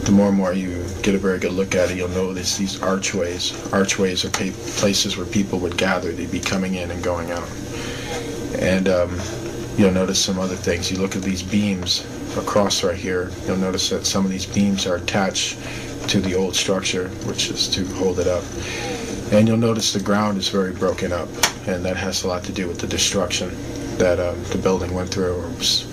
the 0.01 0.11
more 0.11 0.29
and 0.29 0.37
more 0.37 0.51
you 0.51 0.83
get 1.03 1.13
a 1.13 1.19
very 1.19 1.37
good 1.37 1.53
look 1.53 1.75
at 1.75 1.91
it, 1.91 1.97
you'll 1.97 2.09
notice 2.09 2.57
these 2.57 2.81
archways. 2.81 3.53
Archways 3.71 4.25
are 4.25 4.31
places 4.31 5.15
where 5.15 5.27
people 5.27 5.59
would 5.59 5.77
gather. 5.77 6.11
They'd 6.11 6.31
be 6.31 6.39
coming 6.39 6.73
in 6.73 6.89
and 6.89 7.03
going 7.03 7.29
out, 7.29 7.47
and 8.57 8.89
um, 8.89 9.21
you'll 9.77 9.91
notice 9.91 10.17
some 10.25 10.39
other 10.39 10.55
things. 10.55 10.89
You 10.89 10.97
look 10.97 11.15
at 11.15 11.21
these 11.21 11.43
beams 11.43 12.03
across 12.37 12.83
right 12.83 12.97
here, 12.97 13.31
you'll 13.45 13.57
notice 13.57 13.89
that 13.89 14.05
some 14.05 14.25
of 14.25 14.31
these 14.31 14.45
beams 14.45 14.85
are 14.85 14.95
attached 14.95 15.57
to 16.09 16.19
the 16.19 16.35
old 16.35 16.55
structure, 16.55 17.07
which 17.25 17.49
is 17.49 17.67
to 17.69 17.85
hold 17.95 18.19
it 18.19 18.27
up. 18.27 18.43
And 19.31 19.47
you'll 19.47 19.57
notice 19.57 19.93
the 19.93 19.99
ground 19.99 20.37
is 20.37 20.49
very 20.49 20.71
broken 20.71 21.11
up, 21.11 21.29
and 21.67 21.83
that 21.85 21.97
has 21.97 22.23
a 22.23 22.27
lot 22.27 22.43
to 22.45 22.51
do 22.51 22.67
with 22.67 22.79
the 22.79 22.87
destruction 22.87 23.49
that 23.97 24.19
um, 24.19 24.41
the 24.45 24.57
building 24.57 24.93
went 24.93 25.09
through 25.09 25.35
or 25.35 25.47
was 25.49 25.85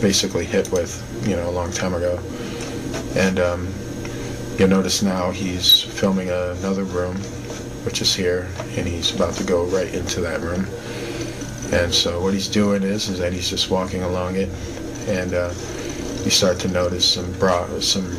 basically 0.00 0.44
hit 0.44 0.70
with, 0.70 1.02
you 1.26 1.36
know, 1.36 1.48
a 1.48 1.50
long 1.50 1.72
time 1.72 1.94
ago. 1.94 2.18
And 3.16 3.38
um, 3.40 3.68
you'll 4.58 4.68
notice 4.68 5.02
now 5.02 5.30
he's 5.30 5.80
filming 5.80 6.28
another 6.28 6.84
room, 6.84 7.16
which 7.84 8.02
is 8.02 8.14
here, 8.14 8.48
and 8.76 8.86
he's 8.86 9.14
about 9.14 9.34
to 9.34 9.44
go 9.44 9.64
right 9.66 9.92
into 9.94 10.20
that 10.20 10.40
room. 10.40 10.66
And 11.72 11.92
so 11.92 12.20
what 12.20 12.34
he's 12.34 12.48
doing 12.48 12.82
is, 12.82 13.08
is 13.08 13.18
that 13.18 13.32
he's 13.32 13.48
just 13.48 13.70
walking 13.70 14.02
along 14.02 14.36
it, 14.36 14.48
and 15.08 15.34
uh, 15.34 15.52
you 16.24 16.30
start 16.30 16.58
to 16.60 16.68
notice 16.68 17.14
some 17.14 17.30
bro- 17.34 17.80
some 17.80 18.10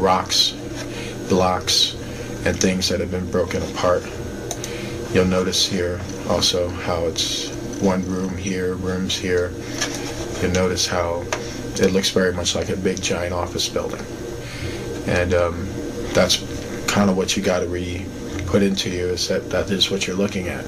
rocks, 0.00 0.52
blocks, 1.28 1.94
and 2.46 2.58
things 2.58 2.88
that 2.88 3.00
have 3.00 3.10
been 3.10 3.28
broken 3.30 3.62
apart. 3.72 4.02
You'll 5.12 5.24
notice 5.24 5.66
here 5.66 6.00
also 6.28 6.68
how 6.68 7.06
it's 7.06 7.48
one 7.80 8.06
room 8.06 8.36
here, 8.36 8.74
rooms 8.74 9.16
here. 9.16 9.52
You'll 10.40 10.52
notice 10.52 10.86
how 10.86 11.24
it 11.80 11.92
looks 11.92 12.10
very 12.10 12.32
much 12.32 12.54
like 12.54 12.68
a 12.68 12.76
big 12.76 13.02
giant 13.02 13.34
office 13.34 13.68
building. 13.68 14.04
And 15.06 15.34
um, 15.34 15.68
that's 16.12 16.38
kind 16.86 17.10
of 17.10 17.16
what 17.16 17.36
you 17.36 17.42
got 17.42 17.60
to 17.60 17.66
really 17.66 18.06
put 18.46 18.62
into 18.62 18.90
you 18.90 19.06
is 19.06 19.26
that 19.28 19.50
that 19.50 19.70
is 19.70 19.90
what 19.90 20.06
you're 20.06 20.16
looking 20.16 20.48
at. 20.48 20.64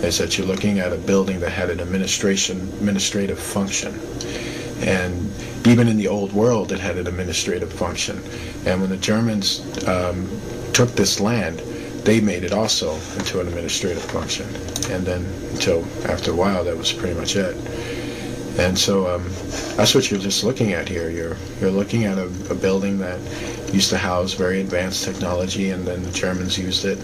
Is 0.00 0.16
that 0.18 0.38
you're 0.38 0.46
looking 0.46 0.78
at 0.78 0.92
a 0.92 0.96
building 0.96 1.40
that 1.40 1.50
had 1.50 1.68
an 1.70 1.80
administration 1.80 2.60
administrative 2.78 3.38
function. 3.38 3.92
And 4.80 5.30
even 5.68 5.86
in 5.86 5.98
the 5.98 6.08
old 6.08 6.32
world, 6.32 6.72
it 6.72 6.80
had 6.80 6.96
an 6.96 7.06
administrative 7.06 7.70
function. 7.72 8.18
And 8.64 8.80
when 8.80 8.88
the 8.88 8.96
Germans 8.96 9.60
um, 9.86 10.26
took 10.72 10.90
this 10.92 11.20
land, 11.20 11.58
they 12.04 12.20
made 12.20 12.42
it 12.42 12.52
also 12.52 12.94
into 13.18 13.40
an 13.40 13.48
administrative 13.48 14.02
function. 14.02 14.46
And 14.90 15.04
then 15.04 15.26
until 15.52 15.84
after 16.06 16.30
a 16.30 16.34
while, 16.34 16.64
that 16.64 16.76
was 16.76 16.92
pretty 16.92 17.14
much 17.14 17.36
it. 17.36 17.54
And 18.58 18.78
so 18.78 19.14
um, 19.14 19.22
that's 19.76 19.94
what 19.94 20.10
you're 20.10 20.18
just 20.18 20.42
looking 20.42 20.72
at 20.72 20.88
here. 20.88 21.10
You're 21.10 21.36
you're 21.60 21.70
looking 21.70 22.04
at 22.06 22.18
a, 22.18 22.24
a, 22.50 22.54
building 22.54 22.98
that 22.98 23.20
used 23.72 23.90
to 23.90 23.98
house 23.98 24.32
very 24.32 24.60
advanced 24.60 25.04
technology, 25.04 25.70
and 25.70 25.86
then 25.86 26.02
the 26.02 26.10
Germans 26.10 26.58
used 26.58 26.84
it, 26.84 26.98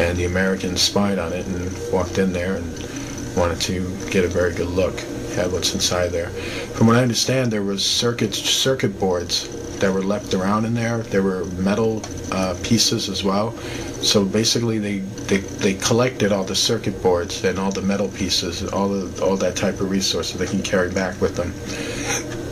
and 0.00 0.18
the 0.18 0.24
Americans 0.24 0.80
spied 0.80 1.18
on 1.18 1.32
it 1.32 1.46
and 1.46 1.92
walked 1.92 2.18
in 2.18 2.32
there 2.32 2.56
and 2.56 3.36
wanted 3.36 3.60
to 3.60 3.96
get 4.10 4.24
a 4.24 4.28
very 4.28 4.52
good 4.52 4.66
look 4.66 4.98
at 5.40 5.50
what's 5.50 5.74
inside 5.74 6.08
there. 6.08 6.28
From 6.74 6.86
what 6.86 6.96
I 6.96 7.02
understand, 7.02 7.50
there 7.50 7.62
was 7.62 7.84
circuit 7.84 8.34
circuit 8.34 8.98
boards 8.98 9.48
that 9.78 9.92
were 9.92 10.02
left 10.02 10.34
around 10.34 10.66
in 10.66 10.74
there. 10.74 10.98
There 10.98 11.22
were 11.22 11.44
metal 11.56 12.02
uh, 12.32 12.56
pieces 12.62 13.08
as 13.08 13.24
well. 13.24 13.56
So 14.02 14.24
basically, 14.24 14.78
they, 14.78 14.98
they 14.98 15.38
they 15.38 15.74
collected 15.74 16.32
all 16.32 16.44
the 16.44 16.54
circuit 16.54 17.02
boards 17.02 17.44
and 17.44 17.58
all 17.58 17.72
the 17.72 17.82
metal 17.82 18.08
pieces, 18.08 18.62
all 18.72 18.88
the 18.88 19.24
all 19.24 19.36
that 19.36 19.56
type 19.56 19.80
of 19.80 19.90
resources 19.90 20.38
they 20.38 20.46
can 20.46 20.62
carry 20.62 20.90
back 20.90 21.20
with 21.20 21.36
them 21.36 21.52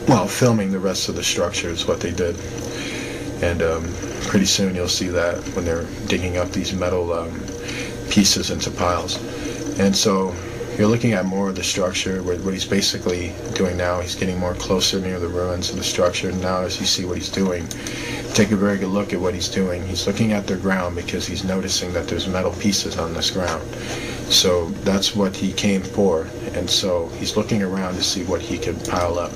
while 0.09 0.27
filming 0.27 0.71
the 0.71 0.79
rest 0.79 1.07
of 1.07 1.15
the 1.15 1.23
structure 1.23 1.69
is 1.69 1.85
what 1.85 1.99
they 1.99 2.11
did. 2.11 2.35
And 3.43 3.61
um, 3.61 3.83
pretty 4.23 4.47
soon 4.47 4.73
you'll 4.73 4.87
see 4.87 5.07
that 5.09 5.37
when 5.55 5.65
they're 5.65 5.85
digging 6.07 6.37
up 6.37 6.49
these 6.51 6.73
metal 6.73 7.13
um, 7.13 7.31
pieces 8.09 8.49
into 8.49 8.71
piles. 8.71 9.17
And 9.79 9.95
so 9.95 10.33
you're 10.79 10.87
looking 10.87 11.11
at 11.11 11.25
more 11.25 11.49
of 11.49 11.55
the 11.55 11.63
structure, 11.63 12.23
what, 12.23 12.39
what 12.39 12.53
he's 12.53 12.63
basically 12.63 13.33
doing 13.53 13.75
now. 13.75 13.99
He's 13.99 14.15
getting 14.15 14.39
more 14.39 14.53
closer 14.53 14.97
near 15.01 15.19
the 15.19 15.27
ruins 15.27 15.69
of 15.69 15.75
the 15.75 15.83
structure. 15.83 16.31
Now 16.31 16.61
as 16.61 16.79
you 16.79 16.85
see 16.85 17.03
what 17.03 17.17
he's 17.17 17.27
doing, 17.27 17.67
take 18.33 18.51
a 18.51 18.55
very 18.55 18.77
good 18.77 18.87
look 18.87 19.11
at 19.11 19.19
what 19.19 19.33
he's 19.33 19.49
doing. 19.49 19.85
He's 19.85 20.07
looking 20.07 20.31
at 20.31 20.47
the 20.47 20.55
ground 20.55 20.95
because 20.95 21.27
he's 21.27 21.43
noticing 21.43 21.91
that 21.91 22.07
there's 22.07 22.27
metal 22.29 22.53
pieces 22.53 22.97
on 22.97 23.13
this 23.13 23.29
ground. 23.29 23.61
So 24.31 24.69
that's 24.85 25.13
what 25.13 25.35
he 25.35 25.51
came 25.51 25.81
for. 25.81 26.29
And 26.53 26.69
so 26.69 27.09
he's 27.09 27.35
looking 27.35 27.61
around 27.61 27.95
to 27.95 28.03
see 28.03 28.23
what 28.23 28.41
he 28.41 28.57
can 28.57 28.79
pile 28.79 29.19
up. 29.19 29.33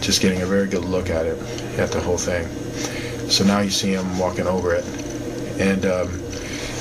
Just 0.00 0.22
getting 0.22 0.42
a 0.42 0.46
very 0.46 0.68
good 0.68 0.84
look 0.84 1.10
at 1.10 1.26
it, 1.26 1.36
at 1.80 1.90
the 1.90 2.00
whole 2.00 2.16
thing. 2.16 2.46
So 3.28 3.44
now 3.44 3.58
you 3.58 3.70
see 3.70 3.92
him 3.92 4.18
walking 4.20 4.46
over 4.46 4.72
it. 4.74 4.84
And 5.60 5.84
um, 5.84 6.29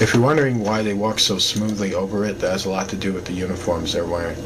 if 0.02 0.14
you're 0.14 0.24
wondering 0.24 0.60
why 0.60 0.82
they 0.82 0.94
walk 0.94 1.20
so 1.20 1.38
smoothly 1.38 1.94
over 1.94 2.24
it, 2.24 2.40
that 2.40 2.52
has 2.52 2.66
a 2.66 2.70
lot 2.70 2.88
to 2.90 2.96
do 2.96 3.12
with 3.12 3.26
the 3.26 3.34
uniforms 3.34 3.94
they're 3.94 4.06
wearing. 4.06 4.38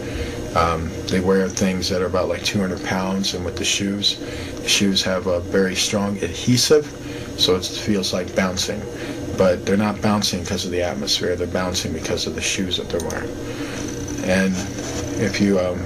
Um, 0.55 0.89
they 1.07 1.19
wear 1.19 1.47
things 1.47 1.89
that 1.89 2.01
are 2.01 2.07
about 2.07 2.27
like 2.27 2.43
200 2.43 2.83
pounds, 2.83 3.33
and 3.33 3.45
with 3.45 3.57
the 3.57 3.63
shoes, 3.63 4.19
the 4.61 4.67
shoes 4.67 5.03
have 5.03 5.27
a 5.27 5.39
very 5.41 5.75
strong 5.75 6.17
adhesive, 6.17 6.85
so 7.37 7.55
it 7.55 7.65
feels 7.65 8.13
like 8.13 8.35
bouncing. 8.35 8.81
But 9.37 9.65
they're 9.65 9.77
not 9.77 10.01
bouncing 10.01 10.41
because 10.41 10.65
of 10.65 10.71
the 10.71 10.81
atmosphere, 10.81 11.35
they're 11.35 11.47
bouncing 11.47 11.93
because 11.93 12.25
of 12.27 12.35
the 12.35 12.41
shoes 12.41 12.77
that 12.77 12.89
they're 12.89 13.07
wearing. 13.09 13.29
And 14.23 14.53
if 15.21 15.39
you 15.39 15.59
um, 15.59 15.79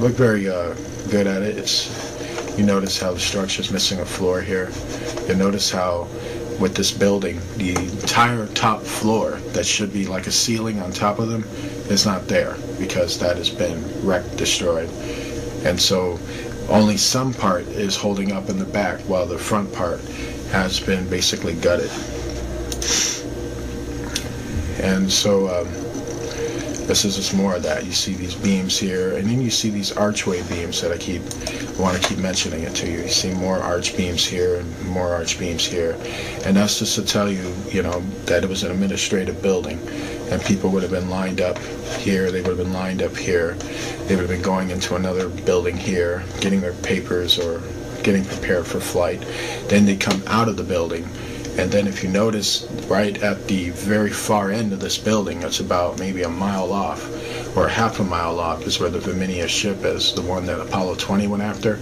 look 0.00 0.12
very 0.12 0.48
uh, 0.48 0.74
good 1.10 1.26
at 1.26 1.42
it, 1.42 1.56
it's 1.56 2.14
you 2.58 2.64
notice 2.64 3.00
how 3.00 3.12
the 3.12 3.20
structure 3.20 3.62
is 3.62 3.70
missing 3.70 4.00
a 4.00 4.04
floor 4.04 4.40
here. 4.40 4.70
You 5.28 5.34
notice 5.34 5.70
how 5.70 6.08
with 6.60 6.74
this 6.74 6.90
building, 6.92 7.40
the 7.56 7.70
entire 7.70 8.46
top 8.48 8.82
floor 8.82 9.32
that 9.52 9.66
should 9.66 9.92
be 9.92 10.06
like 10.06 10.26
a 10.26 10.32
ceiling 10.32 10.80
on 10.80 10.92
top 10.92 11.18
of 11.18 11.28
them 11.28 11.44
is 11.90 12.06
not 12.06 12.26
there 12.28 12.56
because 12.78 13.18
that 13.18 13.36
has 13.36 13.50
been 13.50 13.82
wrecked, 14.06 14.36
destroyed. 14.36 14.88
And 15.64 15.80
so 15.80 16.18
only 16.68 16.96
some 16.96 17.34
part 17.34 17.66
is 17.68 17.96
holding 17.96 18.32
up 18.32 18.48
in 18.48 18.58
the 18.58 18.64
back 18.64 19.00
while 19.02 19.26
the 19.26 19.38
front 19.38 19.72
part 19.72 20.00
has 20.50 20.80
been 20.80 21.08
basically 21.08 21.54
gutted. 21.54 21.90
And 24.80 25.10
so 25.10 25.48
um, 25.48 25.93
this 26.86 27.04
is 27.04 27.16
just 27.16 27.34
more 27.34 27.56
of 27.56 27.62
that. 27.62 27.84
You 27.84 27.92
see 27.92 28.14
these 28.14 28.34
beams 28.34 28.78
here, 28.78 29.16
and 29.16 29.28
then 29.28 29.40
you 29.40 29.50
see 29.50 29.70
these 29.70 29.92
archway 29.92 30.42
beams 30.48 30.80
that 30.82 30.92
I 30.92 30.98
keep 30.98 31.22
want 31.78 32.00
to 32.00 32.08
keep 32.08 32.18
mentioning 32.18 32.62
it 32.62 32.74
to 32.76 32.90
you. 32.90 32.98
You 33.02 33.08
see 33.08 33.32
more 33.34 33.58
arch 33.58 33.96
beams 33.96 34.24
here 34.24 34.56
and 34.56 34.86
more 34.86 35.08
arch 35.14 35.38
beams 35.38 35.66
here, 35.66 35.98
and 36.44 36.56
that's 36.56 36.78
just 36.78 36.94
to 36.96 37.04
tell 37.04 37.30
you, 37.30 37.54
you 37.70 37.82
know, 37.82 38.00
that 38.26 38.44
it 38.44 38.48
was 38.48 38.62
an 38.62 38.70
administrative 38.70 39.42
building, 39.42 39.78
and 40.30 40.42
people 40.42 40.70
would 40.70 40.82
have 40.82 40.92
been 40.92 41.10
lined 41.10 41.40
up 41.40 41.58
here. 41.98 42.30
They 42.30 42.42
would 42.42 42.58
have 42.58 42.58
been 42.58 42.72
lined 42.72 43.02
up 43.02 43.16
here. 43.16 43.54
They 44.06 44.16
would 44.16 44.28
have 44.28 44.30
been 44.30 44.42
going 44.42 44.70
into 44.70 44.94
another 44.94 45.28
building 45.28 45.76
here, 45.76 46.22
getting 46.40 46.60
their 46.60 46.74
papers 46.74 47.38
or 47.38 47.62
getting 48.02 48.24
prepared 48.24 48.66
for 48.66 48.80
flight. 48.80 49.20
Then 49.68 49.86
they 49.86 49.96
come 49.96 50.22
out 50.26 50.48
of 50.48 50.56
the 50.56 50.62
building 50.62 51.08
and 51.56 51.70
then 51.70 51.86
if 51.86 52.02
you 52.02 52.08
notice 52.08 52.64
right 52.88 53.22
at 53.22 53.46
the 53.46 53.70
very 53.70 54.10
far 54.10 54.50
end 54.50 54.72
of 54.72 54.80
this 54.80 54.98
building, 54.98 55.42
it's 55.42 55.60
about 55.60 55.98
maybe 55.98 56.22
a 56.22 56.28
mile 56.28 56.72
off 56.72 57.04
or 57.56 57.68
half 57.68 58.00
a 58.00 58.04
mile 58.04 58.40
off 58.40 58.66
is 58.66 58.80
where 58.80 58.90
the 58.90 58.98
Verminia 58.98 59.48
ship 59.48 59.84
is, 59.84 60.12
the 60.14 60.22
one 60.22 60.46
that 60.46 60.60
Apollo 60.60 60.96
20 60.96 61.28
went 61.28 61.42
after. 61.42 61.78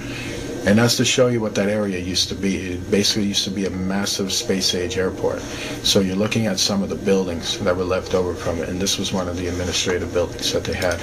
And 0.65 0.79
that's 0.79 0.97
to 0.99 1.05
show 1.05 1.27
you 1.27 1.41
what 1.41 1.55
that 1.57 1.69
area 1.69 1.99
used 1.99 2.29
to 2.29 2.35
be. 2.35 2.75
It 2.75 2.91
basically 2.91 3.25
used 3.25 3.45
to 3.45 3.51
be 3.51 3.65
a 3.65 3.71
massive 3.71 4.33
space 4.33 4.75
age 4.75 4.97
airport. 4.97 5.41
So 5.83 6.01
you're 6.01 6.15
looking 6.15 6.47
at 6.47 6.61
some 6.61 6.83
of 6.83 6.89
the 6.89 6.95
buildings 6.95 7.59
that 7.59 7.77
were 7.77 7.83
left 7.83 8.15
over 8.15 8.35
from 8.35 8.59
it, 8.59 8.69
and 8.69 8.79
this 8.79 8.99
was 8.99 9.13
one 9.13 9.27
of 9.27 9.37
the 9.39 9.49
administrative 9.49 10.13
buildings 10.13 10.53
that 10.53 10.65
they 10.65 10.75
had. 10.75 11.01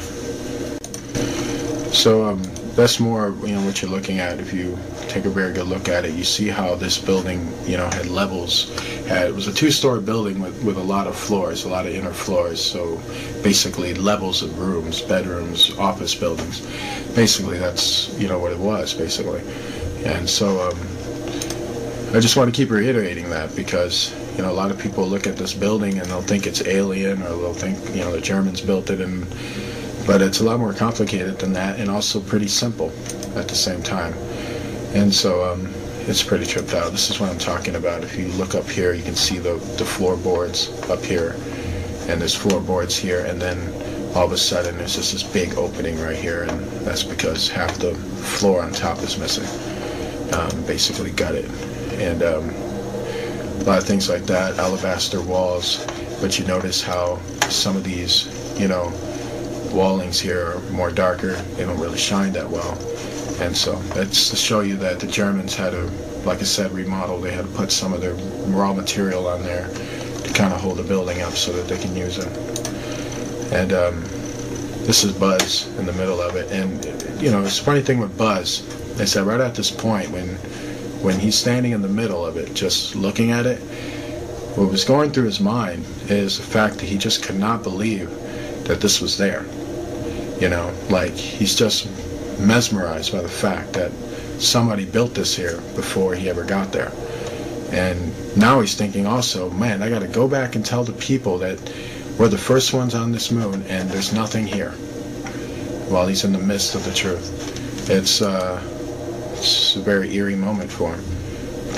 So 1.92 2.26
um, 2.26 2.42
that's 2.76 3.00
more 3.00 3.36
you 3.42 3.54
know 3.54 3.66
what 3.66 3.82
you're 3.82 3.92
looking 3.92 4.20
at. 4.20 4.40
If 4.40 4.54
you 4.54 4.78
take 5.08 5.26
a 5.26 5.30
very 5.30 5.54
good 5.54 5.68
look 5.68 5.90
at 5.90 6.06
it, 6.06 6.14
you 6.14 6.24
see 6.24 6.48
how 6.48 6.76
this 6.76 6.98
building 6.98 7.52
you 7.66 7.78
know 7.78 7.88
had 7.90 8.08
levels. 8.08 8.78
Had, 9.08 9.30
it 9.30 9.36
was 9.36 9.48
a 9.48 9.54
two-story 9.54 10.02
building 10.02 10.40
with, 10.40 10.64
with 10.64 10.78
a 10.78 10.84
lot 10.84 11.08
of 11.08 11.16
floors, 11.16 11.66
a 11.66 11.70
lot 11.70 11.86
of 11.86 11.94
inner 11.94 12.14
floors. 12.14 12.64
So 12.64 12.98
basically 13.44 13.94
levels 13.94 14.42
of 14.44 14.60
rooms, 14.60 15.02
bedrooms, 15.02 15.78
office 15.78 16.16
buildings. 16.16 16.62
Basically, 17.16 17.58
that's 17.58 18.18
you 18.20 18.28
know 18.28 18.40
what 18.40 18.52
it 18.52 18.60
was 18.60 18.94
basically. 18.94 19.42
And 20.06 20.30
so 20.30 20.70
um, 20.70 20.78
I 22.16 22.20
just 22.20 22.38
want 22.38 22.54
to 22.54 22.56
keep 22.56 22.72
reiterating 22.72 23.30
that 23.30 23.56
because 23.56 24.14
you 24.36 24.42
know 24.42 24.52
a 24.52 24.54
lot 24.54 24.72
of 24.72 24.80
people 24.80 25.08
look 25.08 25.28
at 25.28 25.38
this 25.38 25.54
building 25.54 26.00
and 26.00 26.08
they'll 26.08 26.22
think 26.22 26.48
it's 26.48 26.66
alien 26.66 27.22
or 27.22 27.30
they'll 27.30 27.54
think 27.54 27.78
you 27.96 28.02
know 28.02 28.12
the 28.12 28.22
Germans 28.22 28.62
built 28.62 28.90
it 28.90 29.02
and 29.02 29.28
but 30.06 30.22
it's 30.22 30.40
a 30.40 30.44
lot 30.44 30.60
more 30.60 30.74
complicated 30.74 31.38
than 31.40 31.54
that 31.54 31.80
and 31.80 31.90
also 31.90 32.20
pretty 32.20 32.48
simple 32.48 32.92
at 33.36 33.48
the 33.48 33.56
same 33.56 33.82
time. 33.84 34.14
And 34.94 35.14
so 35.14 35.52
um, 35.52 35.72
it's 36.08 36.24
pretty 36.24 36.46
tripped 36.46 36.74
out. 36.74 36.92
This 36.92 37.12
is 37.12 37.20
what 37.20 37.30
I'm 37.30 37.38
talking 37.38 37.76
about. 37.76 38.04
If 38.04 38.18
you 38.18 38.28
look 38.30 38.56
up 38.56 38.68
here, 38.68 38.94
you 38.94 39.04
can 39.04 39.16
see 39.16 39.38
the, 39.38 39.54
the 39.78 39.86
floorboards 39.86 40.70
up 40.90 41.04
here. 41.04 41.36
And 42.08 42.20
there's 42.20 42.34
floorboards 42.34 42.98
here. 42.98 43.26
And 43.26 43.40
then 43.40 43.58
all 44.16 44.26
of 44.26 44.32
a 44.32 44.38
sudden 44.38 44.78
there's 44.78 44.96
just 44.96 45.14
this 45.14 45.22
big 45.22 45.54
opening 45.56 46.00
right 46.00 46.16
here. 46.16 46.44
And 46.44 46.62
that's 46.82 47.04
because 47.04 47.48
half 47.48 47.78
the 47.78 47.94
floor 47.94 48.64
on 48.64 48.72
top 48.72 48.98
is 49.04 49.20
missing. 49.20 49.46
Um, 50.34 50.66
basically 50.66 51.12
gutted. 51.12 51.46
And 52.00 52.24
um, 52.24 52.50
a 52.50 53.64
lot 53.66 53.78
of 53.78 53.84
things 53.84 54.10
like 54.10 54.24
that, 54.24 54.58
alabaster 54.58 55.22
walls. 55.22 55.86
But 56.20 56.40
you 56.40 56.46
notice 56.46 56.82
how 56.82 57.20
some 57.50 57.78
of 57.78 57.84
these, 57.84 58.28
you 58.60 58.68
know, 58.68 58.92
wallings 59.72 60.20
here 60.20 60.54
are 60.54 60.60
more 60.72 60.92
darker. 60.92 61.34
They 61.34 61.66
don't 61.66 61.80
really 61.80 61.98
shine 61.98 62.34
that 62.34 62.50
well. 62.50 62.78
And 63.42 63.56
so 63.56 63.76
that's 63.94 64.30
to 64.30 64.36
show 64.36 64.62
you 64.62 64.76
that 64.78 65.00
the 65.00 65.08
Germans 65.08 65.56
had 65.56 65.72
to, 65.72 65.84
like 66.26 66.40
I 66.40 66.44
said, 66.44 66.72
remodel. 66.72 67.20
They 67.22 67.32
had 67.32 67.46
to 67.46 67.52
put 67.52 67.72
some 67.72 67.94
of 67.94 68.02
their 68.02 68.16
raw 68.54 68.74
material 68.74 69.28
on 69.28 69.44
there 69.44 69.68
to 69.70 70.34
kind 70.34 70.54
of 70.54 70.60
hold 70.60 70.78
the 70.78 70.84
building 70.84 71.22
up 71.22 71.34
so 71.34 71.54
that 71.54 71.68
they 71.68 71.82
can 71.82 71.96
use 71.96 72.18
it. 72.18 72.28
And 73.54 73.72
um, 73.74 74.02
this 74.86 75.04
is 75.04 75.14
Buzz 75.14 75.68
in 75.78 75.86
the 75.86 75.94
middle 75.94 76.22
of 76.22 76.36
it. 76.36 76.52
And, 76.52 76.84
you 77.22 77.32
know, 77.32 77.42
it's 77.42 77.60
a 77.60 77.64
funny 77.64 77.82
thing 77.82 78.00
with 78.00 78.18
Buzz. 78.18 78.66
They 78.98 79.06
said 79.06 79.26
right 79.26 79.40
at 79.40 79.56
this 79.56 79.72
point 79.72 80.12
when 80.12 80.38
when 81.02 81.18
he's 81.18 81.36
standing 81.36 81.72
in 81.72 81.82
the 81.82 81.88
middle 81.88 82.26
of 82.26 82.36
it, 82.36 82.54
just 82.54 82.94
looking 82.96 83.32
at 83.32 83.46
it, 83.46 83.60
what 84.58 84.70
was 84.70 84.84
going 84.84 85.12
through 85.12 85.24
his 85.24 85.40
mind 85.40 85.86
is 86.10 86.38
the 86.38 86.44
fact 86.44 86.76
that 86.76 86.86
he 86.86 86.98
just 86.98 87.24
could 87.24 87.40
not 87.40 87.64
believe 87.64 88.10
that 88.66 88.82
this 88.82 89.00
was 89.00 89.18
there. 89.18 89.46
You 90.40 90.50
know, 90.50 90.74
like 90.90 91.14
he's 91.14 91.56
just 91.56 91.88
mesmerized 92.40 93.12
by 93.12 93.22
the 93.22 93.30
fact 93.30 93.74
that 93.74 93.92
somebody 94.40 94.86
built 94.86 95.14
this 95.14 95.36
here 95.36 95.58
before 95.76 96.16
he 96.16 96.30
ever 96.30 96.46
got 96.46 96.72
there. 96.72 96.92
And 97.72 98.38
now 98.38 98.62
he's 98.62 98.76
thinking 98.76 99.06
also, 99.06 99.50
man, 99.52 99.84
I 99.84 99.90
got 99.90 100.00
to 100.00 100.08
go 100.08 100.28
back 100.28 100.56
and 100.56 100.66
tell 100.66 100.84
the 100.84 100.94
people 100.94 101.38
that 101.40 101.60
we're 102.18 102.30
the 102.30 102.38
first 102.38 102.74
ones 102.74 102.96
on 102.96 103.12
this 103.12 103.32
moon 103.32 103.64
and 103.64 103.90
there's 103.90 104.14
nothing 104.14 104.48
here 104.48 104.72
while 105.90 106.08
he's 106.08 106.24
in 106.24 106.32
the 106.32 106.40
midst 106.40 106.74
of 106.76 106.84
the 106.86 106.94
truth. 106.94 107.90
It's, 107.90 108.22
uh, 108.22 108.62
it's 109.34 109.76
a 109.76 109.82
very 109.82 110.14
eerie 110.16 110.36
moment 110.36 110.72
for 110.72 110.94
him. 110.94 111.04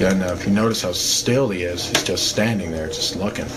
And 0.03 0.23
uh, 0.23 0.33
if 0.33 0.45
you 0.45 0.51
notice 0.51 0.81
how 0.81 0.93
still 0.93 1.49
he 1.49 1.63
is, 1.63 1.87
he's 1.87 2.03
just 2.03 2.29
standing 2.29 2.71
there, 2.71 2.87
just 2.87 3.15
looking. 3.15 3.47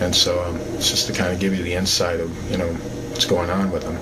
And 0.00 0.14
so 0.14 0.42
um, 0.42 0.56
it's 0.74 0.90
just 0.90 1.06
to 1.06 1.12
kind 1.12 1.32
of 1.32 1.38
give 1.38 1.56
you 1.56 1.62
the 1.62 1.74
insight 1.74 2.20
of, 2.20 2.50
you 2.50 2.58
know, 2.58 2.72
what's 3.10 3.24
going 3.24 3.50
on 3.50 3.70
with 3.70 3.84
him. 3.84 3.96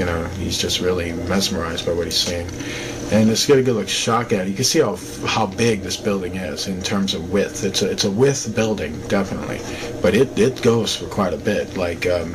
You 0.00 0.06
know, 0.06 0.24
he's 0.38 0.56
just 0.56 0.80
really 0.80 1.12
mesmerized 1.12 1.84
by 1.84 1.92
what 1.92 2.06
he's 2.06 2.16
seeing. 2.16 2.48
And 3.12 3.28
it's 3.28 3.46
got 3.46 3.58
a 3.58 3.62
good 3.62 3.74
look 3.74 3.86
shock 3.86 4.32
at 4.32 4.46
it. 4.46 4.48
You 4.48 4.54
can 4.54 4.64
see 4.64 4.80
how 4.80 4.96
how 5.26 5.44
big 5.44 5.82
this 5.82 5.98
building 5.98 6.36
is 6.36 6.68
in 6.68 6.80
terms 6.80 7.12
of 7.12 7.30
width. 7.30 7.64
It's 7.64 7.82
a 7.82 7.90
it's 7.90 8.04
a 8.04 8.10
width 8.10 8.56
building, 8.56 8.98
definitely, 9.08 9.60
but 10.00 10.14
it 10.14 10.38
it 10.38 10.62
goes 10.62 10.96
for 10.96 11.04
quite 11.04 11.34
a 11.34 11.36
bit. 11.36 11.76
Like, 11.76 12.06
um, 12.06 12.34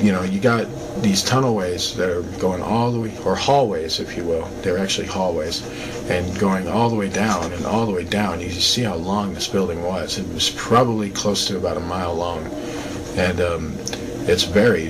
you 0.00 0.10
know, 0.10 0.22
you 0.24 0.40
got 0.40 0.66
these 1.00 1.22
tunnelways 1.22 1.94
that 1.94 2.10
are 2.10 2.22
going 2.40 2.60
all 2.60 2.90
the 2.90 2.98
way, 2.98 3.16
or 3.24 3.36
hallways, 3.36 4.00
if 4.00 4.16
you 4.16 4.24
will. 4.24 4.46
They're 4.62 4.78
actually 4.78 5.06
hallways, 5.06 5.62
and 6.10 6.36
going 6.40 6.66
all 6.66 6.90
the 6.90 6.96
way 6.96 7.08
down 7.08 7.52
and 7.52 7.66
all 7.66 7.86
the 7.86 7.92
way 7.92 8.02
down. 8.02 8.40
You 8.40 8.50
see 8.50 8.82
how 8.82 8.96
long 8.96 9.34
this 9.34 9.46
building 9.46 9.84
was. 9.84 10.18
It 10.18 10.26
was 10.34 10.50
probably 10.50 11.10
close 11.10 11.46
to 11.46 11.56
about 11.56 11.76
a 11.76 11.86
mile 11.94 12.16
long, 12.16 12.44
and 13.14 13.40
um, 13.40 13.74
it's 14.26 14.42
very, 14.42 14.86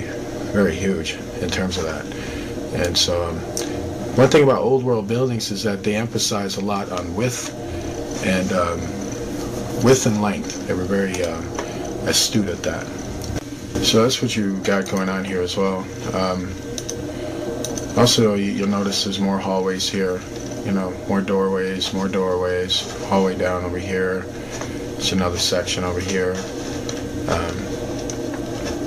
very 0.55 0.75
huge 0.75 1.19
in 1.41 1.51
terms 1.51 1.77
of 1.79 1.85
that. 1.85 2.05
And 2.75 2.97
so, 2.97 3.29
um, 3.29 3.37
one 4.17 4.29
thing 4.29 4.43
about 4.43 4.59
old 4.59 4.83
world 4.83 5.09
buildings 5.09 5.51
is 5.51 5.63
that 5.63 5.83
they 5.83 5.97
emphasize 5.97 6.57
a 6.57 6.61
lot 6.61 6.91
on 6.91 7.15
width 7.15 7.55
and 8.25 8.53
um, 8.53 8.81
width 9.83 10.07
and 10.07 10.21
length. 10.21 10.67
They 10.67 10.75
were 10.75 10.85
very 10.85 11.25
um, 11.25 11.45
astute 12.07 12.49
at 12.49 12.63
that. 12.63 12.87
So 13.83 14.03
that's 14.03 14.21
what 14.21 14.37
you 14.37 14.59
got 14.59 14.91
going 14.91 15.09
on 15.09 15.25
here 15.25 15.41
as 15.41 15.57
well. 15.57 15.87
Um, 16.13 16.53
also, 17.97 18.35
you'll 18.35 18.69
notice 18.69 19.05
there's 19.05 19.21
more 19.21 19.39
hallways 19.39 19.89
here. 19.89 20.21
You 20.65 20.73
know, 20.73 20.91
more 21.09 21.23
doorways, 21.23 21.93
more 21.93 22.09
doorways. 22.09 22.83
Hallway 23.07 23.37
down 23.37 23.65
over 23.65 23.79
here. 23.79 24.25
It's 24.97 25.13
another 25.13 25.39
section 25.39 25.83
over 25.83 26.01
here. 26.01 26.33
Um, 27.29 27.70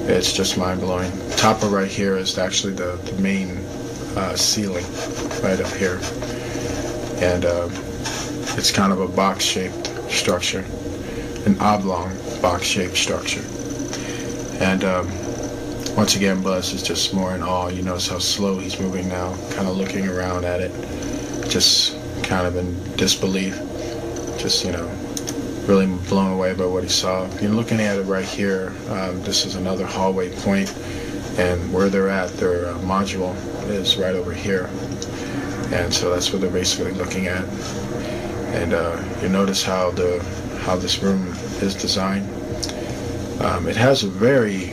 it's 0.06 0.34
just 0.34 0.58
mind-blowing. 0.58 1.12
Top 1.38 1.64
of 1.64 1.72
right 1.72 1.90
here 1.90 2.18
is 2.18 2.38
actually 2.38 2.74
the, 2.74 2.98
the 3.06 3.22
main 3.22 3.58
uh, 4.16 4.36
ceiling, 4.36 4.86
right 5.42 5.60
up 5.60 5.72
here. 5.74 6.00
And 7.24 7.46
uh, 7.46 7.70
it's 8.58 8.72
kind 8.72 8.92
of 8.92 9.00
a 9.00 9.08
box-shaped 9.08 9.88
structure, 10.12 10.66
an 11.46 11.58
oblong 11.60 12.16
box-shaped 12.42 12.98
structure. 12.98 13.44
And 14.64 14.84
um, 14.84 15.08
once 15.96 16.16
again, 16.16 16.42
Buzz 16.42 16.74
is 16.74 16.84
just 16.84 17.14
more 17.14 17.34
in 17.36 17.42
awe. 17.42 17.70
You 17.70 17.82
notice 17.82 18.08
how 18.08 18.20
slow 18.20 18.60
he's 18.60 18.80
moving 18.80 19.08
now, 19.08 19.36
kind 19.52 19.68
of 19.68 19.78
looking 19.78 20.08
around 20.08 20.46
at 20.46 20.60
it, 20.62 20.72
just 21.50 21.98
kind 22.24 22.46
of 22.46 22.56
in 22.56 22.96
disbelief, 22.98 23.56
just, 24.38 24.66
you 24.66 24.72
know, 24.72 24.88
really 25.68 25.86
blown 26.10 26.32
away 26.32 26.54
by 26.54 26.66
what 26.66 26.84
he 26.84 26.90
saw. 26.90 27.28
You're 27.40 27.52
looking 27.52 27.80
at 27.80 27.98
it 27.98 28.04
right 28.04 28.26
here, 28.26 28.74
um, 28.90 29.22
this 29.24 29.46
is 29.46 29.56
another 29.56 29.86
hallway 29.86 30.36
point, 30.42 30.76
and 31.38 31.74
where 31.74 31.90
they're 31.90 32.10
at, 32.10 32.30
their 32.34 32.68
uh, 32.68 32.78
module 32.80 33.36
is 33.70 33.98
right 33.98 34.16
over 34.16 34.34
here. 34.34 34.70
And 35.72 35.94
so 35.94 36.10
that's 36.10 36.32
what 36.32 36.42
they're 36.42 36.52
basically 36.52 36.92
looking 36.92 37.28
at. 37.28 37.46
And 38.54 38.74
uh, 38.74 39.04
you 39.22 39.30
notice 39.30 39.64
how 39.64 39.92
the 39.92 40.24
how 40.64 40.76
this 40.76 41.02
room 41.02 41.28
is 41.62 41.76
designed. 41.76 42.30
Um, 43.42 43.68
it 43.68 43.76
has 43.76 44.04
a 44.04 44.08
very 44.08 44.72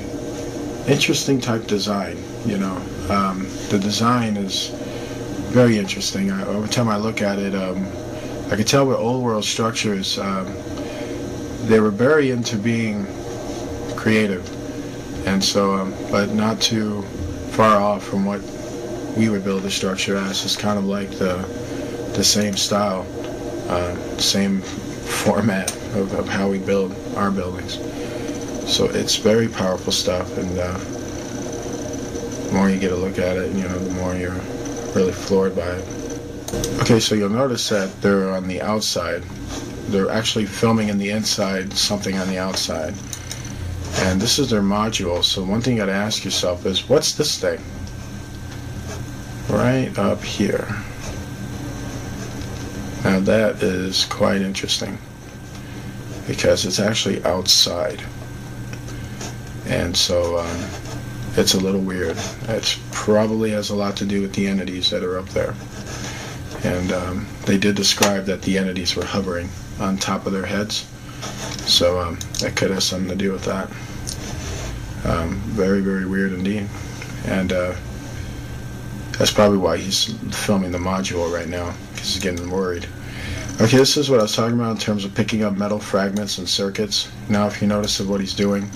interesting 0.86 1.41
type 1.41 1.66
design, 1.66 2.16
you 2.45 2.59
know. 2.59 2.76
Um, 3.09 3.47
the 3.70 3.78
design 3.78 4.36
is 4.36 4.68
very 5.51 5.78
interesting. 5.78 6.30
I, 6.30 6.43
every 6.43 6.68
time 6.68 6.88
I 6.88 6.97
look 6.97 7.22
at 7.22 7.38
it, 7.38 7.55
um, 7.55 7.86
I 8.51 8.57
can 8.57 8.64
tell 8.64 8.86
with 8.86 8.99
old 8.99 9.22
world 9.24 9.45
structures, 9.45 10.18
um, 10.18 10.47
they 11.66 11.80
were 11.80 11.90
very 11.90 12.30
into 12.30 12.56
being 12.56 13.06
creative. 13.96 14.46
And 15.26 15.42
so, 15.42 15.74
um, 15.74 15.94
but 16.11 16.30
not 16.30 16.61
too 16.61 17.02
far 17.52 17.80
off 17.80 18.04
from 18.04 18.24
what 18.24 18.40
we 19.16 19.28
would 19.28 19.44
build 19.44 19.64
a 19.64 19.70
structure 19.70 20.16
as. 20.16 20.44
It's 20.44 20.56
kind 20.56 20.78
of 20.78 20.84
like 20.84 21.11
the, 21.11 21.36
the 22.14 22.24
same 22.24 22.56
style, 22.56 23.06
uh, 23.68 23.94
same 24.18 24.62
format 24.62 25.70
of, 25.94 26.12
of 26.14 26.28
how 26.28 26.48
we 26.48 26.58
build 26.58 26.94
our 27.16 27.30
buildings. 27.30 27.74
So 28.72 28.86
it's 28.86 29.16
very 29.16 29.48
powerful 29.48 29.92
stuff, 29.92 30.38
and 30.38 30.58
uh, 30.58 30.78
the 32.46 32.52
more 32.52 32.70
you 32.70 32.78
get 32.78 32.92
a 32.92 32.96
look 32.96 33.18
at 33.18 33.36
it, 33.36 33.52
you 33.52 33.62
know, 33.62 33.78
the 33.78 33.94
more 33.94 34.14
you're 34.14 34.40
really 34.94 35.12
floored 35.12 35.56
by 35.56 35.68
it. 35.68 35.84
Okay, 36.82 37.00
so 37.00 37.14
you'll 37.14 37.28
notice 37.30 37.68
that 37.68 38.00
they're 38.00 38.30
on 38.30 38.46
the 38.46 38.62
outside. 38.62 39.22
They're 39.91 40.11
actually 40.11 40.47
filming 40.47 40.88
in 40.88 40.99
the 40.99 41.11
inside, 41.11 41.72
something 41.72 42.16
on 42.16 42.28
the 42.28 42.38
outside. 42.38 42.95
And 43.97 44.20
this 44.20 44.38
is 44.38 44.51
their 44.51 44.62
module, 44.62 45.22
so 45.22 45.43
one 45.43 45.61
thing 45.61 45.76
you 45.76 45.82
gotta 45.82 45.93
ask 45.93 46.24
yourself 46.24 46.64
is, 46.64 46.88
what's 46.88 47.12
this 47.12 47.38
thing? 47.38 47.61
Right 49.49 49.97
up 49.99 50.22
here. 50.22 50.68
Now 53.05 53.20
that 53.20 53.62
is 53.62 54.05
quite 54.05 54.43
interesting 54.43 54.99
because 56.26 56.64
it's 56.64 56.78
actually 56.78 57.24
outside 57.24 58.03
and 59.70 59.97
so 59.97 60.38
um, 60.38 60.61
it's 61.36 61.55
a 61.55 61.61
little 61.61 61.80
weird. 61.80 62.16
It 62.49 62.78
probably 62.91 63.51
has 63.51 63.70
a 63.70 63.76
lot 63.76 63.97
to 63.99 64.05
do 64.05 64.20
with 64.20 64.32
the 64.32 64.49
entities 64.49 64.91
that 64.91 65.05
are 65.05 65.16
up 65.16 65.28
there. 65.28 65.55
And 66.64 66.93
um, 66.93 67.26
they 67.47 67.57
did 67.57 67.76
describe 67.76 68.24
that 68.24 68.43
the 68.43 68.59
entities 68.59 68.97
were 68.97 69.05
hovering 69.05 69.49
on 69.81 69.97
top 69.97 70.26
of 70.26 70.33
their 70.33 70.47
heads, 70.47 70.87
so 71.66 71.99
um, 72.01 72.18
that 72.41 72.55
could 72.57 72.70
have 72.70 72.83
something 72.83 73.09
to 73.09 73.16
do 73.16 73.33
with 73.33 73.45
that. 73.45 73.68
Um, 75.05 75.37
very, 75.57 75.81
very 75.81 76.07
weird 76.07 76.33
indeed. 76.33 76.68
And 77.26 77.53
uh, 77.53 77.74
That's 79.20 79.31
probably 79.31 79.59
why 79.59 79.76
he's 79.76 80.14
filming 80.47 80.70
the 80.70 80.78
module 80.78 81.31
right 81.31 81.47
now, 81.47 81.74
because 81.93 82.14
he's 82.14 82.22
getting 82.22 82.51
worried. 82.51 82.89
Okay, 83.61 83.76
this 83.76 83.99
is 83.99 84.09
what 84.09 84.18
I 84.18 84.22
was 84.22 84.35
talking 84.35 84.59
about 84.59 84.70
in 84.70 84.78
terms 84.78 85.05
of 85.05 85.14
picking 85.14 85.45
up 85.45 85.59
metal 85.59 85.78
fragments 85.78 86.39
and 86.39 86.49
circuits. 86.49 87.12
Now, 87.28 87.47
if 87.47 87.61
you 87.61 87.68
notice 87.68 88.01
what 88.01 88.22
he's 88.22 88.33
doing, 88.33 88.70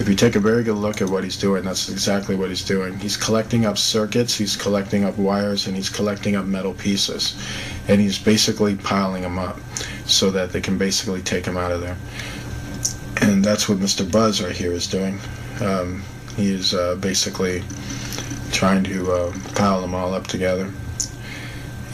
if 0.00 0.08
you 0.08 0.14
take 0.14 0.34
a 0.34 0.40
very 0.40 0.64
good 0.64 0.76
look 0.76 1.02
at 1.02 1.10
what 1.10 1.22
he's 1.22 1.36
doing, 1.36 1.62
that's 1.62 1.90
exactly 1.90 2.34
what 2.34 2.48
he's 2.48 2.64
doing. 2.64 2.98
He's 2.98 3.18
collecting 3.18 3.66
up 3.66 3.76
circuits, 3.76 4.34
he's 4.34 4.56
collecting 4.56 5.04
up 5.04 5.18
wires, 5.18 5.66
and 5.66 5.76
he's 5.76 5.90
collecting 5.90 6.36
up 6.36 6.46
metal 6.46 6.72
pieces. 6.72 7.36
And 7.86 8.00
he's 8.00 8.18
basically 8.18 8.76
piling 8.76 9.22
them 9.22 9.38
up 9.38 9.60
so 10.06 10.30
that 10.30 10.52
they 10.52 10.60
can 10.62 10.78
basically 10.78 11.20
take 11.20 11.44
him 11.44 11.58
out 11.58 11.70
of 11.70 11.82
there. 11.82 11.98
And 13.20 13.44
that's 13.44 13.68
what 13.68 13.76
Mr. 13.76 14.10
Buzz 14.10 14.42
right 14.42 14.56
here 14.56 14.72
is 14.72 14.86
doing. 14.86 15.18
Um, 15.60 16.02
he 16.34 16.50
is 16.50 16.72
uh, 16.72 16.94
basically 16.94 17.62
trying 18.52 18.82
to 18.84 19.12
uh, 19.12 19.34
pile 19.54 19.82
them 19.82 19.94
all 19.94 20.14
up 20.14 20.26
together. 20.26 20.72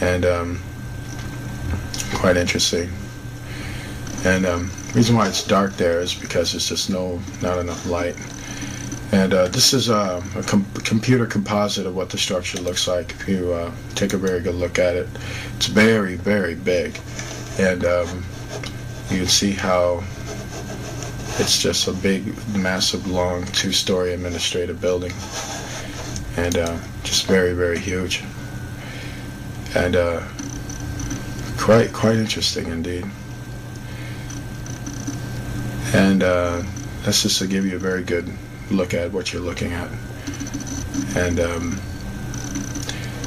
And 0.01 0.25
um, 0.25 0.63
quite 2.15 2.37
interesting. 2.37 2.89
And 4.25 4.47
um, 4.47 4.71
reason 4.97 5.15
why 5.15 5.29
it's 5.29 5.47
dark 5.47 5.77
there 5.77 6.01
is 6.01 6.15
because 6.15 6.53
there's 6.53 6.71
just 6.71 6.89
no, 6.89 7.21
not 7.43 7.59
enough 7.59 7.87
light. 7.87 8.17
And 9.13 9.35
uh, 9.35 9.49
this 9.49 9.75
is 9.75 9.91
uh, 9.91 10.23
a 10.35 10.43
com 10.43 10.65
computer 10.85 11.27
composite 11.27 11.87
of 11.87 11.95
what 11.95 12.09
the 12.09 12.17
structure 12.17 12.59
looks 12.63 12.89
like 12.89 13.11
if 13.11 13.29
you 13.29 13.53
uh, 13.53 13.71
take 13.95 14.15
a 14.15 14.17
very 14.17 14.41
good 14.41 14.55
look 14.55 14.79
at 14.79 14.97
it. 14.97 15.07
It's 15.57 15.67
very, 15.67 16.17
very 16.17 16.55
big. 16.55 16.99
And 17.59 17.85
um, 17.85 18.25
you 19.11 19.19
can 19.19 19.29
see 19.29 19.53
how 19.53 20.03
it's 21.39 21.61
just 21.61 21.89
a 21.89 21.93
big, 21.93 22.35
massive, 22.57 23.07
long, 23.07 23.45
two-story 23.53 24.15
administrative 24.15 24.81
building. 24.81 25.13
And 26.39 26.57
uh, 26.57 26.79
just 27.05 27.27
very, 27.27 27.53
very 27.53 27.79
huge. 27.79 28.25
And 29.75 29.95
uh, 29.95 30.23
quite 31.59 31.93
quite 31.93 32.17
interesting 32.17 32.69
indeed. 32.69 33.05
And 35.97 36.23
uh, 36.23 36.63
that's 37.05 37.23
just 37.23 37.39
to 37.39 37.47
give 37.47 37.65
you 37.65 37.77
a 37.77 37.79
very 37.79 38.03
good 38.03 38.31
look 38.71 38.93
at 38.93 39.11
what 39.13 39.33
you're 39.33 39.41
looking 39.41 39.73
at. 39.73 39.89
And 41.17 41.41
um, 41.41 41.81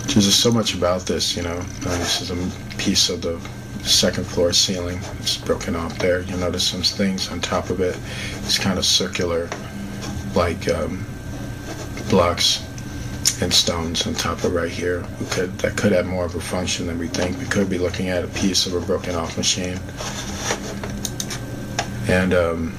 there's 0.03 0.25
just 0.25 0.41
so 0.41 0.51
much 0.51 0.75
about 0.75 1.07
this, 1.07 1.35
you 1.35 1.41
know. 1.41 1.57
Uh, 1.57 1.97
this 1.97 2.21
is 2.21 2.29
a 2.29 2.77
piece 2.77 3.09
of 3.09 3.23
the 3.23 3.39
second 3.83 4.27
floor 4.27 4.53
ceiling. 4.53 4.99
It's 5.19 5.35
broken 5.35 5.75
off 5.75 5.97
there. 5.97 6.21
You'll 6.21 6.37
notice 6.37 6.67
some 6.67 6.83
things 6.83 7.31
on 7.31 7.39
top 7.39 7.71
of 7.71 7.81
it. 7.81 7.97
It's 8.43 8.59
kind 8.59 8.77
of 8.77 8.85
circular, 8.85 9.49
like 10.35 10.69
um, 10.69 11.03
blocks 12.07 12.63
and 13.41 13.51
stones 13.51 14.05
on 14.05 14.13
top 14.13 14.43
of 14.43 14.53
right 14.53 14.71
here. 14.71 15.03
We 15.19 15.25
could 15.25 15.57
that 15.57 15.75
could 15.75 15.91
have 15.91 16.05
more 16.05 16.25
of 16.25 16.35
a 16.35 16.39
function 16.39 16.85
than 16.85 16.99
we 16.99 17.07
think. 17.07 17.39
We 17.39 17.45
could 17.45 17.67
be 17.67 17.79
looking 17.79 18.09
at 18.09 18.23
a 18.23 18.27
piece 18.27 18.67
of 18.67 18.75
a 18.75 18.81
broken 18.81 19.15
off 19.15 19.37
machine. 19.37 19.79
And 22.09 22.33
um, 22.33 22.75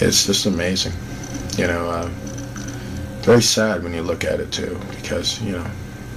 it's 0.00 0.24
just 0.24 0.46
amazing. 0.46 0.94
You 1.58 1.66
know, 1.66 1.90
uh, 1.90 2.08
very 3.20 3.42
sad 3.42 3.82
when 3.82 3.92
you 3.92 4.00
look 4.00 4.24
at 4.24 4.40
it 4.40 4.50
too, 4.50 4.80
because, 4.92 5.42
you 5.42 5.52
know, 5.52 5.66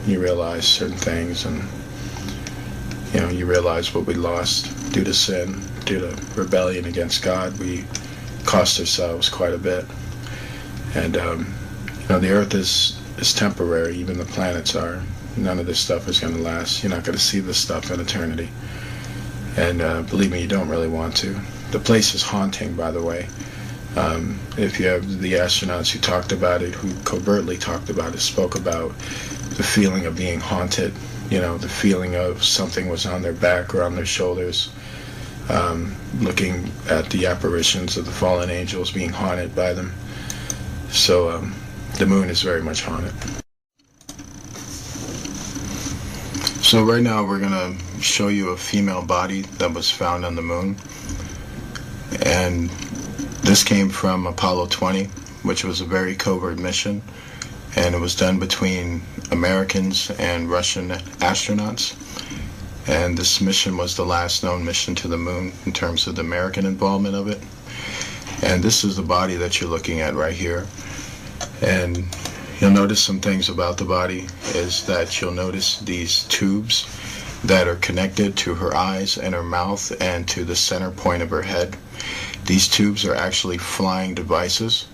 you 0.07 0.21
realize 0.21 0.65
certain 0.65 0.95
things 0.95 1.43
and, 1.43 1.61
you 3.13 3.19
know, 3.19 3.27
you 3.27 3.45
realize 3.45 3.93
what 3.93 4.05
we 4.05 4.13
lost 4.13 4.93
due 4.93 5.03
to 5.03 5.13
sin, 5.13 5.61
due 5.83 5.99
to 5.99 6.17
rebellion 6.39 6.85
against 6.85 7.23
God. 7.23 7.59
We 7.59 7.83
cost 8.45 8.79
ourselves 8.79 9.27
quite 9.27 9.53
a 9.53 9.57
bit. 9.57 9.85
And, 10.95 11.17
um, 11.17 11.53
you 12.03 12.07
know, 12.07 12.19
the 12.19 12.31
Earth 12.31 12.53
is, 12.53 12.97
is 13.17 13.33
temporary, 13.33 13.97
even 13.97 14.17
the 14.17 14.23
planets 14.23 14.77
are. 14.77 15.03
None 15.35 15.59
of 15.59 15.65
this 15.65 15.79
stuff 15.79 16.07
is 16.07 16.21
going 16.21 16.37
to 16.37 16.41
last. 16.41 16.83
You're 16.83 16.89
not 16.89 17.03
going 17.03 17.17
to 17.17 17.23
see 17.23 17.41
this 17.41 17.57
stuff 17.57 17.91
in 17.91 17.99
eternity. 17.99 18.49
And 19.59 19.81
uh, 19.81 20.03
believe 20.03 20.31
me, 20.31 20.41
you 20.41 20.47
don't 20.47 20.69
really 20.69 20.87
want 20.87 21.17
to. 21.17 21.37
The 21.71 21.79
place 21.79 22.15
is 22.15 22.23
haunting, 22.23 22.75
by 22.75 22.91
the 22.91 23.03
way. 23.03 23.27
Um, 23.97 24.39
if 24.57 24.79
you 24.79 24.85
have 24.87 25.19
the 25.19 25.33
astronauts 25.33 25.91
who 25.91 25.99
talked 25.99 26.31
about 26.31 26.61
it, 26.61 26.73
who 26.73 26.93
covertly 27.03 27.57
talked 27.57 27.89
about 27.89 28.15
it, 28.15 28.21
spoke 28.21 28.55
about 28.55 28.97
the 29.57 29.63
feeling 29.63 30.05
of 30.05 30.15
being 30.15 30.39
haunted, 30.39 30.93
you 31.29 31.41
know, 31.41 31.57
the 31.57 31.67
feeling 31.67 32.15
of 32.15 32.41
something 32.41 32.87
was 32.87 33.05
on 33.05 33.21
their 33.21 33.33
back 33.33 33.75
or 33.75 33.83
on 33.83 33.95
their 33.95 34.05
shoulders, 34.05 34.71
um, 35.49 35.93
looking 36.19 36.71
at 36.89 37.09
the 37.09 37.25
apparitions 37.25 37.97
of 37.97 38.05
the 38.05 38.11
fallen 38.11 38.49
angels 38.49 38.91
being 38.91 39.09
haunted 39.09 39.53
by 39.53 39.73
them. 39.73 39.93
So 40.87 41.31
um, 41.31 41.53
the 41.97 42.05
moon 42.05 42.29
is 42.29 42.41
very 42.41 42.61
much 42.61 42.81
haunted. 42.81 43.13
So 46.63 46.85
right 46.85 47.03
now 47.03 47.25
we're 47.25 47.39
going 47.39 47.51
to 47.51 47.88
show 48.01 48.27
you 48.29 48.49
a 48.49 48.57
female 48.57 49.03
body 49.03 49.41
that 49.59 49.73
was 49.73 49.89
found 49.91 50.25
on 50.25 50.35
the 50.35 50.41
moon. 50.41 50.75
And 52.23 52.69
this 53.43 53.63
came 53.63 53.89
from 53.89 54.25
Apollo 54.27 54.67
20, 54.67 55.05
which 55.43 55.63
was 55.63 55.81
a 55.81 55.85
very 55.85 56.15
covert 56.15 56.59
mission. 56.59 57.01
And 57.75 57.93
it 57.93 58.01
was 58.01 58.15
done 58.15 58.39
between 58.39 59.01
Americans 59.31 60.09
and 60.11 60.49
Russian 60.49 60.89
astronauts. 61.19 61.95
And 62.87 63.17
this 63.17 63.39
mission 63.41 63.77
was 63.77 63.95
the 63.95 64.05
last 64.05 64.43
known 64.43 64.65
mission 64.65 64.95
to 64.95 65.07
the 65.07 65.17
moon 65.17 65.51
in 65.65 65.73
terms 65.73 66.07
of 66.07 66.15
the 66.15 66.21
American 66.21 66.65
involvement 66.65 67.15
of 67.15 67.27
it. 67.27 67.39
And 68.41 68.63
this 68.63 68.83
is 68.83 68.95
the 68.95 69.03
body 69.03 69.35
that 69.35 69.59
you're 69.59 69.69
looking 69.69 69.99
at 69.99 70.15
right 70.15 70.33
here. 70.33 70.65
And 71.61 72.05
you'll 72.59 72.71
notice 72.71 73.03
some 73.03 73.19
things 73.19 73.49
about 73.49 73.77
the 73.77 73.85
body 73.85 74.27
is 74.55 74.85
that 74.87 75.21
you'll 75.21 75.31
notice 75.33 75.79
these 75.81 76.23
tubes 76.25 76.87
that 77.43 77.67
are 77.67 77.75
connected 77.75 78.35
to 78.37 78.55
her 78.55 78.75
eyes 78.75 79.17
and 79.17 79.33
her 79.33 79.43
mouth 79.43 79.91
and 80.01 80.27
to 80.27 80.43
the 80.43 80.55
center 80.55 80.91
point 80.91 81.21
of 81.21 81.29
her 81.29 81.41
head. 81.41 81.77
These 82.45 82.67
tubes 82.67 83.05
are 83.05 83.15
actually 83.15 83.57
flying 83.57 84.13
devices 84.13 84.87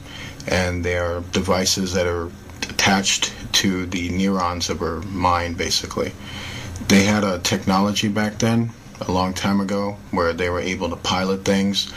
and 0.48 0.84
they 0.84 0.98
are 0.98 1.22
devices 1.32 1.94
that 1.94 2.08
are 2.08 2.30
attached 2.70 3.34
to 3.54 3.86
the 3.88 4.10
neurons 4.10 4.70
of 4.70 4.80
her 4.80 5.02
mind 5.02 5.58
basically. 5.58 6.12
They 6.88 7.04
had 7.04 7.24
a 7.24 7.40
technology 7.40 8.10
back 8.10 8.38
then, 8.40 8.72
a 9.02 9.12
long 9.12 9.34
time 9.34 9.60
ago, 9.60 9.98
where 10.12 10.34
they 10.34 10.50
were 10.50 10.60
able 10.60 10.90
to 10.90 10.96
pilot 10.96 11.46
things 11.46 11.92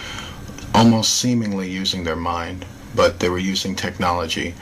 almost 0.74 1.14
seemingly 1.14 1.70
using 1.70 2.05
their 2.05 2.16
mind 2.16 2.64
but 2.94 3.20
they 3.20 3.28
were 3.28 3.38
using 3.38 3.76
technology 3.76 4.55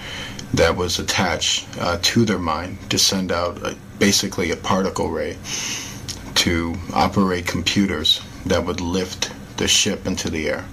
that 0.52 0.76
was 0.76 0.98
attached 0.98 1.66
uh, 1.80 1.98
to 2.02 2.24
their 2.24 2.38
mind 2.38 2.78
to 2.90 2.98
send 2.98 3.32
out 3.32 3.56
a, 3.62 3.76
basically 3.98 4.50
a 4.50 4.56
particle 4.56 5.10
ray 5.10 5.36
to 6.34 6.74
operate 6.92 7.46
computers 7.46 8.20
that 8.44 8.64
would 8.64 8.80
lift 8.80 9.32
the 9.56 9.66
ship 9.66 10.06
into 10.06 10.30
the 10.30 10.48
air. 10.48 10.64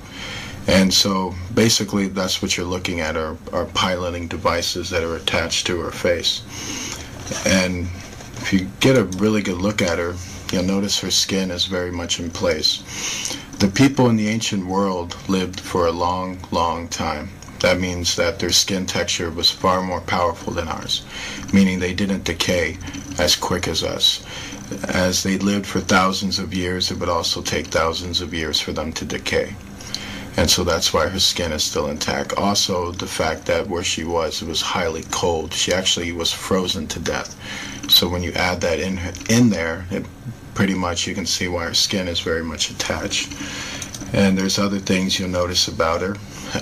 And 0.67 0.93
so 0.93 1.35
basically 1.53 2.07
that's 2.07 2.41
what 2.41 2.55
you're 2.55 2.65
looking 2.65 3.01
at 3.01 3.17
are, 3.17 3.35
are 3.51 3.65
piloting 3.65 4.27
devices 4.27 4.89
that 4.91 5.03
are 5.03 5.15
attached 5.15 5.67
to 5.67 5.79
her 5.81 5.91
face. 5.91 6.41
And 7.45 7.87
if 8.37 8.53
you 8.53 8.67
get 8.79 8.97
a 8.97 9.05
really 9.17 9.41
good 9.41 9.57
look 9.57 9.81
at 9.81 9.99
her, 9.99 10.15
you'll 10.51 10.63
notice 10.63 10.99
her 10.99 11.11
skin 11.11 11.51
is 11.51 11.65
very 11.65 11.91
much 11.91 12.19
in 12.19 12.29
place. 12.29 13.37
The 13.59 13.67
people 13.67 14.09
in 14.09 14.15
the 14.15 14.27
ancient 14.27 14.65
world 14.65 15.17
lived 15.27 15.59
for 15.59 15.87
a 15.87 15.91
long, 15.91 16.37
long 16.51 16.87
time. 16.87 17.29
That 17.59 17.79
means 17.79 18.17
that 18.17 18.39
their 18.39 18.51
skin 18.51 18.85
texture 18.85 19.31
was 19.31 19.49
far 19.49 19.81
more 19.81 20.01
powerful 20.01 20.51
than 20.51 20.67
ours, 20.67 21.03
meaning 21.53 21.79
they 21.79 21.93
didn't 21.93 22.25
decay 22.25 22.77
as 23.17 23.35
quick 23.35 23.67
as 23.67 23.83
us. 23.83 24.23
As 24.87 25.23
they 25.23 25.37
lived 25.37 25.65
for 25.65 25.79
thousands 25.79 26.39
of 26.39 26.53
years, 26.53 26.91
it 26.91 26.99
would 26.99 27.09
also 27.09 27.41
take 27.41 27.67
thousands 27.67 28.21
of 28.21 28.33
years 28.33 28.59
for 28.59 28.71
them 28.71 28.91
to 28.93 29.05
decay. 29.05 29.55
And 30.35 30.49
so 30.49 30.63
that's 30.63 30.93
why 30.93 31.07
her 31.09 31.19
skin 31.19 31.51
is 31.51 31.63
still 31.63 31.87
intact. 31.87 32.33
Also, 32.33 32.91
the 32.91 33.05
fact 33.05 33.45
that 33.45 33.67
where 33.67 33.83
she 33.83 34.03
was, 34.03 34.41
it 34.41 34.47
was 34.47 34.61
highly 34.61 35.03
cold. 35.11 35.53
She 35.53 35.71
actually 35.71 36.11
was 36.11 36.31
frozen 36.31 36.87
to 36.87 36.99
death. 36.99 37.37
So 37.89 38.09
when 38.09 38.23
you 38.23 38.31
add 38.33 38.61
that 38.61 38.79
in 38.79 38.99
in 39.29 39.49
there, 39.49 39.85
it 39.91 40.05
pretty 40.55 40.73
much 40.73 41.05
you 41.05 41.13
can 41.13 41.25
see 41.25 41.47
why 41.47 41.65
her 41.65 41.73
skin 41.73 42.07
is 42.07 42.19
very 42.19 42.43
much 42.43 42.71
attached. 42.71 43.31
And 44.11 44.37
there's 44.37 44.57
other 44.57 44.79
things 44.79 45.19
you'll 45.19 45.29
notice 45.29 45.67
about 45.67 46.01
her. 46.01 46.15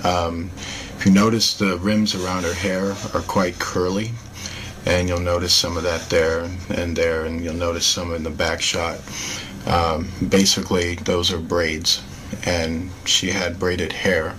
Um, 0.04 0.50
if 0.98 1.06
you 1.06 1.12
notice 1.12 1.54
the 1.54 1.78
rims 1.78 2.14
around 2.14 2.44
her 2.44 2.54
hair 2.54 2.92
are 3.14 3.22
quite 3.22 3.58
curly 3.60 4.12
and 4.86 5.08
you'll 5.08 5.20
notice 5.20 5.54
some 5.54 5.78
of 5.78 5.84
that 5.84 6.10
there 6.10 6.50
and 6.70 6.96
there 6.96 7.26
and 7.26 7.44
you'll 7.44 7.54
notice 7.54 7.86
some 7.86 8.14
in 8.14 8.24
the 8.24 8.30
back 8.30 8.62
shot. 8.62 9.00
Um, 9.66 10.10
basically 10.30 10.96
those 10.96 11.32
are 11.32 11.40
braids 11.40 12.02
and 12.46 12.90
she 13.06 13.30
had 13.30 13.60
braided 13.60 13.92
hair 13.92 14.36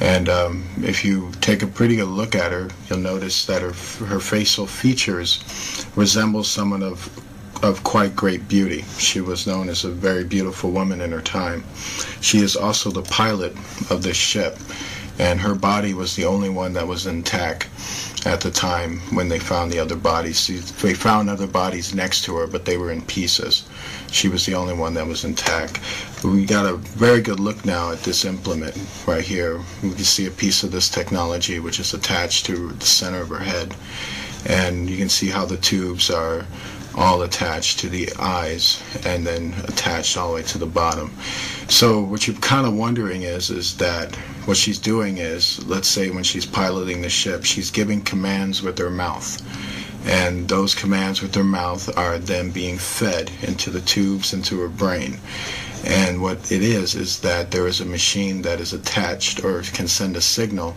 and 0.00 0.28
um, 0.28 0.64
if 0.82 1.04
you 1.04 1.32
take 1.40 1.62
a 1.62 1.66
pretty 1.66 1.96
good 1.96 2.08
look 2.08 2.34
at 2.34 2.52
her 2.52 2.68
you'll 2.88 2.98
notice 2.98 3.46
that 3.46 3.62
her, 3.62 3.72
her 4.06 4.20
facial 4.20 4.66
features 4.66 5.86
resemble 5.96 6.44
someone 6.44 6.82
of 6.82 7.10
of 7.62 7.82
quite 7.84 8.14
great 8.14 8.46
beauty. 8.48 8.84
She 8.98 9.20
was 9.20 9.46
known 9.46 9.68
as 9.70 9.84
a 9.84 9.90
very 9.90 10.24
beautiful 10.24 10.70
woman 10.70 11.00
in 11.00 11.10
her 11.12 11.22
time. 11.22 11.64
She 12.20 12.38
is 12.38 12.54
also 12.54 12.90
the 12.90 13.02
pilot 13.02 13.52
of 13.90 14.02
this 14.02 14.16
ship 14.16 14.58
and 15.18 15.40
her 15.40 15.54
body 15.54 15.94
was 15.94 16.14
the 16.14 16.24
only 16.24 16.48
one 16.48 16.72
that 16.74 16.86
was 16.86 17.06
intact 17.06 17.68
at 18.26 18.40
the 18.40 18.50
time 18.50 18.98
when 19.14 19.28
they 19.28 19.38
found 19.38 19.70
the 19.70 19.78
other 19.78 19.96
bodies. 19.96 20.46
They 20.82 20.94
found 20.94 21.30
other 21.30 21.46
bodies 21.46 21.94
next 21.94 22.22
to 22.24 22.36
her, 22.36 22.46
but 22.46 22.64
they 22.64 22.76
were 22.76 22.90
in 22.90 23.02
pieces. 23.02 23.68
She 24.10 24.28
was 24.28 24.44
the 24.44 24.54
only 24.54 24.74
one 24.74 24.94
that 24.94 25.06
was 25.06 25.24
intact. 25.24 25.80
We 26.24 26.44
got 26.44 26.66
a 26.66 26.76
very 26.76 27.20
good 27.20 27.40
look 27.40 27.64
now 27.64 27.92
at 27.92 28.00
this 28.00 28.24
implement 28.24 28.76
right 29.06 29.24
here. 29.24 29.60
We 29.82 29.90
can 29.90 30.04
see 30.04 30.26
a 30.26 30.30
piece 30.30 30.62
of 30.62 30.72
this 30.72 30.88
technology 30.88 31.60
which 31.60 31.78
is 31.78 31.94
attached 31.94 32.46
to 32.46 32.72
the 32.72 32.86
center 32.86 33.20
of 33.22 33.28
her 33.28 33.38
head. 33.38 33.74
And 34.46 34.88
you 34.88 34.96
can 34.96 35.08
see 35.08 35.28
how 35.28 35.44
the 35.44 35.56
tubes 35.56 36.10
are 36.10 36.44
all 36.96 37.22
attached 37.22 37.78
to 37.80 37.88
the 37.88 38.10
eyes 38.18 38.82
and 39.04 39.26
then 39.26 39.54
attached 39.64 40.16
all 40.16 40.28
the 40.28 40.34
way 40.36 40.42
to 40.42 40.58
the 40.58 40.66
bottom. 40.66 41.10
So 41.68 42.00
what 42.00 42.26
you're 42.26 42.36
kind 42.36 42.66
of 42.66 42.74
wondering 42.74 43.22
is, 43.22 43.50
is 43.50 43.76
that 43.76 44.14
what 44.46 44.56
she's 44.56 44.78
doing 44.78 45.18
is, 45.18 45.64
let's 45.66 45.88
say 45.88 46.10
when 46.10 46.24
she's 46.24 46.46
piloting 46.46 47.02
the 47.02 47.10
ship, 47.10 47.44
she's 47.44 47.70
giving 47.70 48.00
commands 48.00 48.62
with 48.62 48.78
her 48.78 48.90
mouth. 48.90 49.42
And 50.06 50.48
those 50.48 50.74
commands 50.74 51.20
with 51.20 51.34
her 51.34 51.44
mouth 51.44 51.94
are 51.98 52.18
then 52.18 52.50
being 52.50 52.78
fed 52.78 53.30
into 53.42 53.70
the 53.70 53.80
tubes 53.80 54.32
into 54.32 54.60
her 54.60 54.68
brain. 54.68 55.18
And 55.84 56.22
what 56.22 56.50
it 56.50 56.62
is, 56.62 56.94
is 56.94 57.20
that 57.20 57.50
there 57.50 57.66
is 57.66 57.80
a 57.80 57.84
machine 57.84 58.42
that 58.42 58.60
is 58.60 58.72
attached 58.72 59.44
or 59.44 59.62
can 59.62 59.88
send 59.88 60.16
a 60.16 60.20
signal 60.20 60.72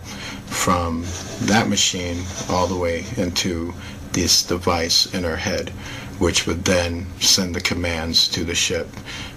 from 0.47 1.03
that 1.43 1.69
machine 1.69 2.23
all 2.49 2.67
the 2.67 2.75
way 2.75 3.05
into 3.17 3.73
this 4.11 4.43
device 4.43 5.05
in 5.13 5.23
her 5.23 5.37
head 5.37 5.71
which 6.19 6.45
would 6.45 6.63
then 6.65 7.05
send 7.19 7.55
the 7.55 7.61
commands 7.61 8.27
to 8.27 8.43
the 8.43 8.55
ship, 8.55 8.87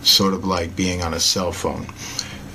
sort 0.02 0.34
of 0.34 0.44
like 0.44 0.76
being 0.76 1.02
on 1.02 1.14
a 1.14 1.20
cell 1.20 1.52
phone 1.52 1.86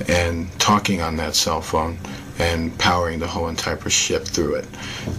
and 0.08 0.52
talking 0.60 1.02
on 1.02 1.16
that 1.16 1.36
cell 1.36 1.62
phone 1.62 1.98
and 2.40 2.78
powering 2.78 3.20
the 3.20 3.28
whole 3.28 3.48
entire 3.48 3.78
ship 3.90 4.24
through 4.24 4.56
it. 4.56 4.68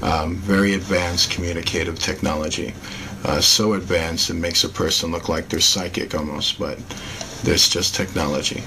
Um, 0.02 0.36
very 0.36 0.74
advanced 0.74 1.30
communicative 1.30 1.98
technology. 1.98 2.74
Uh, 3.24 3.40
so 3.40 3.72
advanced 3.72 4.30
it 4.30 4.34
makes 4.34 4.62
a 4.62 4.68
person 4.68 5.10
look 5.10 5.28
like 5.28 5.48
they're 5.48 5.58
psychic 5.58 6.14
almost, 6.14 6.58
but 6.58 6.78
there's 7.42 7.68
just 7.68 7.96
technology. 7.96 8.62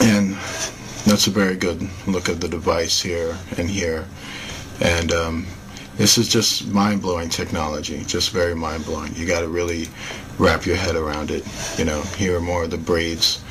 And 0.00 0.34
that's 1.06 1.28
a 1.28 1.30
very 1.30 1.56
good 1.56 1.88
look 2.06 2.28
at 2.28 2.40
the 2.40 2.48
device 2.48 3.00
here 3.00 3.36
and 3.56 3.70
here. 3.70 4.06
And 4.80 5.12
um, 5.12 5.46
this 5.96 6.18
is 6.18 6.28
just 6.28 6.66
mind-blowing 6.68 7.28
technology, 7.30 8.04
just 8.04 8.30
very 8.30 8.54
mind-blowing. 8.54 9.14
You 9.14 9.26
got 9.26 9.40
to 9.40 9.48
really 9.48 9.88
wrap 10.38 10.66
your 10.66 10.76
head 10.76 10.94
around 10.94 11.30
it. 11.30 11.46
You 11.78 11.84
know, 11.84 12.02
here 12.02 12.36
are 12.36 12.40
more 12.40 12.64
of 12.64 12.70
the 12.70 12.78
braids 12.78 13.42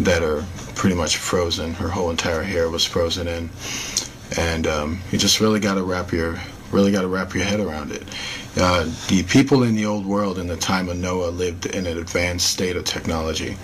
that 0.00 0.22
are 0.22 0.44
pretty 0.74 0.96
much 0.96 1.16
frozen. 1.16 1.72
Her 1.72 1.88
whole 1.88 2.10
entire 2.10 2.42
hair 2.42 2.68
was 2.68 2.84
frozen 2.84 3.26
in, 3.26 3.48
and 4.36 4.66
um, 4.66 5.00
you 5.10 5.18
just 5.18 5.40
really 5.40 5.60
got 5.60 5.74
to 5.74 5.82
wrap 5.82 6.12
your 6.12 6.38
really 6.72 6.90
got 6.90 7.02
to 7.02 7.08
wrap 7.08 7.34
your 7.34 7.44
head 7.44 7.60
around 7.60 7.92
it. 7.92 8.02
Uh, 8.56 8.82
the 9.08 9.22
people 9.28 9.62
in 9.62 9.76
the 9.76 9.86
old 9.86 10.04
world 10.04 10.38
in 10.38 10.48
the 10.48 10.56
time 10.56 10.88
of 10.88 10.96
Noah 10.96 11.28
lived 11.30 11.66
in 11.66 11.86
an 11.86 11.98
advanced 11.98 12.50
state 12.50 12.76
of 12.76 12.84
technology, 12.84 13.56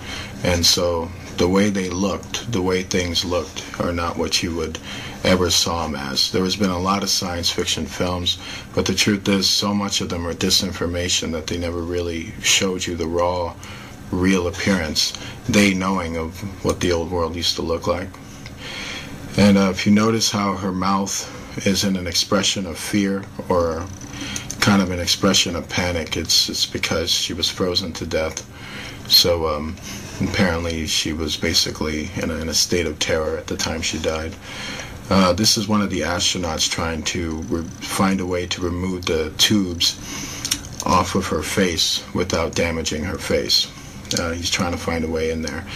and 0.43 0.65
so 0.65 1.11
the 1.37 1.47
way 1.47 1.69
they 1.69 1.89
looked, 1.89 2.51
the 2.51 2.61
way 2.61 2.83
things 2.83 3.25
looked, 3.25 3.65
are 3.79 3.91
not 3.91 4.17
what 4.17 4.41
you 4.41 4.55
would 4.55 4.79
ever 5.23 5.49
saw 5.49 5.85
him 5.85 5.95
as. 5.95 6.31
There 6.31 6.43
has 6.43 6.55
been 6.55 6.69
a 6.69 6.79
lot 6.79 7.03
of 7.03 7.09
science 7.09 7.49
fiction 7.49 7.85
films, 7.85 8.37
but 8.73 8.85
the 8.85 8.95
truth 8.95 9.27
is, 9.27 9.49
so 9.49 9.73
much 9.73 10.01
of 10.01 10.09
them 10.09 10.25
are 10.27 10.33
disinformation 10.33 11.31
that 11.33 11.47
they 11.47 11.57
never 11.57 11.81
really 11.81 12.33
showed 12.41 12.85
you 12.85 12.95
the 12.95 13.07
raw, 13.07 13.55
real 14.11 14.47
appearance, 14.47 15.13
they 15.47 15.73
knowing 15.73 16.17
of 16.17 16.39
what 16.65 16.79
the 16.79 16.91
old 16.91 17.11
world 17.11 17.35
used 17.35 17.55
to 17.55 17.61
look 17.61 17.87
like. 17.87 18.09
And 19.37 19.57
uh, 19.57 19.69
if 19.71 19.85
you 19.85 19.91
notice 19.91 20.29
how 20.29 20.55
her 20.57 20.71
mouth 20.71 21.65
is 21.65 21.83
in 21.83 21.95
an 21.95 22.07
expression 22.07 22.65
of 22.65 22.77
fear 22.77 23.23
or 23.47 23.85
kind 24.59 24.81
of 24.81 24.91
an 24.91 24.99
expression 24.99 25.55
of 25.55 25.67
panic, 25.69 26.17
it's, 26.17 26.49
it's 26.49 26.65
because 26.65 27.09
she 27.09 27.33
was 27.33 27.49
frozen 27.49 27.93
to 27.93 28.05
death. 28.05 28.45
So 29.09 29.47
um, 29.47 29.75
apparently 30.21 30.85
she 30.87 31.13
was 31.13 31.37
basically 31.37 32.09
in 32.15 32.29
a, 32.29 32.35
in 32.35 32.49
a 32.49 32.53
state 32.53 32.85
of 32.85 32.99
terror 32.99 33.37
at 33.37 33.47
the 33.47 33.57
time 33.57 33.81
she 33.81 33.99
died. 33.99 34.35
Uh, 35.11 35.33
this 35.33 35.57
is 35.57 35.67
one 35.67 35.81
of 35.81 35.89
the 35.89 35.99
astronauts 35.99 36.69
trying 36.69 37.03
to 37.03 37.43
find 37.81 38.21
a 38.21 38.25
way 38.25 38.47
to 38.47 38.61
remove 38.61 39.05
the 39.05 39.29
tubes 39.37 39.97
off 40.85 41.15
of 41.15 41.27
her 41.27 41.41
face 41.41 42.01
without 42.13 42.55
damaging 42.55 43.03
her 43.03 43.17
face. 43.17 43.67
Uh, 44.17 44.31
he's 44.31 44.49
trying 44.49 44.71
to 44.71 44.77
find 44.77 45.03
a 45.03 45.09
way 45.09 45.29
in 45.29 45.41
there. 45.41 45.67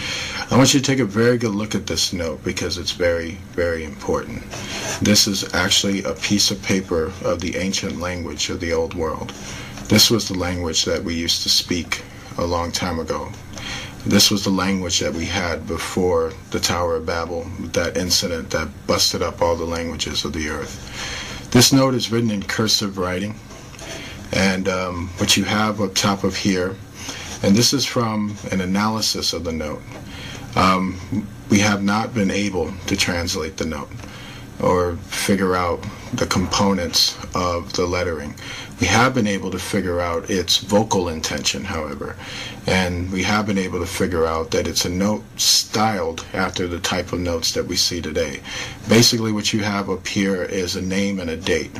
I 0.50 0.56
want 0.56 0.72
you 0.72 0.80
to 0.80 0.86
take 0.86 1.00
a 1.00 1.04
very 1.04 1.36
good 1.36 1.54
look 1.54 1.74
at 1.74 1.86
this 1.86 2.14
note 2.14 2.42
because 2.44 2.78
it's 2.78 2.92
very, 2.92 3.32
very 3.52 3.84
important. 3.84 4.42
This 5.02 5.26
is 5.26 5.52
actually 5.52 6.02
a 6.04 6.14
piece 6.14 6.50
of 6.50 6.62
paper 6.62 7.12
of 7.22 7.40
the 7.40 7.56
ancient 7.56 8.00
language 8.00 8.48
of 8.48 8.60
the 8.60 8.72
old 8.72 8.94
world. 8.94 9.34
This 9.88 10.10
was 10.10 10.28
the 10.28 10.38
language 10.38 10.86
that 10.86 11.04
we 11.04 11.14
used 11.14 11.42
to 11.42 11.50
speak 11.50 12.02
a 12.38 12.44
long 12.46 12.72
time 12.72 12.98
ago. 12.98 13.30
This 14.06 14.30
was 14.30 14.44
the 14.44 14.50
language 14.50 15.00
that 15.00 15.12
we 15.12 15.24
had 15.24 15.66
before 15.66 16.32
the 16.52 16.60
Tower 16.60 16.94
of 16.94 17.06
Babel, 17.06 17.42
that 17.72 17.96
incident 17.96 18.50
that 18.50 18.68
busted 18.86 19.20
up 19.20 19.42
all 19.42 19.56
the 19.56 19.64
languages 19.64 20.24
of 20.24 20.32
the 20.32 20.48
earth. 20.48 21.50
This 21.50 21.72
note 21.72 21.92
is 21.92 22.12
written 22.12 22.30
in 22.30 22.44
cursive 22.44 22.98
writing, 22.98 23.34
and 24.32 24.68
um, 24.68 25.08
what 25.16 25.36
you 25.36 25.42
have 25.42 25.80
up 25.80 25.96
top 25.96 26.22
of 26.22 26.36
here, 26.36 26.76
and 27.42 27.56
this 27.56 27.72
is 27.72 27.84
from 27.84 28.36
an 28.52 28.60
analysis 28.60 29.32
of 29.32 29.42
the 29.42 29.50
note. 29.50 29.82
Um, 30.54 31.26
we 31.50 31.58
have 31.58 31.82
not 31.82 32.14
been 32.14 32.30
able 32.30 32.72
to 32.86 32.96
translate 32.96 33.56
the 33.56 33.66
note 33.66 33.90
or 34.62 34.96
figure 34.96 35.54
out 35.54 35.84
the 36.14 36.26
components 36.26 37.16
of 37.34 37.72
the 37.74 37.86
lettering. 37.86 38.34
We 38.80 38.86
have 38.86 39.14
been 39.14 39.26
able 39.26 39.50
to 39.50 39.58
figure 39.58 40.00
out 40.00 40.30
its 40.30 40.58
vocal 40.58 41.08
intention, 41.08 41.64
however, 41.64 42.16
and 42.66 43.10
we 43.10 43.22
have 43.22 43.46
been 43.46 43.58
able 43.58 43.78
to 43.80 43.86
figure 43.86 44.26
out 44.26 44.50
that 44.50 44.66
it's 44.66 44.84
a 44.84 44.90
note 44.90 45.24
styled 45.36 46.24
after 46.32 46.66
the 46.66 46.80
type 46.80 47.12
of 47.12 47.20
notes 47.20 47.52
that 47.52 47.66
we 47.66 47.76
see 47.76 48.00
today. 48.00 48.40
Basically, 48.88 49.32
what 49.32 49.52
you 49.52 49.60
have 49.62 49.88
up 49.88 50.06
here 50.06 50.42
is 50.42 50.76
a 50.76 50.82
name 50.82 51.20
and 51.20 51.30
a 51.30 51.36
date. 51.36 51.72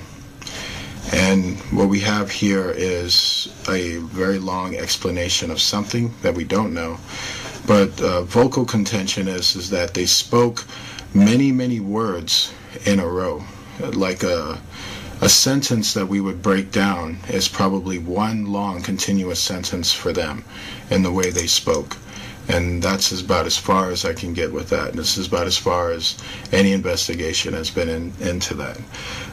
And 1.12 1.58
what 1.70 1.88
we 1.88 2.00
have 2.00 2.30
here 2.30 2.70
is 2.70 3.52
a 3.68 3.98
very 3.98 4.38
long 4.38 4.74
explanation 4.74 5.50
of 5.50 5.60
something 5.60 6.12
that 6.22 6.34
we 6.34 6.44
don't 6.44 6.74
know. 6.74 6.98
But 7.66 8.00
uh, 8.00 8.22
vocal 8.22 8.64
contention 8.64 9.28
is, 9.28 9.54
is 9.54 9.70
that 9.70 9.94
they 9.94 10.06
spoke 10.06 10.64
many, 11.14 11.52
many 11.52 11.80
words 11.80 12.52
in 12.84 12.98
a 13.00 13.06
row, 13.06 13.44
like 13.80 14.22
a 14.22 14.60
a 15.20 15.28
sentence 15.28 15.94
that 15.94 16.06
we 16.08 16.20
would 16.20 16.42
break 16.42 16.70
down 16.70 17.16
is 17.28 17.48
probably 17.48 17.98
one 17.98 18.52
long 18.52 18.82
continuous 18.82 19.40
sentence 19.40 19.90
for 19.90 20.12
them 20.12 20.44
in 20.90 21.02
the 21.02 21.10
way 21.12 21.30
they 21.30 21.46
spoke. 21.46 21.96
And 22.48 22.82
that's 22.82 23.18
about 23.18 23.46
as 23.46 23.56
far 23.56 23.90
as 23.90 24.04
I 24.04 24.12
can 24.12 24.34
get 24.34 24.52
with 24.52 24.68
that. 24.68 24.90
And 24.90 24.98
This 24.98 25.16
is 25.16 25.26
about 25.26 25.46
as 25.46 25.56
far 25.56 25.90
as 25.90 26.16
any 26.52 26.72
investigation 26.72 27.54
has 27.54 27.70
been 27.70 27.88
in, 27.88 28.12
into 28.20 28.54
that. 28.54 28.78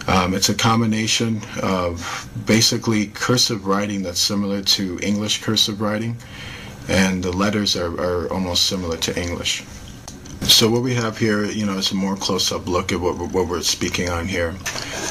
Um, 0.07 0.33
it's 0.33 0.49
a 0.49 0.55
combination 0.55 1.41
of 1.61 2.27
basically 2.45 3.07
cursive 3.07 3.67
writing 3.67 4.01
that's 4.03 4.19
similar 4.21 4.61
to 4.61 4.99
English 5.03 5.43
cursive 5.43 5.79
writing, 5.79 6.17
and 6.87 7.23
the 7.23 7.31
letters 7.31 7.75
are, 7.75 7.93
are 8.01 8.31
almost 8.33 8.65
similar 8.65 8.97
to 8.97 9.21
English. 9.21 9.63
So 10.47 10.69
what 10.69 10.81
we 10.81 10.93
have 10.95 11.17
here, 11.17 11.45
you 11.45 11.65
know, 11.65 11.77
is 11.77 11.91
a 11.91 11.95
more 11.95 12.15
close-up 12.15 12.67
look 12.67 12.91
at 12.91 12.99
what, 12.99 13.17
what 13.17 13.47
we're 13.47 13.61
speaking 13.61 14.09
on 14.09 14.27
here. 14.27 14.53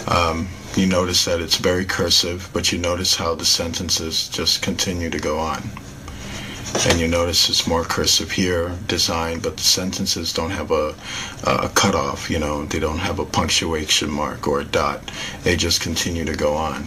Um, 0.06 0.48
you 0.76 0.86
notice 0.86 1.24
that 1.24 1.40
it's 1.40 1.56
very 1.56 1.84
cursive, 1.84 2.48
but 2.52 2.70
you 2.70 2.78
notice 2.78 3.16
how 3.16 3.34
the 3.34 3.44
sentences 3.44 4.28
just 4.28 4.62
continue 4.62 5.10
to 5.10 5.18
go 5.18 5.38
on. 5.38 5.62
And 6.86 7.00
you 7.00 7.08
notice 7.08 7.48
it's 7.48 7.66
more 7.66 7.84
cursive 7.84 8.30
here, 8.30 8.76
design, 8.86 9.40
but 9.40 9.56
the 9.56 9.62
sentences 9.62 10.32
don't 10.32 10.50
have 10.50 10.70
a, 10.70 10.94
a 11.44 11.68
cutoff, 11.74 12.30
you 12.30 12.38
know, 12.38 12.64
they 12.64 12.78
don't 12.78 12.98
have 12.98 13.18
a 13.18 13.24
punctuation 13.24 14.10
mark 14.10 14.46
or 14.46 14.60
a 14.60 14.64
dot. 14.64 15.10
They 15.42 15.56
just 15.56 15.80
continue 15.80 16.24
to 16.24 16.34
go 16.34 16.54
on. 16.54 16.84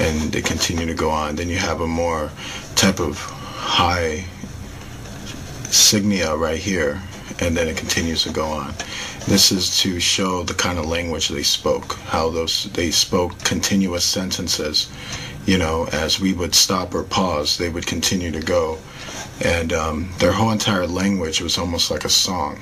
And 0.00 0.32
they 0.32 0.42
continue 0.42 0.86
to 0.86 0.94
go 0.94 1.10
on. 1.10 1.36
Then 1.36 1.48
you 1.48 1.56
have 1.56 1.80
a 1.80 1.86
more 1.86 2.30
type 2.74 3.00
of 3.00 3.18
high 3.18 4.24
signia 5.68 6.38
right 6.38 6.58
here, 6.58 7.02
and 7.40 7.56
then 7.56 7.68
it 7.68 7.76
continues 7.76 8.22
to 8.24 8.30
go 8.32 8.46
on. 8.46 8.74
This 9.26 9.52
is 9.52 9.78
to 9.80 10.00
show 10.00 10.42
the 10.42 10.54
kind 10.54 10.78
of 10.78 10.86
language 10.86 11.28
they 11.28 11.42
spoke, 11.42 11.94
how 12.06 12.30
those 12.30 12.64
they 12.72 12.90
spoke 12.90 13.38
continuous 13.44 14.04
sentences. 14.04 14.88
You 15.46 15.58
know, 15.58 15.88
as 15.92 16.20
we 16.20 16.32
would 16.34 16.54
stop 16.54 16.94
or 16.94 17.02
pause, 17.04 17.56
they 17.56 17.70
would 17.70 17.86
continue 17.86 18.30
to 18.32 18.40
go, 18.40 18.78
and 19.44 19.72
um, 19.72 20.10
their 20.18 20.32
whole 20.32 20.50
entire 20.50 20.86
language 20.86 21.40
was 21.40 21.56
almost 21.58 21.90
like 21.90 22.04
a 22.04 22.10
song. 22.10 22.60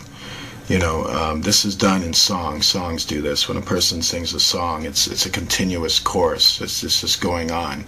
You 0.69 0.81
know, 0.81 1.05
um, 1.07 1.43
this 1.43 1.65
is 1.65 1.77
done 1.77 2.03
in 2.03 2.13
song. 2.13 2.61
Songs 2.61 3.05
do 3.05 3.23
this. 3.23 3.47
When 3.49 3.57
a 3.57 3.63
person 3.63 4.03
sings 4.03 4.35
a 4.35 4.41
song, 4.41 4.85
it's 4.85 5.07
it's 5.07 5.25
a 5.27 5.31
continuous 5.31 6.01
chorus. 6.01 6.61
It's 6.61 6.81
just, 6.81 7.01
just 7.03 7.21
going 7.21 7.53
on, 7.53 7.85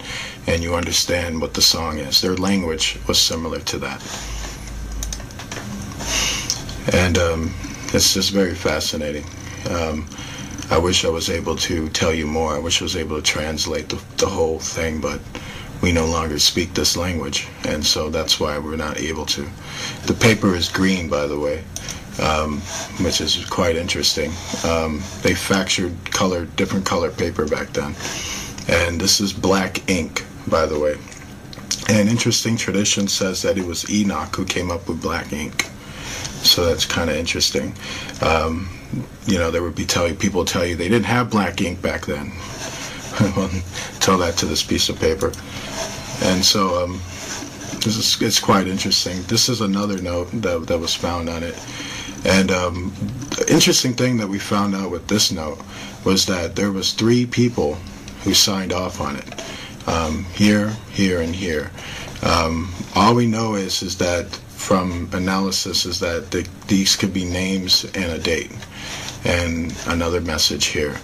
and 0.47 0.63
you 0.63 0.77
understand 0.77 1.41
what 1.41 1.55
the 1.55 1.63
song 1.63 1.99
is. 1.99 2.21
Their 2.21 2.37
language 2.37 2.97
was 3.09 3.19
similar 3.19 3.59
to 3.61 3.79
that, 3.79 4.01
and 6.93 7.19
um, 7.19 7.55
it's 7.93 8.15
just 8.15 8.31
very 8.31 8.55
fascinating. 8.55 9.25
Um, 9.71 10.09
I 10.71 10.79
wish 10.79 11.05
I 11.05 11.09
was 11.09 11.31
able 11.31 11.57
to 11.57 11.89
tell 11.91 12.13
you 12.13 12.27
more. 12.27 12.55
I 12.55 12.59
wish 12.59 12.81
I 12.81 12.85
was 12.85 12.97
able 12.97 13.17
to 13.17 13.23
translate 13.23 13.89
the, 13.89 14.03
the 14.19 14.27
whole 14.27 14.59
thing, 14.59 15.01
but 15.01 15.21
we 15.81 15.93
no 15.93 16.07
longer 16.07 16.39
speak 16.39 16.75
this 16.75 16.97
language, 16.97 17.49
and 17.65 17.85
so 17.85 18.11
that's 18.11 18.41
why 18.41 18.59
we're 18.59 18.77
not 18.77 18.99
able 18.99 19.27
to. 19.27 19.49
The 20.07 20.15
paper 20.15 20.55
is 20.55 20.69
green, 20.69 21.09
by 21.09 21.27
the 21.27 21.39
way, 21.39 21.65
um, 22.21 22.61
which 23.01 23.21
is 23.21 23.45
quite 23.47 23.77
interesting. 23.77 24.31
Um, 24.65 24.99
they 25.23 25.33
factored 25.33 25.95
color, 26.11 26.47
different 26.47 26.85
color 26.85 27.11
paper 27.11 27.47
back 27.47 27.73
then, 27.73 27.95
and 28.69 29.01
this 29.01 29.21
is 29.21 29.33
black 29.33 29.89
ink, 29.89 30.25
by 30.49 30.67
the 30.67 30.79
way. 30.79 30.99
And 31.89 32.09
interesting 32.09 32.57
tradition 32.57 33.09
says 33.09 33.41
that 33.43 33.57
it 33.57 33.65
was 33.65 33.89
Enoch 33.89 34.35
who 34.37 34.45
came 34.45 34.71
up 34.71 34.89
with 34.89 35.01
black 35.01 35.33
ink. 35.33 35.71
So 36.43 36.65
that's 36.67 36.87
kind 36.87 37.11
of 37.11 37.17
interesting. 37.17 37.75
Um, 38.23 38.69
you 39.27 39.39
know, 39.39 39.51
there 39.51 39.63
would 39.63 39.75
be 39.75 39.85
tell 39.85 40.09
you, 40.09 40.15
people 40.15 40.45
tell 40.45 40.65
you 40.65 40.77
they 40.77 40.89
didn't 40.89 41.07
have 41.07 41.31
black 41.31 41.61
ink 41.61 41.83
back 41.83 42.07
then. 42.07 42.33
tell 44.01 44.19
that 44.19 44.35
to 44.39 44.47
this 44.47 44.63
piece 44.63 44.89
of 44.89 44.99
paper. 44.99 45.33
And 46.23 46.45
so 46.45 46.85
um, 46.85 47.01
this 47.85 47.97
is 47.97 48.23
it's 48.23 48.41
quite 48.41 48.67
interesting. 48.67 49.23
This 49.23 49.49
is 49.49 49.61
another 49.61 50.01
note 50.01 50.31
that, 50.43 50.67
that 50.67 50.79
was 50.79 50.95
found 50.95 51.29
on 51.29 51.43
it. 51.43 51.59
And 52.25 52.51
um, 52.51 52.93
the 53.37 53.47
interesting 53.49 53.95
thing 53.95 54.17
that 54.17 54.29
we 54.29 54.39
found 54.39 54.75
out 54.75 54.91
with 54.91 55.07
this 55.07 55.31
note 55.31 55.61
was 56.05 56.27
that 56.27 56.57
there 56.57 56.73
was 56.73 56.93
three 56.93 57.27
people 57.27 57.75
who 58.25 58.35
signed 58.35 58.73
off 58.73 59.01
on 59.01 59.17
it. 59.17 59.45
Um, 59.89 60.25
here, 60.35 60.71
here, 60.91 61.21
and 61.21 61.35
here. 61.35 61.71
Um, 62.23 62.73
all 62.95 63.15
we 63.15 63.27
know 63.27 63.55
is 63.55 63.83
is 63.83 63.97
that 63.99 64.39
from 64.59 65.09
analysis 65.13 65.87
is 65.87 66.01
that 66.01 66.31
the, 66.33 66.47
these 66.67 66.97
could 66.97 67.15
be 67.15 67.25
names 67.25 67.85
and 67.95 68.13
a 68.13 68.19
date, 68.19 68.51
and 69.25 69.73
another 69.87 70.21
message 70.21 70.67
here. 70.67 70.97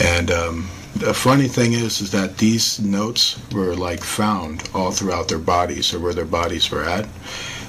And 0.00 0.30
um, 0.30 0.68
the 0.96 1.12
funny 1.12 1.48
thing 1.48 1.74
is, 1.74 2.00
is 2.00 2.10
that 2.12 2.38
these 2.38 2.80
notes 2.80 3.38
were 3.52 3.76
like 3.76 4.02
found 4.02 4.68
all 4.74 4.90
throughout 4.90 5.28
their 5.28 5.38
bodies 5.38 5.92
or 5.92 6.00
where 6.00 6.14
their 6.14 6.24
bodies 6.24 6.70
were 6.70 6.82
at. 6.82 7.06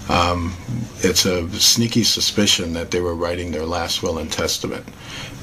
Um, 0.09 0.55
it's 1.01 1.25
a 1.25 1.47
sneaky 1.59 2.03
suspicion 2.03 2.73
that 2.73 2.89
they 2.89 3.01
were 3.01 3.13
writing 3.13 3.51
their 3.51 3.65
last 3.65 4.01
will 4.01 4.17
and 4.17 4.31
testament, 4.31 4.85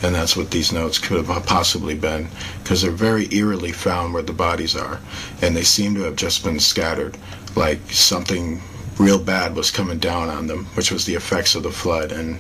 and 0.02 0.14
that's 0.14 0.36
what 0.36 0.50
these 0.50 0.72
notes 0.72 0.98
could 0.98 1.24
have 1.24 1.46
possibly 1.46 1.94
been, 1.94 2.28
because 2.62 2.82
they're 2.82 2.90
very 2.90 3.28
eerily 3.32 3.72
found 3.72 4.14
where 4.14 4.24
the 4.24 4.32
bodies 4.32 4.74
are, 4.74 5.00
and 5.42 5.54
they 5.54 5.62
seem 5.62 5.94
to 5.94 6.00
have 6.00 6.16
just 6.16 6.42
been 6.42 6.58
scattered, 6.58 7.16
like 7.54 7.78
something 7.92 8.60
real 8.98 9.18
bad 9.18 9.54
was 9.54 9.70
coming 9.70 9.98
down 9.98 10.28
on 10.28 10.46
them, 10.46 10.66
which 10.74 10.90
was 10.90 11.04
the 11.04 11.14
effects 11.14 11.54
of 11.54 11.62
the 11.62 11.70
flood. 11.70 12.12
And 12.12 12.36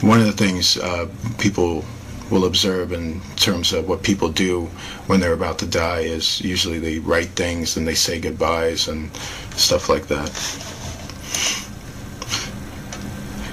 one 0.00 0.20
of 0.20 0.26
the 0.26 0.32
things 0.32 0.76
uh, 0.76 1.08
people 1.38 1.84
will 2.30 2.44
observe 2.44 2.92
in 2.92 3.20
terms 3.36 3.72
of 3.72 3.88
what 3.88 4.02
people 4.02 4.28
do 4.28 4.66
when 5.06 5.18
they're 5.18 5.32
about 5.32 5.58
to 5.58 5.66
die 5.66 6.00
is 6.00 6.40
usually 6.42 6.78
they 6.78 6.98
write 6.98 7.28
things 7.30 7.76
and 7.76 7.88
they 7.88 7.94
say 7.94 8.20
goodbyes 8.20 8.88
and 8.88 9.14
stuff 9.56 9.88
like 9.88 10.06
that. 10.08 10.28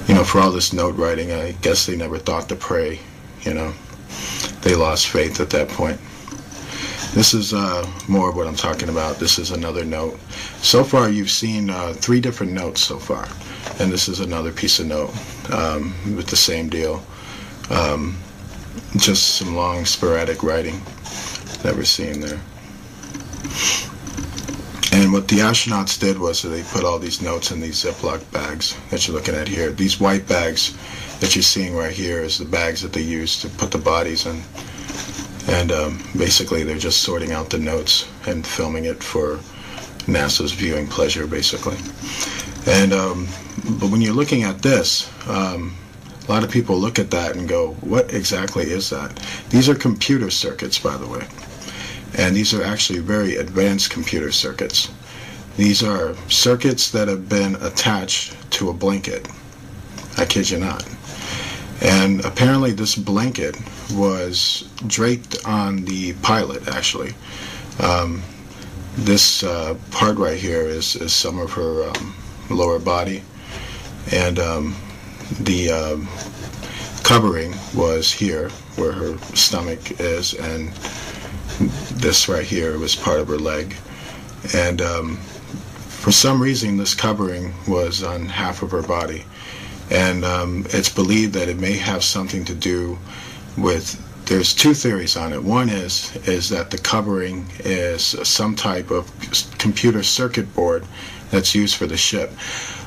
You 0.08 0.14
know, 0.14 0.24
for 0.24 0.40
all 0.40 0.52
this 0.52 0.74
note 0.74 0.96
writing, 0.96 1.32
I 1.32 1.54
guess 1.62 1.86
they 1.86 1.96
never 1.96 2.20
thought 2.20 2.50
to 2.50 2.56
pray, 2.56 3.00
you 3.42 3.54
know. 3.54 3.74
They 4.62 4.76
lost 4.76 5.08
faith 5.08 5.40
at 5.40 5.50
that 5.52 5.70
point. 5.70 6.00
This 7.14 7.34
is 7.34 7.54
uh, 7.54 7.90
more 8.08 8.30
of 8.30 8.36
what 8.36 8.46
I'm 8.46 8.56
talking 8.56 8.90
about. 8.90 9.18
This 9.18 9.40
is 9.40 9.52
another 9.52 9.86
note. 9.86 10.20
So 10.66 10.84
far, 10.84 11.12
you've 11.12 11.30
seen 11.30 11.70
uh, 11.70 11.94
three 11.94 12.20
different 12.20 12.52
notes 12.52 12.82
so 12.82 12.98
far, 12.98 13.28
and 13.80 13.94
this 13.94 14.08
is 14.08 14.20
another 14.20 14.52
piece 14.52 14.80
of 14.80 14.88
note 14.88 15.14
um, 15.52 15.94
with 16.16 16.26
the 16.26 16.36
same 16.36 16.70
deal. 16.70 17.06
Um, 17.70 18.18
just 18.98 19.36
some 19.36 19.56
long, 19.56 19.86
sporadic 19.86 20.42
writing 20.42 20.82
that 21.62 21.76
we're 21.76 21.84
seeing 21.84 22.20
there. 22.20 22.42
And 24.92 25.14
what 25.14 25.28
the 25.28 25.38
astronauts 25.38 26.00
did 26.00 26.18
was 26.18 26.42
they 26.42 26.64
put 26.64 26.84
all 26.84 26.98
these 26.98 27.22
notes 27.22 27.52
in 27.52 27.62
these 27.62 27.84
Ziploc 27.84 28.30
bags 28.32 28.76
that 28.90 29.08
you're 29.08 29.16
looking 29.16 29.36
at 29.36 29.48
here. 29.48 29.70
These 29.70 30.00
white 30.00 30.28
bags 30.28 30.76
that 31.20 31.36
you're 31.36 31.44
seeing 31.44 31.76
right 31.76 31.94
here 31.94 32.22
is 32.22 32.40
the 32.40 32.46
bags 32.46 32.82
that 32.82 32.92
they 32.92 33.02
use 33.02 33.40
to 33.42 33.50
put 33.50 33.70
the 33.70 33.78
bodies 33.78 34.26
in 34.26 34.42
and 35.48 35.72
um, 35.72 36.04
basically 36.18 36.64
they're 36.64 36.78
just 36.78 37.02
sorting 37.02 37.32
out 37.32 37.52
the 37.52 37.60
notes 37.60 38.08
and 38.26 38.46
filming 38.48 38.86
it 38.86 39.04
for 39.04 39.40
NASA's 40.08 40.52
viewing 40.52 40.88
pleasure, 40.88 41.28
basically. 41.28 41.78
And 42.68 42.94
um, 42.94 43.28
but 43.80 43.90
when 43.90 44.02
you're 44.02 44.14
looking 44.14 44.44
at 44.44 44.62
this, 44.62 45.10
um, 45.28 45.76
a 46.28 46.32
lot 46.32 46.44
of 46.44 46.50
people 46.50 46.78
look 46.78 47.00
at 47.00 47.12
that 47.12 47.36
and 47.36 47.48
go, 47.48 47.74
"What 47.82 48.14
exactly 48.14 48.64
is 48.64 48.90
that?" 48.90 49.20
These 49.50 49.70
are 49.70 49.76
computer 49.76 50.30
circuits, 50.30 50.80
by 50.80 50.98
the 50.98 51.08
way, 51.08 51.26
and 52.18 52.36
these 52.36 52.54
are 52.54 52.64
actually 52.64 53.00
very 53.00 53.36
advanced 53.36 53.92
computer 53.92 54.32
circuits. 54.32 54.90
These 55.58 55.84
are 55.84 56.16
circuits 56.30 56.92
that 56.92 57.08
have 57.08 57.30
been 57.30 57.56
attached 57.62 58.36
to 58.52 58.70
a 58.70 58.74
blanket. 58.74 59.28
I 60.18 60.26
kid 60.26 60.50
you 60.50 60.60
not. 60.60 60.86
And 61.82 62.24
apparently, 62.26 62.72
this 62.72 62.96
blanket 62.96 63.58
was 63.92 64.68
draped 64.88 65.46
on 65.46 65.86
the 65.86 66.14
pilot, 66.22 66.68
actually. 66.68 67.14
Um, 67.80 68.24
this 68.98 69.44
uh, 69.44 69.76
part 69.92 70.18
right 70.18 70.38
here 70.38 70.62
is, 70.62 70.96
is 70.96 71.14
some 71.14 71.40
of 71.40 71.52
her 71.54 71.90
um, 71.90 72.16
lower 72.50 72.80
body. 72.80 73.24
And 74.12 74.40
um, 74.40 74.76
the 75.40 75.72
um, 75.72 76.08
covering 77.04 77.54
was 77.74 78.12
here, 78.12 78.50
where 78.76 78.92
her 78.92 79.18
stomach 79.36 80.00
is, 80.00 80.34
and 80.34 80.72
this 82.00 82.28
right 82.28 82.46
here 82.46 82.78
was 82.78 82.96
part 82.96 83.20
of 83.20 83.28
her 83.28 83.38
leg. 83.38 83.76
And 84.54 84.82
um, 84.82 85.18
for 85.18 86.12
some 86.12 86.42
reason, 86.42 86.78
this 86.78 86.94
covering 86.94 87.54
was 87.68 88.04
on 88.04 88.26
half 88.28 88.62
of 88.62 88.72
her 88.72 88.84
body 88.84 89.26
and 89.90 90.26
um, 90.26 90.66
it's 90.70 90.90
believed 90.90 91.34
that 91.34 91.48
it 91.48 91.58
may 91.60 91.74
have 91.74 92.04
something 92.04 92.46
to 92.46 92.56
do 92.56 92.98
with 93.58 94.02
there's 94.26 94.54
two 94.54 94.74
theories 94.74 95.16
on 95.16 95.34
it. 95.34 95.44
One 95.44 95.70
is 95.70 96.16
is 96.28 96.50
that 96.50 96.72
the 96.72 96.78
covering 96.78 97.48
is 97.60 98.04
some 98.28 98.56
type 98.56 98.92
of 98.92 99.12
computer 99.58 100.04
circuit 100.04 100.54
board 100.56 100.86
that's 101.32 101.56
used 101.56 101.76
for 101.76 101.86
the 101.86 101.98
ship. 101.98 102.32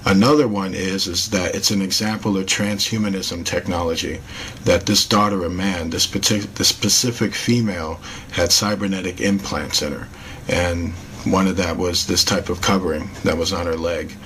Another 0.04 0.48
one 0.48 0.74
is 0.74 1.06
is 1.06 1.28
that 1.30 1.54
it's 1.54 1.70
an 1.70 1.82
example 1.82 2.36
of 2.36 2.46
transhumanism 2.46 3.44
technology. 3.44 4.20
That 4.64 4.86
this 4.86 5.06
daughter 5.06 5.44
of 5.44 5.52
man, 5.52 5.90
this 5.90 6.06
particular, 6.06 6.50
this 6.54 6.68
specific 6.68 7.34
female, 7.34 8.00
had 8.32 8.52
cybernetic 8.52 9.20
implants 9.20 9.82
in 9.82 9.92
her, 9.92 10.08
and 10.48 10.92
one 11.24 11.46
of 11.46 11.56
that 11.56 11.76
was 11.76 12.06
this 12.06 12.24
type 12.24 12.48
of 12.48 12.60
covering 12.60 13.10
that 13.24 13.36
was 13.36 13.52
on 13.52 13.66
her 13.66 13.76
leg 13.76 14.16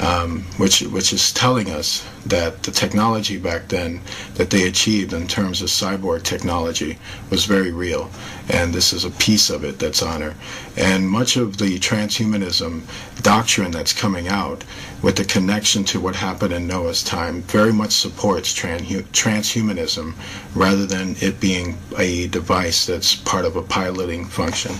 um, 0.00 0.42
which 0.56 0.80
which 0.82 1.12
is 1.12 1.32
telling 1.32 1.70
us 1.70 2.04
that 2.26 2.62
the 2.62 2.70
technology 2.70 3.38
back 3.38 3.68
then 3.68 4.00
that 4.34 4.50
they 4.50 4.66
achieved 4.66 5.12
in 5.12 5.28
terms 5.28 5.62
of 5.62 5.68
cyborg 5.68 6.22
technology 6.22 6.98
was 7.30 7.44
very 7.44 7.70
real, 7.70 8.10
and 8.48 8.72
this 8.72 8.92
is 8.92 9.04
a 9.04 9.10
piece 9.10 9.50
of 9.50 9.64
it 9.64 9.78
that's 9.78 10.02
on 10.02 10.20
her. 10.22 10.34
And 10.76 11.08
much 11.08 11.36
of 11.36 11.58
the 11.58 11.78
transhumanism 11.78 12.82
doctrine 13.22 13.70
that's 13.70 13.92
coming 13.92 14.28
out 14.28 14.64
with 15.02 15.16
the 15.16 15.24
connection 15.24 15.84
to 15.84 16.00
what 16.00 16.16
happened 16.16 16.52
in 16.52 16.66
Noah's 16.66 17.02
time 17.02 17.42
very 17.42 17.72
much 17.72 17.92
supports 17.92 18.52
transhumanism 18.54 20.14
rather 20.54 20.86
than 20.86 21.14
it 21.20 21.38
being 21.40 21.76
a 21.98 22.26
device 22.28 22.86
that's 22.86 23.14
part 23.14 23.44
of 23.44 23.56
a 23.56 23.62
piloting 23.62 24.24
function. 24.24 24.72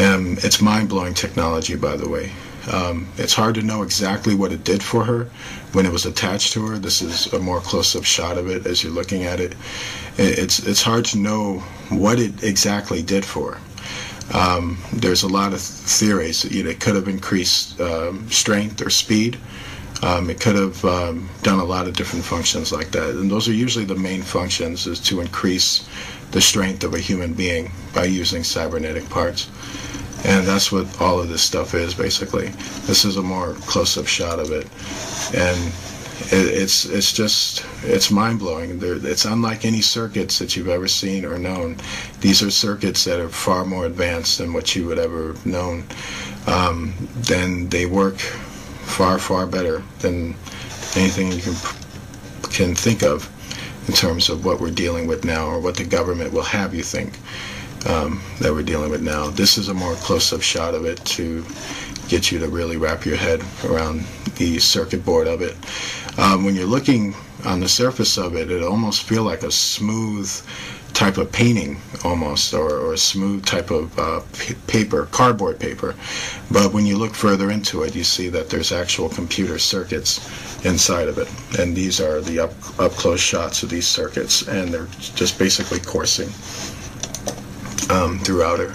Um, 0.00 0.36
it's 0.42 0.60
mind-blowing 0.60 1.14
technology, 1.14 1.76
by 1.76 1.96
the 1.96 2.08
way. 2.08 2.32
Um, 2.72 3.08
it's 3.16 3.34
hard 3.34 3.54
to 3.56 3.62
know 3.62 3.82
exactly 3.82 4.34
what 4.34 4.52
it 4.52 4.64
did 4.64 4.82
for 4.82 5.04
her 5.04 5.24
when 5.72 5.86
it 5.86 5.92
was 5.92 6.06
attached 6.06 6.52
to 6.54 6.66
her. 6.66 6.78
This 6.78 7.00
is 7.02 7.32
a 7.32 7.38
more 7.38 7.60
close-up 7.60 8.04
shot 8.04 8.38
of 8.38 8.48
it 8.48 8.66
as 8.66 8.82
you're 8.82 8.92
looking 8.92 9.24
at 9.24 9.40
it. 9.40 9.54
It's 10.18 10.60
it's 10.66 10.82
hard 10.82 11.04
to 11.06 11.18
know 11.18 11.58
what 11.90 12.18
it 12.18 12.42
exactly 12.42 13.02
did 13.02 13.24
for 13.24 13.54
her. 13.54 13.60
Um, 14.34 14.78
there's 14.92 15.22
a 15.22 15.28
lot 15.28 15.52
of 15.52 15.60
theories. 15.60 16.44
You 16.44 16.64
know, 16.64 16.70
it 16.70 16.80
could 16.80 16.96
have 16.96 17.08
increased 17.08 17.80
um, 17.80 18.28
strength 18.30 18.82
or 18.84 18.90
speed. 18.90 19.38
Um, 20.02 20.28
it 20.28 20.40
could 20.40 20.56
have 20.56 20.84
um, 20.84 21.28
done 21.42 21.58
a 21.58 21.64
lot 21.64 21.86
of 21.86 21.94
different 21.94 22.24
functions 22.24 22.72
like 22.72 22.90
that, 22.90 23.10
and 23.10 23.30
those 23.30 23.48
are 23.48 23.52
usually 23.52 23.84
the 23.84 23.94
main 23.94 24.22
functions: 24.22 24.86
is 24.86 25.00
to 25.00 25.20
increase 25.20 25.88
the 26.32 26.40
strength 26.40 26.84
of 26.84 26.94
a 26.94 26.98
human 26.98 27.32
being 27.32 27.70
by 27.94 28.04
using 28.04 28.42
cybernetic 28.42 29.08
parts. 29.08 29.48
And 30.26 30.44
that's 30.44 30.72
what 30.72 31.00
all 31.00 31.20
of 31.20 31.28
this 31.28 31.42
stuff 31.42 31.72
is, 31.74 31.94
basically. 31.94 32.48
This 32.86 33.04
is 33.04 33.16
a 33.16 33.22
more 33.22 33.54
close-up 33.54 34.08
shot 34.08 34.40
of 34.40 34.50
it. 34.50 34.66
And 35.32 35.72
it, 36.32 36.52
it's 36.62 36.84
it's 36.86 37.12
just 37.12 37.64
it's 37.84 38.10
mind 38.10 38.40
blowing. 38.40 38.80
It's 38.82 39.24
unlike 39.24 39.64
any 39.64 39.80
circuits 39.80 40.40
that 40.40 40.56
you've 40.56 40.68
ever 40.68 40.88
seen 40.88 41.24
or 41.24 41.38
known. 41.38 41.76
These 42.20 42.42
are 42.42 42.50
circuits 42.50 43.04
that 43.04 43.20
are 43.20 43.28
far 43.28 43.64
more 43.64 43.86
advanced 43.86 44.38
than 44.38 44.52
what 44.52 44.74
you 44.74 44.86
would 44.86 44.98
ever 44.98 45.28
have 45.28 45.46
known. 45.46 45.84
Um, 46.48 46.94
then 47.14 47.68
they 47.68 47.86
work 47.86 48.16
far 48.18 49.18
far 49.18 49.46
better 49.46 49.84
than 50.00 50.34
anything 50.96 51.30
you 51.30 51.40
can 51.40 51.54
can 52.50 52.74
think 52.74 53.04
of 53.04 53.30
in 53.86 53.94
terms 53.94 54.28
of 54.28 54.44
what 54.44 54.60
we're 54.60 54.70
dealing 54.70 55.06
with 55.06 55.24
now 55.24 55.46
or 55.46 55.60
what 55.60 55.76
the 55.76 55.84
government 55.84 56.32
will 56.32 56.42
have 56.42 56.74
you 56.74 56.82
think 56.82 57.12
um, 57.86 58.22
that 58.40 58.52
we're 58.52 58.62
dealing 58.62 58.90
with 58.90 59.02
now. 59.02 59.30
This 59.30 59.58
is 59.58 59.68
a 59.68 59.74
more 59.74 59.94
close-up 59.96 60.42
shot 60.42 60.74
of 60.74 60.84
it 60.84 61.04
to 61.04 61.44
get 62.08 62.30
you 62.30 62.38
to 62.38 62.48
really 62.48 62.76
wrap 62.76 63.04
your 63.04 63.16
head 63.16 63.42
around 63.64 64.04
the 64.36 64.58
circuit 64.58 65.04
board 65.04 65.26
of 65.26 65.42
it. 65.42 65.56
Um, 66.18 66.44
when 66.44 66.54
you're 66.54 66.66
looking 66.66 67.14
on 67.44 67.60
the 67.60 67.68
surface 67.68 68.16
of 68.16 68.36
it, 68.36 68.50
it 68.50 68.62
almost 68.62 69.02
feel 69.02 69.22
like 69.24 69.42
a 69.42 69.50
smooth 69.50 70.30
type 70.96 71.18
of 71.18 71.30
painting 71.30 71.78
almost 72.04 72.54
or, 72.54 72.70
or 72.70 72.94
a 72.94 72.98
smooth 72.98 73.44
type 73.44 73.70
of 73.70 73.98
uh, 73.98 74.18
paper 74.66 75.06
cardboard 75.12 75.60
paper 75.60 75.94
but 76.50 76.72
when 76.72 76.86
you 76.86 76.96
look 76.96 77.14
further 77.14 77.50
into 77.50 77.82
it 77.82 77.94
you 77.94 78.02
see 78.02 78.30
that 78.30 78.48
there's 78.48 78.72
actual 78.72 79.06
computer 79.10 79.58
circuits 79.58 80.64
inside 80.64 81.06
of 81.06 81.18
it 81.18 81.28
and 81.60 81.76
these 81.76 82.00
are 82.00 82.22
the 82.22 82.38
up, 82.38 82.80
up 82.80 82.92
close 82.92 83.20
shots 83.20 83.62
of 83.62 83.68
these 83.68 83.86
circuits 83.86 84.48
and 84.48 84.72
they're 84.72 84.88
just 84.98 85.38
basically 85.38 85.78
coursing 85.80 86.30
um, 87.90 88.18
throughout 88.18 88.58
her 88.58 88.74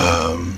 um, 0.00 0.56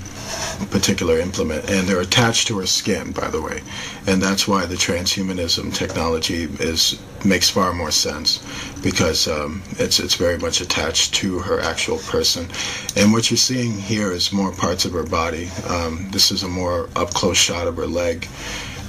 particular 0.69 1.19
implement. 1.19 1.69
And 1.69 1.87
they're 1.87 2.01
attached 2.01 2.47
to 2.47 2.59
her 2.59 2.65
skin 2.65 3.11
by 3.11 3.29
the 3.29 3.41
way. 3.41 3.61
And 4.07 4.21
that's 4.21 4.47
why 4.47 4.65
the 4.65 4.75
transhumanism 4.75 5.73
technology 5.73 6.43
is 6.43 6.99
makes 7.25 7.49
far 7.49 7.73
more 7.73 7.91
sense 7.91 8.45
because 8.83 9.27
um, 9.27 9.63
it's 9.79 9.99
it's 9.99 10.15
very 10.15 10.37
much 10.37 10.61
attached 10.61 11.13
to 11.15 11.39
her 11.39 11.59
actual 11.59 11.97
person. 11.97 12.47
And 12.95 13.11
what 13.11 13.29
you're 13.31 13.37
seeing 13.37 13.71
here 13.71 14.11
is 14.11 14.31
more 14.31 14.51
parts 14.51 14.85
of 14.85 14.91
her 14.93 15.03
body. 15.03 15.49
Um, 15.67 16.07
this 16.11 16.31
is 16.31 16.43
a 16.43 16.47
more 16.47 16.89
up 16.95 17.09
close 17.09 17.37
shot 17.37 17.67
of 17.67 17.77
her 17.77 17.87
leg 17.87 18.27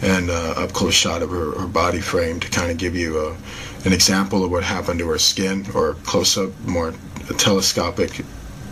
and 0.03 0.31
uh, 0.31 0.55
up 0.57 0.73
close 0.73 0.95
shot 0.95 1.23
of 1.23 1.31
her, 1.31 1.53
her 1.53 1.67
body 1.67 2.01
frame 2.01 2.39
to 2.41 2.51
kind 2.51 2.71
of 2.71 2.77
give 2.77 2.95
you 2.95 3.19
a, 3.19 3.37
an 3.87 3.93
example 3.95 4.45
of 4.45 4.51
what 4.51 4.63
happened 4.63 4.99
to 4.99 5.09
her 5.09 5.19
skin 5.19 5.65
or 5.75 5.95
close 6.05 6.37
up 6.37 6.51
more 6.67 6.93
telescopic 7.39 8.25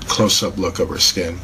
close 0.09 0.43
up 0.43 0.57
look 0.57 0.79
of 0.79 0.89
her 0.89 0.99
skin. 0.99 1.39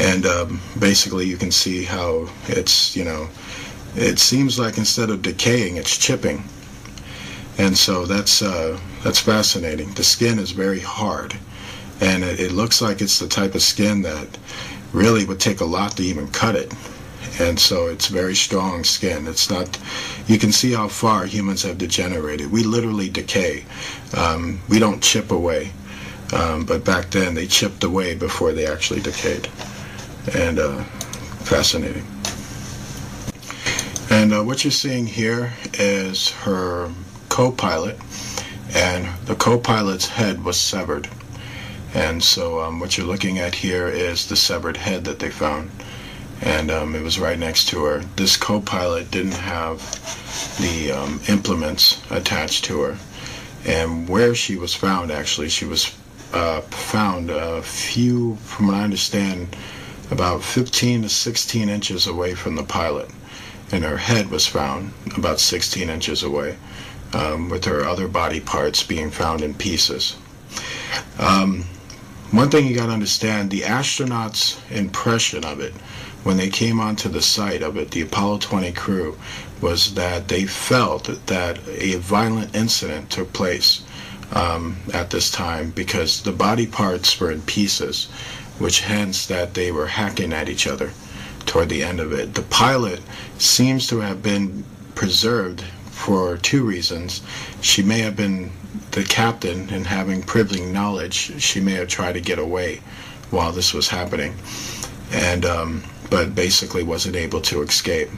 And 0.00 0.26
um, 0.26 0.60
basically 0.78 1.26
you 1.26 1.36
can 1.36 1.50
see 1.50 1.84
how 1.84 2.28
it's 2.46 2.94
you 2.96 3.04
know 3.04 3.28
it 3.96 4.18
seems 4.18 4.58
like 4.58 4.78
instead 4.78 5.10
of 5.10 5.22
decaying 5.22 5.76
it's 5.76 5.96
chipping. 5.96 6.44
And 7.58 7.76
so 7.76 8.06
that's 8.06 8.42
uh, 8.42 8.78
that's 9.02 9.18
fascinating. 9.20 9.92
The 9.94 10.04
skin 10.04 10.38
is 10.38 10.52
very 10.52 10.80
hard. 10.80 11.36
And 12.00 12.22
it, 12.22 12.38
it 12.38 12.52
looks 12.52 12.80
like 12.80 13.00
it's 13.00 13.18
the 13.18 13.26
type 13.26 13.56
of 13.56 13.62
skin 13.62 14.02
that 14.02 14.38
really 14.92 15.24
would 15.24 15.40
take 15.40 15.60
a 15.60 15.64
lot 15.64 15.96
to 15.96 16.02
even 16.02 16.28
cut 16.28 16.54
it. 16.54 16.72
And 17.40 17.58
so 17.58 17.86
it's 17.86 18.06
very 18.06 18.34
strong 18.34 18.84
skin. 18.84 19.26
It's 19.26 19.50
not 19.50 19.78
you 20.26 20.38
can 20.38 20.52
see 20.52 20.72
how 20.72 20.88
far 20.88 21.24
humans 21.26 21.62
have 21.62 21.78
degenerated. 21.78 22.52
We 22.52 22.62
literally 22.62 23.08
decay. 23.08 23.64
Um, 24.16 24.60
we 24.68 24.78
don't 24.78 25.02
chip 25.02 25.30
away 25.32 25.72
um, 26.32 26.64
but 26.64 26.84
back 26.84 27.10
then 27.10 27.34
they 27.34 27.46
chipped 27.46 27.84
away 27.84 28.14
before 28.14 28.52
they 28.52 28.66
actually 28.66 29.00
decayed 29.00 29.48
and 30.34 30.58
uh, 30.58 30.82
fascinating. 31.44 32.04
And 34.10 34.32
uh, 34.32 34.42
what 34.42 34.64
you're 34.64 34.70
seeing 34.70 35.06
here 35.06 35.52
is 35.74 36.30
her 36.30 36.90
co-pilot, 37.28 37.98
and 38.74 39.06
the 39.26 39.34
co-pilot's 39.34 40.08
head 40.08 40.44
was 40.44 40.58
severed. 40.58 41.08
And 41.94 42.22
so 42.22 42.60
um, 42.60 42.80
what 42.80 42.96
you're 42.96 43.06
looking 43.06 43.38
at 43.38 43.54
here 43.54 43.88
is 43.88 44.26
the 44.26 44.36
severed 44.36 44.76
head 44.76 45.04
that 45.04 45.18
they 45.18 45.30
found. 45.30 45.70
And 46.40 46.70
um, 46.70 46.94
it 46.94 47.02
was 47.02 47.18
right 47.18 47.38
next 47.38 47.68
to 47.68 47.84
her. 47.84 48.00
This 48.16 48.36
co-pilot 48.36 49.10
didn't 49.10 49.32
have 49.32 49.78
the 50.58 50.92
um, 50.92 51.20
implements 51.28 52.00
attached 52.10 52.64
to 52.66 52.80
her. 52.82 52.98
And 53.66 54.08
where 54.08 54.34
she 54.34 54.56
was 54.56 54.74
found, 54.74 55.10
actually, 55.10 55.48
she 55.48 55.64
was 55.64 55.97
uh, 56.32 56.60
found 56.62 57.30
a 57.30 57.62
few, 57.62 58.36
from 58.36 58.68
what 58.68 58.76
I 58.76 58.84
understand, 58.84 59.56
about 60.10 60.42
15 60.42 61.02
to 61.02 61.08
16 61.08 61.68
inches 61.68 62.06
away 62.06 62.34
from 62.34 62.56
the 62.56 62.62
pilot. 62.62 63.10
And 63.70 63.84
her 63.84 63.98
head 63.98 64.30
was 64.30 64.46
found 64.46 64.92
about 65.16 65.40
16 65.40 65.90
inches 65.90 66.22
away, 66.22 66.56
um, 67.12 67.48
with 67.48 67.64
her 67.66 67.84
other 67.84 68.08
body 68.08 68.40
parts 68.40 68.82
being 68.82 69.10
found 69.10 69.42
in 69.42 69.54
pieces. 69.54 70.16
Um, 71.18 71.64
one 72.30 72.50
thing 72.50 72.66
you 72.66 72.76
got 72.76 72.86
to 72.86 72.92
understand 72.92 73.50
the 73.50 73.62
astronauts' 73.62 74.58
impression 74.70 75.44
of 75.44 75.60
it 75.60 75.72
when 76.24 76.36
they 76.36 76.50
came 76.50 76.80
onto 76.80 77.08
the 77.08 77.22
site 77.22 77.62
of 77.62 77.76
it, 77.76 77.90
the 77.90 78.02
Apollo 78.02 78.38
20 78.38 78.72
crew, 78.72 79.16
was 79.60 79.94
that 79.94 80.28
they 80.28 80.44
felt 80.44 81.04
that 81.26 81.58
a 81.68 81.96
violent 81.96 82.54
incident 82.54 83.10
took 83.10 83.32
place 83.32 83.82
um, 84.32 84.76
at 84.92 85.10
this 85.10 85.30
time 85.30 85.70
because 85.70 86.22
the 86.22 86.32
body 86.32 86.66
parts 86.66 87.18
were 87.18 87.30
in 87.30 87.42
pieces 87.42 88.08
which 88.58 88.80
hence 88.80 89.26
that 89.26 89.54
they 89.54 89.70
were 89.70 89.86
hacking 89.86 90.32
at 90.32 90.48
each 90.48 90.66
other 90.66 90.90
toward 91.46 91.68
the 91.68 91.82
end 91.82 92.00
of 92.00 92.12
it. 92.12 92.34
The 92.34 92.42
pilot 92.42 93.00
seems 93.38 93.86
to 93.88 94.00
have 94.00 94.22
been 94.22 94.64
preserved 94.94 95.62
for 95.90 96.36
two 96.36 96.64
reasons. 96.64 97.22
She 97.60 97.82
may 97.82 98.00
have 98.00 98.16
been 98.16 98.50
the 98.90 99.04
captain 99.04 99.70
and 99.70 99.86
having 99.86 100.22
privileged 100.22 100.72
knowledge, 100.72 101.40
she 101.40 101.60
may 101.60 101.72
have 101.72 101.88
tried 101.88 102.14
to 102.14 102.20
get 102.20 102.38
away 102.38 102.80
while 103.30 103.52
this 103.52 103.74
was 103.74 103.88
happening, 103.88 104.34
and 105.12 105.44
um, 105.44 105.84
but 106.10 106.34
basically 106.34 106.82
wasn't 106.82 107.14
able 107.14 107.40
to 107.42 107.62
escape. 107.62 108.08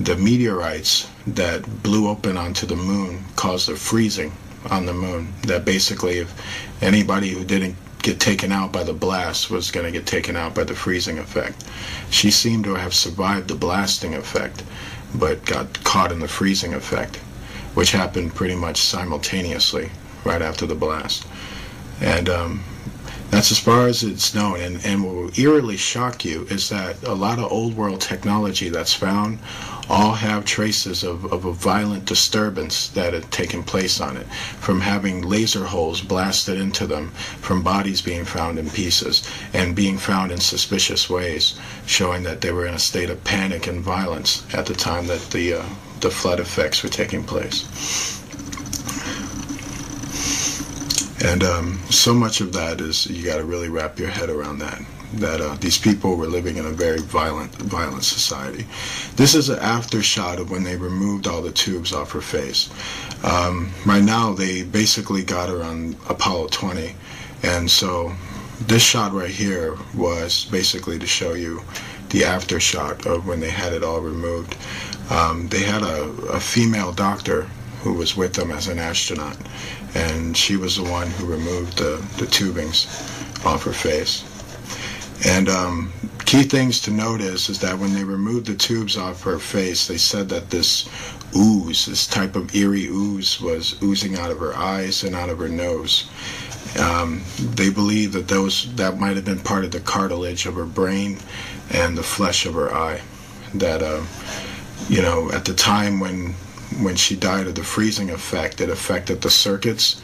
The 0.00 0.16
meteorites 0.16 1.08
that 1.26 1.82
blew 1.82 2.08
open 2.08 2.36
onto 2.36 2.66
the 2.66 2.76
moon 2.76 3.24
caused 3.36 3.68
a 3.68 3.76
freezing 3.76 4.32
on 4.68 4.86
the 4.86 4.92
moon. 4.92 5.32
That 5.44 5.64
basically, 5.64 6.18
if 6.18 6.82
anybody 6.82 7.30
who 7.30 7.44
didn't 7.44 7.76
get 8.02 8.20
taken 8.20 8.50
out 8.50 8.72
by 8.72 8.82
the 8.82 8.92
blast 8.92 9.50
was 9.50 9.70
going 9.70 9.84
to 9.84 9.92
get 9.92 10.06
taken 10.06 10.36
out 10.36 10.54
by 10.54 10.64
the 10.64 10.74
freezing 10.74 11.18
effect. 11.18 11.64
She 12.10 12.30
seemed 12.30 12.64
to 12.64 12.74
have 12.74 12.94
survived 12.94 13.48
the 13.48 13.54
blasting 13.54 14.14
effect, 14.14 14.64
but 15.14 15.44
got 15.44 15.84
caught 15.84 16.12
in 16.12 16.18
the 16.18 16.28
freezing 16.28 16.74
effect, 16.74 17.16
which 17.74 17.92
happened 17.92 18.34
pretty 18.34 18.54
much 18.54 18.78
simultaneously 18.80 19.90
right 20.24 20.42
after 20.42 20.66
the 20.66 20.74
blast. 20.74 21.26
And 22.00 22.28
um, 22.28 22.64
that's 23.30 23.52
as 23.52 23.58
far 23.58 23.86
as 23.86 24.02
it's 24.02 24.34
known. 24.34 24.60
And, 24.60 24.84
and 24.84 25.04
what 25.04 25.14
will 25.14 25.40
eerily 25.40 25.76
shock 25.76 26.24
you 26.24 26.46
is 26.50 26.68
that 26.68 27.02
a 27.04 27.14
lot 27.14 27.38
of 27.38 27.50
old 27.50 27.76
world 27.76 28.00
technology 28.00 28.68
that's 28.68 28.92
found 28.92 29.38
all 29.88 30.12
have 30.12 30.44
traces 30.44 31.02
of, 31.02 31.32
of 31.32 31.44
a 31.44 31.52
violent 31.52 32.04
disturbance 32.04 32.88
that 32.90 33.12
had 33.12 33.30
taken 33.32 33.62
place 33.62 34.00
on 34.00 34.16
it, 34.16 34.26
from 34.60 34.80
having 34.80 35.22
laser 35.22 35.64
holes 35.64 36.00
blasted 36.00 36.58
into 36.58 36.86
them, 36.86 37.10
from 37.40 37.62
bodies 37.62 38.00
being 38.00 38.24
found 38.24 38.58
in 38.58 38.70
pieces, 38.70 39.28
and 39.52 39.74
being 39.74 39.98
found 39.98 40.30
in 40.30 40.38
suspicious 40.38 41.10
ways, 41.10 41.58
showing 41.86 42.22
that 42.22 42.40
they 42.40 42.52
were 42.52 42.66
in 42.66 42.74
a 42.74 42.78
state 42.78 43.10
of 43.10 43.22
panic 43.24 43.66
and 43.66 43.80
violence 43.80 44.44
at 44.54 44.66
the 44.66 44.74
time 44.74 45.08
that 45.08 45.20
the, 45.30 45.54
uh, 45.54 45.64
the 46.00 46.10
flood 46.10 46.38
effects 46.38 46.84
were 46.84 46.88
taking 46.88 47.24
place. 47.24 48.19
And 51.22 51.42
um, 51.44 51.78
so 51.90 52.14
much 52.14 52.40
of 52.40 52.52
that 52.54 52.80
is 52.80 53.06
you 53.06 53.24
got 53.24 53.36
to 53.36 53.44
really 53.44 53.68
wrap 53.68 53.98
your 53.98 54.08
head 54.08 54.30
around 54.30 54.58
that. 54.60 54.80
That 55.14 55.40
uh, 55.40 55.56
these 55.60 55.76
people 55.76 56.16
were 56.16 56.28
living 56.28 56.56
in 56.56 56.66
a 56.66 56.70
very 56.70 57.00
violent, 57.00 57.52
violent 57.56 58.04
society. 58.04 58.64
This 59.16 59.34
is 59.34 59.48
an 59.48 59.58
after 59.58 60.02
shot 60.02 60.38
of 60.38 60.50
when 60.50 60.62
they 60.62 60.76
removed 60.76 61.26
all 61.26 61.42
the 61.42 61.50
tubes 61.50 61.92
off 61.92 62.12
her 62.12 62.20
face. 62.20 62.70
Um, 63.24 63.72
right 63.84 64.04
now, 64.04 64.32
they 64.32 64.62
basically 64.62 65.24
got 65.24 65.48
her 65.48 65.64
on 65.64 65.96
Apollo 66.08 66.48
20, 66.48 66.94
and 67.42 67.68
so 67.68 68.14
this 68.60 68.82
shot 68.82 69.12
right 69.12 69.30
here 69.30 69.76
was 69.96 70.44
basically 70.44 70.98
to 71.00 71.06
show 71.08 71.34
you 71.34 71.62
the 72.10 72.24
after 72.24 72.60
shot 72.60 73.04
of 73.04 73.26
when 73.26 73.40
they 73.40 73.50
had 73.50 73.72
it 73.72 73.82
all 73.82 74.00
removed. 74.00 74.56
Um, 75.10 75.48
they 75.48 75.64
had 75.64 75.82
a, 75.82 76.04
a 76.32 76.38
female 76.38 76.92
doctor 76.92 77.48
who 77.82 77.94
was 77.94 78.16
with 78.16 78.34
them 78.34 78.50
as 78.50 78.68
an 78.68 78.78
astronaut, 78.78 79.36
and 79.94 80.36
she 80.36 80.56
was 80.56 80.76
the 80.76 80.84
one 80.84 81.08
who 81.08 81.26
removed 81.26 81.78
the, 81.78 81.96
the 82.18 82.26
tubings 82.26 82.86
off 83.44 83.64
her 83.64 83.72
face. 83.72 84.24
And 85.26 85.48
um, 85.48 85.92
key 86.24 86.44
things 86.44 86.80
to 86.82 86.90
note 86.90 87.20
is, 87.20 87.48
is 87.48 87.60
that 87.60 87.78
when 87.78 87.94
they 87.94 88.04
removed 88.04 88.46
the 88.46 88.54
tubes 88.54 88.96
off 88.96 89.22
her 89.22 89.38
face, 89.38 89.86
they 89.86 89.98
said 89.98 90.28
that 90.30 90.50
this 90.50 90.88
ooze, 91.36 91.86
this 91.86 92.06
type 92.06 92.36
of 92.36 92.54
eerie 92.54 92.86
ooze, 92.86 93.40
was 93.40 93.80
oozing 93.82 94.16
out 94.16 94.30
of 94.30 94.38
her 94.38 94.56
eyes 94.56 95.04
and 95.04 95.14
out 95.14 95.28
of 95.28 95.38
her 95.38 95.48
nose. 95.48 96.08
Um, 96.78 97.22
they 97.38 97.70
believe 97.70 98.12
that 98.12 98.28
those 98.28 98.72
that 98.76 98.98
might 98.98 99.16
have 99.16 99.24
been 99.24 99.40
part 99.40 99.64
of 99.64 99.72
the 99.72 99.80
cartilage 99.80 100.46
of 100.46 100.54
her 100.54 100.64
brain 100.66 101.18
and 101.70 101.98
the 101.98 102.02
flesh 102.02 102.46
of 102.46 102.54
her 102.54 102.72
eye. 102.72 103.00
That 103.54 103.82
uh, 103.82 104.04
you 104.88 105.02
know, 105.02 105.30
at 105.32 105.44
the 105.44 105.54
time 105.54 106.00
when 106.00 106.34
when 106.78 106.96
she 106.96 107.16
died 107.16 107.46
of 107.46 107.54
the 107.54 107.64
freezing 107.64 108.10
effect, 108.10 108.60
it 108.60 108.70
affected 108.70 109.20
the 109.20 109.30
circuits, 109.30 110.00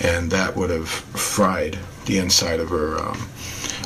and 0.00 0.30
that 0.30 0.56
would 0.56 0.70
have 0.70 0.88
fried 0.88 1.78
the 2.06 2.18
inside 2.18 2.60
of 2.60 2.68
her 2.70 2.98
um, 2.98 3.28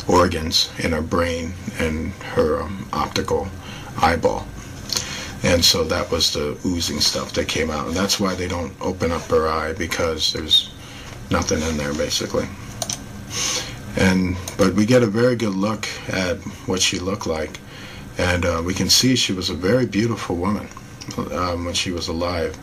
organs 0.06 0.70
in 0.78 0.92
her 0.92 1.02
brain 1.02 1.54
and 1.78 2.12
her 2.34 2.62
um, 2.62 2.88
optical 2.92 3.48
eyeball. 4.00 4.46
and 5.42 5.64
so 5.64 5.84
that 5.84 6.10
was 6.10 6.32
the 6.32 6.58
oozing 6.66 7.00
stuff 7.00 7.32
that 7.32 7.48
came 7.48 7.70
out, 7.70 7.86
and 7.86 7.96
that's 7.96 8.18
why 8.20 8.34
they 8.34 8.48
don't 8.48 8.74
open 8.80 9.12
up 9.12 9.22
her 9.22 9.48
eye 9.48 9.72
because 9.72 10.32
there's 10.32 10.70
nothing 11.30 11.62
in 11.62 11.76
there 11.76 11.94
basically. 11.94 12.46
And 13.96 14.36
but 14.56 14.74
we 14.74 14.86
get 14.86 15.02
a 15.02 15.06
very 15.06 15.36
good 15.36 15.54
look 15.54 15.88
at 16.08 16.36
what 16.66 16.80
she 16.80 16.98
looked 16.98 17.26
like, 17.26 17.58
and 18.16 18.44
uh, 18.44 18.62
we 18.64 18.74
can 18.74 18.88
see 18.88 19.16
she 19.16 19.32
was 19.32 19.50
a 19.50 19.54
very 19.54 19.86
beautiful 19.86 20.36
woman 20.36 20.68
um, 21.16 21.64
when 21.64 21.74
she 21.74 21.90
was 21.90 22.08
alive. 22.08 22.56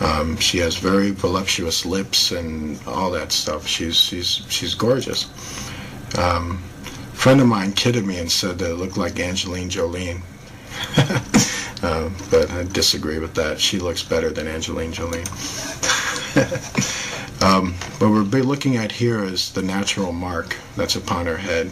Um, 0.00 0.36
she 0.38 0.58
has 0.58 0.76
very 0.76 1.10
voluptuous 1.10 1.84
lips 1.84 2.32
and 2.32 2.78
all 2.86 3.10
that 3.10 3.32
stuff. 3.32 3.66
She's 3.66 3.96
she's 3.96 4.42
she's 4.48 4.74
gorgeous. 4.74 5.28
Um, 6.18 6.62
a 6.82 7.16
friend 7.16 7.40
of 7.40 7.46
mine 7.46 7.72
kidded 7.72 8.06
me 8.06 8.18
and 8.18 8.30
said 8.30 8.58
that 8.58 8.70
it 8.70 8.76
looked 8.76 8.96
like 8.96 9.18
Angeline 9.18 9.68
Jolene. 9.68 10.22
uh, 11.82 12.10
but 12.30 12.50
I 12.50 12.64
disagree 12.64 13.18
with 13.18 13.34
that. 13.34 13.60
She 13.60 13.78
looks 13.78 14.02
better 14.02 14.30
than 14.30 14.46
Angeline 14.46 14.92
Jolene. 14.92 15.28
um, 17.42 17.74
what 17.98 18.10
we're 18.10 18.42
looking 18.42 18.76
at 18.76 18.92
here 18.92 19.22
is 19.22 19.52
the 19.52 19.62
natural 19.62 20.12
mark 20.12 20.56
that's 20.76 20.96
upon 20.96 21.26
her 21.26 21.36
head. 21.36 21.70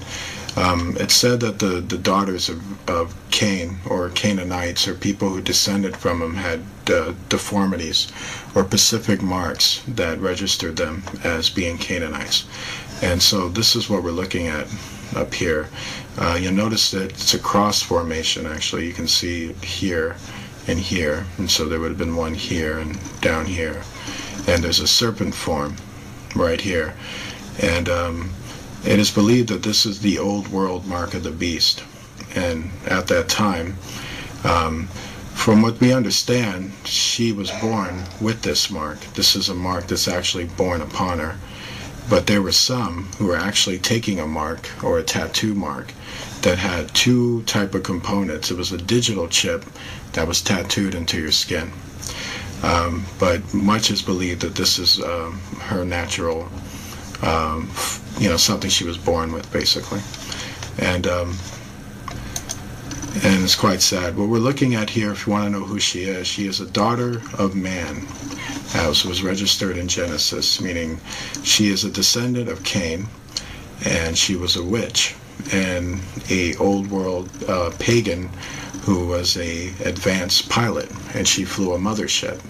Um, 0.59 0.97
it 0.99 1.13
said 1.13 1.39
that 1.41 1.61
the, 1.61 1.81
the 1.81 1.99
daughters 1.99 2.49
of, 2.49 2.91
of 2.91 3.15
Cain, 3.31 3.79
or 3.89 4.09
Canaanites, 4.11 4.89
or 4.89 4.95
people 4.95 5.29
who 5.29 5.41
descended 5.41 5.97
from 5.97 6.21
him, 6.21 6.35
had 6.35 6.65
uh, 6.91 7.13
deformities 7.29 8.11
or 8.57 8.65
specific 8.65 9.23
marks 9.23 9.85
that 9.87 10.19
registered 10.19 10.77
them 10.77 11.05
as 11.23 11.49
being 11.49 11.79
Canaanites. 11.79 12.47
And 13.03 13.23
so 13.23 13.49
this 13.49 13.77
is 13.77 13.89
what 13.89 14.03
we're 14.03 14.11
looking 14.11 14.49
at 14.49 14.67
up 15.15 15.33
here. 15.33 15.69
Uh, 16.19 16.37
you'll 16.41 16.53
notice 16.53 16.91
that 16.91 17.13
it's 17.13 17.35
a 17.35 17.39
cross 17.39 17.81
formation, 17.81 18.45
actually. 18.45 18.85
You 18.85 18.95
can 18.95 19.07
see 19.07 19.53
here 19.63 20.17
and 20.67 20.79
here. 20.79 21.25
And 21.39 21.49
so 21.49 21.69
there 21.69 21.79
would 21.79 21.91
have 21.91 21.99
been 21.99 22.17
one 22.17 22.35
here 22.35 22.81
and 22.81 22.99
down 23.21 23.47
here. 23.47 23.81
And 24.49 24.65
there's 24.65 24.81
a 24.81 24.89
serpent 24.89 25.37
form 25.37 25.77
right 26.35 26.61
here. 26.61 26.95
And 27.63 27.89
um, 27.89 28.31
it 28.89 28.99
is 28.99 29.11
believed 29.11 29.51
that 29.51 29.63
this 29.63 29.85
is 29.85 30.01
the 30.01 30.19
old 30.19 30.49
world 30.49 30.87
mark 30.87 31.13
of 31.13 31.23
the 31.23 31.31
beast. 31.31 31.85
And 32.35 32.71
at 32.87 33.07
that 33.09 33.29
time, 33.29 33.77
um, 34.45 34.87
from 35.35 35.61
what 35.61 35.79
we 35.79 35.93
understand, 35.93 36.73
she 36.85 37.31
was 37.31 37.51
born 37.61 38.05
with 38.19 38.41
this 38.41 38.71
mark. 38.71 38.99
This 39.13 39.37
is 39.37 39.51
a 39.51 39.55
mark 39.55 39.89
that's 39.89 40.09
actually 40.09 40.47
born 40.47 40.81
upon 40.81 41.19
her. 41.19 41.37
But 42.09 42.27
there 42.27 42.41
were 42.41 42.53
some 42.53 43.11
who 43.19 43.27
were 43.27 43.37
actually 43.37 43.79
taking 43.79 44.21
a 44.21 44.27
mark 44.27 44.71
or 44.83 44.99
a 44.99 45.03
tattoo 45.03 45.55
mark 45.55 45.93
that 46.41 46.57
had 46.57 46.95
two 46.95 47.43
type 47.43 47.75
of 47.75 47.83
components. 47.83 48.51
It 48.51 48.57
was 48.57 48.73
a 48.73 48.79
digital 48.79 49.29
chip 49.29 49.67
that 50.15 50.27
was 50.27 50.41
tattooed 50.41 50.95
into 50.95 51.21
your 51.21 51.33
skin. 51.33 51.73
Um, 52.63 53.05
but 53.19 53.53
much 53.53 53.91
is 53.91 54.01
believed 54.01 54.41
that 54.41 54.55
this 54.55 54.79
is 54.79 54.99
um, 55.03 55.41
her 55.69 55.85
natural 55.85 56.49
um, 57.23 57.71
you 58.19 58.29
know, 58.29 58.37
something 58.37 58.71
she 58.71 58.85
was 58.85 58.99
born 58.99 59.33
with, 59.33 59.51
basically. 59.53 60.01
And 60.79 61.07
um, 61.07 61.37
and 63.25 63.43
it's 63.43 63.57
quite 63.57 63.81
sad. 63.81 64.17
What 64.17 64.29
we're 64.29 64.39
looking 64.39 64.75
at 64.75 64.91
here, 64.91 65.11
if 65.11 65.27
you 65.27 65.33
want 65.33 65.47
to 65.47 65.51
know 65.51 65.65
who 65.65 65.81
she 65.81 66.05
is, 66.05 66.27
she 66.27 66.47
is 66.47 66.61
a 66.61 66.71
daughter 66.71 67.21
of 67.39 67.57
man, 67.57 68.07
as 68.75 69.05
was 69.05 69.23
registered 69.23 69.77
in 69.77 69.89
Genesis, 69.89 70.61
meaning 70.61 71.01
she 71.43 71.69
is 71.69 71.85
a 71.85 71.91
descendant 71.91 72.49
of 72.49 72.63
Cain, 72.63 73.09
and 73.85 74.17
she 74.17 74.37
was 74.37 74.57
a 74.57 74.63
witch 74.63 75.17
and 75.53 76.01
a 76.31 76.55
old 76.57 76.91
world 76.91 77.31
uh, 77.49 77.73
pagan 77.79 78.29
who 78.83 79.07
was 79.07 79.37
a 79.37 79.69
advanced 79.85 80.49
pilot, 80.49 80.91
and 81.15 81.27
she 81.27 81.45
flew 81.45 81.75
a 81.75 81.79
mothership 81.79 82.41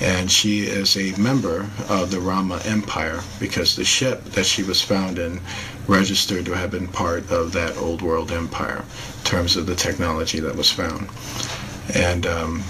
and 0.00 0.30
she 0.30 0.60
is 0.66 0.96
a 0.96 1.16
member 1.20 1.68
of 1.88 2.10
the 2.10 2.20
Rama 2.20 2.60
Empire 2.64 3.20
because 3.38 3.76
the 3.76 3.84
ship 3.84 4.24
that 4.24 4.44
she 4.44 4.62
was 4.62 4.82
found 4.82 5.18
in 5.18 5.40
registered 5.86 6.44
to 6.46 6.52
have 6.52 6.70
been 6.70 6.88
part 6.88 7.30
of 7.30 7.52
that 7.52 7.76
old 7.76 8.02
world 8.02 8.32
empire 8.32 8.84
in 9.18 9.24
terms 9.24 9.56
of 9.56 9.66
the 9.66 9.74
technology 9.74 10.40
that 10.40 10.54
was 10.54 10.70
found. 10.70 11.08
And 11.94 12.26
um, 12.26 12.62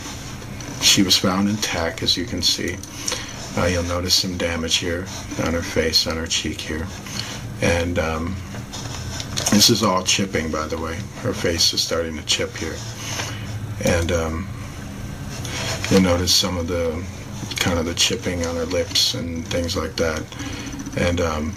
she 0.80 1.02
was 1.02 1.16
found 1.16 1.48
intact, 1.48 2.02
as 2.02 2.16
you 2.16 2.24
can 2.26 2.42
see. 2.42 2.76
Uh, 3.56 3.66
you'll 3.66 3.84
notice 3.84 4.14
some 4.14 4.36
damage 4.36 4.76
here 4.76 5.06
on 5.44 5.54
her 5.54 5.62
face, 5.62 6.06
on 6.06 6.16
her 6.16 6.26
cheek 6.26 6.60
here. 6.60 6.86
And 7.62 7.98
um, 7.98 8.36
this 9.50 9.70
is 9.70 9.82
all 9.82 10.02
chipping, 10.02 10.50
by 10.50 10.66
the 10.66 10.76
way. 10.78 10.98
Her 11.22 11.32
face 11.32 11.72
is 11.72 11.80
starting 11.80 12.16
to 12.16 12.26
chip 12.26 12.54
here. 12.56 12.76
And 13.84 14.12
um, 14.12 14.48
you'll 15.90 16.00
notice 16.00 16.34
some 16.34 16.58
of 16.58 16.66
the 16.66 17.04
kind 17.58 17.78
of 17.78 17.86
the 17.86 17.94
chipping 17.94 18.44
on 18.46 18.56
her 18.56 18.66
lips 18.66 19.14
and 19.14 19.46
things 19.48 19.76
like 19.76 19.96
that. 19.96 20.22
And 20.96 21.20
um, 21.20 21.54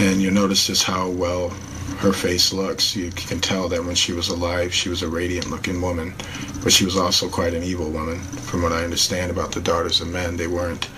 and 0.00 0.22
you 0.22 0.30
notice 0.30 0.66
just 0.66 0.84
how 0.84 1.08
well 1.08 1.50
her 1.98 2.12
face 2.12 2.52
looks. 2.52 2.96
You 2.96 3.10
can 3.12 3.40
tell 3.40 3.68
that 3.68 3.84
when 3.84 3.94
she 3.94 4.12
was 4.12 4.28
alive, 4.28 4.74
she 4.74 4.88
was 4.88 5.02
a 5.02 5.08
radiant 5.08 5.50
looking 5.50 5.80
woman, 5.80 6.14
but 6.62 6.72
she 6.72 6.84
was 6.84 6.96
also 6.96 7.28
quite 7.28 7.54
an 7.54 7.62
evil 7.62 7.90
woman. 7.90 8.18
From 8.18 8.62
what 8.62 8.72
I 8.72 8.82
understand 8.82 9.30
about 9.30 9.52
the 9.52 9.60
daughters 9.60 10.00
of 10.00 10.08
men, 10.08 10.36
they 10.36 10.48
weren't 10.48 10.88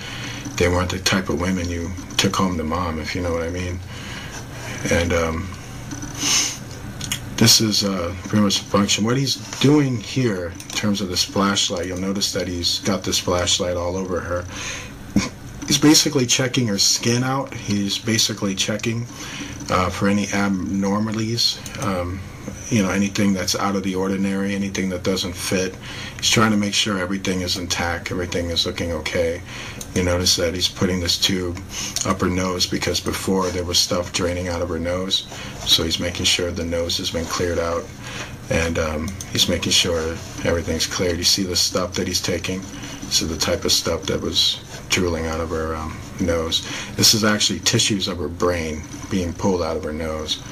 they 0.56 0.68
weren't 0.68 0.90
the 0.90 1.00
type 1.00 1.28
of 1.28 1.40
women 1.40 1.68
you 1.68 1.90
took 2.16 2.36
home 2.36 2.56
to 2.56 2.64
mom, 2.64 3.00
if 3.00 3.14
you 3.14 3.20
know 3.20 3.32
what 3.32 3.42
I 3.42 3.50
mean. 3.50 3.78
And 4.90 5.12
um, 5.12 5.48
this 7.36 7.60
is 7.60 7.84
uh, 7.84 8.14
pretty 8.24 8.42
much 8.44 8.60
the 8.60 8.64
function. 8.64 9.04
What 9.04 9.16
he's 9.16 9.36
doing 9.60 9.98
here 9.98 10.52
terms 10.84 11.00
of 11.00 11.08
this 11.08 11.24
flashlight, 11.24 11.86
you'll 11.86 11.96
notice 11.96 12.34
that 12.34 12.46
he's 12.46 12.80
got 12.80 13.02
this 13.02 13.18
flashlight 13.18 13.74
all 13.74 13.96
over 13.96 14.20
her. 14.20 14.44
He's 15.66 15.78
basically 15.78 16.26
checking 16.26 16.66
her 16.66 16.76
skin 16.76 17.24
out. 17.24 17.54
He's 17.54 17.96
basically 17.96 18.54
checking 18.54 19.06
uh, 19.70 19.88
for 19.88 20.08
any 20.08 20.28
abnormalities, 20.30 21.58
um, 21.80 22.20
you 22.68 22.82
know, 22.82 22.90
anything 22.90 23.32
that's 23.32 23.56
out 23.56 23.76
of 23.76 23.82
the 23.82 23.94
ordinary, 23.94 24.54
anything 24.54 24.90
that 24.90 25.02
doesn't 25.04 25.32
fit. 25.32 25.74
He's 26.18 26.28
trying 26.28 26.50
to 26.50 26.58
make 26.58 26.74
sure 26.74 26.98
everything 26.98 27.40
is 27.40 27.56
intact, 27.56 28.10
everything 28.10 28.50
is 28.50 28.66
looking 28.66 28.92
okay. 28.92 29.40
You 29.94 30.02
notice 30.02 30.36
that 30.36 30.52
he's 30.52 30.68
putting 30.68 31.00
this 31.00 31.16
tube 31.16 31.58
up 32.04 32.20
her 32.20 32.28
nose 32.28 32.66
because 32.66 33.00
before 33.00 33.48
there 33.48 33.64
was 33.64 33.78
stuff 33.78 34.12
draining 34.12 34.48
out 34.48 34.60
of 34.60 34.68
her 34.68 34.78
nose. 34.78 35.26
So 35.66 35.82
he's 35.82 35.98
making 35.98 36.26
sure 36.26 36.50
the 36.50 36.62
nose 36.62 36.98
has 36.98 37.10
been 37.10 37.24
cleared 37.24 37.58
out 37.58 37.84
and 38.50 38.78
um, 38.78 39.08
he's 39.32 39.48
making 39.48 39.72
sure 39.72 40.16
everything's 40.44 40.86
cleared. 40.86 41.18
You 41.18 41.24
see 41.24 41.44
the 41.44 41.56
stuff 41.56 41.94
that 41.94 42.06
he's 42.06 42.20
taking? 42.20 42.62
So 43.10 43.26
the 43.26 43.38
type 43.38 43.64
of 43.64 43.72
stuff 43.72 44.02
that 44.04 44.20
was 44.20 44.60
drooling 44.88 45.26
out 45.26 45.40
of 45.40 45.50
her 45.50 45.74
um, 45.74 45.96
nose. 46.20 46.66
This 46.96 47.14
is 47.14 47.24
actually 47.24 47.60
tissues 47.60 48.08
of 48.08 48.18
her 48.18 48.28
brain 48.28 48.82
being 49.10 49.32
pulled 49.32 49.62
out 49.62 49.76
of 49.76 49.84
her 49.84 49.92
nose. 49.92 50.42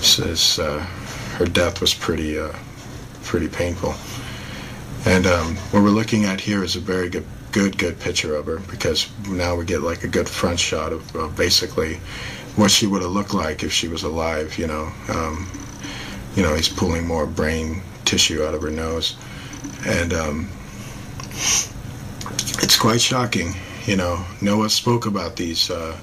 Says 0.00 0.58
uh, 0.58 0.80
her 1.36 1.46
death 1.46 1.80
was 1.80 1.94
pretty, 1.94 2.38
uh, 2.38 2.52
pretty 3.22 3.48
painful. 3.48 3.94
And 5.10 5.26
um, 5.26 5.56
what 5.70 5.82
we're 5.82 5.90
looking 5.90 6.24
at 6.24 6.40
here 6.40 6.64
is 6.64 6.76
a 6.76 6.80
very 6.80 7.08
good 7.08 7.24
good, 7.56 7.78
good 7.78 7.98
picture 7.98 8.34
of 8.34 8.44
her 8.44 8.58
because 8.70 9.08
now 9.30 9.56
we 9.56 9.64
get 9.64 9.80
like 9.80 10.04
a 10.04 10.08
good 10.08 10.28
front 10.28 10.60
shot 10.60 10.92
of, 10.92 11.16
of 11.16 11.34
basically 11.38 11.94
what 12.56 12.70
she 12.70 12.86
would 12.86 13.00
have 13.00 13.12
looked 13.12 13.32
like 13.32 13.62
if 13.62 13.72
she 13.72 13.88
was 13.88 14.02
alive. 14.02 14.58
You 14.58 14.66
know, 14.66 14.92
um, 15.08 15.48
you 16.36 16.42
know, 16.42 16.54
he's 16.54 16.68
pulling 16.68 17.06
more 17.06 17.26
brain 17.26 17.82
tissue 18.04 18.44
out 18.44 18.54
of 18.54 18.62
her 18.62 18.70
nose, 18.70 19.16
and 19.86 20.12
um, 20.12 20.48
it's 21.32 22.78
quite 22.78 23.00
shocking. 23.00 23.54
You 23.86 23.96
know, 23.96 24.24
Noah 24.40 24.70
spoke 24.70 25.06
about 25.06 25.36
these. 25.36 25.70
Uh, 25.70 25.96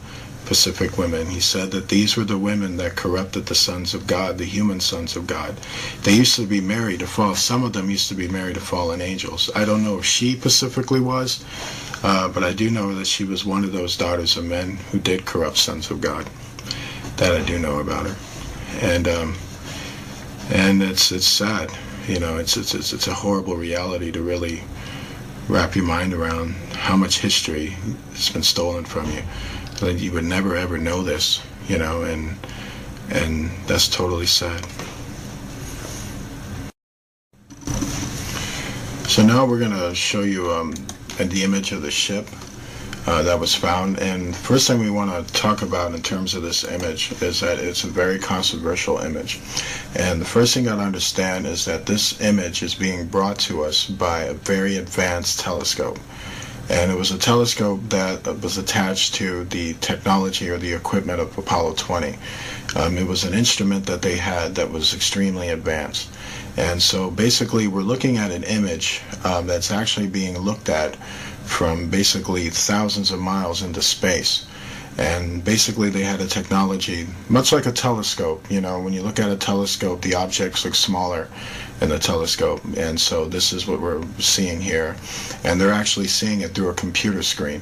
Pacific 0.46 0.98
women. 0.98 1.28
He 1.28 1.40
said 1.40 1.72
that 1.72 1.90
these 1.90 2.18
were 2.18 2.24
the 2.26 2.38
women 2.38 2.78
that 2.78 2.96
corrupted 2.96 3.46
the 3.46 3.56
sons 3.56 3.94
of 3.94 4.08
God, 4.08 4.38
the 4.38 4.46
human 4.46 4.80
sons 4.80 5.16
of 5.16 5.26
God. 5.26 5.56
They 6.04 6.14
used 6.14 6.36
to 6.36 6.46
be 6.46 6.62
married 6.62 7.00
to 7.00 7.08
fall. 7.08 7.36
Some 7.36 7.64
of 7.64 7.74
them 7.74 7.90
used 7.90 8.10
to 8.10 8.16
be 8.16 8.28
married 8.28 8.56
to 8.56 8.62
fallen 8.62 9.02
angels. 9.02 9.50
I 9.56 9.66
don't 9.66 9.84
know 9.84 9.98
if 9.98 10.06
she 10.06 10.34
specifically 10.34 11.00
was, 11.00 11.44
uh, 12.04 12.28
but 12.28 12.44
I 12.44 12.54
do 12.54 12.70
know 12.70 12.94
that 12.96 13.08
she 13.08 13.24
was 13.24 13.46
one 13.46 13.64
of 13.64 13.72
those 13.72 13.98
daughters 13.98 14.38
of 14.38 14.46
men 14.46 14.78
who 14.92 15.00
did 15.00 15.26
corrupt 15.26 15.58
sons 15.58 15.90
of 15.90 16.02
God. 16.02 16.30
That 17.18 17.34
I 17.34 17.44
do 17.44 17.60
know 17.60 17.80
about 17.80 18.08
her, 18.08 18.16
and 18.82 19.08
um, 19.08 19.36
and 20.52 20.82
it's 20.84 21.12
it's 21.12 21.28
sad. 21.28 21.72
You 22.08 22.20
know, 22.20 22.38
it's 22.38 22.58
it's 22.58 22.74
it's, 22.74 22.94
it's 22.94 23.08
a 23.08 23.14
horrible 23.14 23.56
reality 23.56 24.12
to 24.12 24.22
really 24.22 24.64
wrap 25.48 25.76
your 25.76 25.86
mind 25.86 26.14
around 26.14 26.54
how 26.74 26.96
much 26.96 27.20
history 27.20 27.76
has 28.12 28.30
been 28.30 28.44
stolen 28.44 28.86
from 28.86 29.10
you 29.12 29.22
that 29.80 30.00
you 30.00 30.12
would 30.12 30.24
never 30.24 30.56
ever 30.56 30.78
know 30.78 31.02
this, 31.02 31.42
you 31.68 31.78
know, 31.78 32.04
and 32.04 32.38
and 33.10 33.50
that's 33.68 33.88
totally 33.88 34.26
sad. 34.26 34.66
So 39.08 39.24
now 39.24 39.46
we're 39.46 39.60
going 39.60 39.72
to 39.72 39.94
show 39.94 40.22
you 40.22 40.50
um, 40.52 40.74
the 41.20 41.44
image 41.44 41.72
of 41.72 41.84
the 41.84 41.92
ship. 41.92 42.28
Uh, 43.06 43.22
that 43.24 43.40
was 43.40 43.54
found. 43.54 44.00
And 44.00 44.36
first 44.36 44.68
thing 44.68 44.80
we 44.80 44.90
want 44.90 45.28
to 45.28 45.34
talk 45.34 45.62
about 45.62 45.94
in 45.94 46.02
terms 46.02 46.36
of 46.36 46.44
this 46.44 46.64
image 46.64 47.12
is 47.22 47.40
that 47.42 47.60
it's 47.60 47.84
a 47.84 47.88
very 47.88 48.20
controversial 48.20 49.00
image. 49.00 49.42
And 49.96 50.22
the 50.22 50.26
first 50.26 50.54
thing 50.54 50.68
I 50.68 50.86
understand 50.86 51.46
is 51.46 51.66
that 51.66 51.86
this 51.86 52.20
image 52.22 52.64
is 52.64 52.76
being 52.76 53.08
brought 53.08 53.40
to 53.40 53.64
us 53.64 53.88
by 53.88 54.24
a 54.24 54.34
very 54.34 54.78
advanced 54.78 55.40
telescope. 55.40 56.00
And 56.70 56.90
it 56.90 56.98
was 56.98 57.12
a 57.12 57.18
telescope 57.18 57.82
that 57.90 58.26
was 58.42 58.58
attached 58.58 59.16
to 59.16 59.44
the 59.46 59.74
technology 59.76 60.50
or 60.50 60.58
the 60.58 60.72
equipment 60.72 61.20
of 61.20 61.38
Apollo 61.38 61.74
20. 61.74 62.18
Um, 62.78 62.98
it 62.98 63.06
was 63.06 63.26
an 63.26 63.34
instrument 63.34 63.86
that 63.88 64.02
they 64.02 64.16
had 64.16 64.56
that 64.56 64.72
was 64.72 64.94
extremely 64.94 65.50
advanced. 65.50 66.10
And 66.56 66.82
so 66.82 67.12
basically 67.12 67.68
we're 67.68 67.82
looking 67.82 68.18
at 68.18 68.32
an 68.32 68.44
image 68.44 69.02
um, 69.26 69.46
that's 69.48 69.72
actually 69.72 70.08
being 70.08 70.38
looked 70.38 70.70
at 70.70 70.96
from 71.54 71.88
basically 71.88 72.50
thousands 72.50 73.12
of 73.12 73.20
miles 73.20 73.62
into 73.62 73.82
space. 73.82 74.46
And 74.98 75.44
basically 75.44 75.90
they 75.90 76.04
had 76.04 76.20
a 76.20 76.26
technology, 76.26 77.08
much 77.30 77.52
like 77.52 77.68
a 77.68 77.72
telescope. 77.72 78.50
You 78.50 78.60
know, 78.60 78.80
when 78.80 78.92
you 78.92 79.04
look 79.04 79.20
at 79.20 79.30
a 79.30 79.36
telescope, 79.36 80.02
the 80.02 80.16
objects 80.16 80.66
look 80.66 80.74
smaller 80.74 81.30
in 81.80 81.90
the 81.90 82.00
telescope. 82.00 82.62
And 82.76 83.00
so 83.00 83.26
this 83.26 83.54
is 83.54 83.68
what 83.68 83.82
we're 83.82 84.04
seeing 84.18 84.62
here. 84.62 84.96
And 85.44 85.62
they're 85.62 85.72
actually 85.72 86.08
seeing 86.08 86.42
it 86.42 86.52
through 86.56 86.70
a 86.70 86.74
computer 86.74 87.22
screen 87.22 87.62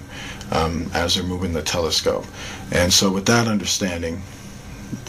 um, 0.52 0.90
as 0.94 1.16
they're 1.16 1.24
moving 1.24 1.54
the 1.54 1.62
telescope. 1.62 2.26
And 2.72 2.92
so 2.92 3.12
with 3.12 3.26
that 3.26 3.48
understanding, 3.48 4.22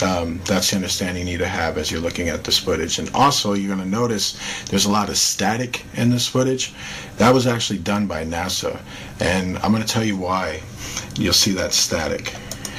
um, 0.02 0.40
that's 0.44 0.70
the 0.70 0.76
understanding 0.76 1.26
you 1.26 1.32
need 1.32 1.38
to 1.38 1.48
have 1.48 1.78
as 1.78 1.90
you're 1.90 2.00
looking 2.00 2.28
at 2.28 2.44
this 2.44 2.58
footage. 2.58 2.98
And 2.98 3.10
also, 3.14 3.54
you're 3.54 3.74
going 3.74 3.84
to 3.84 3.90
notice 3.90 4.38
there's 4.66 4.84
a 4.84 4.90
lot 4.90 5.08
of 5.08 5.16
static 5.16 5.84
in 5.94 6.10
this 6.10 6.28
footage. 6.28 6.72
That 7.18 7.34
was 7.34 7.46
actually 7.46 7.78
done 7.78 8.06
by 8.06 8.24
NASA. 8.24 8.80
And 9.20 9.58
I'm 9.58 9.72
going 9.72 9.82
to 9.82 9.88
tell 9.88 10.04
you 10.04 10.16
why 10.16 10.60
you'll 11.16 11.32
see 11.32 11.52
that 11.52 11.72
static. 11.72 12.34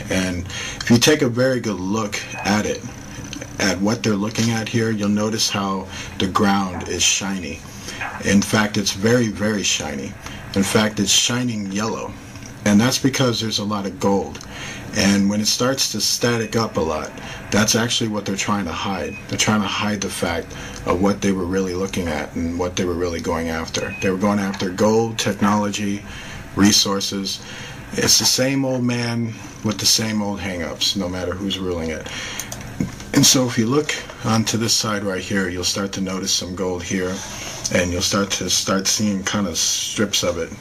And 0.10 0.46
if 0.46 0.90
you 0.90 0.98
take 0.98 1.22
a 1.22 1.30
very 1.30 1.60
good 1.60 1.80
look 1.80 2.20
at 2.46 2.66
it, 2.66 2.82
at 3.60 3.80
what 3.80 4.04
they're 4.04 4.16
looking 4.16 4.52
at 4.52 4.68
here, 4.68 4.92
you'll 4.92 5.10
notice 5.10 5.50
how 5.50 5.88
the 6.20 6.28
ground 6.28 6.90
is 6.90 7.04
shiny. 7.04 7.60
In 8.26 8.42
fact, 8.42 8.78
it's 8.78 8.92
very, 8.92 9.28
very 9.28 9.64
shiny. 9.64 10.12
In 10.56 10.64
fact, 10.64 11.00
it's 11.00 11.12
shining 11.12 11.72
yellow. 11.72 12.12
And 12.66 12.80
that's 12.80 12.98
because 12.98 13.40
there's 13.40 13.60
a 13.60 13.64
lot 13.64 13.86
of 13.86 14.00
gold. 14.00 14.40
And 14.95 15.28
when 15.30 15.41
it 15.41 15.48
starts 15.48 15.91
to 15.94 16.02
static 16.02 16.56
up 16.56 16.78
a 16.78 16.82
lot, 16.82 17.11
that's 17.49 17.76
actually 17.76 18.10
what 18.10 18.26
they're 18.26 18.36
trying 18.36 18.65
to 18.65 18.72
hide. 18.72 19.18
They're 19.28 19.38
trying 19.38 19.61
to 19.61 19.68
hide 19.68 20.02
the 20.02 20.10
fact 20.10 20.48
of 20.86 21.02
what 21.02 21.22
they 21.22 21.32
were 21.32 21.45
really 21.45 21.74
looking 21.74 22.07
at 22.07 22.36
and 22.36 22.60
what 22.60 22.76
they 22.76 22.86
were 22.86 22.94
really 22.94 23.20
going 23.20 23.49
after. 23.49 23.95
They 24.02 24.11
were 24.11 24.18
going 24.18 24.40
after 24.40 24.70
gold, 24.70 25.18
technology, 25.18 26.03
resources. 26.56 27.41
It's 27.94 28.20
the 28.20 28.26
same 28.26 28.65
old 28.65 28.84
man 28.84 29.34
with 29.64 29.80
the 29.80 29.86
same 29.86 30.22
old 30.22 30.40
hangups, 30.40 30.95
no 30.95 31.10
matter 31.10 31.34
who's 31.34 31.57
ruling 31.57 31.90
it. 31.90 32.07
And 33.14 33.26
so 33.26 33.48
if 33.48 33.57
you 33.57 33.68
look 33.68 33.94
onto 34.26 34.57
this 34.57 34.74
side 34.74 35.03
right 35.03 35.22
here, 35.22 35.48
you'll 35.48 35.64
start 35.64 35.91
to 35.94 36.02
notice 36.02 36.32
some 36.32 36.56
gold 36.56 36.84
here, 36.84 37.15
and 37.74 37.91
you'll 37.91 38.02
start 38.02 38.32
to 38.32 38.49
start 38.49 38.88
seeing 38.88 39.24
kind 39.24 39.48
of 39.48 39.57
strips 39.57 40.24
of 40.24 40.38
it 40.38 40.52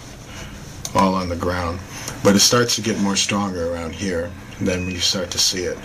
all 0.95 1.15
on 1.15 1.29
the 1.29 1.37
ground. 1.37 1.81
But 2.23 2.37
it 2.37 2.41
starts 2.41 2.77
to 2.77 2.83
get 2.83 2.99
more 3.01 3.17
stronger 3.17 3.73
around 3.73 3.95
here 3.95 4.31
than 4.61 4.91
you 4.91 5.01
start 5.01 5.31
to 5.33 5.39
see 5.39 5.65
it. 5.65 5.79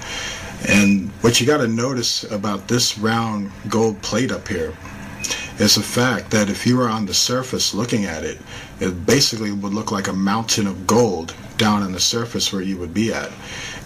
And 0.67 1.09
what 1.21 1.39
you 1.39 1.47
got 1.47 1.57
to 1.57 1.67
notice 1.67 2.23
about 2.31 2.67
this 2.67 2.97
round 2.97 3.51
gold 3.69 4.01
plate 4.01 4.31
up 4.31 4.47
here 4.47 4.73
is 5.59 5.75
the 5.75 5.81
fact 5.81 6.31
that 6.31 6.49
if 6.49 6.65
you 6.65 6.77
were 6.77 6.89
on 6.89 7.05
the 7.05 7.13
surface 7.13 7.73
looking 7.73 8.05
at 8.05 8.23
it, 8.23 8.39
it 8.79 9.05
basically 9.05 9.51
would 9.51 9.73
look 9.73 9.91
like 9.91 10.07
a 10.07 10.13
mountain 10.13 10.67
of 10.67 10.85
gold 10.85 11.33
down 11.57 11.81
on 11.81 11.91
the 11.91 11.99
surface 11.99 12.53
where 12.53 12.61
you 12.61 12.77
would 12.77 12.93
be 12.93 13.11
at. 13.11 13.31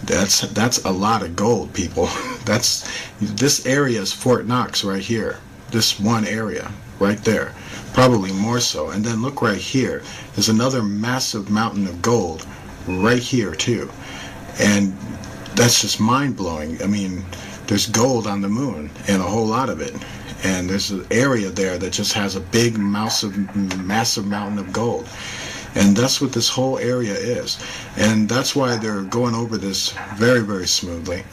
That's 0.04 0.40
that's 0.52 0.84
a 0.84 0.90
lot 0.90 1.22
of 1.22 1.36
gold, 1.36 1.72
people. 1.72 2.06
That's 2.44 2.90
this 3.20 3.64
area 3.66 4.00
is 4.00 4.12
Fort 4.12 4.46
Knox 4.46 4.82
right 4.82 5.02
here. 5.02 5.38
This 5.70 6.00
one 6.00 6.26
area 6.26 6.72
right 7.02 7.18
there 7.24 7.52
probably 7.92 8.32
more 8.32 8.60
so. 8.60 8.90
And 8.90 9.04
then 9.04 9.22
look 9.22 9.42
right 9.42 9.60
here. 9.60 10.02
There's 10.34 10.48
another 10.48 10.82
massive 10.82 11.50
mountain 11.50 11.86
of 11.86 12.02
gold 12.02 12.46
right 12.86 13.22
here 13.22 13.54
too. 13.54 13.90
And 14.58 14.96
that's 15.54 15.80
just 15.82 16.00
mind 16.00 16.36
blowing. 16.36 16.82
I 16.82 16.86
mean, 16.86 17.24
there's 17.66 17.86
gold 17.86 18.26
on 18.26 18.40
the 18.40 18.48
moon 18.48 18.90
and 19.08 19.22
a 19.22 19.26
whole 19.26 19.46
lot 19.46 19.68
of 19.68 19.80
it. 19.80 19.94
And 20.44 20.68
there's 20.68 20.90
an 20.90 21.06
area 21.10 21.50
there 21.50 21.78
that 21.78 21.92
just 21.92 22.12
has 22.14 22.34
a 22.34 22.40
big 22.40 22.76
massive 22.76 23.34
massive 23.78 24.26
mountain 24.26 24.58
of 24.58 24.72
gold. 24.72 25.08
And 25.74 25.96
that's 25.96 26.20
what 26.20 26.32
this 26.32 26.48
whole 26.48 26.78
area 26.78 27.14
is. 27.14 27.58
And 27.96 28.28
that's 28.28 28.54
why 28.54 28.76
they're 28.76 29.02
going 29.02 29.34
over 29.34 29.56
this 29.56 29.94
very, 30.16 30.40
very 30.40 30.66
smoothly. 30.66 31.24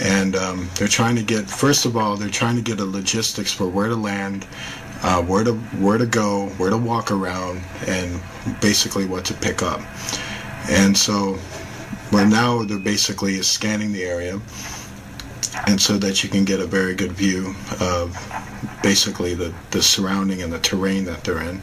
And 0.00 0.36
um, 0.36 0.68
they're 0.74 0.88
trying 0.88 1.16
to 1.16 1.22
get, 1.22 1.48
first 1.48 1.86
of 1.86 1.96
all, 1.96 2.16
they're 2.16 2.28
trying 2.28 2.56
to 2.56 2.62
get 2.62 2.80
a 2.80 2.84
logistics 2.84 3.52
for 3.52 3.66
where 3.66 3.88
to 3.88 3.96
land, 3.96 4.46
uh, 5.02 5.22
where 5.22 5.44
to 5.44 5.54
where 5.54 5.98
to 5.98 6.06
go, 6.06 6.48
where 6.58 6.70
to 6.70 6.76
walk 6.76 7.10
around, 7.10 7.62
and 7.86 8.20
basically 8.60 9.06
what 9.06 9.24
to 9.26 9.34
pick 9.34 9.62
up. 9.62 9.80
And 10.68 10.96
so, 10.96 11.34
where 12.10 12.26
now 12.26 12.64
they're 12.64 12.78
basically 12.78 13.34
is 13.34 13.48
scanning 13.48 13.92
the 13.92 14.04
area, 14.04 14.40
and 15.66 15.80
so 15.80 15.98
that 15.98 16.22
you 16.22 16.28
can 16.28 16.44
get 16.44 16.60
a 16.60 16.66
very 16.66 16.94
good 16.94 17.12
view 17.12 17.54
of 17.80 18.16
basically 18.82 19.34
the 19.34 19.54
the 19.70 19.82
surrounding 19.82 20.42
and 20.42 20.52
the 20.52 20.58
terrain 20.58 21.04
that 21.04 21.24
they're 21.24 21.42
in. 21.42 21.62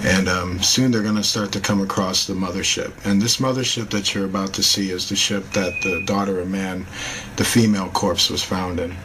And 0.00 0.28
um, 0.28 0.62
soon 0.62 0.92
they're 0.92 1.02
going 1.02 1.16
to 1.16 1.24
start 1.24 1.50
to 1.52 1.60
come 1.60 1.80
across 1.80 2.26
the 2.26 2.34
mothership. 2.34 2.92
And 3.04 3.20
this 3.20 3.38
mothership 3.38 3.90
that 3.90 4.14
you're 4.14 4.26
about 4.26 4.54
to 4.54 4.62
see 4.62 4.92
is 4.92 5.08
the 5.08 5.16
ship 5.16 5.44
that 5.54 5.72
the 5.82 6.04
daughter 6.06 6.38
of 6.38 6.48
man, 6.48 6.86
the 7.34 7.44
female 7.44 7.88
corpse, 7.88 8.30
was 8.30 8.42
found 8.42 8.78
in 8.78 8.96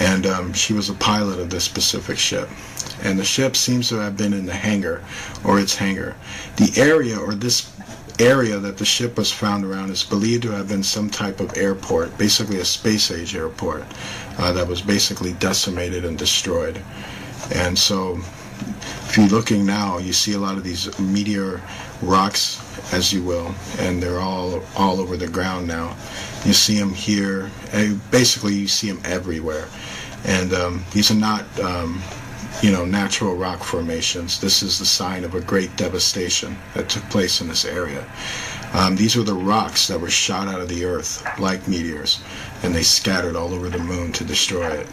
and 0.00 0.26
um, 0.26 0.52
she 0.52 0.72
was 0.72 0.90
a 0.90 0.94
pilot 0.94 1.38
of 1.38 1.50
this 1.50 1.64
specific 1.64 2.18
ship. 2.18 2.48
And 3.02 3.18
the 3.18 3.24
ship 3.24 3.56
seems 3.56 3.88
to 3.90 3.96
have 3.96 4.16
been 4.16 4.32
in 4.32 4.46
the 4.46 4.54
hangar, 4.54 5.02
or 5.44 5.60
its 5.60 5.74
hangar. 5.74 6.16
The 6.56 6.72
area, 6.80 7.18
or 7.18 7.34
this 7.34 7.70
area 8.18 8.58
that 8.58 8.78
the 8.78 8.84
ship 8.84 9.18
was 9.18 9.30
found 9.30 9.64
around, 9.64 9.90
is 9.90 10.02
believed 10.02 10.42
to 10.44 10.50
have 10.50 10.68
been 10.68 10.82
some 10.82 11.10
type 11.10 11.40
of 11.40 11.56
airport, 11.56 12.16
basically 12.16 12.58
a 12.58 12.64
space 12.64 13.10
age 13.10 13.36
airport, 13.36 13.84
uh, 14.38 14.52
that 14.52 14.66
was 14.66 14.80
basically 14.80 15.34
decimated 15.34 16.04
and 16.04 16.18
destroyed. 16.18 16.80
And 17.54 17.78
so, 17.78 18.18
if 19.08 19.16
you're 19.16 19.28
looking 19.28 19.66
now, 19.66 19.98
you 19.98 20.12
see 20.12 20.32
a 20.32 20.38
lot 20.38 20.56
of 20.56 20.64
these 20.64 20.98
meteor 20.98 21.60
rocks, 22.02 22.60
as 22.92 23.12
you 23.12 23.22
will, 23.22 23.54
and 23.78 24.02
they're 24.02 24.20
all 24.20 24.62
all 24.76 25.00
over 25.00 25.16
the 25.16 25.28
ground 25.28 25.66
now. 25.66 25.96
You 26.44 26.52
see 26.52 26.78
them 26.78 26.92
here. 26.92 27.50
Basically, 28.10 28.54
you 28.54 28.68
see 28.68 28.90
them 28.90 29.00
everywhere. 29.04 29.68
And 30.24 30.52
um, 30.54 30.84
these 30.92 31.10
are 31.10 31.14
not, 31.14 31.44
um, 31.60 32.02
you 32.62 32.72
know, 32.72 32.84
natural 32.84 33.36
rock 33.36 33.62
formations. 33.62 34.40
This 34.40 34.62
is 34.62 34.78
the 34.78 34.86
sign 34.86 35.24
of 35.24 35.34
a 35.34 35.40
great 35.40 35.76
devastation 35.76 36.56
that 36.74 36.88
took 36.88 37.04
place 37.10 37.40
in 37.40 37.48
this 37.48 37.64
area. 37.64 38.06
Um, 38.72 38.96
these 38.96 39.16
were 39.16 39.22
the 39.22 39.34
rocks 39.34 39.86
that 39.86 40.00
were 40.00 40.10
shot 40.10 40.48
out 40.48 40.60
of 40.60 40.68
the 40.68 40.84
earth 40.84 41.24
like 41.38 41.66
meteors, 41.68 42.20
and 42.62 42.74
they 42.74 42.82
scattered 42.82 43.36
all 43.36 43.54
over 43.54 43.68
the 43.70 43.78
moon 43.78 44.12
to 44.12 44.24
destroy 44.24 44.68
it. 44.68 44.88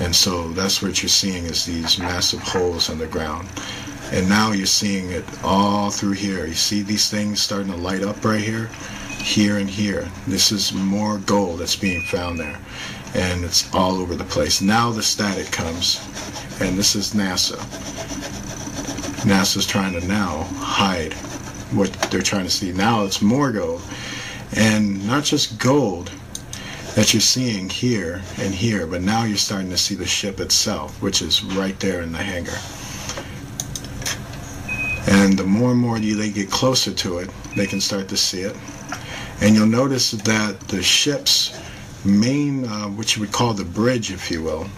And 0.00 0.14
so 0.14 0.48
that's 0.52 0.82
what 0.82 1.02
you're 1.02 1.08
seeing 1.08 1.44
is 1.44 1.64
these 1.64 1.98
massive 1.98 2.40
holes 2.40 2.88
in 2.88 2.98
the 2.98 3.06
ground. 3.06 3.48
And 4.10 4.28
now 4.28 4.52
you're 4.52 4.66
seeing 4.66 5.10
it 5.10 5.24
all 5.44 5.90
through 5.90 6.12
here. 6.12 6.46
You 6.46 6.54
see 6.54 6.82
these 6.82 7.10
things 7.10 7.42
starting 7.42 7.72
to 7.72 7.76
light 7.76 8.02
up 8.02 8.24
right 8.24 8.40
here? 8.40 8.70
here 9.22 9.58
and 9.58 9.68
here. 9.68 10.08
This 10.26 10.52
is 10.52 10.72
more 10.72 11.18
gold 11.18 11.60
that's 11.60 11.76
being 11.76 12.02
found 12.02 12.38
there. 12.38 12.58
And 13.14 13.44
it's 13.44 13.72
all 13.74 13.96
over 13.96 14.14
the 14.14 14.24
place. 14.24 14.60
Now 14.60 14.90
the 14.90 15.02
static 15.02 15.50
comes, 15.50 16.00
and 16.60 16.78
this 16.78 16.94
is 16.94 17.14
NASA. 17.14 17.56
NASA's 19.24 19.66
trying 19.66 19.98
to 19.98 20.06
now 20.06 20.44
hide 20.56 21.12
what 21.74 21.92
they're 22.10 22.22
trying 22.22 22.44
to 22.44 22.50
see. 22.50 22.72
Now 22.72 23.04
it's 23.04 23.20
more 23.20 23.52
gold. 23.52 23.82
And 24.56 25.06
not 25.06 25.24
just 25.24 25.58
gold 25.58 26.10
that 26.94 27.12
you're 27.12 27.20
seeing 27.20 27.68
here 27.68 28.22
and 28.38 28.54
here, 28.54 28.86
but 28.86 29.02
now 29.02 29.24
you're 29.24 29.36
starting 29.36 29.70
to 29.70 29.78
see 29.78 29.94
the 29.94 30.06
ship 30.06 30.40
itself, 30.40 31.00
which 31.02 31.22
is 31.22 31.42
right 31.44 31.78
there 31.80 32.00
in 32.00 32.12
the 32.12 32.18
hangar. 32.18 32.58
And 35.08 35.38
the 35.38 35.44
more 35.44 35.70
and 35.70 35.80
more 35.80 35.98
they 35.98 36.30
get 36.30 36.50
closer 36.50 36.92
to 36.92 37.18
it, 37.18 37.30
they 37.56 37.66
can 37.66 37.80
start 37.80 38.08
to 38.08 38.16
see 38.16 38.42
it. 38.42 38.54
And 39.40 39.54
you'll 39.54 39.66
notice 39.66 40.10
that 40.10 40.60
the 40.68 40.82
ship's 40.82 41.58
main, 42.04 42.66
uh, 42.66 42.88
what 42.88 43.16
you 43.16 43.22
would 43.22 43.32
call 43.32 43.54
the 43.54 43.64
bridge, 43.64 44.10
if 44.12 44.30
you 44.30 44.42
will, 44.42 44.68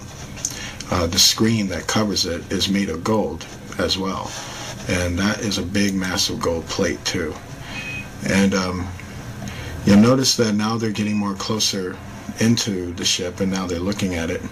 uh, 0.93 1.07
the 1.09 1.19
screen 1.19 1.67
that 1.69 1.89
covers 1.89 2.27
it 2.27 2.51
is 2.53 2.69
made 2.69 2.91
of 2.91 3.03
gold 3.03 3.45
as 3.79 3.99
well. 3.99 4.31
And 4.89 5.19
that 5.19 5.41
is 5.41 5.59
a 5.59 5.63
big, 5.63 5.95
massive 5.95 6.41
gold 6.41 6.65
plate 6.67 7.05
too. 7.05 7.35
And 8.29 8.55
um, 8.55 8.87
you'll 9.85 9.99
notice 9.99 10.37
that 10.37 10.53
now 10.55 10.77
they're 10.77 10.93
getting 10.93 11.17
more 11.17 11.35
closer 11.35 11.97
into 12.39 12.93
the 12.93 13.05
ship 13.05 13.41
and 13.41 13.51
now 13.51 13.67
they're 13.67 13.81
looking 13.81 14.15
at 14.15 14.31
it. 14.31 14.43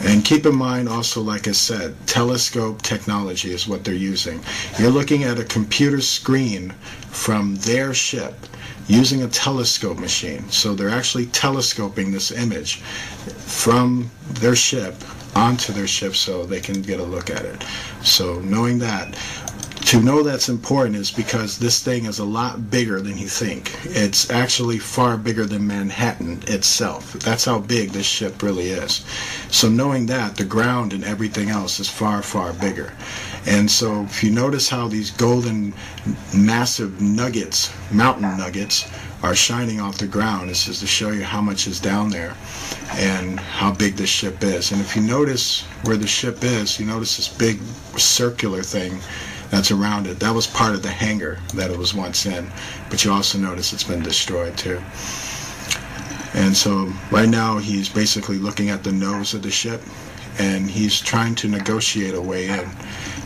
And 0.00 0.24
keep 0.24 0.46
in 0.46 0.54
mind 0.54 0.88
also, 0.88 1.20
like 1.20 1.48
I 1.48 1.52
said, 1.52 1.94
telescope 2.06 2.82
technology 2.82 3.52
is 3.52 3.66
what 3.66 3.84
they're 3.84 3.94
using. 3.94 4.40
You're 4.78 4.90
looking 4.90 5.24
at 5.24 5.38
a 5.38 5.44
computer 5.44 6.00
screen 6.00 6.70
from 7.10 7.56
their 7.56 7.92
ship 7.94 8.34
using 8.86 9.22
a 9.22 9.28
telescope 9.28 9.98
machine. 9.98 10.48
So 10.50 10.74
they're 10.74 10.88
actually 10.88 11.26
telescoping 11.26 12.12
this 12.12 12.30
image 12.30 12.76
from 12.76 14.10
their 14.34 14.56
ship 14.56 14.94
onto 15.34 15.72
their 15.72 15.86
ship 15.86 16.16
so 16.16 16.44
they 16.44 16.60
can 16.60 16.80
get 16.82 17.00
a 17.00 17.04
look 17.04 17.30
at 17.30 17.44
it. 17.44 17.64
So 18.02 18.40
knowing 18.40 18.78
that, 18.78 19.16
to 19.88 20.02
know 20.02 20.22
that's 20.22 20.50
important 20.50 20.96
is 20.96 21.10
because 21.10 21.56
this 21.56 21.82
thing 21.82 22.04
is 22.04 22.18
a 22.18 22.24
lot 22.24 22.70
bigger 22.70 23.00
than 23.00 23.16
you 23.16 23.26
think. 23.26 23.74
It's 23.84 24.28
actually 24.28 24.78
far 24.78 25.16
bigger 25.16 25.46
than 25.46 25.66
Manhattan 25.66 26.42
itself. 26.46 27.14
That's 27.14 27.46
how 27.46 27.60
big 27.60 27.92
this 27.92 28.04
ship 28.04 28.42
really 28.42 28.68
is. 28.68 29.06
So 29.50 29.70
knowing 29.70 30.04
that, 30.04 30.36
the 30.36 30.44
ground 30.44 30.92
and 30.92 31.02
everything 31.04 31.48
else 31.48 31.80
is 31.80 31.88
far, 31.88 32.20
far 32.20 32.52
bigger. 32.52 32.92
And 33.46 33.70
so 33.70 34.02
if 34.02 34.22
you 34.22 34.30
notice 34.30 34.68
how 34.68 34.88
these 34.88 35.10
golden 35.10 35.72
massive 36.36 37.00
nuggets, 37.00 37.72
mountain 37.90 38.36
nuggets, 38.36 38.86
are 39.22 39.34
shining 39.34 39.80
off 39.80 39.96
the 39.96 40.06
ground, 40.06 40.50
it's 40.50 40.66
just 40.66 40.80
to 40.80 40.86
show 40.86 41.12
you 41.12 41.24
how 41.24 41.40
much 41.40 41.66
is 41.66 41.80
down 41.80 42.10
there 42.10 42.36
and 42.96 43.40
how 43.40 43.72
big 43.72 43.94
this 43.94 44.10
ship 44.10 44.44
is. 44.44 44.70
And 44.70 44.82
if 44.82 44.94
you 44.94 45.00
notice 45.00 45.62
where 45.84 45.96
the 45.96 46.06
ship 46.06 46.44
is, 46.44 46.78
you 46.78 46.84
notice 46.84 47.16
this 47.16 47.28
big 47.28 47.58
circular 47.96 48.62
thing 48.62 49.00
that's 49.50 49.70
around 49.70 50.06
it. 50.06 50.20
That 50.20 50.34
was 50.34 50.46
part 50.46 50.74
of 50.74 50.82
the 50.82 50.90
hangar 50.90 51.38
that 51.54 51.70
it 51.70 51.78
was 51.78 51.94
once 51.94 52.26
in. 52.26 52.50
But 52.90 53.04
you 53.04 53.12
also 53.12 53.38
notice 53.38 53.72
it's 53.72 53.84
been 53.84 54.02
destroyed 54.02 54.56
too. 54.56 54.80
And 56.34 56.56
so 56.56 56.92
right 57.10 57.28
now 57.28 57.58
he's 57.58 57.88
basically 57.88 58.38
looking 58.38 58.70
at 58.70 58.84
the 58.84 58.92
nose 58.92 59.34
of 59.34 59.42
the 59.42 59.50
ship 59.50 59.80
and 60.38 60.70
he's 60.70 61.00
trying 61.00 61.34
to 61.36 61.48
negotiate 61.48 62.14
a 62.14 62.20
way 62.20 62.48
in. 62.48 62.70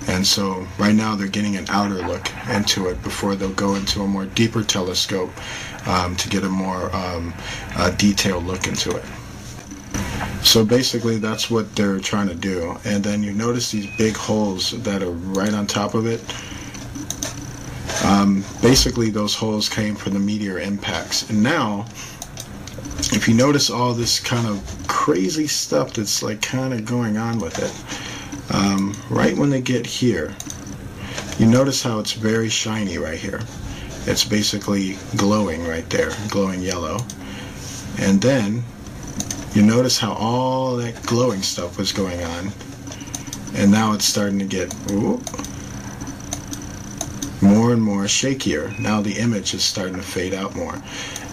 And 0.08 0.26
so 0.26 0.66
right 0.78 0.94
now 0.94 1.14
they're 1.14 1.28
getting 1.28 1.56
an 1.56 1.66
outer 1.68 2.06
look 2.06 2.30
into 2.48 2.88
it 2.88 3.02
before 3.02 3.36
they'll 3.36 3.52
go 3.52 3.74
into 3.74 4.02
a 4.02 4.08
more 4.08 4.26
deeper 4.26 4.62
telescope 4.62 5.30
um, 5.86 6.16
to 6.16 6.28
get 6.28 6.44
a 6.44 6.48
more 6.48 6.94
um, 6.94 7.34
uh, 7.76 7.90
detailed 7.90 8.44
look 8.44 8.66
into 8.66 8.96
it. 8.96 9.04
So 10.42 10.64
basically 10.64 11.18
that's 11.18 11.50
what 11.50 11.74
they're 11.76 12.00
trying 12.00 12.28
to 12.28 12.34
do. 12.34 12.76
And 12.84 13.02
then 13.02 13.22
you 13.22 13.32
notice 13.32 13.70
these 13.70 13.86
big 13.96 14.16
holes 14.16 14.72
that 14.82 15.02
are 15.02 15.10
right 15.10 15.54
on 15.54 15.66
top 15.66 15.94
of 15.94 16.06
it. 16.06 16.20
Um, 18.04 18.44
basically 18.60 19.10
those 19.10 19.34
holes 19.34 19.68
came 19.68 19.94
from 19.94 20.14
the 20.14 20.18
meteor 20.18 20.58
impacts. 20.58 21.30
And 21.30 21.42
now, 21.42 21.86
if 23.12 23.28
you 23.28 23.34
notice 23.34 23.70
all 23.70 23.94
this 23.94 24.18
kind 24.18 24.46
of 24.46 24.62
crazy 24.88 25.46
stuff 25.46 25.94
that's 25.94 26.22
like 26.22 26.42
kind 26.42 26.74
of 26.74 26.84
going 26.84 27.16
on 27.16 27.38
with 27.38 27.58
it, 27.58 28.54
um, 28.54 28.94
right 29.10 29.36
when 29.36 29.50
they 29.50 29.60
get 29.60 29.86
here, 29.86 30.34
you 31.38 31.46
notice 31.46 31.82
how 31.82 31.98
it's 31.98 32.12
very 32.12 32.48
shiny 32.48 32.98
right 32.98 33.18
here. 33.18 33.40
It's 34.06 34.24
basically 34.24 34.98
glowing 35.16 35.66
right 35.66 35.88
there, 35.88 36.10
glowing 36.28 36.60
yellow. 36.60 36.98
And 37.98 38.20
then 38.20 38.64
you 39.54 39.62
notice 39.62 39.98
how 39.98 40.12
all 40.14 40.76
that 40.76 41.00
glowing 41.04 41.42
stuff 41.42 41.78
was 41.78 41.92
going 41.92 42.22
on 42.22 42.50
and 43.54 43.70
now 43.70 43.92
it's 43.92 44.04
starting 44.04 44.38
to 44.38 44.46
get 44.46 44.74
ooh, 44.90 45.20
more 47.42 47.72
and 47.72 47.82
more 47.82 48.04
shakier 48.04 48.76
now 48.78 49.02
the 49.02 49.12
image 49.18 49.52
is 49.52 49.62
starting 49.62 49.94
to 49.94 50.02
fade 50.02 50.32
out 50.32 50.54
more 50.56 50.80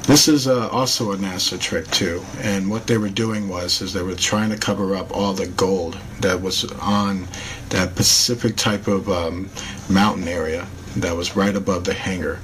this 0.03 0.27
is 0.27 0.47
uh, 0.47 0.67
also 0.69 1.13
a 1.13 1.17
NASA 1.17 1.57
trick 1.59 1.89
too 1.91 2.21
and 2.39 2.69
what 2.69 2.87
they 2.87 2.97
were 2.97 3.09
doing 3.09 3.47
was 3.47 3.81
is 3.81 3.93
they 3.93 4.01
were 4.01 4.15
trying 4.15 4.49
to 4.49 4.57
cover 4.57 4.95
up 4.95 5.15
all 5.15 5.33
the 5.33 5.47
gold 5.47 5.97
that 6.19 6.41
was 6.41 6.69
on 6.81 7.25
that 7.69 7.95
Pacific 7.95 8.57
type 8.57 8.87
of 8.87 9.09
um, 9.09 9.49
mountain 9.89 10.27
area 10.27 10.67
that 10.97 11.15
was 11.15 11.35
right 11.35 11.55
above 11.55 11.85
the 11.85 11.93
hangar 11.93 12.39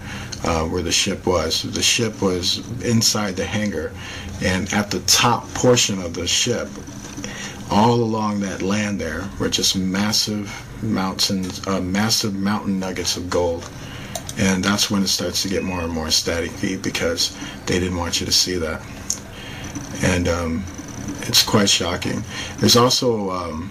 uh, 0.45 0.63
where 0.65 0.83
the 0.83 0.91
ship 0.91 1.25
was. 1.25 1.63
The 1.63 1.81
ship 1.81 2.21
was 2.21 2.59
inside 2.81 3.35
the 3.35 3.45
hangar, 3.45 3.91
and 4.41 4.71
at 4.73 4.91
the 4.91 4.99
top 5.01 5.47
portion 5.53 6.01
of 6.01 6.13
the 6.13 6.27
ship, 6.27 6.67
all 7.71 7.95
along 7.95 8.41
that 8.41 8.61
land 8.61 8.99
there, 8.99 9.27
were 9.39 9.49
just 9.49 9.75
massive 9.75 10.51
mountains, 10.83 11.65
uh, 11.67 11.81
massive 11.81 12.35
mountain 12.35 12.79
nuggets 12.79 13.17
of 13.17 13.29
gold. 13.29 13.69
And 14.37 14.63
that's 14.63 14.91
when 14.91 15.01
it 15.01 15.07
starts 15.07 15.41
to 15.43 15.49
get 15.49 15.63
more 15.63 15.81
and 15.81 15.91
more 15.91 16.11
static 16.11 16.51
feed 16.51 16.81
because 16.81 17.35
they 17.65 17.79
didn't 17.79 17.97
want 17.97 18.19
you 18.19 18.25
to 18.25 18.31
see 18.31 18.57
that. 18.57 18.81
And 20.03 20.27
um, 20.27 20.63
it's 21.21 21.41
quite 21.41 21.69
shocking. 21.69 22.23
There's 22.57 22.75
also, 22.75 23.31
um, 23.31 23.69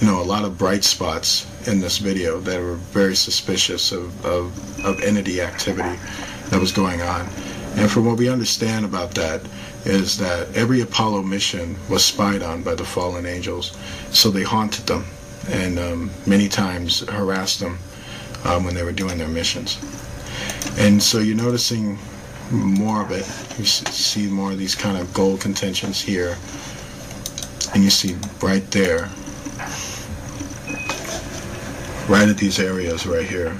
you 0.00 0.06
know, 0.06 0.20
a 0.20 0.24
lot 0.24 0.44
of 0.44 0.56
bright 0.56 0.84
spots 0.84 1.46
in 1.68 1.80
this 1.80 1.98
video 1.98 2.40
that 2.40 2.58
were 2.58 2.76
very 2.76 3.14
suspicious 3.14 3.92
of, 3.92 4.24
of, 4.24 4.84
of 4.84 5.02
entity 5.02 5.42
activity 5.42 5.98
that 6.48 6.58
was 6.58 6.72
going 6.72 7.02
on. 7.02 7.28
And 7.76 7.90
from 7.90 8.06
what 8.06 8.16
we 8.16 8.28
understand 8.28 8.84
about 8.84 9.14
that 9.14 9.42
is 9.84 10.18
that 10.18 10.54
every 10.54 10.80
Apollo 10.80 11.22
mission 11.22 11.76
was 11.88 12.04
spied 12.04 12.42
on 12.42 12.62
by 12.62 12.74
the 12.74 12.84
fallen 12.84 13.26
angels. 13.26 13.76
So 14.10 14.30
they 14.30 14.42
haunted 14.42 14.86
them 14.86 15.04
and 15.48 15.78
um, 15.78 16.10
many 16.26 16.48
times 16.48 17.00
harassed 17.08 17.60
them 17.60 17.78
um, 18.44 18.64
when 18.64 18.74
they 18.74 18.82
were 18.82 18.92
doing 18.92 19.18
their 19.18 19.28
missions. 19.28 19.78
And 20.78 21.02
so 21.02 21.18
you're 21.18 21.36
noticing 21.36 21.98
more 22.50 23.02
of 23.02 23.10
it. 23.10 23.26
You 23.58 23.64
see 23.64 24.26
more 24.26 24.52
of 24.52 24.58
these 24.58 24.74
kind 24.74 24.96
of 24.96 25.12
gold 25.14 25.40
contentions 25.40 26.00
here. 26.00 26.36
And 27.74 27.84
you 27.84 27.90
see 27.90 28.16
right 28.42 28.68
there 28.70 29.08
right 32.08 32.28
at 32.28 32.36
these 32.36 32.58
areas 32.58 33.06
right 33.06 33.26
here. 33.26 33.56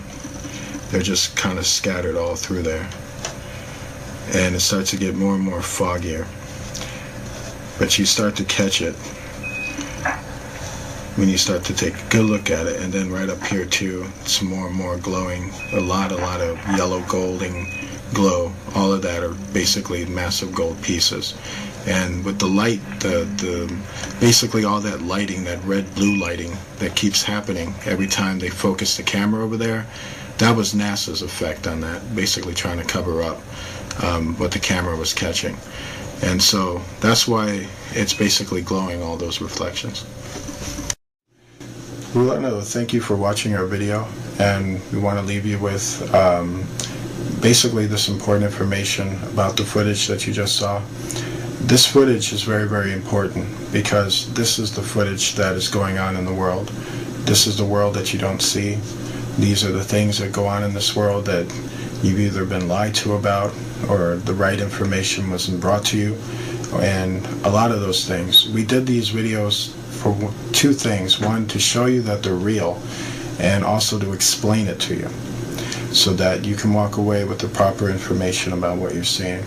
They're 0.91 1.03
just 1.03 1.37
kind 1.37 1.57
of 1.57 1.67
scattered 1.67 2.17
all 2.17 2.35
through 2.35 2.63
there. 2.63 2.91
And 4.33 4.55
it 4.55 4.61
starts 4.61 4.91
to 4.91 4.97
get 4.97 5.15
more 5.15 5.35
and 5.35 5.43
more 5.43 5.61
foggier. 5.61 6.27
But 7.79 7.99
you 7.99 8.05
start 8.05 8.37
to 8.37 8.45
catch 8.45 8.83
it 8.83 8.95
when 11.17 11.29
you 11.29 11.39
start 11.39 11.65
to 11.65 11.75
take 11.75 11.95
a 11.95 12.09
good 12.11 12.25
look 12.25 12.51
at 12.51 12.67
it. 12.67 12.81
And 12.81 12.93
then 12.93 13.11
right 13.11 13.29
up 13.29 13.43
here 13.45 13.67
too, 13.67 14.07
it's 14.21 14.41
more 14.43 14.69
and 14.69 14.77
more 14.77 14.97
glowing. 14.99 15.51
A 15.73 15.81
lot, 15.81 16.13
a 16.13 16.17
lot 16.17 16.41
of 16.41 16.57
yellow 16.77 17.03
golding 17.09 17.67
glow. 18.15 18.53
All 18.75 18.93
of 18.93 19.03
that 19.03 19.23
are 19.23 19.35
basically 19.53 20.05
massive 20.07 20.55
gold 20.55 20.81
pieces 20.83 21.35
and 21.87 22.25
with 22.25 22.39
the 22.39 22.47
light 22.47 22.81
the 23.01 23.25
the 23.39 23.75
basically 24.21 24.65
all 24.65 24.81
that 24.81 25.01
lighting 25.01 25.45
that 25.45 25.63
red 25.65 25.95
blue 25.95 26.17
lighting 26.17 26.57
that 26.79 26.95
keeps 26.95 27.23
happening 27.23 27.75
every 27.87 28.07
time 28.07 28.39
they 28.39 28.51
focus 28.51 28.97
the 28.97 29.03
camera 29.03 29.43
over 29.43 29.57
there 29.57 29.87
that 30.39 30.55
was 30.55 30.75
NASA's 30.75 31.23
effect 31.23 31.67
on 31.67 31.81
that 31.81 32.15
basically 32.15 32.55
trying 32.55 32.79
to 32.79 32.85
cover 32.85 33.23
up 33.23 33.41
um, 34.03 34.37
what 34.39 34.51
the 34.51 34.59
camera 34.59 34.97
was 34.97 35.13
catching 35.13 35.57
and 36.23 36.43
so 36.43 36.81
that's 37.01 37.27
why 37.27 37.67
it's 37.93 38.15
basically 38.15 38.63
glowing 38.63 39.03
all 39.03 39.17
those 39.17 39.41
reflections 39.41 40.05
we 42.15 42.27
want 42.27 42.43
to 42.43 42.61
thank 42.63 42.93
you 42.93 43.01
for 43.01 43.17
watching 43.17 43.55
our 43.55 43.67
video 43.67 44.07
and 44.39 44.81
we 44.93 44.99
want 44.99 45.19
to 45.19 45.25
leave 45.25 45.47
you 45.47 45.59
with 45.59 46.13
um, 46.15 46.65
basically 47.41 47.87
this 47.87 48.09
important 48.09 48.45
information 48.45 49.09
about 49.25 49.57
the 49.57 49.65
footage 49.65 50.07
that 50.09 50.27
you 50.27 50.33
just 50.33 50.57
saw 50.57 50.83
this 51.71 51.87
footage 51.87 52.33
is 52.33 52.43
very, 52.43 52.67
very 52.67 52.93
important 52.93 53.47
because 53.71 54.33
this 54.33 54.59
is 54.59 54.75
the 54.75 54.83
footage 54.83 55.35
that 55.35 55.55
is 55.55 55.69
going 55.69 55.99
on 55.99 56.17
in 56.17 56.25
the 56.25 56.33
world. 56.33 56.69
This 57.27 57.47
is 57.47 57.57
the 57.57 57.65
world 57.65 57.95
that 57.95 58.13
you 58.13 58.19
don't 58.19 58.41
see. 58.41 58.79
These 59.39 59.63
are 59.65 59.71
the 59.71 59.85
things 59.85 60.19
that 60.19 60.33
go 60.33 60.47
on 60.47 60.65
in 60.65 60.73
this 60.73 60.97
world 60.97 61.27
that 61.27 61.47
you've 62.03 62.21
either 62.21 62.45
been 62.45 62.69
lied 62.69 62.95
to 62.97 63.15
about 63.15 63.53
or 63.89 64.17
the 64.17 64.35
right 64.35 64.61
information 64.61 65.31
wasn't 65.31 65.61
brought 65.61 65.85
to 65.87 65.99
you 65.99 66.15
and 66.81 67.27
a 67.45 67.51
lot 67.51 67.73
of 67.73 67.81
those 67.81 68.07
things. 68.07 68.49
We 68.51 68.65
did 68.65 68.87
these 68.87 69.11
videos 69.11 69.73
for 70.01 70.15
two 70.53 70.73
things. 70.73 71.21
One, 71.21 71.47
to 71.49 71.59
show 71.59 71.87
you 71.87 72.01
that 72.03 72.23
they're 72.23 72.35
real 72.35 72.81
and 73.39 73.65
also 73.65 73.99
to 73.99 74.13
explain 74.13 74.67
it 74.67 74.79
to 74.81 74.95
you 74.95 75.09
so 75.93 76.13
that 76.15 76.45
you 76.45 76.55
can 76.55 76.73
walk 76.73 76.97
away 76.97 77.25
with 77.25 77.41
the 77.41 77.49
proper 77.49 77.91
information 77.91 78.53
about 78.53 78.79
what 78.79 78.95
you're 78.95 79.05
seeing. 79.05 79.43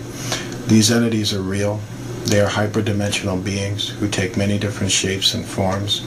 These 0.66 0.90
entities 0.90 1.32
are 1.32 1.42
real. 1.42 1.80
They 2.26 2.40
are 2.40 2.48
hyperdimensional 2.48 3.42
beings 3.42 3.88
who 3.88 4.08
take 4.08 4.36
many 4.36 4.58
different 4.58 4.92
shapes 4.92 5.34
and 5.34 5.44
forms. 5.44 6.02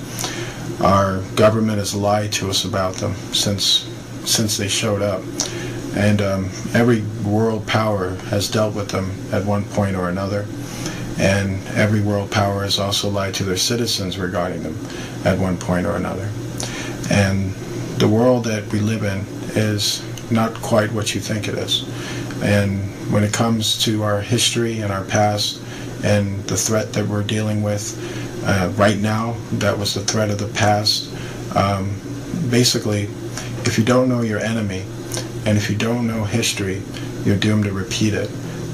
Our 0.82 1.22
government 1.36 1.80
has 1.80 1.96
lied 1.96 2.32
to 2.34 2.50
us 2.50 2.66
about 2.66 2.96
them 2.96 3.16
since 3.34 3.88
since 4.26 4.58
they 4.58 4.68
showed 4.68 5.02
up, 5.02 5.22
and 5.98 6.22
um, 6.22 6.46
every 6.74 7.02
world 7.26 7.66
power 7.66 8.16
has 8.30 8.50
dealt 8.50 8.76
with 8.76 8.90
them 8.90 9.12
at 9.32 9.44
one 9.46 9.64
point 9.66 9.96
or 9.96 10.10
another. 10.10 10.46
And 11.20 11.66
every 11.70 12.02
world 12.02 12.30
power 12.30 12.64
has 12.64 12.78
also 12.80 13.10
lied 13.10 13.34
to 13.36 13.44
their 13.44 13.58
citizens 13.58 14.18
regarding 14.20 14.62
them 14.62 14.78
at 15.26 15.40
one 15.40 15.58
point 15.58 15.88
or 15.88 15.96
another. 15.96 16.30
And 17.10 17.52
the 17.98 18.08
world 18.08 18.46
that 18.46 18.64
we 18.72 18.80
live 18.80 19.04
in 19.04 19.26
is 19.56 20.04
not 20.30 20.54
quite 20.62 20.92
what 20.94 21.16
you 21.16 21.22
think 21.22 21.48
it 21.48 21.56
is. 21.56 21.84
And 22.44 22.94
when 23.12 23.24
it 23.24 23.34
comes 23.34 23.84
to 23.86 24.04
our 24.04 24.22
history 24.22 24.82
and 24.82 24.92
our 24.92 25.04
past, 25.06 25.60
and 26.04 26.44
the 26.44 26.58
threat 26.58 26.94
that 26.94 27.08
we're 27.08 27.24
dealing 27.24 27.64
with, 27.64 27.98
Uh, 28.48 28.72
right 28.78 29.00
now, 29.02 29.36
that 29.60 29.78
was 29.78 29.94
the 29.94 30.06
threat 30.12 30.30
of 30.30 30.38
the 30.38 30.48
past. 30.60 31.10
Um, 31.54 31.92
basically, 32.50 33.10
if 33.66 33.78
you 33.78 33.84
don't 33.84 34.08
know 34.08 34.22
your 34.24 34.40
enemy, 34.40 34.84
and 35.48 35.58
if 35.58 35.70
you 35.70 35.78
don't 35.78 36.06
know 36.06 36.26
history, 36.26 36.82
you're 37.24 37.38
doomed 37.38 37.64
to 37.64 37.72
repeat 37.72 38.14
it. 38.14 38.30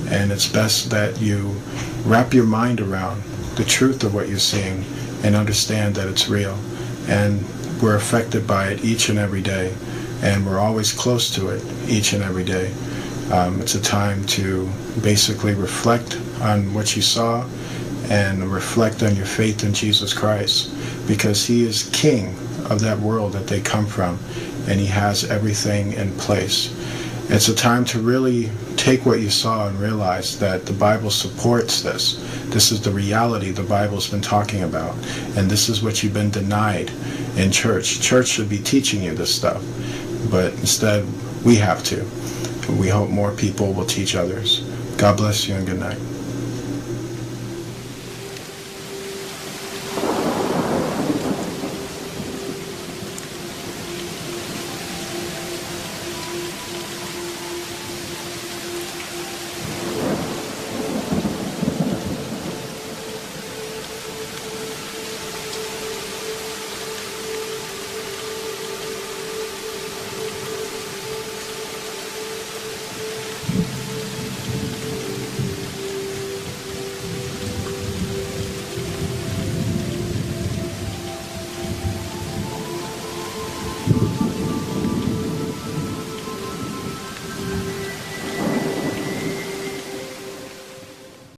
And 0.07 0.31
it's 0.31 0.47
best 0.47 0.89
that 0.89 1.21
you 1.21 1.55
wrap 2.03 2.33
your 2.33 2.47
mind 2.47 2.81
around 2.81 3.21
the 3.57 3.63
truth 3.63 4.03
of 4.03 4.15
what 4.15 4.27
you're 4.27 4.39
seeing 4.39 4.83
and 5.23 5.35
understand 5.35 5.93
that 5.93 6.07
it's 6.07 6.27
real. 6.29 6.57
And 7.07 7.45
we're 7.79 7.95
affected 7.95 8.47
by 8.47 8.69
it 8.69 8.83
each 8.83 9.09
and 9.09 9.19
every 9.19 9.43
day. 9.43 9.71
And 10.23 10.43
we're 10.47 10.57
always 10.57 10.91
close 10.91 11.29
to 11.35 11.49
it 11.49 11.63
each 11.87 12.13
and 12.13 12.23
every 12.23 12.43
day. 12.43 12.73
Um, 13.31 13.61
it's 13.61 13.75
a 13.75 13.81
time 13.81 14.25
to 14.29 14.67
basically 15.03 15.53
reflect 15.53 16.19
on 16.41 16.73
what 16.73 16.95
you 16.95 17.03
saw 17.03 17.47
and 18.09 18.51
reflect 18.51 19.03
on 19.03 19.15
your 19.15 19.27
faith 19.27 19.63
in 19.63 19.75
Jesus 19.75 20.11
Christ 20.11 20.73
because 21.07 21.45
he 21.45 21.65
is 21.65 21.87
king 21.93 22.29
of 22.71 22.79
that 22.79 22.97
world 22.97 23.33
that 23.33 23.45
they 23.45 23.61
come 23.61 23.85
from 23.85 24.17
and 24.67 24.79
he 24.79 24.85
has 24.87 25.23
everything 25.29 25.93
in 25.93 26.11
place. 26.17 26.73
It's 27.29 27.47
a 27.47 27.55
time 27.55 27.85
to 27.85 27.99
really 27.99 28.49
take 28.75 29.05
what 29.05 29.21
you 29.21 29.29
saw 29.29 29.67
and 29.67 29.79
realize 29.79 30.37
that 30.39 30.65
the 30.65 30.73
Bible 30.73 31.09
supports 31.09 31.81
this. 31.81 32.17
This 32.47 32.71
is 32.71 32.81
the 32.81 32.91
reality 32.91 33.51
the 33.51 33.63
Bible's 33.63 34.09
been 34.09 34.21
talking 34.21 34.63
about. 34.63 34.93
And 35.37 35.49
this 35.49 35.69
is 35.69 35.81
what 35.81 36.03
you've 36.03 36.13
been 36.13 36.31
denied 36.31 36.91
in 37.37 37.51
church. 37.51 38.01
Church 38.01 38.27
should 38.27 38.49
be 38.49 38.59
teaching 38.59 39.01
you 39.01 39.13
this 39.15 39.33
stuff. 39.33 39.63
But 40.29 40.51
instead, 40.53 41.05
we 41.45 41.55
have 41.55 41.83
to. 41.85 42.05
We 42.73 42.89
hope 42.89 43.09
more 43.09 43.31
people 43.31 43.73
will 43.73 43.85
teach 43.85 44.15
others. 44.15 44.61
God 44.97 45.17
bless 45.17 45.47
you 45.47 45.55
and 45.55 45.65
good 45.65 45.79
night. 45.79 45.99